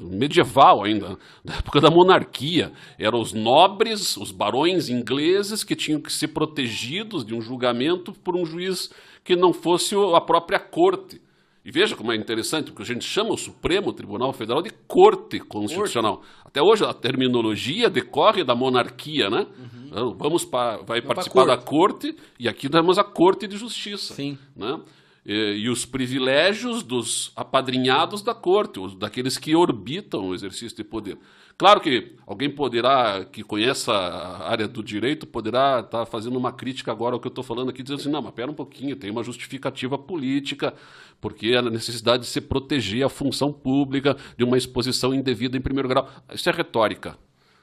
medieval 0.00 0.84
ainda, 0.84 1.18
da 1.44 1.54
época 1.54 1.80
da 1.80 1.90
monarquia. 1.90 2.70
Eram 2.96 3.18
os 3.18 3.32
nobres, 3.32 4.16
os 4.16 4.30
barões 4.30 4.88
ingleses 4.88 5.64
que 5.64 5.74
tinham 5.74 6.00
que 6.00 6.12
ser 6.12 6.28
protegidos 6.28 7.26
de 7.26 7.34
um 7.34 7.40
julgamento 7.40 8.12
por 8.12 8.36
um 8.36 8.46
juiz 8.46 8.92
que 9.24 9.34
não 9.34 9.52
fosse 9.52 9.96
a 10.14 10.20
própria 10.20 10.60
corte. 10.60 11.20
E 11.64 11.70
veja 11.70 11.94
como 11.94 12.10
é 12.10 12.16
interessante, 12.16 12.72
porque 12.72 12.82
a 12.82 12.94
gente 12.94 13.04
chama 13.04 13.30
o 13.30 13.36
Supremo 13.36 13.92
Tribunal 13.92 14.32
Federal 14.32 14.60
de 14.60 14.70
Corte 14.88 15.38
Constitucional. 15.38 16.16
Corte. 16.16 16.30
Até 16.44 16.60
hoje 16.60 16.84
a 16.84 16.92
terminologia 16.92 17.88
decorre 17.88 18.42
da 18.42 18.54
monarquia, 18.54 19.30
né? 19.30 19.46
Uhum. 19.58 19.86
Então, 19.86 20.14
vamos 20.18 20.44
para, 20.44 20.78
vai 20.78 21.00
Vai 21.00 21.02
participar 21.02 21.44
da 21.44 21.56
corte 21.56 22.16
e 22.38 22.48
aqui 22.48 22.68
temos 22.68 22.98
a 22.98 23.04
Corte 23.04 23.46
de 23.46 23.56
Justiça. 23.56 24.14
Sim. 24.14 24.38
Né? 24.56 24.80
E, 25.24 25.62
e, 25.64 25.68
os 25.68 25.86
privilégios 25.86 26.82
dos 26.82 27.30
apadrinhados 27.36 28.22
da 28.22 28.34
corte, 28.34 28.80
os, 28.80 28.96
daqueles 28.96 29.38
que 29.38 29.54
orbitam 29.54 30.28
o 30.28 30.34
exercício 30.34 30.76
de 30.76 30.82
poder. 30.82 31.16
Claro 31.56 31.80
que 31.80 32.16
alguém 32.26 32.50
poderá, 32.50 33.24
que 33.24 33.44
conheça 33.44 33.92
a 33.92 34.50
área 34.50 34.66
do 34.66 34.82
direito, 34.82 35.26
poderá 35.26 35.80
estar 35.80 36.06
fazendo 36.06 36.36
uma 36.36 36.50
crítica 36.50 36.90
agora 36.90 37.14
ao 37.14 37.20
que 37.20 37.28
eu 37.28 37.30
estou 37.30 37.44
falando 37.44 37.68
aqui, 37.68 37.84
dizendo 37.84 38.00
assim, 38.00 38.10
não, 38.10 38.20
mas 38.20 38.34
pera 38.34 38.50
um 38.50 38.54
pouquinho, 38.54 38.96
tem 38.96 39.12
uma 39.12 39.22
justificativa 39.22 39.96
política, 39.96 40.74
porque 41.22 41.54
a 41.54 41.62
necessidade 41.62 42.24
de 42.24 42.28
se 42.28 42.40
proteger 42.40 43.06
a 43.06 43.08
função 43.08 43.52
pública 43.52 44.16
de 44.36 44.42
uma 44.42 44.58
exposição 44.58 45.14
indevida 45.14 45.56
em 45.56 45.60
primeiro 45.60 45.88
grau. 45.88 46.10
Isso 46.34 46.50
é 46.50 46.52
retórica. 46.52 47.16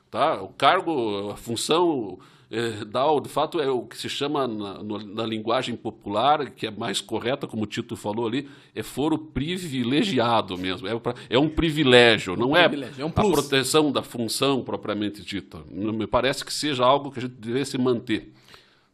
Tá? 0.09 0.41
O 0.41 0.47
cargo, 0.47 1.29
a 1.29 1.35
função 1.35 2.17
é, 2.49 2.85
dá, 2.85 3.03
de 3.21 3.27
fato, 3.27 3.59
é 3.59 3.69
o 3.69 3.83
que 3.83 3.97
se 3.97 4.07
chama 4.07 4.47
na, 4.47 4.81
na, 4.81 5.25
linguagem 5.25 5.75
popular, 5.75 6.49
que 6.51 6.65
é 6.65 6.71
mais 6.71 7.01
correta, 7.01 7.45
como 7.45 7.63
o 7.63 7.67
Tito 7.67 7.97
falou 7.97 8.25
ali, 8.25 8.49
é 8.73 8.81
foro 8.81 9.17
privilegiado 9.17 10.57
mesmo. 10.57 10.87
É, 10.87 10.93
é 11.29 11.37
um 11.37 11.49
privilégio, 11.49 12.37
não 12.37 12.55
é, 12.55 12.67
privilégio, 12.67 13.01
é 13.01 13.05
um 13.05 13.09
a 13.09 13.11
proteção 13.11 13.91
da 13.91 14.01
função 14.01 14.63
propriamente 14.63 15.21
dita. 15.21 15.59
Me 15.69 16.07
parece 16.07 16.45
que 16.45 16.53
seja 16.53 16.85
algo 16.85 17.11
que 17.11 17.19
a 17.19 17.23
gente 17.23 17.35
devesse 17.35 17.77
manter. 17.77 18.31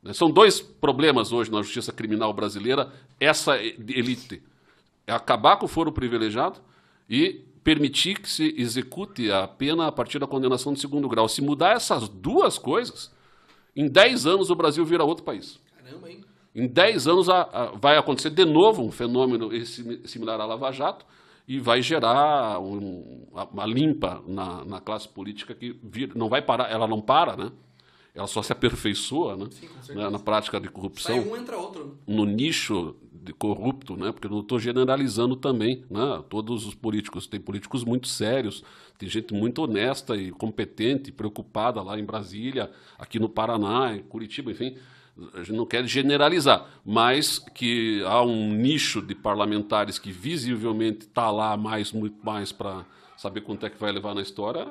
Né? 0.01 0.11
São 0.11 0.31
dois 0.31 0.59
problemas 0.59 1.31
hoje 1.31 1.51
na 1.51 1.61
justiça 1.61 1.93
criminal 1.93 2.33
brasileira, 2.33 2.91
essa 3.19 3.57
elite. 3.57 4.41
É 5.07 5.13
acabar 5.13 5.57
com 5.57 5.65
o 5.65 5.69
foro 5.69 5.91
privilegiado 5.91 6.59
e 7.09 7.45
permitir 7.63 8.21
que 8.21 8.29
se 8.29 8.53
execute 8.57 9.31
a 9.31 9.47
pena 9.47 9.87
a 9.87 9.91
partir 9.91 10.19
da 10.19 10.27
condenação 10.27 10.73
de 10.73 10.79
segundo 10.79 11.09
grau. 11.09 11.27
Se 11.27 11.41
mudar 11.41 11.73
essas 11.73 12.07
duas 12.07 12.57
coisas, 12.59 13.11
em 13.75 13.87
10 13.87 14.27
anos 14.27 14.49
o 14.49 14.55
Brasil 14.55 14.85
vira 14.85 15.03
outro 15.03 15.23
país. 15.23 15.59
Caramba, 15.75 16.09
hein? 16.09 16.23
Em 16.53 16.67
10 16.67 17.07
anos 17.07 17.27
a, 17.27 17.41
a, 17.41 17.65
vai 17.71 17.97
acontecer 17.97 18.29
de 18.29 18.45
novo 18.45 18.83
um 18.83 18.91
fenômeno 18.91 19.49
similar 20.05 20.39
à 20.39 20.45
Lava 20.45 20.71
Jato 20.71 21.05
e 21.47 21.59
vai 21.59 21.81
gerar 21.81 22.59
um, 22.59 23.27
uma 23.51 23.65
limpa 23.65 24.23
na, 24.27 24.63
na, 24.63 24.79
classe 24.79 25.07
política 25.07 25.53
que 25.53 25.79
não 26.15 26.29
vai 26.29 26.41
parar, 26.41 26.71
ela 26.71 26.87
não 26.87 27.01
para, 27.01 27.35
né? 27.35 27.51
Ela 28.13 28.27
só 28.27 28.41
se 28.41 28.53
aperfeiçoa 28.53 29.35
né? 29.35 29.47
Sim, 29.51 29.93
né? 29.93 30.09
na 30.09 30.17
prática 30.17 30.59
de 30.59 30.69
corrupção. 30.69 31.21
Sai 31.21 31.29
um, 31.29 31.35
entra 31.35 31.57
outro. 31.57 31.97
No 32.07 32.25
nicho 32.25 32.95
de 33.25 33.33
corrupto, 33.33 33.97
né? 33.97 34.11
porque 34.11 34.27
eu 34.27 34.31
não 34.31 34.39
estou 34.39 34.59
generalizando 34.59 35.35
também 35.35 35.83
né? 35.89 36.23
todos 36.29 36.65
os 36.65 36.75
políticos. 36.75 37.27
Tem 37.27 37.39
políticos 37.39 37.83
muito 37.83 38.07
sérios, 38.07 38.63
tem 38.97 39.09
gente 39.09 39.33
muito 39.33 39.61
honesta 39.63 40.15
e 40.15 40.31
competente, 40.31 41.11
preocupada 41.11 41.81
lá 41.81 41.99
em 41.99 42.05
Brasília, 42.05 42.71
aqui 42.97 43.19
no 43.19 43.27
Paraná, 43.27 43.95
em 43.95 44.03
Curitiba, 44.03 44.51
enfim. 44.51 44.77
A 45.33 45.39
gente 45.39 45.53
não 45.53 45.65
quer 45.65 45.85
generalizar, 45.87 46.67
mas 46.85 47.39
que 47.39 48.03
há 48.05 48.21
um 48.21 48.53
nicho 48.53 49.01
de 49.01 49.15
parlamentares 49.15 49.97
que 49.97 50.11
visivelmente 50.11 51.05
está 51.05 51.31
lá 51.31 51.55
mais, 51.55 51.93
muito 51.93 52.17
mais 52.23 52.51
para 52.51 52.85
saber 53.17 53.41
quanto 53.41 53.65
é 53.65 53.69
que 53.69 53.79
vai 53.79 53.91
levar 53.91 54.13
na 54.13 54.21
história. 54.21 54.67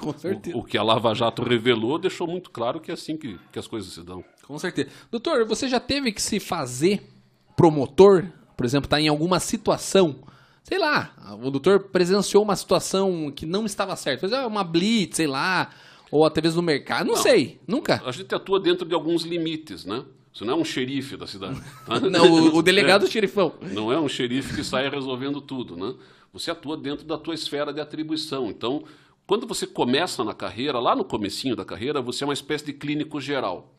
Com 0.00 0.12
certeza. 0.12 0.56
O, 0.56 0.60
o, 0.60 0.64
que 0.64 0.76
a 0.76 0.82
Lava 0.82 1.14
Jato 1.14 1.42
revelou 1.42 1.98
deixou 1.98 2.26
muito 2.26 2.50
claro 2.50 2.80
que 2.80 2.90
é 2.90 2.94
assim 2.94 3.16
que, 3.16 3.38
que 3.52 3.58
as 3.58 3.68
coisas 3.68 3.92
se 3.92 4.02
dão. 4.02 4.24
Com 4.42 4.58
certeza. 4.58 4.90
Doutor, 5.10 5.44
você 5.46 5.68
já 5.68 5.78
teve 5.78 6.10
que 6.10 6.20
se 6.20 6.40
fazer 6.40 7.13
promotor, 7.56 8.26
por 8.56 8.64
exemplo, 8.64 8.86
está 8.86 9.00
em 9.00 9.08
alguma 9.08 9.40
situação, 9.40 10.16
sei 10.62 10.78
lá, 10.78 11.14
o 11.42 11.50
doutor 11.50 11.80
presenciou 11.80 12.42
uma 12.42 12.56
situação 12.56 13.30
que 13.30 13.46
não 13.46 13.66
estava 13.66 13.94
certa, 13.96 14.46
uma 14.46 14.64
blitz, 14.64 15.16
sei 15.16 15.26
lá, 15.26 15.70
ou 16.10 16.24
até 16.24 16.40
mesmo 16.40 16.56
no 16.56 16.66
mercado, 16.66 17.06
não, 17.06 17.14
não, 17.14 17.22
sei, 17.22 17.60
nunca. 17.66 18.02
A 18.04 18.12
gente 18.12 18.34
atua 18.34 18.60
dentro 18.60 18.86
de 18.86 18.94
alguns 18.94 19.22
limites, 19.22 19.84
né? 19.84 20.04
Você 20.32 20.44
não 20.44 20.54
é 20.54 20.56
um 20.56 20.64
xerife 20.64 21.16
da 21.16 21.26
cidade. 21.26 21.60
Tá? 21.86 22.00
não, 22.10 22.30
o, 22.30 22.56
o 22.56 22.62
delegado 22.62 23.06
é, 23.06 23.08
xerifão. 23.08 23.54
Não 23.60 23.92
é 23.92 24.00
um 24.00 24.08
xerife 24.08 24.54
que 24.54 24.64
sai 24.64 24.88
resolvendo 24.88 25.40
tudo, 25.40 25.76
né? 25.76 25.94
Você 26.32 26.50
atua 26.50 26.76
dentro 26.76 27.06
da 27.06 27.16
tua 27.16 27.34
esfera 27.34 27.72
de 27.72 27.80
atribuição. 27.80 28.50
Então, 28.50 28.82
quando 29.26 29.46
você 29.46 29.64
começa 29.64 30.24
na 30.24 30.34
carreira, 30.34 30.80
lá 30.80 30.96
no 30.96 31.04
comecinho 31.04 31.54
da 31.54 31.64
carreira, 31.64 32.02
você 32.02 32.24
é 32.24 32.26
uma 32.26 32.34
espécie 32.34 32.66
de 32.66 32.72
clínico 32.72 33.20
geral 33.20 33.74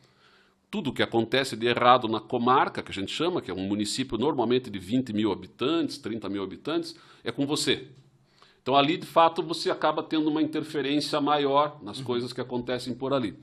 tudo 0.76 0.90
o 0.90 0.94
que 0.94 1.02
acontece 1.02 1.56
de 1.56 1.68
errado 1.68 2.06
na 2.10 2.20
comarca, 2.20 2.84
que 2.84 2.92
a 2.92 2.94
gente 2.94 3.10
chama, 3.10 3.42
que 3.42 3.50
é 3.50 3.54
um 3.54 3.66
município 3.66 4.18
normalmente 4.18 4.70
de 4.70 4.78
20 4.78 5.14
mil 5.14 5.32
habitantes, 5.32 5.98
30 5.98 6.28
mil 6.28 6.44
habitantes, 6.44 6.98
é 7.24 7.32
com 7.32 7.48
você. 7.48 7.88
Então 8.62 8.76
ali, 8.76 8.98
de 8.98 9.06
fato, 9.06 9.42
você 9.42 9.72
acaba 9.72 10.04
tendo 10.04 10.30
uma 10.30 10.42
interferência 10.42 11.22
maior 11.22 11.78
nas 11.82 12.00
uhum. 12.00 12.04
coisas 12.04 12.34
que 12.34 12.42
acontecem 12.42 12.94
por 12.94 13.14
ali. 13.14 13.40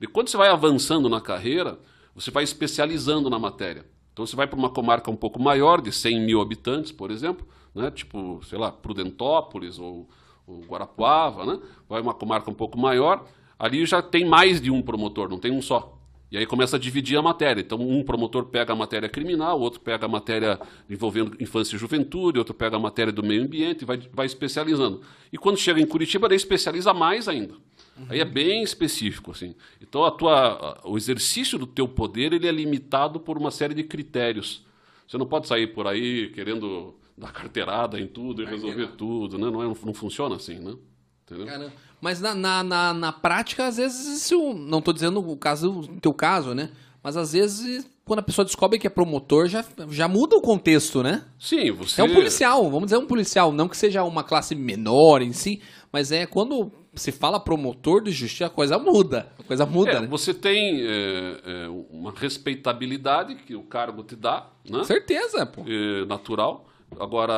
E 0.00 0.06
quando 0.06 0.28
você 0.28 0.36
vai 0.36 0.48
avançando 0.48 1.08
na 1.08 1.20
carreira, 1.20 1.76
você 2.14 2.30
vai 2.30 2.44
especializando 2.44 3.28
na 3.28 3.38
matéria. 3.40 3.84
Então 4.12 4.24
você 4.24 4.36
vai 4.36 4.46
para 4.46 4.56
uma 4.56 4.70
comarca 4.70 5.10
um 5.10 5.16
pouco 5.16 5.42
maior, 5.42 5.80
de 5.80 5.90
100 5.90 6.20
mil 6.20 6.40
habitantes, 6.40 6.92
por 6.92 7.10
exemplo, 7.10 7.44
né? 7.74 7.90
tipo, 7.90 8.40
sei 8.44 8.60
lá, 8.60 8.70
Prudentópolis 8.70 9.76
ou, 9.76 10.08
ou 10.46 10.60
Guarapuava, 10.60 11.44
né? 11.44 11.58
vai 11.88 12.00
uma 12.00 12.14
comarca 12.14 12.48
um 12.48 12.54
pouco 12.54 12.78
maior, 12.78 13.26
ali 13.58 13.84
já 13.84 14.00
tem 14.00 14.24
mais 14.24 14.60
de 14.60 14.70
um 14.70 14.80
promotor, 14.80 15.28
não 15.28 15.40
tem 15.40 15.50
um 15.50 15.60
só. 15.60 15.96
E 16.30 16.38
aí 16.38 16.46
começa 16.46 16.76
a 16.76 16.78
dividir 16.78 17.18
a 17.18 17.22
matéria. 17.22 17.60
Então, 17.60 17.78
um 17.80 18.04
promotor 18.04 18.46
pega 18.46 18.72
a 18.72 18.76
matéria 18.76 19.08
criminal, 19.08 19.58
outro 19.60 19.80
pega 19.80 20.06
a 20.06 20.08
matéria 20.08 20.60
envolvendo 20.88 21.36
infância 21.40 21.74
e 21.74 21.78
juventude, 21.78 22.38
outro 22.38 22.54
pega 22.54 22.76
a 22.76 22.78
matéria 22.78 23.12
do 23.12 23.22
meio 23.22 23.42
ambiente, 23.42 23.82
e 23.82 23.84
vai, 23.84 23.98
vai 24.12 24.26
especializando. 24.26 25.00
E 25.32 25.36
quando 25.36 25.58
chega 25.58 25.80
em 25.80 25.86
Curitiba, 25.86 26.28
daí 26.28 26.36
especializa 26.36 26.94
mais 26.94 27.26
ainda. 27.26 27.54
Uhum. 27.96 28.06
Aí 28.08 28.20
é 28.20 28.24
bem 28.24 28.62
específico, 28.62 29.32
assim. 29.32 29.56
Então, 29.80 30.04
a 30.04 30.10
tua, 30.12 30.80
o 30.84 30.96
exercício 30.96 31.58
do 31.58 31.66
teu 31.66 31.88
poder 31.88 32.32
ele 32.32 32.46
é 32.46 32.52
limitado 32.52 33.18
por 33.18 33.36
uma 33.36 33.50
série 33.50 33.74
de 33.74 33.82
critérios. 33.82 34.64
Você 35.08 35.18
não 35.18 35.26
pode 35.26 35.48
sair 35.48 35.66
por 35.66 35.88
aí 35.88 36.30
querendo 36.30 36.94
dar 37.18 37.32
carteirada 37.32 38.00
em 38.00 38.06
tudo 38.06 38.42
e 38.42 38.46
resolver 38.46 38.86
tudo, 38.96 39.36
né? 39.36 39.50
Não, 39.50 39.62
é, 39.62 39.66
não 39.66 39.94
funciona 39.94 40.36
assim, 40.36 40.60
né? 40.60 40.76
Entendeu? 41.24 41.46
Caramba. 41.46 41.72
Mas 42.00 42.20
na, 42.20 42.34
na, 42.34 42.62
na, 42.62 42.94
na, 42.94 43.12
prática, 43.12 43.66
às 43.66 43.76
vezes, 43.76 44.22
isso, 44.22 44.54
não 44.54 44.78
estou 44.78 44.94
dizendo 44.94 45.20
o 45.20 45.36
caso, 45.36 45.80
o 45.80 46.00
teu 46.00 46.12
caso, 46.12 46.54
né? 46.54 46.70
Mas 47.02 47.16
às 47.16 47.32
vezes, 47.32 47.88
quando 48.04 48.20
a 48.20 48.22
pessoa 48.22 48.44
descobre 48.44 48.78
que 48.78 48.86
é 48.86 48.90
promotor, 48.90 49.46
já, 49.46 49.64
já 49.88 50.06
muda 50.06 50.36
o 50.36 50.42
contexto, 50.42 51.02
né? 51.02 51.24
Sim, 51.38 51.70
você. 51.72 52.00
É 52.00 52.04
um 52.04 52.12
policial, 52.12 52.64
vamos 52.64 52.84
dizer 52.86 52.98
um 52.98 53.06
policial, 53.06 53.52
não 53.52 53.68
que 53.68 53.76
seja 53.76 54.02
uma 54.04 54.22
classe 54.22 54.54
menor 54.54 55.22
em 55.22 55.32
si, 55.32 55.62
mas 55.92 56.12
é 56.12 56.26
quando 56.26 56.70
se 56.94 57.12
fala 57.12 57.40
promotor 57.40 58.02
de 58.02 58.10
justiça, 58.10 58.46
a 58.46 58.50
coisa 58.50 58.78
muda. 58.78 59.32
A 59.38 59.42
coisa 59.44 59.64
muda, 59.64 59.92
é, 59.92 60.00
né? 60.00 60.06
Você 60.08 60.34
tem 60.34 60.82
é, 60.82 61.40
é, 61.44 61.68
uma 61.90 62.12
respeitabilidade 62.12 63.36
que 63.36 63.54
o 63.54 63.62
cargo 63.62 64.02
te 64.02 64.16
dá, 64.16 64.48
né? 64.68 64.84
Certeza, 64.84 65.46
pô. 65.46 65.62
É, 65.66 66.04
natural. 66.06 66.66
Agora, 66.98 67.34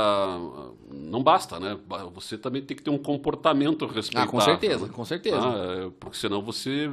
não 0.90 1.22
basta, 1.22 1.60
né? 1.60 1.78
Você 2.14 2.38
também 2.38 2.62
tem 2.62 2.76
que 2.76 2.82
ter 2.82 2.90
um 2.90 2.98
comportamento 2.98 3.86
respeitável. 3.86 4.28
Ah, 4.28 4.32
com 4.32 4.40
certeza, 4.40 4.86
né? 4.86 4.92
com 4.92 5.04
certeza. 5.04 5.40
Ah, 5.40 5.86
é, 5.86 5.90
porque 6.00 6.16
senão 6.16 6.42
você, 6.42 6.88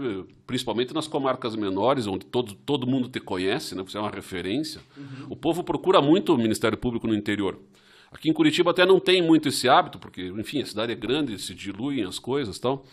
principalmente 0.46 0.94
nas 0.94 1.08
comarcas 1.08 1.56
menores, 1.56 2.06
onde 2.06 2.26
todo, 2.26 2.54
todo 2.54 2.86
mundo 2.86 3.08
te 3.08 3.20
conhece, 3.20 3.76
né? 3.76 3.84
Você 3.84 3.98
é 3.98 4.02
uma 4.02 4.12
referência. 4.12 4.82
Uhum. 4.98 5.28
O 5.30 5.36
povo 5.36 5.64
procura 5.64 6.02
muito 6.02 6.34
o 6.34 6.38
Ministério 6.38 6.78
Público 6.78 7.08
no 7.08 7.16
interior. 7.16 7.58
Aqui 8.12 8.30
em 8.30 8.34
Curitiba 8.34 8.72
até 8.72 8.86
não 8.86 9.00
tem 9.00 9.22
muito 9.22 9.50
esse 9.50 9.70
hábito, 9.70 10.00
porque, 10.00 10.28
enfim, 10.28 10.62
a 10.62 10.66
cidade 10.66 10.92
é 10.92 10.96
grande, 10.96 11.40
se 11.40 11.54
diluem 11.54 12.04
as 12.04 12.20
coisas 12.20 12.58
e 12.58 12.62
tal. 12.62 12.84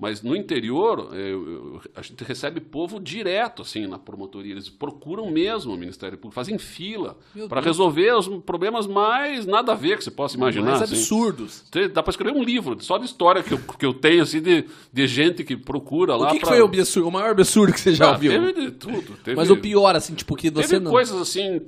Mas 0.00 0.22
no 0.22 0.34
interior, 0.34 1.10
é, 1.12 1.32
eu- 1.34 1.82
a 1.94 2.00
gente 2.00 2.24
recebe 2.24 2.58
povo 2.58 2.98
direto, 2.98 3.60
assim, 3.60 3.86
na 3.86 3.98
promotoria. 3.98 4.52
Eles 4.52 4.70
procuram 4.70 5.30
mesmo 5.30 5.74
o 5.74 5.76
Ministério 5.76 6.16
Público, 6.16 6.34
fazem 6.34 6.56
fila 6.56 7.18
para 7.50 7.60
resolver 7.60 8.10
os 8.16 8.26
problemas 8.46 8.86
mais 8.86 9.44
nada 9.44 9.72
a 9.72 9.74
ver 9.74 9.98
que 9.98 10.04
você 10.04 10.10
possa 10.10 10.38
imaginar. 10.38 10.70
Mais 10.70 10.82
assim. 10.82 10.94
absurdos. 10.94 11.64
Dá 11.92 12.02
para 12.02 12.10
escrever 12.12 12.32
um 12.34 12.42
livro 12.42 12.82
só 12.82 12.96
de 12.96 13.04
história 13.04 13.42
que 13.42 13.52
eu, 13.52 13.58
que 13.78 13.84
eu 13.84 13.92
tenho, 13.92 14.22
assim, 14.22 14.40
de, 14.40 14.64
de 14.90 15.06
gente 15.06 15.44
que 15.44 15.54
procura 15.54 16.16
lá 16.16 16.28
O 16.28 16.32
que, 16.32 16.38
que 16.38 16.40
pra- 16.40 16.48
foi 16.54 16.62
o, 16.62 16.64
absurdo, 16.64 17.06
o 17.08 17.12
maior 17.12 17.32
absurdo 17.32 17.72
que 17.74 17.80
você 17.80 17.94
já 17.94 18.06
Ah, 18.08 18.12
ouviu? 18.12 18.32
Teve 18.32 18.52
de 18.54 18.70
tudo. 18.70 19.16
Teve, 19.22 19.36
Mas 19.36 19.50
o 19.50 19.56
pior, 19.58 19.94
assim, 19.94 20.14
tipo, 20.14 20.34
que 20.34 20.48
você 20.50 20.66
teve 20.66 20.82
não. 20.82 20.90
coisas, 20.90 21.20
assim, 21.20 21.60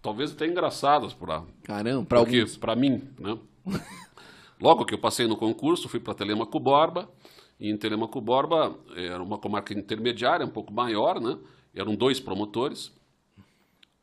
talvez 0.00 0.32
até 0.32 0.46
engraçadas 0.46 1.14
lá. 1.20 1.44
Caramba, 1.64 2.06
pra 2.06 2.20
Porque, 2.20 2.38
alguns. 2.38 2.56
para 2.56 2.74
mim, 2.74 3.02
né? 3.18 3.36
Logo 4.60 4.84
que 4.86 4.94
eu 4.94 4.98
passei 4.98 5.26
no 5.26 5.36
concurso, 5.36 5.88
fui 5.90 6.00
para 6.00 6.14
Telemaco 6.14 6.58
Borba. 6.58 7.08
E 7.60 7.68
em 7.70 7.76
Telemaco 7.76 8.20
Borba 8.20 8.74
era 8.96 9.22
uma 9.22 9.36
comarca 9.38 9.74
intermediária, 9.74 10.46
um 10.46 10.50
pouco 10.50 10.72
maior, 10.72 11.20
né? 11.20 11.36
Eram 11.74 11.94
dois 11.94 12.18
promotores. 12.18 12.90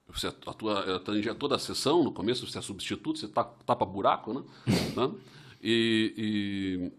Você 0.09 0.27
atua, 0.27 0.95
atangia 0.95 1.35
toda 1.35 1.55
a 1.55 1.59
sessão, 1.59 2.03
no 2.03 2.11
começo 2.13 2.47
você 2.47 2.57
é 2.59 2.61
substituto, 2.61 3.19
você 3.19 3.27
ta- 3.27 3.43
tapa 3.43 3.85
buraco, 3.85 4.33
né? 4.33 4.43
Né? 4.95 5.11
E, 5.61 6.13
e 6.17 6.91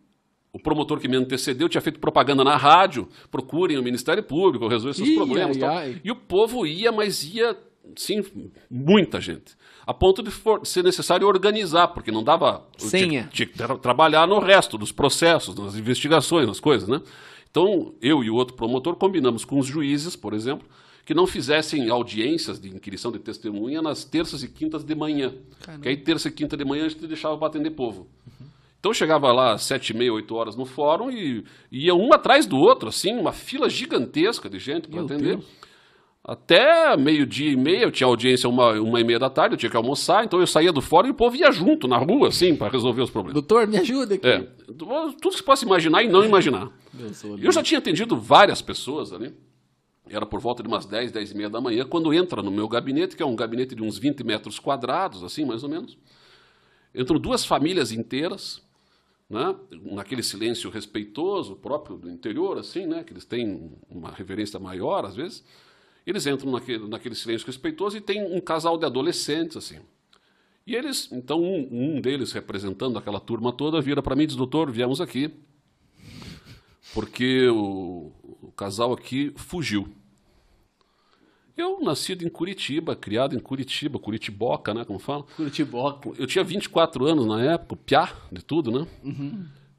o 0.53 0.59
promotor 0.59 0.99
que 1.01 1.09
me 1.09 1.17
antecedeu 1.17 1.69
tinha 1.69 1.81
feito 1.81 2.01
propaganda 2.01 2.43
na 2.45 2.57
rádio, 2.57 3.09
procurem 3.31 3.79
o 3.79 3.83
Ministério 3.83 4.23
Público, 4.23 4.67
resolver 4.69 4.95
seus 4.95 5.09
Ih, 5.09 5.15
problemas. 5.15 5.57
ai, 5.57 5.61
tal. 5.61 5.77
ai. 5.77 6.01
E 6.05 6.11
o 6.11 6.17
povo 6.17 6.67
ia, 6.67 6.91
mas 6.93 7.23
ia, 7.25 7.57
sim, 7.97 8.23
muita 8.71 9.21
gente. 9.21 9.57
A 9.89 9.95
ponto 9.95 10.23
de 10.23 10.31
ser 10.65 10.85
necessário 10.85 11.27
organizar, 11.27 11.89
porque 11.89 12.11
não 12.13 12.23
dava. 12.23 12.63
Senha. 12.77 13.07
Tinha, 13.09 13.29
tinha 13.33 13.47
que 13.47 13.55
tra- 13.57 13.79
trabalhar 13.79 14.27
no 14.27 14.39
resto 14.39 14.77
dos 14.77 14.93
processos, 14.93 15.55
nas 15.55 15.77
investigações, 15.77 16.47
nas 16.47 16.61
coisas, 16.61 16.87
né? 16.87 17.01
Então, 17.51 17.95
eu 18.03 18.23
e 18.23 18.29
o 18.29 18.35
outro 18.35 18.55
promotor 18.55 18.97
combinamos 18.97 19.47
com 19.47 19.59
os 19.59 19.67
juízes, 19.67 20.15
por 20.15 20.35
exemplo, 20.35 20.69
que 21.07 21.15
não 21.15 21.27
fizessem 21.27 21.89
audiências 21.89 22.61
de 22.61 22.69
inquirição 22.69 23.11
de 23.11 23.19
testemunha 23.19 23.81
nas 23.81 24.05
terças 24.05 24.43
e 24.43 24.49
quintas 24.49 24.85
de 24.85 24.95
manhã. 24.95 25.33
Caramba. 25.63 25.83
Que 25.83 25.89
aí, 25.89 25.97
terça 25.97 26.29
e 26.29 26.33
quinta 26.33 26.55
de 26.55 26.67
manhã, 26.67 26.85
a 26.85 26.89
gente 26.91 27.07
deixava 27.07 27.39
para 27.39 27.47
atender 27.49 27.71
povo. 27.71 28.07
Então, 28.79 28.91
eu 28.91 28.95
chegava 28.95 29.33
lá 29.33 29.55
às 29.55 29.63
sete 29.63 29.91
e 29.91 29.97
meia, 29.97 30.13
oito 30.13 30.35
horas 30.35 30.55
no 30.55 30.67
fórum 30.67 31.11
e 31.11 31.45
ia 31.73 31.95
um 31.95 32.13
atrás 32.13 32.45
do 32.45 32.59
outro, 32.59 32.91
assim, 32.91 33.15
uma 33.15 33.33
fila 33.33 33.71
gigantesca 33.71 34.51
de 34.51 34.59
gente 34.59 34.87
para 34.87 35.01
atender. 35.01 35.37
Deus. 35.39 35.45
Até 36.29 36.95
meio-dia 36.95 37.51
e 37.51 37.57
meia, 37.57 37.85
eu 37.85 37.91
tinha 37.91 38.07
audiência 38.07 38.47
uma, 38.51 38.73
uma 38.73 39.01
e 39.01 39.05
meia 39.05 39.19
da 39.19 39.31
tarde, 39.31 39.55
eu 39.55 39.59
tinha 39.59 39.71
que 39.71 39.77
almoçar, 39.79 40.27
então 40.27 40.39
eu 40.39 40.47
saía 40.47 40.71
do 40.71 40.83
fórum 40.83 41.09
e 41.09 41.11
o 41.11 41.15
povo 41.15 41.35
ia 41.35 41.51
junto 41.51 41.89
na 41.89 41.97
rua, 41.97 42.29
assim, 42.29 42.55
para 42.55 42.71
resolver 42.71 43.01
os 43.01 43.09
problemas. 43.09 43.33
Doutor, 43.33 43.67
me 43.67 43.79
ajuda 43.79 44.17
aqui. 44.17 44.27
É, 44.27 44.41
tudo 44.67 45.17
que 45.19 45.31
você 45.39 45.43
possa 45.43 45.65
imaginar 45.65 46.03
e 46.03 46.09
não 46.09 46.23
imaginar. 46.23 46.69
Eu 47.01 47.39
Eu 47.39 47.51
já 47.51 47.63
tinha 47.63 47.79
atendido 47.79 48.15
várias 48.15 48.61
pessoas 48.61 49.11
ali, 49.11 49.35
era 50.07 50.27
por 50.27 50.39
volta 50.39 50.63
de 50.63 50.69
umas 50.69 50.85
10, 50.85 51.13
10 51.13 51.31
e 51.31 51.35
meia 51.35 51.49
da 51.49 51.63
manhã, 51.63 51.87
quando 51.87 52.13
entra 52.13 52.43
no 52.43 52.51
meu 52.51 52.69
gabinete, 52.69 53.17
que 53.17 53.23
é 53.23 53.27
um 53.27 53.35
gabinete 53.35 53.75
de 53.75 53.83
uns 53.83 53.97
20 53.97 54.23
metros 54.23 54.59
quadrados, 54.59 55.25
assim, 55.25 55.47
mais 55.47 55.63
ou 55.63 55.71
menos. 55.71 55.97
Entram 56.95 57.19
duas 57.19 57.47
famílias 57.47 57.91
inteiras, 57.91 58.61
né, 59.31 59.57
naquele 59.81 60.23
silêncio 60.23 60.69
respeitoso, 60.69 61.57
próprio 61.57 61.97
do 61.97 62.11
interior, 62.11 62.59
assim, 62.59 62.85
né, 62.85 63.03
que 63.03 63.15
eles 63.15 63.25
têm 63.25 63.73
uma 63.89 64.11
reverência 64.11 64.61
maior, 64.61 65.07
às 65.07 65.17
vezes. 65.17 65.43
Eles 66.09 66.27
entram 66.27 66.51
naquele, 66.51 66.89
naquele 66.89 67.15
silêncio 67.15 67.47
respeitoso 67.47 67.99
e 67.99 68.01
tem 68.01 68.25
um 68.25 68.41
casal 68.41 68.79
de 68.79 68.87
adolescentes, 68.87 69.59
assim. 69.59 69.79
E 70.67 70.75
eles, 70.75 71.11
então, 71.13 71.43
um, 71.43 71.69
um 71.71 72.01
deles, 72.01 72.33
representando 72.33 72.99
aquela 72.99 73.21
turma 73.21 73.53
toda, 73.53 73.81
vira 73.81 74.03
para 74.03 74.17
mim 74.17 74.23
e 74.23 74.27
diz, 74.29 74.37
doutor, 74.37 74.71
viemos 74.71 75.01
aqui 75.03 75.31
porque 76.95 77.47
o, 77.49 78.11
o 78.43 78.53
casal 78.57 78.93
aqui 78.93 79.33
fugiu. 79.37 79.89
Eu, 81.57 81.81
nascido 81.83 82.25
em 82.25 82.29
Curitiba, 82.29 82.97
criado 82.97 83.37
em 83.37 83.39
Curitiba, 83.39 83.99
Curitiboca, 83.99 84.73
né, 84.73 84.85
como 84.85 84.99
fala. 84.99 85.25
Curitiboca. 85.37 86.11
Eu 86.17 86.27
tinha 86.27 86.43
24 86.43 87.05
anos 87.05 87.27
na 87.27 87.43
época, 87.43 87.77
piá 87.85 88.13
de 88.33 88.43
tudo, 88.43 88.71
né? 88.71 88.87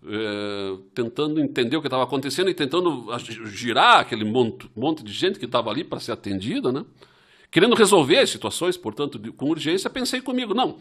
É, 0.07 0.77
tentando 0.95 1.41
entender 1.41 1.75
o 1.75 1.81
que 1.81 1.87
estava 1.87 2.03
acontecendo 2.03 2.49
e 2.49 2.53
tentando 2.53 3.05
girar 3.47 3.99
aquele 3.99 4.23
monte, 4.23 4.69
monte 4.73 5.03
de 5.03 5.11
gente 5.11 5.37
que 5.37 5.43
estava 5.43 5.69
ali 5.69 5.83
para 5.83 5.99
ser 5.99 6.13
atendida, 6.13 6.71
né? 6.71 6.85
Querendo 7.51 7.75
resolver 7.75 8.17
as 8.19 8.29
situações, 8.29 8.77
portanto, 8.77 9.19
de- 9.19 9.31
com 9.31 9.49
urgência, 9.49 9.89
pensei 9.89 10.21
comigo, 10.21 10.53
não, 10.53 10.77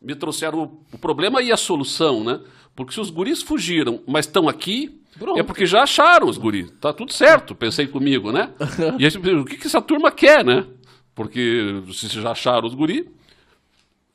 me 0.00 0.14
trouxeram 0.14 0.62
o, 0.62 0.84
o 0.94 0.98
problema 0.98 1.42
e 1.42 1.50
a 1.50 1.56
solução, 1.56 2.22
né? 2.22 2.40
Porque 2.76 2.92
se 2.94 3.00
os 3.00 3.10
guris 3.10 3.42
fugiram, 3.42 4.02
mas 4.06 4.26
estão 4.26 4.48
aqui, 4.48 5.00
Pronto. 5.18 5.40
é 5.40 5.42
porque 5.42 5.66
já 5.66 5.82
acharam 5.82 6.28
os 6.28 6.38
guris. 6.38 6.70
Tá 6.80 6.92
tudo 6.92 7.12
certo, 7.12 7.56
pensei 7.56 7.88
comigo, 7.88 8.30
né? 8.30 8.50
e 9.00 9.04
aí, 9.04 9.34
o 9.34 9.44
que, 9.44 9.56
que 9.56 9.66
essa 9.66 9.82
turma 9.82 10.12
quer, 10.12 10.44
né? 10.44 10.64
Porque 11.12 11.82
se 11.92 12.06
já 12.08 12.30
acharam 12.30 12.68
os 12.68 12.74
guris, 12.74 13.04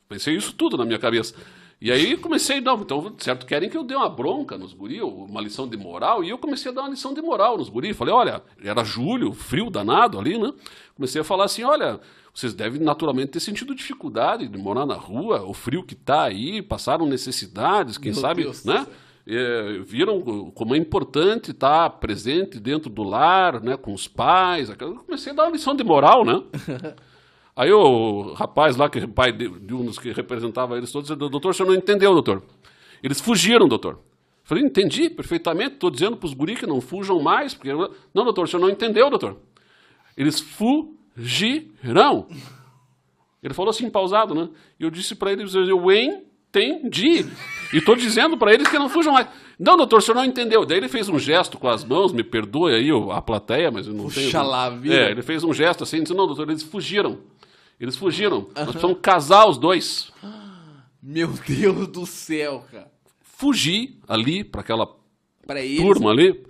Pensei 0.08 0.36
isso 0.36 0.52
tudo 0.54 0.76
na 0.76 0.84
minha 0.84 0.98
cabeça. 0.98 1.34
E 1.78 1.92
aí 1.92 2.16
comecei, 2.16 2.60
não, 2.60 2.80
então, 2.80 3.14
certo, 3.18 3.44
querem 3.44 3.68
que 3.68 3.76
eu 3.76 3.84
dê 3.84 3.94
uma 3.94 4.08
bronca 4.08 4.56
nos 4.56 4.72
guri, 4.72 5.02
uma 5.02 5.42
lição 5.42 5.68
de 5.68 5.76
moral, 5.76 6.24
e 6.24 6.30
eu 6.30 6.38
comecei 6.38 6.70
a 6.70 6.74
dar 6.74 6.82
uma 6.82 6.90
lição 6.90 7.12
de 7.12 7.20
moral 7.20 7.58
nos 7.58 7.68
guri. 7.68 7.92
Falei, 7.92 8.14
olha, 8.14 8.42
era 8.62 8.82
julho, 8.82 9.32
frio 9.32 9.68
danado 9.68 10.18
ali, 10.18 10.38
né? 10.38 10.52
Comecei 10.94 11.20
a 11.20 11.24
falar 11.24 11.44
assim, 11.44 11.64
olha, 11.64 12.00
vocês 12.32 12.54
devem 12.54 12.80
naturalmente 12.80 13.32
ter 13.32 13.40
sentido 13.40 13.74
dificuldade 13.74 14.48
de 14.48 14.58
morar 14.58 14.86
na 14.86 14.94
rua, 14.94 15.42
o 15.42 15.52
frio 15.52 15.82
que 15.82 15.94
tá 15.94 16.22
aí, 16.22 16.62
passaram 16.62 17.06
necessidades, 17.06 17.98
quem 17.98 18.12
Meu 18.12 18.20
sabe, 18.20 18.42
Deus 18.42 18.64
né? 18.64 18.86
É, 19.28 19.80
viram 19.84 20.22
como 20.54 20.74
é 20.74 20.78
importante 20.78 21.50
estar 21.50 21.90
presente 21.90 22.60
dentro 22.60 22.88
do 22.88 23.02
lar, 23.02 23.60
né, 23.60 23.76
com 23.76 23.92
os 23.92 24.06
pais. 24.06 24.70
Eu 24.70 24.96
comecei 25.04 25.32
a 25.32 25.34
dar 25.34 25.42
uma 25.44 25.52
lição 25.52 25.74
de 25.74 25.82
moral, 25.82 26.24
né? 26.24 26.42
Aí 27.56 27.72
o 27.72 28.34
rapaz 28.34 28.76
lá, 28.76 28.90
que 28.90 28.98
é 28.98 29.06
pai 29.06 29.32
de, 29.32 29.48
de 29.48 29.74
um 29.74 29.86
dos 29.86 29.98
que 29.98 30.12
representava 30.12 30.76
eles 30.76 30.92
todos, 30.92 31.08
disse, 31.08 31.18
doutor, 31.18 31.48
o 31.50 31.54
senhor 31.54 31.68
não 31.68 31.74
entendeu, 31.74 32.12
doutor. 32.12 32.42
Eles 33.02 33.18
fugiram, 33.18 33.66
doutor. 33.66 33.98
Falei, 34.44 34.62
entendi 34.62 35.08
perfeitamente, 35.08 35.72
estou 35.74 35.90
dizendo 35.90 36.16
para 36.18 36.26
os 36.26 36.34
guri 36.34 36.54
que 36.54 36.66
não 36.66 36.80
fujam 36.80 37.20
mais. 37.20 37.54
Porque... 37.54 37.72
Não, 37.72 38.24
doutor, 38.24 38.44
o 38.44 38.46
senhor 38.46 38.60
não 38.60 38.68
entendeu, 38.68 39.08
doutor. 39.08 39.38
Eles 40.16 40.38
fugirão. 40.38 42.28
Ele 43.42 43.54
falou 43.54 43.70
assim, 43.70 43.88
pausado, 43.88 44.34
né? 44.34 44.48
E 44.78 44.84
eu 44.84 44.90
disse 44.90 45.14
para 45.14 45.32
ele, 45.32 45.42
eu 45.42 45.90
entendi. 45.90 47.26
E 47.72 47.78
estou 47.78 47.96
dizendo 47.96 48.36
para 48.36 48.52
eles 48.52 48.68
que 48.68 48.78
não 48.78 48.88
fujam 48.88 49.14
mais. 49.14 49.28
Não, 49.58 49.76
doutor, 49.76 49.98
o 49.98 50.02
senhor 50.02 50.16
não 50.16 50.24
entendeu. 50.24 50.66
Daí 50.66 50.76
ele 50.76 50.88
fez 50.88 51.08
um 51.08 51.18
gesto 51.18 51.58
com 51.58 51.68
as 51.68 51.82
mãos, 51.82 52.12
me 52.12 52.22
perdoe 52.22 52.74
aí 52.74 52.90
a 53.12 53.22
plateia, 53.22 53.70
mas 53.70 53.86
eu 53.86 53.94
não 53.94 54.04
Puxa 54.04 54.20
tenho... 54.20 54.42
lá, 54.44 54.68
vida. 54.68 54.94
É, 54.94 55.10
ele 55.10 55.22
fez 55.22 55.42
um 55.42 55.54
gesto 55.54 55.82
assim, 55.82 56.02
disse, 56.02 56.14
não, 56.14 56.26
doutor, 56.26 56.48
eles 56.48 56.62
fugiram. 56.62 57.18
Eles 57.78 57.96
fugiram. 57.96 58.48
Nós 58.54 58.64
precisamos 58.70 58.98
casar 59.02 59.46
os 59.46 59.58
dois. 59.58 60.12
Meu 61.02 61.28
Deus 61.28 61.88
do 61.88 62.06
céu, 62.06 62.64
cara. 62.70 62.90
Fugir 63.20 63.98
ali 64.08 64.42
para 64.42 64.62
aquela 64.62 64.96
Pra 65.46 65.60
eles. 65.60 65.78
turma 65.80 66.10
ali 66.10 66.44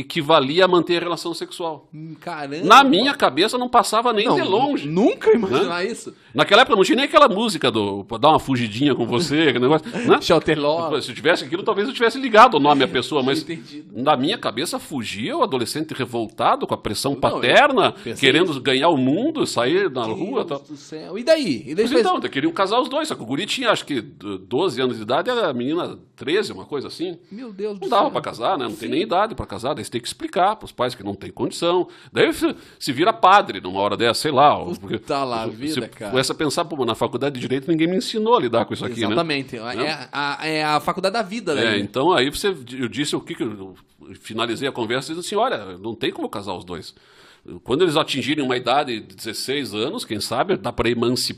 equivalia 0.00 0.64
a 0.64 0.68
manter 0.68 0.96
a 0.98 1.00
relação 1.00 1.32
sexual. 1.34 1.88
hum, 1.92 2.14
Caramba. 2.20 2.64
Na 2.64 2.84
minha 2.84 3.14
cabeça 3.14 3.56
não 3.58 3.68
passava 3.68 4.12
nem 4.12 4.26
Não, 4.26 4.36
de 4.36 4.42
longe. 4.42 4.88
Nunca 4.88 5.30
imaginar 5.32 5.84
isso. 5.84 6.14
Naquela 6.34 6.62
época 6.62 6.76
não 6.76 6.84
tinha 6.84 6.96
nem 6.96 7.04
aquela 7.06 7.28
música 7.28 7.70
do 7.70 8.04
dar 8.20 8.30
uma 8.30 8.38
fugidinha 8.40 8.94
com 8.94 9.06
você, 9.06 9.42
aquele 9.48 9.60
negócio, 9.60 9.86
né? 10.06 10.20
Chalteló. 10.20 11.00
Se 11.00 11.10
eu 11.10 11.14
tivesse 11.14 11.44
aquilo, 11.44 11.62
talvez 11.62 11.88
eu 11.88 11.94
tivesse 11.94 12.18
ligado 12.18 12.54
o 12.56 12.60
nome 12.60 12.84
à 12.84 12.88
pessoa, 12.88 13.22
mas 13.22 13.40
Entendido. 13.42 13.90
na 14.02 14.16
minha 14.16 14.38
cabeça 14.38 14.78
fugia 14.78 15.36
o 15.36 15.42
adolescente 15.42 15.92
revoltado 15.94 16.66
com 16.66 16.74
a 16.74 16.78
pressão 16.78 17.12
Não, 17.12 17.20
paterna, 17.20 17.92
querendo 18.18 18.58
ganhar 18.60 18.88
o 18.88 18.96
mundo, 18.96 19.46
sair 19.46 19.90
na 19.90 20.02
rua 20.04 20.42
e 20.42 20.44
tal. 20.44 20.58
Deus 20.58 20.68
do 20.70 20.76
céu. 20.76 21.18
E 21.18 21.22
daí? 21.24 21.64
E 21.66 21.74
daí 21.74 21.84
Mas 21.88 22.00
então, 22.00 22.20
eu 22.22 22.30
queriam 22.30 22.52
casar 22.52 22.80
os 22.80 22.88
dois, 22.88 23.08
só 23.08 23.14
que 23.14 23.22
o 23.22 23.26
guri 23.26 23.46
tinha 23.46 23.70
acho 23.70 23.84
que 23.84 24.00
d- 24.00 24.38
12 24.46 24.80
anos 24.80 24.96
de 24.96 25.02
idade, 25.02 25.30
a 25.30 25.52
menina 25.52 25.98
13, 26.16 26.52
uma 26.52 26.64
coisa 26.64 26.88
assim. 26.88 27.18
Meu 27.30 27.52
Deus 27.52 27.78
do 27.78 27.82
Não 27.82 27.88
dava 27.88 28.02
céu. 28.04 28.10
pra 28.12 28.20
casar, 28.20 28.58
né? 28.58 28.64
Não 28.64 28.74
tem 28.76 28.88
nem 28.88 29.02
idade 29.02 29.34
pra 29.34 29.46
casar, 29.46 29.74
daí 29.74 29.82
você 29.88 29.92
tem 29.92 30.00
que 30.00 30.06
explicar 30.06 30.56
pros 30.56 30.70
pais 30.70 30.94
que 30.94 31.02
não 31.02 31.14
tem 31.14 31.30
condição. 31.30 31.88
Daí 32.12 32.30
se- 32.78 32.92
vira 32.92 33.12
padre 33.12 33.60
numa 33.60 33.80
hora 33.80 33.96
dessa, 33.96 34.20
sei 34.20 34.30
lá. 34.30 34.56
porque- 34.78 34.98
Puta 34.98 35.24
lá, 35.24 35.46
vida, 35.46 35.72
se 35.74 35.80
cara. 35.88 36.10
Começa 36.10 36.32
a 36.32 36.36
pensar, 36.36 36.64
pô, 36.64 36.84
na 36.84 36.94
faculdade 36.94 37.34
de 37.34 37.40
Direito 37.40 37.70
ninguém 37.70 37.88
me 37.88 37.96
ensinou 37.96 38.36
a 38.36 38.40
lidar 38.40 38.64
com 38.64 38.74
isso 38.74 38.84
aqui, 38.84 39.00
né? 39.00 39.06
Exatamente. 39.06 39.56
É, 39.56 40.08
a, 40.12 40.46
é 40.46 40.64
a 40.64 40.80
faculdade 40.80 41.14
da 41.14 41.22
vida, 41.22 41.54
né? 41.54 41.76
É, 41.76 41.78
então 41.80 42.12
aí 42.12 42.30
você, 42.30 42.48
eu 42.78 42.88
disse 42.88 43.16
o 43.16 43.20
que, 43.20 43.34
que 43.34 43.42
eu, 43.42 43.74
finalizei 44.20 44.68
a 44.68 44.72
conversa 44.72 45.12
e 45.12 45.14
disse 45.16 45.28
assim, 45.34 45.36
olha, 45.36 45.76
não 45.78 45.94
tem 45.94 46.10
como 46.12 46.28
casar 46.28 46.54
os 46.54 46.64
dois. 46.64 46.94
Quando 47.64 47.82
eles 47.82 47.96
atingirem 47.96 48.44
uma 48.44 48.56
idade 48.56 49.00
de 49.00 49.14
16 49.16 49.72
anos, 49.74 50.04
quem 50.04 50.20
sabe, 50.20 50.56
dá 50.56 50.70
para 50.72 50.88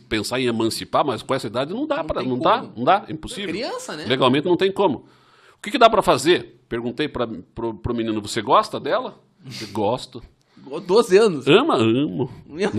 pensar 0.09 0.41
em 0.41 0.47
emancipar, 0.47 1.05
mas 1.05 1.23
com 1.23 1.35
essa 1.35 1.47
idade 1.47 1.73
não 1.73 1.87
dá 1.87 2.03
para, 2.03 2.23
não, 2.23 2.31
não 2.31 2.39
dá, 2.39 2.63
não 2.77 2.85
dá, 2.85 3.05
é 3.09 3.13
impossível. 3.13 3.51
Criança, 3.51 3.97
né? 3.97 4.07
Legalmente 4.07 4.47
não 4.47 4.57
tem 4.57 4.73
como. 4.73 5.05
O 5.57 5.63
que, 5.63 5.71
que 5.71 5.79
dá 5.79 5.89
para 5.89 6.03
fazer? 6.03 6.60
Perguntei 6.71 7.09
para 7.09 7.27
pro, 7.53 7.75
pro 7.75 7.93
menino, 7.93 8.23
você 8.23 8.41
gosta 8.41 8.79
dela? 8.79 9.19
Gosto. 9.73 10.23
12 10.87 11.19
anos. 11.19 11.49
Ama, 11.49 11.75
amo. 11.75 12.31
Né? 12.47 12.71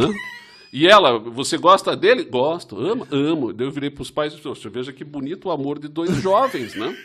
E 0.72 0.88
ela, 0.88 1.20
você 1.20 1.58
gosta 1.58 1.94
dele? 1.94 2.24
Gosto. 2.24 2.80
Ama, 2.80 3.06
amo. 3.12 3.52
Daí 3.52 3.68
eu 3.68 3.72
virei 3.72 3.90
para 3.90 4.02
os 4.02 4.10
pais 4.10 4.34
e 4.34 4.38
disse, 4.38 4.70
veja 4.70 4.94
que 4.94 5.04
bonito 5.04 5.50
o 5.50 5.52
amor 5.52 5.78
de 5.78 5.90
dois 5.90 6.16
jovens, 6.24 6.74
né? 6.74 6.96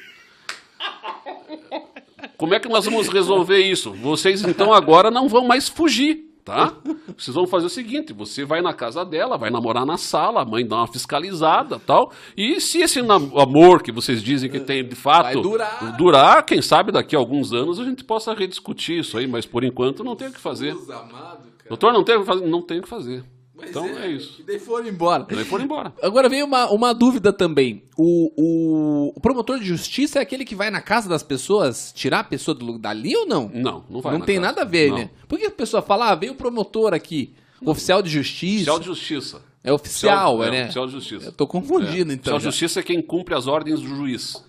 Como 2.37 2.55
é 2.55 2.61
que 2.61 2.69
nós 2.69 2.85
vamos 2.85 3.09
resolver 3.09 3.59
isso? 3.59 3.93
Vocês 3.95 4.45
então 4.45 4.73
agora 4.73 5.11
não 5.11 5.29
vão 5.29 5.45
mais 5.45 5.69
fugir, 5.69 6.36
tá? 6.47 6.73
Vocês 7.19 7.35
vão 7.35 7.47
fazer 7.47 7.67
o 7.67 7.69
seguinte: 7.69 8.13
você 8.13 8.45
vai 8.45 8.63
na 8.63 8.73
casa 8.73 9.05
dela, 9.05 9.37
vai 9.37 9.51
namorar 9.51 9.85
na 9.85 9.99
sala, 9.99 10.43
a 10.43 10.45
mãe 10.45 10.65
dá 10.65 10.77
uma 10.77 10.87
fiscalizada, 10.87 11.79
tal. 11.79 12.13
E 12.37 12.61
se 12.61 12.79
esse 12.79 13.01
amor 13.01 13.83
que 13.83 13.91
vocês 13.91 14.23
dizem 14.23 14.49
que 14.49 14.61
tem 14.61 14.87
de 14.87 14.95
fato 14.95 15.43
durar. 15.43 15.97
durar, 15.97 16.47
quem 16.47 16.63
sabe 16.63 16.93
daqui 16.93 17.17
a 17.17 17.19
alguns 17.19 17.53
anos 17.53 17.81
a 17.81 17.85
gente 17.85 18.05
possa 18.05 18.33
rediscutir 18.33 19.01
isso 19.01 19.19
aí, 19.19 19.27
mas 19.27 19.45
por 19.45 19.65
enquanto 19.65 20.05
não 20.05 20.15
tem 20.15 20.29
o 20.29 20.33
que 20.33 20.41
fazer. 20.41 20.71
Amado, 20.71 21.49
Doutor, 21.69 21.93
não 21.93 22.05
tem 22.05 22.15
o 22.15 22.21
que 22.21 22.27
fazer, 22.27 22.47
não 22.47 22.63
tem 22.63 22.79
o 22.79 22.83
que 22.83 22.89
fazer. 22.89 23.25
Mas 23.57 23.71
então 23.71 23.87
é, 23.87 24.07
é, 24.07 24.11
isso. 24.11 24.37
E 24.39 24.43
daí 24.43 24.59
foram 24.59 24.87
embora. 24.87 25.27
Daí 25.29 25.45
foram 25.45 25.65
embora. 25.65 25.95
Agora 26.03 26.29
veio 26.29 26.45
uma, 26.45 26.71
uma 26.71 26.93
dúvida 26.93 27.33
também. 27.33 27.83
O, 27.97 28.31
o, 28.37 29.13
o, 29.17 29.21
promotor 29.21 29.59
de 29.59 29.65
justiça 29.65 30.19
é 30.19 30.23
aquele 30.23 30.45
que 30.45 30.55
vai 30.55 30.71
na 30.71 30.83
casa 30.83 31.09
das 31.09 31.23
pessoas 31.23 31.91
tirar 31.95 32.21
a 32.21 32.25
pessoa 32.25 32.55
do, 32.55 32.79
dali 32.79 33.17
ou 33.17 33.27
não? 33.27 33.49
Não, 33.49 33.85
não 33.89 34.03
vai. 34.03 34.13
Não 34.13 34.21
tem 34.21 34.37
casa. 34.37 34.47
nada 34.47 34.63
a 34.63 34.65
ver, 34.65 34.91
não. 34.91 34.99
né? 34.99 35.11
Por 35.27 35.39
que 35.39 35.47
a 35.47 35.51
pessoa 35.51 35.81
fala, 35.83 36.11
ah, 36.11 36.15
veio 36.15 36.33
o 36.33 36.37
promotor 36.37 36.93
aqui, 36.93 37.33
não. 37.61 37.73
oficial 37.73 38.03
de 38.03 38.11
justiça? 38.11 38.71
Oficial 38.71 38.79
de 38.79 38.85
justiça. 38.85 39.43
É 39.65 39.73
oficial, 39.73 40.35
oficial 40.35 40.45
é, 40.45 40.51
né? 40.51 40.65
Oficial 40.65 40.87
de 40.87 40.93
justiça. 40.93 41.27
Eu 41.27 41.33
tô 41.33 41.47
confundindo, 41.47 42.13
é. 42.13 42.15
então. 42.15 42.35
Oficial 42.35 42.39
de 42.39 42.45
justiça 42.45 42.81
é 42.81 42.83
quem 42.83 43.01
cumpre 43.01 43.35
as 43.35 43.47
ordens 43.47 43.81
do 43.81 43.89
juiz. 43.89 44.45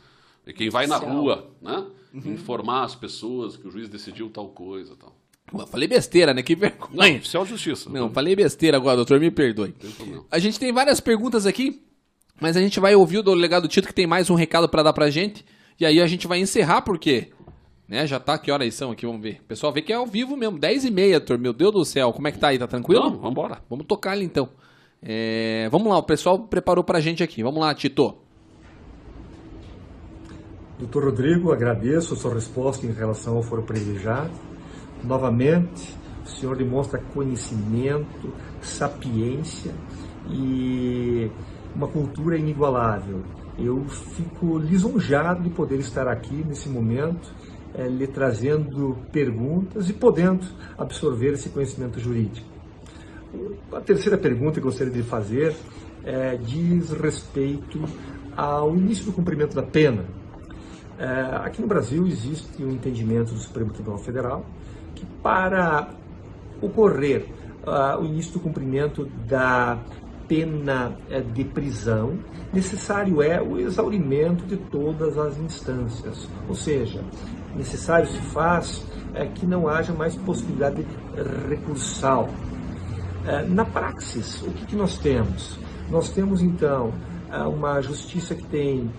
É 0.46 0.52
quem 0.52 0.70
vai 0.70 0.86
oficial. 0.86 1.10
na 1.10 1.16
rua, 1.16 1.50
né? 1.62 1.86
Uhum. 2.14 2.34
Informar 2.34 2.84
as 2.84 2.94
pessoas 2.94 3.56
que 3.56 3.68
o 3.68 3.72
juiz 3.72 3.88
decidiu 3.88 4.30
tal 4.30 4.50
coisa 4.50 4.96
tal. 4.96 5.16
Eu 5.53 5.65
falei 5.68 5.88
besteira, 5.88 6.34
né? 6.34 6.44
Que 6.44 6.56
vergonha. 6.56 7.11
Não, 7.11 7.18
oficial 7.18 7.44
de 7.44 7.52
justiça. 7.52 7.90
Não, 7.90 8.10
falei 8.10 8.36
besteira 8.36 8.78
agora, 8.78 8.98
doutor, 8.98 9.19
me 9.19 9.32
perdoe. 9.32 9.74
A 10.30 10.40
gente 10.40 10.60
tem 10.60 10.74
várias 10.74 10.99
perguntas 10.99 11.45
aqui, 11.45 11.82
mas 12.40 12.57
a 12.57 12.61
gente 12.61 12.80
vai 12.80 12.95
ouvir 12.95 13.19
o 13.19 13.24
delegado 13.24 13.68
Tito 13.68 13.88
que 13.88 13.94
tem 13.94 14.06
mais 14.06 14.30
um 14.30 14.36
recado 14.36 14.68
para 14.68 14.84
dar 14.84 14.94
pra 14.94 15.10
gente. 15.10 15.45
E 15.80 15.86
aí 15.86 16.02
a 16.02 16.07
gente 16.07 16.28
vai 16.28 16.40
encerrar, 16.40 16.82
porque 16.82 17.30
né, 17.88 18.06
já 18.06 18.19
tá, 18.19 18.38
que 18.38 18.52
horas 18.52 18.74
são 18.74 18.91
aqui, 18.91 19.06
vamos 19.06 19.22
ver. 19.22 19.40
O 19.41 19.45
pessoal 19.45 19.72
vê 19.72 19.82
que 19.82 19.94
é 19.94 19.95
ao 19.95 20.06
vivo 20.06 20.36
mesmo, 20.36 20.60
10 20.60 20.86
e 20.86 20.91
meia, 20.91 21.19
doutor, 21.19 21.38
meu 21.38 21.53
Deus 21.53 21.72
do 21.72 21.86
céu. 21.86 22.11
Como 22.11 22.28
é 22.28 22.32
que 22.32 22.40
tá 22.40 22.49
aí, 22.49 22.60
tá 22.60 22.68
tranquilo? 22.68 23.03
Não, 23.03 23.11
vamos 23.11 23.32
embora. 23.32 23.61
Vamos 23.69 23.86
tocar 23.86 24.11
ali 24.11 24.26
então. 24.26 24.49
É, 25.02 25.69
vamos 25.72 25.88
lá, 25.88 25.98
o 25.98 26.03
pessoal 26.03 26.40
preparou 26.40 26.84
pra 26.84 26.99
gente 26.99 27.24
aqui. 27.24 27.41
Vamos 27.41 27.61
lá, 27.61 27.74
Tito. 27.74 28.18
Doutor 30.80 31.06
Rodrigo, 31.06 31.52
agradeço 31.52 32.14
a 32.14 32.18
sua 32.18 32.34
resposta 32.34 32.86
em 32.86 32.91
relação 32.91 33.38
ao 33.38 33.44
foro 33.44 33.64
privilegiado. 33.64 34.32
Novamente, 35.03 35.95
o 36.26 36.30
senhor 36.30 36.57
demonstra 36.57 36.99
conhecimento, 37.14 38.34
sapiência 38.61 39.74
e 40.30 41.32
uma 41.76 41.88
cultura 41.88 42.38
inigualável. 42.38 43.22
Eu 43.57 43.86
fico 43.88 44.57
lisonjado 44.57 45.41
de 45.41 45.49
poder 45.49 45.80
estar 45.80 46.07
aqui 46.07 46.44
nesse 46.48 46.69
momento, 46.69 47.34
é, 47.74 47.88
lhe 47.88 48.07
trazendo 48.07 48.98
perguntas 49.11 49.90
e 49.90 49.94
podendo 49.94 50.45
absorver 50.78 51.34
esse 51.34 51.49
conhecimento 51.49 51.99
jurídico. 51.99 52.48
A 53.72 53.82
terceira 53.82 54.18
pergunta 54.18 54.56
que 54.56 54.61
gostaria 54.61 54.94
de 54.94 55.03
fazer 55.03 55.56
é, 56.03 56.36
diz 56.38 56.91
respeito 56.91 57.80
ao 58.36 58.76
início 58.76 59.06
do 59.06 59.11
cumprimento 59.11 59.56
da 59.56 59.64
pena. 59.64 60.06
É, 60.98 61.10
aqui 61.44 61.61
no 61.61 61.68
Brasil 61.68 62.07
existe 62.07 62.64
um 62.64 62.72
entendimento 62.72 63.34
do 63.34 63.40
Supremo 63.40 63.72
Tribunal 63.72 63.99
Federal 63.99 64.45
que 64.98 65.06
para 65.22 65.90
ocorrer 66.61 67.26
uh, 67.65 68.02
o 68.02 68.06
início 68.06 68.34
do 68.34 68.40
cumprimento 68.40 69.06
da 69.28 69.78
pena 70.28 70.95
uh, 71.10 71.22
de 71.34 71.44
prisão, 71.44 72.18
necessário 72.53 73.22
é 73.22 73.41
o 73.41 73.60
exaurimento 73.60 74.45
de 74.45 74.57
todas 74.57 75.18
as 75.18 75.38
instâncias, 75.38 76.28
ou 76.48 76.56
seja, 76.56 77.03
necessário 77.56 78.07
se 78.07 78.19
faz 78.19 78.80
uh, 78.80 79.32
que 79.36 79.45
não 79.45 79.68
haja 79.68 79.94
mais 79.94 80.15
possibilidade 80.15 80.86
recursal. 81.49 82.30
Eh, 83.26 83.44
na 83.49 83.65
praxis, 83.65 84.41
o 84.44 84.52
que, 84.52 84.68
que, 84.68 84.76
nós 84.76 84.98
temos? 84.99 85.60
Nós 85.90 86.10
temos 86.10 86.41
então 86.41 86.94
uma 87.52 87.82
justiça 87.82 88.34
que 88.34 88.44
tem 88.45 88.90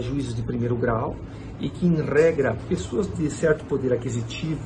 juízes 0.00 0.34
de 0.34 0.42
primeiro 0.42 0.74
grau 0.74 1.14
e 1.60 1.68
que, 1.68 1.86
em 1.86 2.02
regra, 2.02 2.56
pessoas 2.68 3.06
de 3.14 3.30
certo 3.30 3.64
poder 3.66 3.92
aquisitivo 3.92 4.60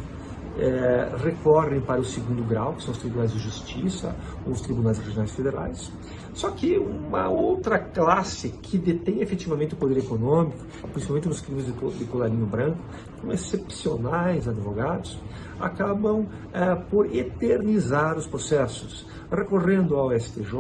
é, 0.61 1.11
recorrem 1.17 1.81
para 1.81 2.01
o 2.01 2.05
segundo 2.05 2.45
grau, 2.45 2.75
que 2.75 2.83
são 2.83 2.93
os 2.93 2.99
tribunais 2.99 3.33
de 3.33 3.39
justiça 3.39 4.15
ou 4.45 4.53
os 4.53 4.61
tribunais 4.61 4.99
regionais 4.99 5.33
federais. 5.33 5.91
Só 6.35 6.51
que 6.51 6.79
uma 6.79 7.29
outra 7.29 7.79
classe 7.79 8.51
que 8.51 8.79
detém 8.79 9.21
efetivamente 9.21 9.75
o 9.75 9.77
poder 9.77 9.99
econômico, 9.99 10.59
principalmente 10.93 11.29
nos 11.29 11.41
crimes 11.41 11.65
de 11.67 12.05
colarinho 12.05 12.47
branco, 12.47 12.79
como 13.21 13.33
excepcionais 13.33 14.47
advogados, 14.47 15.19
acabam 15.59 16.27
é, 16.53 16.75
por 16.75 17.15
eternizar 17.15 18.17
os 18.17 18.27
processos, 18.27 19.07
recorrendo 19.31 19.97
ao 19.97 20.19
STJ, 20.19 20.53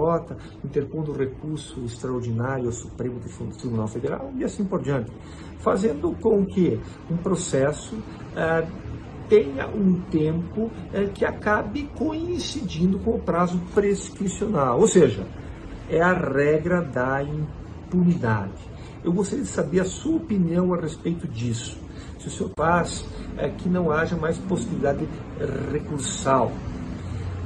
interpondo 0.64 1.12
recurso 1.12 1.84
extraordinário 1.84 2.66
ao 2.66 2.72
Supremo 2.72 3.20
Tribunal 3.58 3.88
Federal 3.88 4.30
e 4.36 4.44
assim 4.44 4.64
por 4.64 4.82
diante, 4.82 5.10
fazendo 5.58 6.12
com 6.20 6.44
que 6.44 6.80
um 7.10 7.16
processo 7.16 7.96
é, 8.36 8.66
tenha 9.30 9.68
um 9.68 10.00
tempo 10.10 10.70
é, 10.92 11.04
que 11.04 11.24
acabe 11.24 11.88
coincidindo 11.94 12.98
com 12.98 13.12
o 13.12 13.18
prazo 13.20 13.58
prescricional, 13.72 14.80
ou 14.80 14.88
seja, 14.88 15.24
é 15.88 16.02
a 16.02 16.12
regra 16.12 16.82
da 16.82 17.22
impunidade. 17.22 18.68
Eu 19.02 19.12
gostaria 19.12 19.44
de 19.44 19.50
saber 19.50 19.80
a 19.80 19.84
sua 19.84 20.16
opinião 20.16 20.74
a 20.74 20.80
respeito 20.80 21.26
disso. 21.28 21.78
Se 22.18 22.26
o 22.26 22.30
senhor 22.30 22.50
faz 22.58 23.06
é, 23.38 23.48
que 23.48 23.68
não 23.68 23.90
haja 23.90 24.16
mais 24.16 24.36
possibilidade 24.36 25.08
recursal. 25.72 26.52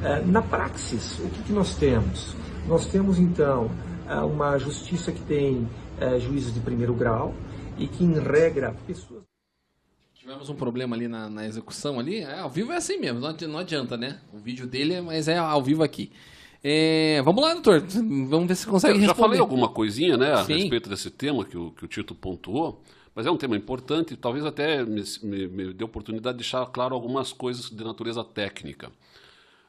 É, 0.02 0.20
na 0.24 0.42
praxis, 0.42 1.18
o 1.20 1.28
que, 1.28 1.42
que, 1.44 1.52
nós 1.52 1.76
temos? 1.76 2.34
Nós 2.66 2.86
temos 2.86 3.18
então 3.18 3.70
uma 4.30 4.58
justiça 4.58 5.10
que 5.12 5.22
tem 5.22 5.66
é, 5.98 6.18
juízes 6.18 6.52
de 6.52 6.60
primeiro 6.60 6.92
grau 6.92 7.32
e 7.78 7.86
que, 7.86 8.04
em 8.04 8.18
regra, 8.18 8.74
pessoas. 8.86 9.23
Tivemos 10.24 10.48
um 10.48 10.54
problema 10.54 10.96
ali 10.96 11.06
na, 11.06 11.28
na 11.28 11.46
execução 11.46 12.00
ali. 12.00 12.20
É, 12.20 12.38
ao 12.40 12.48
vivo 12.48 12.72
é 12.72 12.76
assim 12.76 12.96
mesmo, 12.96 13.20
não 13.20 13.58
adianta, 13.58 13.94
né? 13.94 14.22
O 14.32 14.38
vídeo 14.38 14.66
dele, 14.66 14.98
mas 15.02 15.28
é 15.28 15.36
ao 15.36 15.62
vivo 15.62 15.82
aqui. 15.82 16.10
É, 16.62 17.20
vamos 17.22 17.42
lá, 17.42 17.52
doutor. 17.52 17.82
Vamos 17.82 18.48
ver 18.48 18.54
se 18.54 18.66
consegue 18.66 18.94
Eu 18.94 19.00
responder. 19.00 19.20
já 19.20 19.22
falei 19.22 19.38
alguma 19.38 19.68
coisinha, 19.68 20.16
né, 20.16 20.32
a 20.32 20.42
Sim. 20.42 20.54
respeito 20.54 20.88
desse 20.88 21.10
tema 21.10 21.44
que 21.44 21.58
o, 21.58 21.72
que 21.72 21.84
o 21.84 21.86
Tito 21.86 22.14
pontuou, 22.14 22.82
mas 23.14 23.26
é 23.26 23.30
um 23.30 23.36
tema 23.36 23.54
importante 23.54 24.14
e 24.14 24.16
talvez 24.16 24.46
até 24.46 24.82
me, 24.82 25.04
me, 25.22 25.46
me 25.46 25.74
dê 25.74 25.84
oportunidade 25.84 26.38
de 26.38 26.42
deixar 26.42 26.64
claro 26.68 26.94
algumas 26.94 27.30
coisas 27.30 27.68
de 27.68 27.84
natureza 27.84 28.24
técnica. 28.24 28.90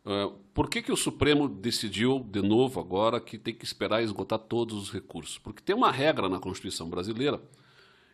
Uh, 0.06 0.32
por 0.53 0.69
que, 0.69 0.82
que 0.82 0.91
o 0.91 0.95
Supremo 0.95 1.49
decidiu, 1.49 2.26
de 2.32 2.41
novo 2.41 2.80
agora, 2.80 3.19
que 3.19 3.38
tem 3.38 3.53
que 3.53 3.65
esperar 3.65 4.02
esgotar 4.02 4.40
todos 4.40 4.77
os 4.77 4.90
recursos? 4.90 5.38
Porque 5.38 5.61
tem 5.61 5.76
uma 5.76 5.91
regra 5.91 6.30
na 6.30 6.40
Constituição 6.40 6.90
brasileira 6.90 7.41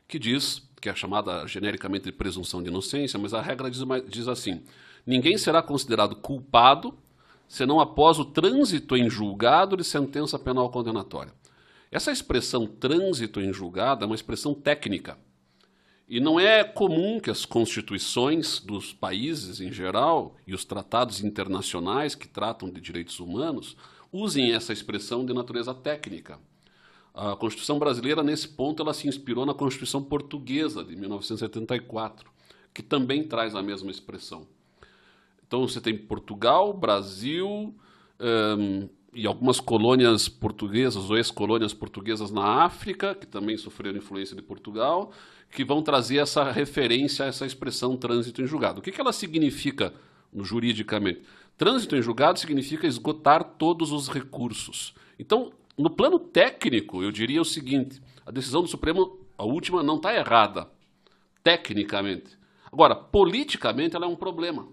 que 0.07 0.17
diz, 0.17 0.67
que 0.81 0.89
é 0.89 0.95
chamada 0.95 1.45
genericamente 1.45 2.05
de 2.05 2.11
presunção 2.11 2.61
de 2.61 2.69
inocência, 2.69 3.19
mas 3.19 3.33
a 3.33 3.41
regra 3.41 3.69
diz, 3.69 3.83
diz 4.09 4.27
assim: 4.27 4.63
ninguém 5.05 5.37
será 5.37 5.61
considerado 5.61 6.15
culpado 6.15 6.97
senão 7.47 7.79
após 7.79 8.17
o 8.17 8.25
trânsito 8.25 8.97
em 8.97 9.09
julgado 9.09 9.77
de 9.77 9.83
sentença 9.83 10.39
penal 10.39 10.69
condenatória. 10.69 11.33
Essa 11.91 12.11
expressão 12.11 12.65
trânsito 12.65 13.41
em 13.41 13.51
julgado 13.51 14.03
é 14.03 14.07
uma 14.07 14.15
expressão 14.15 14.53
técnica. 14.53 15.17
E 16.07 16.19
não 16.19 16.39
é 16.39 16.63
comum 16.63 17.19
que 17.19 17.29
as 17.29 17.45
constituições 17.45 18.59
dos 18.59 18.93
países 18.93 19.59
em 19.61 19.71
geral 19.71 20.35
e 20.47 20.53
os 20.53 20.65
tratados 20.65 21.21
internacionais 21.23 22.15
que 22.15 22.27
tratam 22.27 22.69
de 22.69 22.81
direitos 22.81 23.19
humanos 23.19 23.77
usem 24.11 24.53
essa 24.53 24.73
expressão 24.73 25.25
de 25.25 25.33
natureza 25.33 25.73
técnica. 25.73 26.39
A 27.13 27.35
Constituição 27.35 27.77
brasileira, 27.77 28.23
nesse 28.23 28.47
ponto, 28.47 28.81
ela 28.81 28.93
se 28.93 29.07
inspirou 29.07 29.45
na 29.45 29.53
Constituição 29.53 30.01
portuguesa 30.01 30.83
de 30.83 30.95
1974, 30.95 32.31
que 32.73 32.81
também 32.81 33.23
traz 33.23 33.53
a 33.55 33.61
mesma 33.61 33.91
expressão. 33.91 34.47
Então, 35.45 35.67
você 35.67 35.81
tem 35.81 35.97
Portugal, 35.97 36.73
Brasil 36.73 37.75
um, 38.57 38.87
e 39.13 39.27
algumas 39.27 39.59
colônias 39.59 40.29
portuguesas 40.29 41.09
ou 41.09 41.17
ex-colônias 41.17 41.73
portuguesas 41.73 42.31
na 42.31 42.63
África, 42.63 43.13
que 43.13 43.27
também 43.27 43.57
sofreram 43.57 43.97
influência 43.97 44.35
de 44.35 44.41
Portugal, 44.41 45.11
que 45.51 45.65
vão 45.65 45.81
trazer 45.81 46.17
essa 46.17 46.49
referência 46.49 47.25
a 47.25 47.27
essa 47.27 47.45
expressão 47.45 47.97
trânsito 47.97 48.41
em 48.41 48.47
julgado. 48.47 48.79
O 48.79 48.81
que, 48.81 48.91
que 48.91 49.01
ela 49.01 49.11
significa 49.11 49.93
juridicamente? 50.33 51.21
Trânsito 51.57 51.95
em 51.97 52.01
julgado 52.01 52.39
significa 52.39 52.87
esgotar 52.87 53.43
todos 53.43 53.91
os 53.91 54.07
recursos. 54.07 54.93
Então, 55.19 55.51
no 55.77 55.89
plano 55.89 56.19
técnico, 56.19 57.03
eu 57.03 57.11
diria 57.11 57.41
o 57.41 57.45
seguinte: 57.45 58.01
a 58.25 58.31
decisão 58.31 58.61
do 58.61 58.67
Supremo, 58.67 59.19
a 59.37 59.45
última, 59.45 59.83
não 59.83 59.95
está 59.95 60.13
errada, 60.13 60.69
tecnicamente. 61.43 62.37
Agora, 62.71 62.95
politicamente, 62.95 63.95
ela 63.95 64.05
é 64.05 64.09
um 64.09 64.15
problema. 64.15 64.67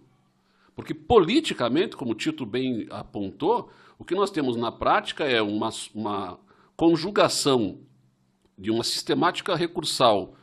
Porque 0.74 0.94
politicamente, 0.94 1.96
como 1.96 2.12
o 2.12 2.14
Tito 2.14 2.46
bem 2.46 2.86
apontou, 2.90 3.70
o 3.98 4.04
que 4.04 4.14
nós 4.14 4.30
temos 4.30 4.56
na 4.56 4.70
prática 4.70 5.24
é 5.24 5.42
uma, 5.42 5.70
uma 5.92 6.38
conjugação 6.76 7.80
de 8.56 8.70
uma 8.70 8.84
sistemática 8.84 9.56
recursal 9.56 10.34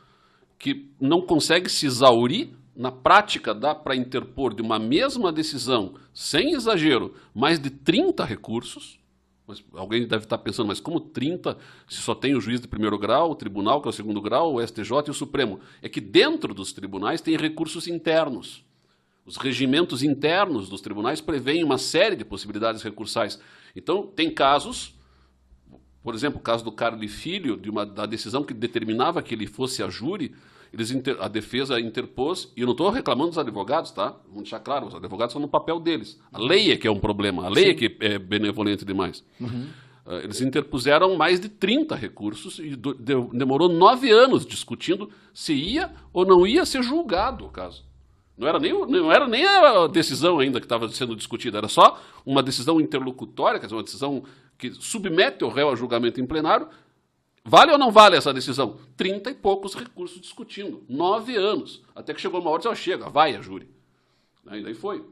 que 0.59 0.89
não 0.99 1.21
consegue 1.21 1.69
se 1.69 1.85
exaurir, 1.85 2.49
na 2.75 2.91
prática 2.91 3.53
dá 3.53 3.73
para 3.73 3.95
interpor 3.95 4.53
de 4.53 4.61
uma 4.61 4.77
mesma 4.77 5.31
decisão, 5.31 5.95
sem 6.13 6.51
exagero, 6.51 7.13
mais 7.33 7.57
de 7.57 7.69
30 7.69 8.25
recursos. 8.25 8.99
Mas 9.47 9.63
alguém 9.73 10.07
deve 10.07 10.23
estar 10.23 10.39
pensando, 10.39 10.67
mas 10.67 10.79
como 10.79 10.99
30 10.99 11.57
se 11.87 12.01
só 12.01 12.15
tem 12.15 12.35
o 12.35 12.41
juiz 12.41 12.59
de 12.59 12.67
primeiro 12.67 12.97
grau, 12.97 13.31
o 13.31 13.35
tribunal, 13.35 13.81
que 13.81 13.87
é 13.87 13.91
o 13.91 13.93
segundo 13.93 14.19
grau, 14.19 14.55
o 14.55 14.67
STJ 14.67 15.07
e 15.07 15.11
o 15.11 15.13
Supremo? 15.13 15.59
É 15.81 15.89
que 15.89 16.01
dentro 16.01 16.53
dos 16.53 16.73
tribunais 16.73 17.21
tem 17.21 17.37
recursos 17.37 17.87
internos. 17.87 18.65
Os 19.25 19.37
regimentos 19.37 20.03
internos 20.03 20.69
dos 20.69 20.81
tribunais 20.81 21.21
prevêem 21.21 21.63
uma 21.63 21.77
série 21.77 22.15
de 22.15 22.25
possibilidades 22.25 22.81
recursais. 22.81 23.39
Então, 23.75 24.05
tem 24.05 24.31
casos, 24.31 24.95
por 26.03 26.13
exemplo, 26.13 26.39
o 26.39 26.43
caso 26.43 26.63
do 26.63 26.71
Carlos 26.71 27.11
Filho, 27.11 27.57
de 27.57 27.69
uma, 27.69 27.85
da 27.85 28.05
decisão 28.05 28.43
que 28.43 28.53
determinava 28.53 29.21
que 29.21 29.33
ele 29.33 29.47
fosse 29.47 29.81
a 29.81 29.89
júri, 29.89 30.35
eles 30.75 30.91
inter, 30.91 31.15
a 31.21 31.29
defesa 31.29 31.79
interpôs, 31.79 32.51
e 32.55 32.59
eu 32.59 32.65
não 32.65 32.73
estou 32.73 32.89
reclamando 32.89 33.29
dos 33.29 33.37
advogados, 33.37 33.91
tá? 33.91 34.13
Vamos 34.27 34.43
deixar 34.43 34.59
claro, 34.59 34.87
os 34.87 34.93
advogados 34.93 35.31
estão 35.31 35.41
no 35.41 35.47
papel 35.47 35.79
deles. 35.79 36.19
A 36.33 36.37
lei 36.37 36.69
é 36.69 36.75
que 36.75 36.85
é 36.85 36.91
um 36.91 36.99
problema, 36.99 37.45
a 37.45 37.49
lei 37.49 37.63
Sim. 37.63 37.69
é 37.69 37.73
que 37.73 37.97
é 38.01 38.19
benevolente 38.19 38.83
demais. 38.83 39.23
Uhum. 39.39 39.67
Uh, 40.05 40.15
eles 40.21 40.41
interpuseram 40.41 41.15
mais 41.15 41.39
de 41.39 41.47
30 41.47 41.95
recursos 41.95 42.59
e 42.59 42.75
do, 42.75 42.93
de, 42.93 43.15
demorou 43.31 43.69
nove 43.69 44.11
anos 44.11 44.45
discutindo 44.45 45.09
se 45.33 45.53
ia 45.53 45.91
ou 46.11 46.25
não 46.25 46.45
ia 46.45 46.65
ser 46.65 46.83
julgado 46.83 47.45
o 47.45 47.49
caso. 47.49 47.85
Não 48.37 48.45
era 48.45 48.59
nem, 48.59 48.73
não 48.73 49.09
era 49.09 49.29
nem 49.29 49.45
a 49.45 49.87
decisão 49.87 50.39
ainda 50.39 50.59
que 50.59 50.65
estava 50.65 50.89
sendo 50.89 51.15
discutida, 51.15 51.57
era 51.57 51.69
só 51.69 51.97
uma 52.25 52.43
decisão 52.43 52.81
interlocutória, 52.81 53.61
quer 53.61 53.67
dizer, 53.67 53.77
uma 53.77 53.83
decisão 53.83 54.23
que 54.57 54.71
submete 54.73 55.45
o 55.45 55.49
réu 55.49 55.69
a 55.69 55.75
julgamento 55.75 56.19
em 56.19 56.25
plenário. 56.25 56.67
Vale 57.47 57.71
ou 57.71 57.77
não 57.77 57.91
vale 57.91 58.17
essa 58.17 58.33
decisão? 58.33 58.79
Trinta 58.97 59.29
e 59.29 59.35
poucos 59.35 59.75
recursos 59.75 60.19
discutindo. 60.19 60.83
Nove 60.89 61.35
anos. 61.35 61.83
Até 61.95 62.11
que 62.11 62.19
chegou 62.19 62.41
uma 62.41 62.49
hora 62.49 62.63
e 62.65 62.69
disse, 62.69 62.83
chega, 62.83 63.07
vai 63.07 63.35
a 63.35 63.41
júri. 63.41 63.69
Aí 64.47 64.63
daí 64.63 64.73
foi. 64.73 65.05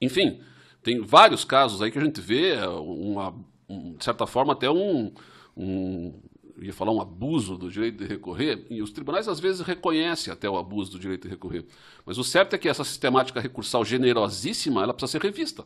Enfim, 0.00 0.40
tem 0.82 1.00
vários 1.00 1.44
casos 1.44 1.80
aí 1.80 1.90
que 1.90 1.98
a 1.98 2.04
gente 2.04 2.20
vê, 2.20 2.58
uma, 2.58 3.34
um, 3.66 3.94
de 3.94 4.04
certa 4.04 4.26
forma, 4.26 4.52
até 4.52 4.70
um, 4.70 5.12
um 5.56 6.20
ia 6.60 6.72
falar 6.72 6.92
um 6.92 7.00
abuso 7.00 7.56
do 7.56 7.70
direito 7.70 7.98
de 7.98 8.06
recorrer, 8.06 8.66
e 8.70 8.82
os 8.82 8.90
tribunais 8.90 9.28
às 9.28 9.40
vezes 9.40 9.60
reconhecem 9.60 10.32
até 10.32 10.48
o 10.48 10.56
abuso 10.56 10.92
do 10.92 10.98
direito 10.98 11.22
de 11.22 11.28
recorrer. 11.28 11.66
Mas 12.04 12.18
o 12.18 12.24
certo 12.24 12.54
é 12.54 12.58
que 12.58 12.68
essa 12.68 12.84
sistemática 12.84 13.40
recursal 13.40 13.84
generosíssima, 13.84 14.82
ela 14.82 14.94
precisa 14.94 15.12
ser 15.12 15.22
revista. 15.22 15.64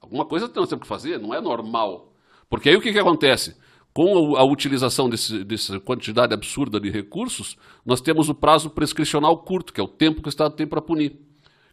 Alguma 0.00 0.24
coisa 0.24 0.50
nós 0.54 0.68
temos 0.68 0.82
que 0.82 0.88
fazer, 0.88 1.18
não 1.18 1.34
é 1.34 1.40
normal. 1.40 2.12
Porque 2.48 2.68
aí 2.68 2.76
o 2.76 2.80
que, 2.80 2.92
que 2.92 2.98
acontece? 2.98 3.56
Com 3.92 4.36
a 4.36 4.44
utilização 4.44 5.08
desse, 5.08 5.44
dessa 5.44 5.80
quantidade 5.80 6.32
absurda 6.32 6.80
de 6.80 6.90
recursos, 6.90 7.56
nós 7.84 8.00
temos 8.00 8.28
o 8.28 8.34
prazo 8.34 8.70
prescricional 8.70 9.36
curto, 9.42 9.72
que 9.72 9.80
é 9.80 9.84
o 9.84 9.88
tempo 9.88 10.22
que 10.22 10.28
o 10.28 10.30
Estado 10.30 10.54
tem 10.54 10.66
para 10.66 10.80
punir. 10.80 11.18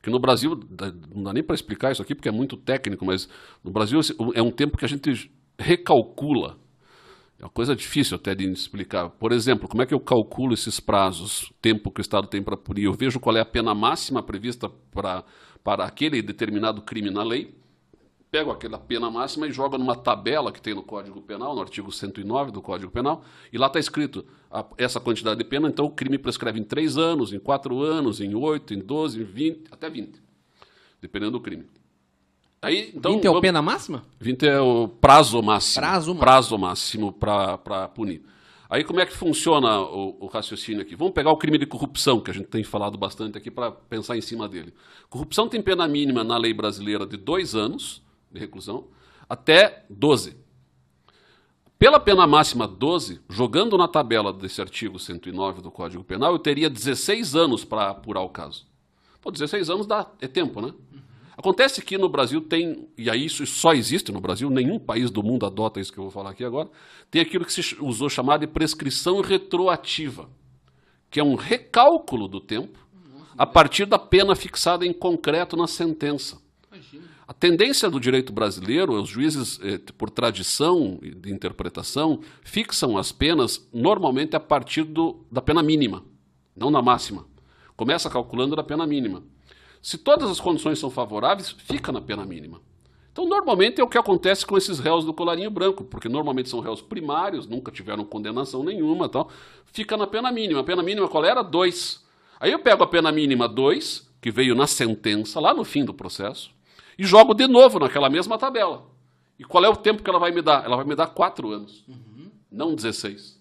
Que 0.01 0.09
no 0.09 0.19
Brasil, 0.19 0.51
não 1.13 1.23
dá 1.23 1.33
nem 1.33 1.43
para 1.43 1.55
explicar 1.55 1.91
isso 1.91 2.01
aqui 2.01 2.15
porque 2.15 2.29
é 2.29 2.31
muito 2.31 2.57
técnico, 2.57 3.05
mas 3.05 3.29
no 3.63 3.71
Brasil 3.71 3.99
é 4.33 4.41
um 4.41 4.51
tempo 4.51 4.77
que 4.77 4.85
a 4.85 4.87
gente 4.87 5.29
recalcula 5.59 6.57
é 7.39 7.43
uma 7.43 7.51
coisa 7.51 7.75
difícil 7.75 8.15
até 8.15 8.33
de 8.33 8.49
explicar. 8.49 9.09
Por 9.11 9.31
exemplo, 9.31 9.67
como 9.67 9.83
é 9.83 9.85
que 9.85 9.93
eu 9.93 9.99
calculo 9.99 10.53
esses 10.53 10.79
prazos, 10.79 11.51
tempo 11.61 11.91
que 11.91 11.99
o 11.99 12.01
Estado 12.01 12.27
tem 12.27 12.41
para 12.41 12.57
punir? 12.57 12.85
Eu 12.85 12.93
vejo 12.93 13.19
qual 13.19 13.37
é 13.37 13.41
a 13.41 13.45
pena 13.45 13.75
máxima 13.75 14.23
prevista 14.23 14.67
para, 14.91 15.23
aquele 15.85 16.21
determinado 16.23 16.81
crime 16.81 17.11
na 17.11 17.23
lei, 17.23 17.53
pego 18.29 18.51
aquela 18.51 18.77
pena 18.77 19.09
máxima 19.09 19.47
e 19.47 19.51
jogo 19.51 19.77
numa 19.77 19.95
tabela 19.95 20.51
que 20.51 20.61
tem 20.61 20.73
no 20.73 20.83
Código 20.83 21.21
Penal, 21.21 21.55
no 21.55 21.61
artigo 21.61 21.91
109 21.91 22.51
do 22.51 22.61
Código 22.61 22.91
Penal, 22.91 23.23
e 23.51 23.57
lá 23.57 23.67
está 23.67 23.79
escrito 23.79 24.25
a, 24.51 24.65
essa 24.77 24.99
quantidade 24.99 25.37
de 25.37 25.43
pena, 25.43 25.69
então 25.69 25.85
o 25.85 25.91
crime 25.91 26.17
prescreve 26.17 26.59
em 26.59 26.63
3 26.63 26.97
anos, 26.97 27.31
em 27.31 27.39
4 27.39 27.81
anos, 27.81 28.19
em 28.19 28.35
8, 28.35 28.73
em 28.73 28.79
12, 28.79 29.21
em 29.21 29.23
20, 29.23 29.63
até 29.71 29.89
20, 29.89 30.21
dependendo 31.01 31.31
do 31.31 31.41
crime. 31.41 31.65
Aí, 32.61 32.91
então, 32.93 33.13
20 33.13 33.25
é 33.25 33.29
o 33.29 33.39
pena 33.39 33.61
máxima? 33.61 34.03
20 34.19 34.47
é 34.47 34.59
o 34.59 34.87
prazo 34.87 35.41
máximo. 35.41 35.81
Prazo 35.81 36.15
máximo. 36.15 36.19
Prazo 36.19 36.57
máximo 36.57 37.13
para 37.13 37.87
punir. 37.89 38.23
Aí 38.69 38.83
como 38.83 38.99
é 38.99 39.05
que 39.05 39.15
funciona 39.15 39.79
o, 39.79 40.17
o, 40.19 40.27
raciocínio 40.27 40.81
aqui? 40.81 40.95
Vamos 40.95 41.13
pegar 41.13 41.31
o 41.31 41.37
crime 41.37 41.57
de 41.57 41.65
corrupção, 41.65 42.19
que 42.19 42.29
a 42.29 42.33
gente 42.33 42.47
tem 42.47 42.63
falado 42.63 42.97
bastante 42.97 43.37
aqui 43.37 43.49
para 43.49 43.71
pensar 43.71 44.17
em 44.17 44.21
cima 44.21 44.49
dele. 44.49 44.73
Corrupção 45.09 45.47
tem 45.47 45.61
pena 45.61 45.87
mínima 45.87 46.23
na 46.23 46.37
lei 46.37 46.53
brasileira 46.53 47.05
de 47.05 47.15
dois 47.15 47.55
anos 47.55 48.01
de 48.37 48.39
reclusão 48.39 48.87
até 49.27 49.83
12. 49.89 50.37
Pela 51.77 51.99
pena 51.99 52.25
máxima 52.25 52.67
12, 52.67 53.21
jogando 53.29 53.77
na 53.77 53.87
tabela 53.87 54.33
desse 54.33 54.61
artigo 54.61 54.97
109 54.97 55.61
do 55.61 55.69
Código 55.69 56.03
Penal, 56.03 56.33
eu 56.33 56.39
teria 56.39 56.69
16 56.69 57.35
anos 57.35 57.63
para 57.63 57.89
apurar 57.89 58.21
o 58.21 58.29
caso. 58.29 58.65
Pô, 59.21 59.29
16 59.29 59.69
anos 59.69 59.85
dá, 59.85 60.07
é 60.19 60.27
tempo, 60.27 60.59
né? 60.59 60.73
Acontece 61.37 61.83
que 61.83 61.95
no 61.95 62.09
Brasil 62.09 62.41
tem, 62.41 62.87
e 62.97 63.11
aí 63.11 63.25
isso 63.25 63.45
só 63.45 63.73
existe 63.73 64.11
no 64.11 64.19
Brasil, 64.19 64.49
nenhum 64.49 64.79
país 64.79 65.11
do 65.11 65.21
mundo 65.21 65.45
adota 65.45 65.79
isso 65.79 65.93
que 65.93 65.99
eu 65.99 66.05
vou 66.05 66.11
falar 66.11 66.31
aqui 66.31 66.43
agora, 66.43 66.67
tem 67.11 67.21
aquilo 67.21 67.45
que 67.45 67.53
se 67.53 67.77
usou 67.79 68.09
chamar 68.09 68.39
de 68.39 68.47
prescrição 68.47 69.21
retroativa, 69.21 70.27
que 71.11 71.19
é 71.19 71.23
um 71.23 71.35
recálculo 71.35 72.27
do 72.27 72.41
tempo 72.41 72.79
a 73.37 73.45
partir 73.45 73.85
da 73.85 73.99
pena 73.99 74.35
fixada 74.35 74.83
em 74.83 74.91
concreto 74.91 75.55
na 75.55 75.67
sentença. 75.67 76.41
A 77.27 77.33
tendência 77.33 77.89
do 77.89 77.99
direito 77.99 78.31
brasileiro, 78.31 78.93
os 78.93 79.09
juízes, 79.09 79.59
eh, 79.61 79.79
por 79.97 80.09
tradição 80.09 80.97
de 81.01 81.29
interpretação, 81.29 82.21
fixam 82.41 82.97
as 82.97 83.11
penas 83.11 83.67
normalmente 83.73 84.33
a 84.37 84.39
partir 84.39 84.83
do, 84.83 85.25
da 85.29 85.41
pena 85.41 85.61
mínima, 85.61 86.05
não 86.55 86.71
na 86.71 86.81
máxima. 86.81 87.25
Começa 87.75 88.09
calculando 88.09 88.55
da 88.55 88.63
pena 88.63 88.87
mínima. 88.87 89.23
Se 89.81 89.97
todas 89.97 90.31
as 90.31 90.39
condições 90.39 90.79
são 90.79 90.89
favoráveis, 90.89 91.51
fica 91.51 91.91
na 91.91 91.99
pena 91.99 92.25
mínima. 92.25 92.61
Então, 93.11 93.27
normalmente 93.27 93.81
é 93.81 93.83
o 93.83 93.89
que 93.89 93.97
acontece 93.97 94.45
com 94.45 94.57
esses 94.57 94.79
réus 94.79 95.03
do 95.03 95.13
colarinho 95.13 95.51
branco, 95.51 95.83
porque 95.83 96.07
normalmente 96.07 96.47
são 96.47 96.61
réus 96.61 96.81
primários, 96.81 97.45
nunca 97.45 97.71
tiveram 97.71 98.05
condenação 98.05 98.63
nenhuma, 98.63 99.09
tal. 99.09 99.29
Fica 99.65 99.97
na 99.97 100.07
pena 100.07 100.31
mínima. 100.31 100.61
A 100.61 100.63
pena 100.63 100.81
mínima 100.81 101.09
qual 101.09 101.25
era? 101.25 101.41
Dois. 101.41 102.05
Aí 102.39 102.53
eu 102.53 102.59
pego 102.59 102.83
a 102.83 102.87
pena 102.87 103.11
mínima 103.11 103.49
dois, 103.49 104.09
que 104.21 104.31
veio 104.31 104.55
na 104.55 104.65
sentença, 104.65 105.39
lá 105.41 105.53
no 105.53 105.65
fim 105.65 105.83
do 105.83 105.93
processo, 105.93 106.55
e 106.97 107.05
jogo 107.05 107.33
de 107.33 107.47
novo 107.47 107.79
naquela 107.79 108.09
mesma 108.09 108.37
tabela. 108.37 108.85
E 109.39 109.43
qual 109.43 109.63
é 109.63 109.69
o 109.69 109.75
tempo 109.75 110.01
que 110.01 110.09
ela 110.09 110.19
vai 110.19 110.31
me 110.31 110.41
dar? 110.41 110.65
Ela 110.65 110.75
vai 110.75 110.85
me 110.85 110.95
dar 110.95 111.07
quatro 111.07 111.51
anos, 111.51 111.83
uhum. 111.87 112.31
não 112.51 112.73
16. 112.73 113.37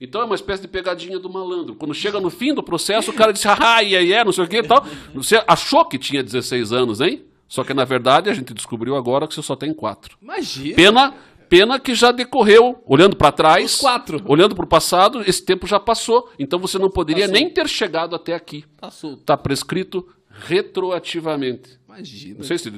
Então 0.00 0.20
é 0.20 0.24
uma 0.24 0.34
espécie 0.34 0.62
de 0.62 0.68
pegadinha 0.68 1.18
do 1.18 1.30
malandro. 1.30 1.74
Quando 1.74 1.94
chega 1.94 2.20
no 2.20 2.28
fim 2.28 2.52
do 2.52 2.62
processo, 2.62 3.10
o 3.10 3.14
cara 3.14 3.32
diz, 3.32 3.44
ah, 3.46 3.82
e 3.82 3.96
aí, 3.96 4.12
é, 4.12 4.24
não 4.24 4.32
sei 4.32 4.44
o 4.44 4.48
que 4.48 4.58
e 4.58 4.62
tal. 4.62 4.84
Você 5.14 5.42
achou 5.46 5.84
que 5.84 5.98
tinha 5.98 6.22
16 6.22 6.72
anos, 6.72 7.00
hein? 7.00 7.24
Só 7.48 7.62
que, 7.64 7.72
na 7.72 7.84
verdade, 7.84 8.28
a 8.28 8.34
gente 8.34 8.52
descobriu 8.52 8.96
agora 8.96 9.26
que 9.26 9.34
você 9.34 9.42
só 9.42 9.54
tem 9.56 9.72
quatro. 9.72 10.18
Imagina. 10.20 10.74
Pena, 10.74 11.14
pena 11.48 11.78
que 11.78 11.94
já 11.94 12.10
decorreu, 12.10 12.82
olhando 12.84 13.16
para 13.16 13.30
trás. 13.30 13.74
Os 13.74 13.80
quatro. 13.80 14.20
Olhando 14.26 14.54
para 14.54 14.64
o 14.64 14.68
passado, 14.68 15.22
esse 15.26 15.42
tempo 15.42 15.66
já 15.66 15.78
passou. 15.78 16.30
Então 16.38 16.58
você 16.58 16.78
não 16.78 16.90
poderia 16.90 17.26
passou. 17.26 17.40
nem 17.40 17.48
ter 17.48 17.68
chegado 17.68 18.14
até 18.14 18.34
aqui. 18.34 18.64
Passou. 18.78 19.14
Está 19.14 19.36
prescrito 19.36 20.06
retroativamente. 20.40 21.78
Imagina. 21.88 22.38
Não 22.38 22.44
sei 22.44 22.58
se 22.58 22.70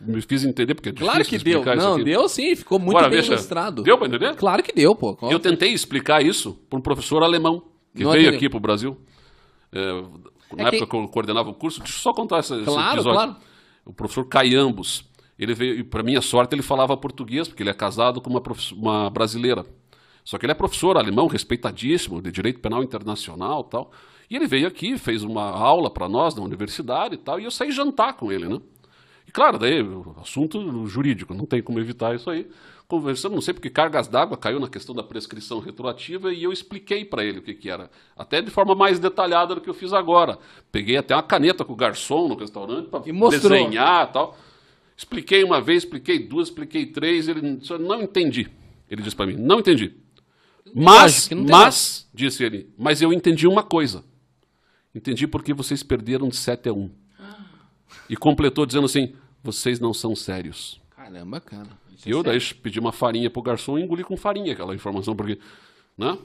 me 0.00 0.20
fiz 0.22 0.44
entender, 0.44 0.74
porque 0.74 0.90
é 0.90 0.92
Claro 0.92 1.24
que 1.24 1.38
deu. 1.38 1.64
Não, 1.76 2.02
deu 2.02 2.28
sim, 2.28 2.54
ficou 2.54 2.78
muito 2.78 2.96
Agora, 2.96 3.08
bem 3.10 3.20
veja, 3.20 3.32
ilustrado. 3.32 3.82
Deu 3.82 3.96
para 3.98 4.06
entender? 4.08 4.34
Claro 4.36 4.62
que 4.62 4.72
deu, 4.72 4.94
pô. 4.94 5.16
Eu 5.22 5.40
tentei 5.40 5.72
explicar 5.72 6.24
isso 6.24 6.52
para 6.68 6.78
um 6.78 6.82
professor 6.82 7.22
alemão 7.22 7.62
que 7.94 8.04
Não 8.04 8.12
veio 8.12 8.30
aqui 8.30 8.48
para 8.48 8.58
o 8.58 8.60
Brasil. 8.60 8.96
É, 9.72 9.92
na 10.56 10.64
É 10.64 10.68
época 10.68 10.86
que 10.86 10.96
eu 10.96 11.08
coordenava 11.08 11.50
o 11.50 11.54
curso, 11.54 11.80
deixa 11.80 11.94
eu 11.94 12.00
só 12.00 12.12
contar 12.12 12.38
esse, 12.40 12.54
esse 12.54 12.64
Claro, 12.64 12.94
episódio. 13.00 13.12
claro. 13.18 13.36
O 13.84 13.92
professor 13.92 14.24
Caiambos, 14.26 15.04
ele 15.38 15.54
veio, 15.54 15.78
e 15.78 15.84
para 15.84 16.02
minha 16.02 16.20
sorte, 16.20 16.54
ele 16.54 16.62
falava 16.62 16.96
português, 16.96 17.48
porque 17.48 17.62
ele 17.62 17.70
é 17.70 17.74
casado 17.74 18.20
com 18.20 18.30
uma, 18.30 18.42
uma 18.72 19.10
brasileira. 19.10 19.64
Só 20.24 20.36
que 20.36 20.44
ele 20.44 20.52
é 20.52 20.54
professor 20.54 20.96
alemão, 20.98 21.26
respeitadíssimo, 21.26 22.20
de 22.20 22.30
direito 22.30 22.60
penal 22.60 22.82
internacional 22.82 23.64
e 23.66 23.70
tal. 23.70 23.90
E 24.30 24.36
ele 24.36 24.46
veio 24.46 24.66
aqui, 24.66 24.98
fez 24.98 25.22
uma 25.22 25.44
aula 25.44 25.90
para 25.90 26.08
nós 26.08 26.34
na 26.34 26.42
universidade 26.42 27.14
e 27.14 27.18
tal, 27.18 27.40
e 27.40 27.44
eu 27.44 27.50
saí 27.50 27.70
jantar 27.70 28.14
com 28.14 28.30
ele, 28.30 28.48
né? 28.48 28.60
E 29.26 29.30
claro, 29.30 29.58
daí, 29.58 29.84
assunto 30.22 30.86
jurídico, 30.86 31.34
não 31.34 31.44
tem 31.44 31.62
como 31.62 31.78
evitar 31.78 32.14
isso 32.14 32.30
aí. 32.30 32.48
Conversando, 32.86 33.34
não 33.34 33.42
sei 33.42 33.52
porque 33.52 33.68
cargas 33.68 34.08
d'água 34.08 34.38
caiu 34.38 34.58
na 34.58 34.68
questão 34.68 34.94
da 34.94 35.02
prescrição 35.02 35.58
retroativa 35.58 36.32
e 36.32 36.42
eu 36.42 36.50
expliquei 36.50 37.04
para 37.04 37.22
ele 37.22 37.38
o 37.38 37.42
que, 37.42 37.52
que 37.52 37.68
era. 37.68 37.90
Até 38.16 38.40
de 38.40 38.50
forma 38.50 38.74
mais 38.74 38.98
detalhada 38.98 39.54
do 39.54 39.60
que 39.60 39.68
eu 39.68 39.74
fiz 39.74 39.92
agora. 39.92 40.38
Peguei 40.72 40.96
até 40.96 41.14
uma 41.14 41.22
caneta 41.22 41.66
com 41.66 41.74
o 41.74 41.76
garçom 41.76 42.28
no 42.28 42.34
restaurante 42.34 42.88
para 42.88 43.00
desenhar 43.28 44.08
e 44.08 44.12
tal. 44.12 44.38
Expliquei 44.96 45.44
uma 45.44 45.60
vez, 45.60 45.84
expliquei 45.84 46.18
duas, 46.18 46.48
expliquei 46.48 46.86
três, 46.86 47.28
ele 47.28 47.56
disse, 47.56 47.76
não 47.76 48.00
entendi. 48.00 48.48
Ele 48.90 49.02
disse 49.02 49.14
para 49.14 49.26
mim, 49.26 49.36
não 49.36 49.58
entendi. 49.58 49.94
Mas, 50.74 51.28
lógica, 51.28 51.34
não 51.34 51.44
mas, 51.44 52.08
disse 52.14 52.42
ele, 52.42 52.70
mas 52.78 53.02
eu 53.02 53.12
entendi 53.12 53.46
uma 53.46 53.62
coisa. 53.62 54.02
Entendi 54.98 55.28
porque 55.28 55.54
vocês 55.54 55.84
perderam 55.84 56.28
de 56.28 56.34
7 56.34 56.68
a 56.68 56.72
1. 56.72 56.90
E 58.10 58.16
completou 58.16 58.66
dizendo 58.66 58.86
assim, 58.86 59.14
vocês 59.44 59.78
não 59.78 59.94
são 59.94 60.16
sérios. 60.16 60.80
Caramba, 60.90 61.40
cara. 61.40 61.68
E 62.04 62.10
é 62.10 62.12
eu 62.12 62.20
daí 62.20 62.40
pedi 62.54 62.80
uma 62.80 62.90
farinha 62.90 63.30
pro 63.30 63.40
garçom 63.40 63.78
e 63.78 63.82
engoli 63.82 64.02
com 64.02 64.16
farinha 64.16 64.52
aquela 64.52 64.74
informação, 64.74 65.14
porque, 65.14 65.38
né? 65.96 66.18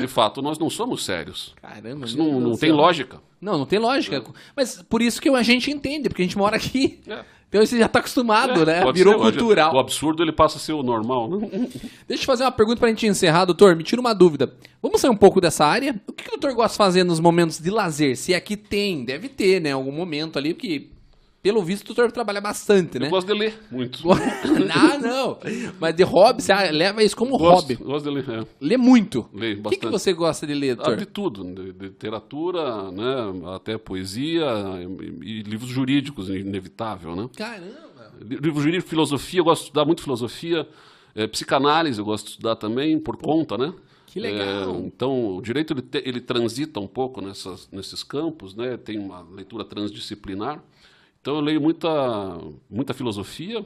De 0.00 0.06
fato, 0.06 0.42
nós 0.42 0.58
não 0.58 0.68
somos 0.68 1.02
sérios. 1.02 1.54
Caramba, 1.62 2.04
Isso 2.04 2.18
não, 2.18 2.38
não 2.38 2.56
tem 2.58 2.72
lógica. 2.72 3.22
Não, 3.40 3.56
não 3.56 3.64
tem 3.64 3.78
lógica. 3.78 4.22
Mas 4.54 4.82
por 4.82 5.00
isso 5.00 5.20
que 5.22 5.30
a 5.30 5.42
gente 5.42 5.70
entende, 5.70 6.10
porque 6.10 6.20
a 6.20 6.24
gente 6.24 6.36
mora 6.36 6.56
aqui. 6.56 7.00
É. 7.06 7.24
Então 7.48 7.64
você 7.64 7.78
já 7.78 7.88
tá 7.88 8.00
acostumado, 8.00 8.66
né? 8.66 8.82
Pode 8.82 8.98
Virou 8.98 9.14
ser, 9.14 9.20
cultural. 9.38 9.74
O 9.74 9.78
absurdo 9.78 10.22
ele 10.22 10.32
passa 10.32 10.58
a 10.58 10.60
ser 10.60 10.74
o 10.74 10.82
normal. 10.82 11.28
né? 11.30 11.68
Deixa 12.06 12.22
eu 12.22 12.26
fazer 12.26 12.44
uma 12.44 12.52
pergunta 12.52 12.78
pra 12.78 12.90
gente 12.90 13.06
encerrar, 13.06 13.46
doutor. 13.46 13.74
Me 13.74 13.82
tira 13.82 14.00
uma 14.00 14.14
dúvida. 14.14 14.52
Vamos 14.82 15.00
sair 15.00 15.10
um 15.10 15.16
pouco 15.16 15.40
dessa 15.40 15.64
área. 15.64 15.98
O 16.06 16.12
que, 16.12 16.24
que 16.24 16.28
o 16.28 16.32
doutor 16.38 16.54
gosta 16.54 16.72
de 16.72 16.76
fazer 16.78 17.04
nos 17.04 17.20
momentos 17.20 17.58
de 17.58 17.70
lazer? 17.70 18.16
Se 18.16 18.34
aqui 18.34 18.54
tem, 18.54 19.02
deve 19.02 19.30
ter, 19.30 19.62
né? 19.62 19.72
Algum 19.72 19.92
momento 19.92 20.38
ali, 20.38 20.52
porque, 20.52 20.90
pelo 21.48 21.62
visto, 21.62 21.84
o 21.84 21.94
doutor 21.94 22.12
trabalha 22.12 22.42
bastante, 22.42 22.98
né? 22.98 23.06
Eu 23.06 23.10
gosto 23.10 23.26
de 23.26 23.32
ler 23.38 23.58
muito. 23.70 24.00
ah, 24.12 24.98
não. 24.98 25.38
Mas 25.80 25.94
de 25.96 26.02
hobby, 26.02 26.42
você 26.42 26.52
leva 26.72 27.02
isso 27.02 27.16
como 27.16 27.38
Gosto, 27.38 27.72
hobby. 27.72 27.74
gosto 27.76 28.04
de 28.10 28.14
ler. 28.16 28.28
É. 28.42 28.46
Lê 28.60 28.76
muito. 28.76 29.26
Leio 29.32 29.60
O 29.60 29.70
que, 29.70 29.76
que 29.76 29.86
bastante. 29.86 29.90
você 29.92 30.12
gosta 30.12 30.46
de 30.46 30.52
ler, 30.52 30.72
Ah, 30.72 30.74
doutor? 30.74 30.96
de 30.98 31.06
tudo, 31.06 31.42
de, 31.44 31.72
de 31.72 31.86
literatura, 31.86 32.90
né, 32.90 33.14
até 33.54 33.78
poesia 33.78 34.44
e, 35.00 35.38
e 35.38 35.42
livros 35.42 35.70
jurídicos, 35.70 36.28
inevitável, 36.28 37.16
né? 37.16 37.30
Caramba. 37.34 38.12
Livro 38.20 38.60
jurídico, 38.60 38.90
filosofia, 38.90 39.40
eu 39.40 39.44
gosto 39.44 39.62
de 39.62 39.66
estudar 39.68 39.86
muito 39.86 40.02
filosofia, 40.02 40.68
eh, 41.14 41.26
psicanálise 41.28 41.98
eu 41.98 42.04
gosto 42.04 42.26
de 42.26 42.30
estudar 42.32 42.56
também, 42.56 42.98
por 43.00 43.16
conta, 43.16 43.56
né? 43.56 43.72
que 44.06 44.18
legal. 44.20 44.74
Eh, 44.74 44.80
então, 44.86 45.36
o 45.36 45.40
direito 45.42 45.72
ele, 45.74 45.82
te- 45.82 46.02
ele 46.04 46.20
transita 46.20 46.80
um 46.80 46.86
pouco 46.86 47.20
nessas, 47.20 47.68
nesses 47.70 48.02
campos, 48.02 48.54
né? 48.56 48.76
Tem 48.76 48.98
uma 48.98 49.20
leitura 49.34 49.64
transdisciplinar. 49.64 50.62
Então, 51.20 51.34
eu 51.36 51.40
leio 51.40 51.60
muita, 51.60 51.88
muita 52.70 52.94
filosofia, 52.94 53.64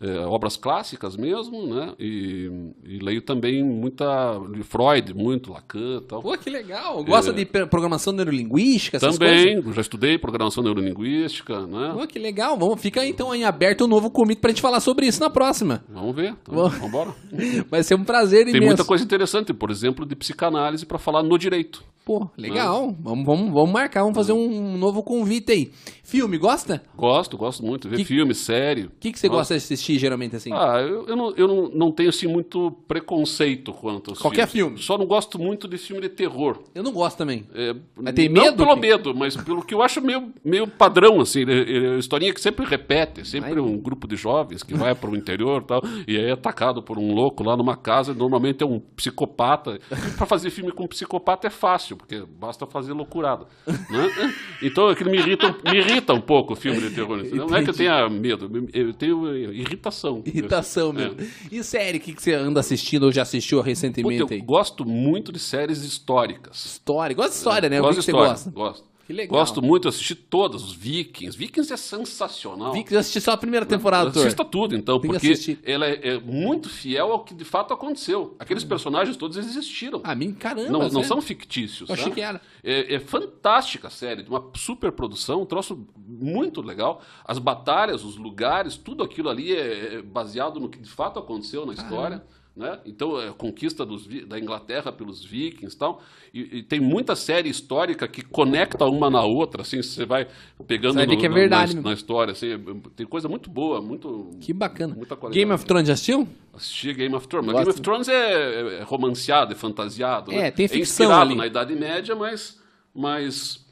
eh, 0.00 0.24
obras 0.26 0.56
clássicas 0.56 1.16
mesmo, 1.16 1.66
né? 1.66 1.92
E, 1.98 2.48
e 2.84 2.98
leio 3.00 3.20
também 3.20 3.62
muita 3.64 4.40
Freud, 4.62 5.12
muito 5.14 5.52
Lacan, 5.52 6.00
tal. 6.08 6.22
Pô, 6.22 6.36
que 6.38 6.48
legal. 6.48 7.02
Gosta 7.04 7.30
É. 7.30 7.34
de 7.34 7.44
programação 7.44 8.12
neurolinguística, 8.12 8.98
Também, 8.98 9.60
já 9.72 9.80
estudei 9.80 10.16
programação 10.16 10.62
neurolinguística, 10.62 11.66
né? 11.66 11.92
Pô, 11.94 12.06
que 12.06 12.18
legal. 12.18 12.56
Vamos, 12.56 12.80
fica 12.80 13.00
aí, 13.00 13.10
então 13.10 13.34
em 13.34 13.44
aberto 13.44 13.84
um 13.84 13.88
novo 13.88 14.10
convite 14.10 14.40
pra 14.40 14.50
gente 14.50 14.62
falar 14.62 14.80
sobre 14.80 15.06
isso 15.06 15.20
na 15.20 15.30
próxima. 15.30 15.84
Vamos 15.88 16.14
ver, 16.16 16.30
então, 16.42 16.54
Vamos. 16.54 16.72
vamos 16.74 16.88
embora. 16.88 17.14
Vai 17.70 17.82
ser 17.82 17.94
um 17.96 18.04
prazer 18.04 18.44
Tem 18.44 18.54
imenso. 18.54 18.66
muita 18.66 18.84
coisa 18.84 19.04
interessante, 19.04 19.52
por 19.52 19.70
exemplo, 19.70 20.06
de 20.06 20.14
psicanálise 20.16 20.86
para 20.86 20.98
falar 20.98 21.22
no 21.22 21.36
direito. 21.36 21.82
Pô, 22.04 22.26
legal. 22.38 22.94
Vamos, 23.00 23.26
vamos, 23.26 23.52
vamos 23.52 23.70
marcar, 23.70 24.00
vamos 24.00 24.16
fazer 24.16 24.32
um 24.32 24.78
novo 24.78 25.02
convite 25.02 25.52
aí. 25.52 25.70
Filme, 26.08 26.38
gosta? 26.38 26.82
Gosto, 26.96 27.36
gosto 27.36 27.62
muito 27.62 27.86
ver 27.86 27.98
Que- 27.98 28.04
filme, 28.06 28.34
série. 28.34 28.84
O 28.84 28.90
que, 28.98 29.12
que 29.12 29.18
você 29.18 29.28
Gosto. 29.28 29.40
gosta 29.40 29.54
de 29.54 29.58
assistir 29.58 29.98
geralmente 29.98 30.34
assim? 30.36 30.50
Ah, 30.54 30.78
eu, 30.80 31.06
eu, 31.06 31.14
não, 31.14 31.34
eu 31.36 31.46
não, 31.46 31.68
não 31.68 31.92
tenho 31.92 32.08
assim 32.08 32.26
muito 32.26 32.72
preconceito 32.88 33.74
quanto 33.74 34.12
aos 34.12 34.18
Qualquer 34.18 34.48
filmes. 34.48 34.80
filme. 34.80 34.82
Só 34.86 34.96
não 34.96 35.04
gosto 35.04 35.38
muito 35.38 35.68
de 35.68 35.76
filme 35.76 36.00
de 36.00 36.08
terror. 36.08 36.60
Eu 36.74 36.82
não 36.82 36.92
gosto 36.92 37.18
também. 37.18 37.46
É, 37.54 37.74
Mas 37.94 38.14
tem 38.14 38.26
não 38.30 38.42
medo? 38.42 38.56
pelo 38.56 38.74
medo, 38.74 39.14
mas 39.14 39.36
pelo 39.36 39.62
que 39.62 39.74
eu 39.74 39.82
acho 39.82 40.00
meio, 40.00 40.32
meio 40.42 40.66
padrão, 40.66 41.20
assim. 41.20 41.44
É, 41.46 41.94
é 41.96 41.98
historinha 41.98 42.32
que 42.32 42.40
sempre 42.40 42.64
repete. 42.64 43.28
Sempre 43.28 43.52
Ai. 43.52 43.58
um 43.60 43.76
grupo 43.76 44.08
de 44.08 44.16
jovens 44.16 44.62
que 44.62 44.72
vai 44.72 44.94
para 44.94 45.10
o 45.10 45.14
interior 45.16 45.60
e 45.60 45.66
tal, 45.66 45.82
e 46.06 46.16
aí 46.16 46.24
é 46.24 46.32
atacado 46.32 46.82
por 46.82 46.98
um 46.98 47.12
louco 47.12 47.42
lá 47.44 47.54
numa 47.54 47.76
casa. 47.76 48.14
Normalmente 48.14 48.62
é 48.62 48.66
um 48.66 48.80
psicopata. 48.80 49.78
Para 50.16 50.24
fazer 50.24 50.48
filme 50.48 50.72
com 50.72 50.86
psicopata 50.86 51.48
é 51.48 51.50
fácil, 51.50 51.98
porque 51.98 52.24
basta 52.40 52.64
fazer 52.66 52.94
loucurada. 52.94 53.46
Né? 53.66 54.34
Então 54.62 54.88
aquilo 54.88 55.10
me 55.10 55.18
irrita, 55.18 55.54
me 55.70 55.76
irrita 55.78 55.97
um 56.14 56.20
pouco 56.20 56.52
o 56.52 56.56
filme 56.56 56.80
de 56.80 56.90
terror. 56.90 57.18
entendeu? 57.20 57.46
Não 57.46 57.56
é 57.56 57.62
que 57.62 57.70
eu 57.70 57.74
Entendi. 57.74 57.78
tenha 57.78 58.08
medo, 58.08 58.68
eu 58.72 58.92
tenho 58.94 59.34
irritação. 59.52 60.22
Irritação 60.24 60.90
É. 60.90 60.92
mesmo. 60.92 61.16
E 61.50 61.62
série, 61.62 61.98
o 61.98 62.00
que, 62.00 62.12
que 62.14 62.22
você 62.22 62.34
anda 62.34 62.60
assistindo 62.60 63.04
ou 63.04 63.12
já 63.12 63.22
assistiu 63.22 63.58
Puta, 63.58 63.68
recentemente 63.68 64.20
eu 64.20 64.28
aí? 64.30 64.40
gosto 64.40 64.84
muito 64.84 65.32
de 65.32 65.38
séries 65.38 65.82
históricas. 65.84 66.64
História. 66.64 67.14
Gosta 67.14 67.30
de 67.32 67.36
história, 67.36 67.68
né? 67.68 67.80
O 67.80 67.82
que, 67.82 67.86
Gosto 67.88 67.98
de 68.00 68.04
você 68.04 68.10
história, 68.10 68.30
gosta? 68.30 68.50
Gosto. 68.50 68.87
Que 69.08 69.14
legal. 69.14 69.38
Gosto 69.38 69.62
muito, 69.62 69.86
eu 69.86 69.88
assisti 69.88 70.14
todas, 70.14 70.62
os 70.62 70.74
Vikings. 70.74 71.34
Vikings 71.34 71.72
é 71.72 71.78
sensacional. 71.78 72.74
Vi 72.74 72.84
que 72.84 72.94
eu 72.94 72.98
assisti 72.98 73.22
só 73.22 73.30
a 73.32 73.38
primeira 73.38 73.64
temporada, 73.64 74.04
doutor. 74.04 74.26
Assista 74.26 74.44
tudo, 74.44 74.76
então, 74.76 75.00
Tem 75.00 75.10
que 75.12 75.18
porque 75.18 75.58
ela 75.64 75.86
é, 75.86 76.08
é 76.08 76.20
muito 76.20 76.68
fiel 76.68 77.10
ao 77.10 77.24
que 77.24 77.32
de 77.32 77.42
fato 77.42 77.72
aconteceu. 77.72 78.36
Aqueles 78.38 78.64
personagens 78.64 79.16
todos 79.16 79.38
existiram. 79.38 80.02
Ah, 80.04 80.14
mim, 80.14 80.34
caramba. 80.34 80.68
não, 80.68 80.90
não 80.90 81.02
são 81.02 81.22
fictícios. 81.22 81.88
Eu 81.88 81.94
achei 81.94 82.04
sabe? 82.04 82.16
que 82.16 82.20
era. 82.20 82.38
É, 82.62 82.96
é 82.96 83.00
fantástica 83.00 83.88
a 83.88 83.90
série, 83.90 84.24
de 84.24 84.28
uma 84.28 84.44
super 84.54 84.92
produção, 84.92 85.40
um 85.40 85.46
troço 85.46 85.86
muito 85.96 86.60
legal. 86.60 87.00
As 87.24 87.38
batalhas, 87.38 88.04
os 88.04 88.18
lugares, 88.18 88.76
tudo 88.76 89.02
aquilo 89.02 89.30
ali 89.30 89.54
é, 89.54 89.94
é 89.94 90.02
baseado 90.02 90.60
no 90.60 90.68
que 90.68 90.78
de 90.78 90.90
fato 90.90 91.18
aconteceu 91.18 91.64
na 91.64 91.72
história. 91.72 92.22
Né? 92.58 92.80
Então, 92.84 93.20
é 93.20 93.28
a 93.28 93.32
conquista 93.32 93.86
dos 93.86 94.04
da 94.26 94.36
Inglaterra 94.36 94.90
pelos 94.90 95.24
vikings 95.24 95.76
e 95.76 95.78
tal. 95.78 96.02
E, 96.34 96.58
e 96.58 96.62
tem 96.64 96.80
muita 96.80 97.14
série 97.14 97.48
histórica 97.48 98.08
que 98.08 98.20
conecta 98.20 98.84
uma 98.84 99.08
na 99.08 99.22
outra, 99.22 99.62
assim, 99.62 99.80
você 99.80 100.04
vai 100.04 100.26
pegando 100.66 100.96
no- 101.06 101.16
que 101.16 101.24
é 101.24 101.28
na- 101.28 101.34
verdade 101.36 101.76
na, 101.76 101.82
na 101.82 101.92
história. 101.92 102.32
Assim, 102.32 102.54
é- 102.54 102.58
tem 102.96 103.06
coisa 103.06 103.28
muito 103.28 103.48
boa, 103.48 103.80
muito. 103.80 104.32
Que 104.40 104.52
bacana. 104.52 104.96
Game 105.30 105.52
of 105.52 105.64
Thrones 105.64 105.86
já 105.86 105.94
assistiu? 105.94 106.26
Assisti 106.52 106.92
Game 106.94 107.14
of 107.14 107.28
Thrones. 107.28 107.52
Game 107.52 107.68
of 107.70 107.80
Thrones 107.80 108.08
é, 108.08 108.80
é 108.80 108.82
romanceado, 108.82 109.52
é 109.52 109.54
fantasiado. 109.56 110.32
É, 110.32 110.36
né? 110.42 110.50
tem 110.50 110.66
ficção 110.66 111.04
inspirado 111.06 111.30
ali. 111.30 111.36
na 111.36 111.46
Idade 111.46 111.76
Média, 111.76 112.16
mas, 112.16 112.60
mas 112.92 113.64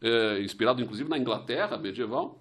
é, 0.00 0.40
inspirado 0.42 0.80
inclusive 0.80 1.10
na 1.10 1.18
Inglaterra 1.18 1.76
medieval, 1.76 2.40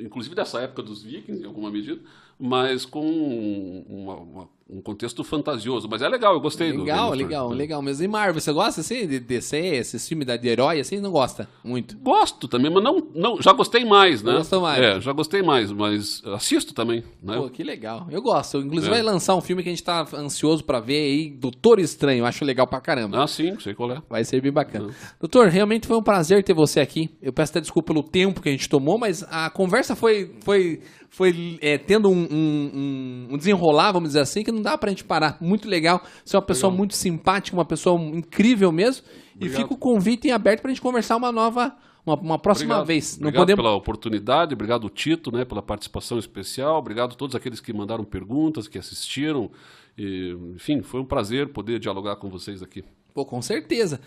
inclusive 0.00 0.34
dessa 0.34 0.60
época 0.62 0.82
dos 0.82 1.02
vikings, 1.02 1.42
em 1.42 1.46
alguma 1.46 1.70
medida, 1.70 2.00
mas 2.38 2.86
com 2.86 3.84
uma- 3.86 4.16
uma- 4.16 4.48
um 4.68 4.80
contexto 4.80 5.22
fantasioso. 5.22 5.86
Mas 5.90 6.00
é 6.00 6.08
legal, 6.08 6.32
eu 6.34 6.40
gostei 6.40 6.68
do 6.68 6.78
Game 6.78 6.84
Legal, 6.86 7.08
of 7.08 7.16
Thrones. 7.18 7.28
legal, 7.28 7.50
legal 7.50 7.82
mesmo. 7.82 8.04
E 8.04 8.08
Marvel, 8.08 8.40
você 8.40 8.52
gosta 8.52 8.80
assim 8.80 9.06
de 9.06 9.20
DC, 9.20 9.56
esses 9.58 10.08
filmes 10.08 10.26
da 10.26 10.36
de 10.36 10.48
herói 10.48 10.80
assim? 10.80 11.00
Não 11.00 11.10
gosta 11.10 11.48
muito? 11.62 11.96
Gosto 11.98 12.48
também, 12.48 12.70
mas 12.72 12.82
não, 12.82 13.06
não 13.14 13.42
já 13.42 13.52
gostei 13.52 13.84
mais, 13.84 14.22
né? 14.22 14.32
Gostou 14.38 14.62
mais. 14.62 14.82
É, 14.82 15.00
já 15.00 15.12
gostei 15.12 15.42
mais, 15.42 15.70
mas 15.70 16.22
assisto 16.34 16.72
também, 16.72 17.04
né? 17.22 17.36
Pô, 17.36 17.48
que 17.50 17.62
legal. 17.62 18.06
Eu 18.10 18.22
gosto. 18.22 18.58
Inclusive 18.58 18.88
É. 18.88 18.94
vai 18.94 19.02
lançar 19.02 19.34
um 19.34 19.40
filme 19.42 19.62
que 19.62 19.68
a 19.68 19.72
gente 19.72 19.82
tá 19.84 20.06
ansioso 20.14 20.64
pra 20.64 20.80
ver 20.80 20.96
aí, 20.96 21.30
Doutor 21.30 21.78
Estranho. 21.78 22.24
Acho 22.24 22.44
legal 22.44 22.66
pra 22.66 22.80
caramba. 22.80 23.22
Ah, 23.22 23.26
sim, 23.26 23.54
sei 23.60 23.74
qual 23.74 23.92
é. 23.92 24.02
Vai 24.08 24.24
ser 24.24 24.40
bem 24.40 24.50
bacana. 24.52 24.94
Doutor, 25.20 25.48
realmente 25.48 25.86
foi 25.86 25.96
um 25.96 26.02
prazer 26.02 26.42
ter 26.42 26.54
você 26.54 26.80
aqui. 26.80 27.10
Eu 27.20 27.32
peço 27.32 27.52
até 27.52 27.60
desculpa 27.60 27.92
pelo 27.92 28.02
tempo 28.02 28.40
que 28.40 28.48
a 28.48 28.52
gente 28.52 28.68
tomou, 28.68 28.96
mas 28.98 29.22
a 29.30 29.50
conversa 29.50 29.94
foi, 29.94 30.34
foi, 30.42 30.80
foi 31.10 31.58
é, 31.60 31.76
tendo 31.78 32.08
um- 32.08 32.28
um- 32.30 33.28
um 33.32 33.36
desenrolar, 33.36 33.92
vamos 33.92 34.08
dizer 34.10 34.20
assim, 34.20 34.42
que 34.42 34.53
não 34.54 34.62
dá 34.62 34.78
pra 34.78 34.90
gente 34.90 35.04
parar. 35.04 35.36
Muito 35.40 35.68
legal. 35.68 36.02
Você 36.24 36.36
é 36.36 36.38
uma 36.38 36.44
pessoa 36.44 36.72
muito 36.72 36.94
simpática, 36.94 37.56
uma 37.56 37.64
pessoa 37.64 38.00
incrível 38.00 38.70
mesmo. 38.72 39.04
E 39.06 39.36
Obrigado. 39.36 39.62
fica 39.62 39.74
o 39.74 39.76
convite 39.76 40.28
em 40.28 40.30
aberto 40.30 40.62
pra 40.62 40.70
gente 40.70 40.80
conversar 40.80 41.16
uma 41.16 41.32
nova, 41.32 41.76
uma, 42.06 42.14
uma 42.14 42.38
próxima 42.38 42.74
Obrigado. 42.74 42.86
vez. 42.86 43.18
Não 43.18 43.28
Obrigado 43.28 43.42
podemos. 43.42 43.64
pela 43.64 43.74
oportunidade, 43.74 44.54
obrigado 44.54 44.88
Tito, 44.88 45.32
né, 45.32 45.44
pela 45.44 45.62
participação 45.62 46.18
especial, 46.18 46.78
obrigado 46.78 47.12
a 47.12 47.16
todos 47.16 47.34
aqueles 47.34 47.60
que 47.60 47.72
mandaram 47.72 48.04
perguntas, 48.04 48.68
que 48.68 48.78
assistiram. 48.78 49.50
E, 49.98 50.36
enfim, 50.54 50.82
foi 50.82 51.00
um 51.00 51.04
prazer 51.04 51.48
poder 51.48 51.78
dialogar 51.78 52.16
com 52.16 52.28
vocês 52.28 52.62
aqui. 52.62 52.84
Pô, 53.12 53.24
com 53.24 53.40
certeza. 53.40 54.00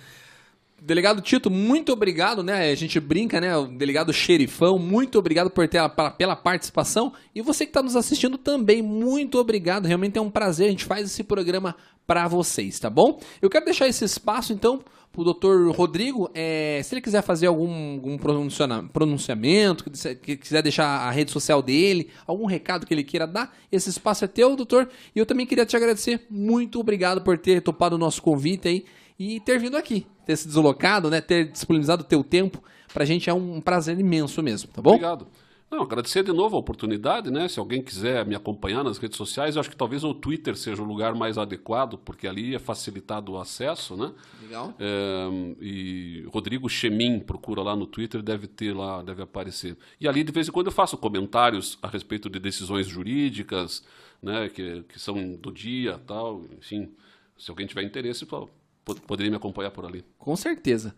Delegado 0.80 1.22
Tito, 1.22 1.50
muito 1.50 1.92
obrigado, 1.92 2.44
né? 2.44 2.70
A 2.70 2.76
gente 2.76 3.00
brinca, 3.00 3.42
né? 3.42 3.58
O 3.58 3.66
delegado 3.66 4.14
xerifão, 4.14 4.78
muito 4.78 5.18
obrigado 5.18 5.50
por 5.50 5.68
ter 5.68 5.80
a- 5.80 5.90
pela 5.90 6.36
participação. 6.36 7.12
E 7.34 7.42
você 7.42 7.66
que 7.66 7.72
está 7.72 7.82
nos 7.82 7.96
assistindo 7.96 8.38
também, 8.38 8.82
muito 8.82 9.40
obrigado. 9.40 9.86
Realmente 9.88 10.18
é 10.18 10.22
um 10.22 10.30
prazer, 10.30 10.68
a 10.68 10.70
gente 10.70 10.86
faz 10.86 11.06
esse 11.06 11.24
programa 11.24 11.76
para 12.06 12.28
vocês, 12.28 12.80
tá 12.80 12.90
bom? 12.92 13.20
Eu 13.42 13.50
quero 13.50 13.66
deixar 13.66 13.88
esse 13.88 14.06
espaço, 14.06 14.54
então, 14.54 14.80
pro 15.12 15.24
doutor 15.24 15.72
Rodrigo, 15.76 16.30
é, 16.34 16.80
se 16.84 16.94
ele 16.94 17.02
quiser 17.02 17.24
fazer 17.24 17.48
algum, 17.48 17.96
algum 17.96 18.18
pronunciamento, 18.94 19.84
que 20.22 20.38
quiser 20.38 20.62
deixar 20.62 20.86
a 20.86 21.12
rede 21.12 21.32
social 21.32 21.62
dele, 21.62 22.10
algum 22.26 22.46
recado 22.46 22.86
que 22.86 22.94
ele 22.94 23.04
queira 23.04 23.26
dar, 23.26 23.54
esse 23.72 23.90
espaço 23.90 24.24
é 24.26 24.28
teu, 24.28 24.56
doutor. 24.56 24.88
E 25.16 25.20
eu 25.20 25.26
também 25.26 25.46
queria 25.46 25.66
te 25.66 25.76
agradecer. 25.76 26.26
Muito 26.30 26.80
obrigado 26.80 27.22
por 27.22 27.38
ter 27.38 27.62
topado 27.62 27.96
o 27.96 28.00
nosso 28.00 28.22
convite 28.22 28.68
aí 28.68 28.86
e 29.20 29.40
ter 29.40 29.60
vindo 29.60 29.78
aqui, 29.78 30.06
ter 30.26 30.36
se 30.36 30.48
deslocado, 30.48 31.10
né, 31.10 31.22
ter 31.22 31.52
disponibilizado 31.52 32.04
o 32.04 32.06
teu 32.06 32.24
tempo. 32.24 32.64
Pra 32.94 33.06
gente 33.06 33.30
é 33.30 33.34
um 33.34 33.60
prazer 33.60 34.00
imenso 34.00 34.42
mesmo, 34.42 34.72
tá 34.72 34.82
bom? 34.82 34.92
Obrigado. 34.92 35.28
Não, 35.70 35.82
agradecer 35.82 36.24
de 36.24 36.32
novo 36.32 36.56
a 36.56 36.60
oportunidade, 36.60 37.30
né? 37.30 37.46
Se 37.50 37.60
alguém 37.60 37.82
quiser 37.82 38.26
me 38.26 38.34
acompanhar 38.34 38.86
nas 38.86 38.98
redes 38.98 39.18
sociais, 39.18 39.56
eu 39.56 39.60
acho 39.60 39.70
que 39.70 39.76
talvez 39.76 40.02
o 40.02 40.14
Twitter 40.14 40.56
seja 40.56 40.82
o 40.82 40.86
lugar 40.86 41.14
mais 41.14 41.38
adequado, 41.38 41.98
porque 41.98 42.26
ali 42.26 42.56
é 42.56 42.60
facilitado 42.60 43.34
o 43.34 43.38
acesso, 43.38 43.98
né? 43.98 44.14
Legal. 44.42 44.74
É, 44.80 45.28
e 45.60 46.26
Rodrigo 46.32 46.70
Chemin, 46.70 47.20
procura 47.20 47.62
lá 47.62 47.76
no 47.76 47.86
Twitter, 47.86 48.22
deve 48.22 48.48
ter 48.48 48.74
lá, 48.74 49.04
deve 49.04 49.22
aparecer. 49.22 49.78
E 50.00 50.08
ali, 50.08 50.24
de 50.24 50.32
vez 50.32 50.48
em 50.48 50.52
quando, 50.54 50.68
eu 50.68 50.72
faço 50.72 50.98
comentários 50.98 51.78
a 51.82 51.90
respeito 51.90 52.30
de 52.30 52.40
decisões 52.40 52.88
jurídicas, 52.88 53.84
né? 54.24 54.48
Que, 54.48 54.84
que 54.84 54.98
são 54.98 55.36
do 55.36 55.52
dia 55.52 56.00
tal, 56.08 56.46
enfim. 56.58 56.94
Se 57.38 57.52
alguém 57.52 57.68
tiver 57.68 57.84
interesse, 57.84 58.26
poderia 58.96 59.32
me 59.32 59.38
acompanhar 59.38 59.72
por 59.72 59.86
ali. 59.86 60.04
Com 60.18 60.36
certeza. 60.36 60.96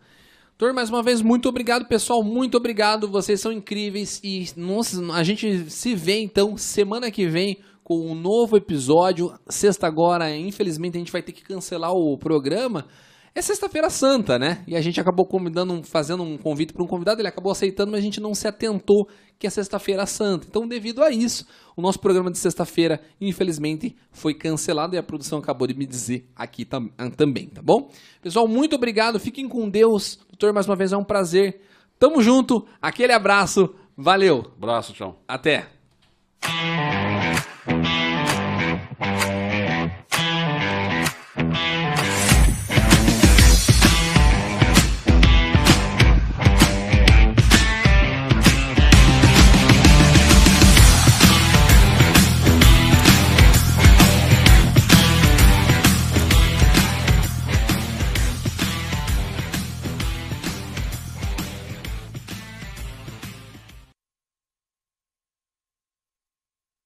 Doutor, 0.58 0.74
mais 0.74 0.90
uma 0.90 1.02
vez, 1.02 1.22
muito 1.22 1.48
obrigado, 1.48 1.86
pessoal. 1.86 2.22
Muito 2.22 2.56
obrigado. 2.56 3.08
Vocês 3.08 3.40
são 3.40 3.50
incríveis. 3.50 4.20
E 4.22 4.46
nossa, 4.56 5.00
a 5.12 5.22
gente 5.22 5.70
se 5.70 5.94
vê 5.94 6.20
então 6.20 6.56
semana 6.56 7.10
que 7.10 7.26
vem 7.26 7.58
com 7.82 8.10
um 8.10 8.14
novo 8.14 8.56
episódio. 8.56 9.32
Sexta 9.48 9.86
agora, 9.86 10.36
infelizmente, 10.36 10.96
a 10.96 10.98
gente 10.98 11.10
vai 11.10 11.22
ter 11.22 11.32
que 11.32 11.42
cancelar 11.42 11.92
o 11.92 12.18
programa. 12.18 12.86
É 13.32 13.40
sexta-feira 13.40 13.88
santa, 13.88 14.38
né? 14.38 14.64
E 14.66 14.74
a 14.74 14.80
gente 14.80 15.00
acabou 15.00 15.24
convidando, 15.24 15.82
fazendo 15.84 16.22
um 16.22 16.36
convite 16.36 16.72
para 16.72 16.82
um 16.82 16.86
convidado, 16.86 17.20
ele 17.20 17.28
acabou 17.28 17.52
aceitando, 17.52 17.92
mas 17.92 18.00
a 18.00 18.02
gente 18.02 18.20
não 18.20 18.34
se 18.34 18.48
atentou 18.48 19.08
que 19.38 19.46
é 19.46 19.50
sexta-feira 19.50 20.04
santa. 20.04 20.46
Então, 20.48 20.66
devido 20.66 21.02
a 21.02 21.10
isso, 21.10 21.46
o 21.76 21.80
nosso 21.80 22.00
programa 22.00 22.30
de 22.30 22.38
sexta-feira, 22.38 23.00
infelizmente, 23.20 23.96
foi 24.10 24.34
cancelado 24.34 24.96
e 24.96 24.98
a 24.98 25.02
produção 25.02 25.38
acabou 25.38 25.66
de 25.68 25.74
me 25.74 25.86
dizer 25.86 26.28
aqui 26.34 26.64
tam 26.64 26.88
também, 27.16 27.46
tá 27.46 27.62
bom? 27.62 27.88
Pessoal, 28.20 28.48
muito 28.48 28.74
obrigado, 28.74 29.20
fiquem 29.20 29.48
com 29.48 29.70
Deus. 29.70 30.18
Doutor, 30.28 30.52
mais 30.52 30.66
uma 30.66 30.76
vez 30.76 30.92
é 30.92 30.96
um 30.96 31.04
prazer. 31.04 31.62
Tamo 31.98 32.20
junto, 32.20 32.66
aquele 32.82 33.12
abraço, 33.12 33.74
valeu. 33.96 34.52
Abraço, 34.56 34.92
tchau. 34.92 35.22
Até. 35.28 35.68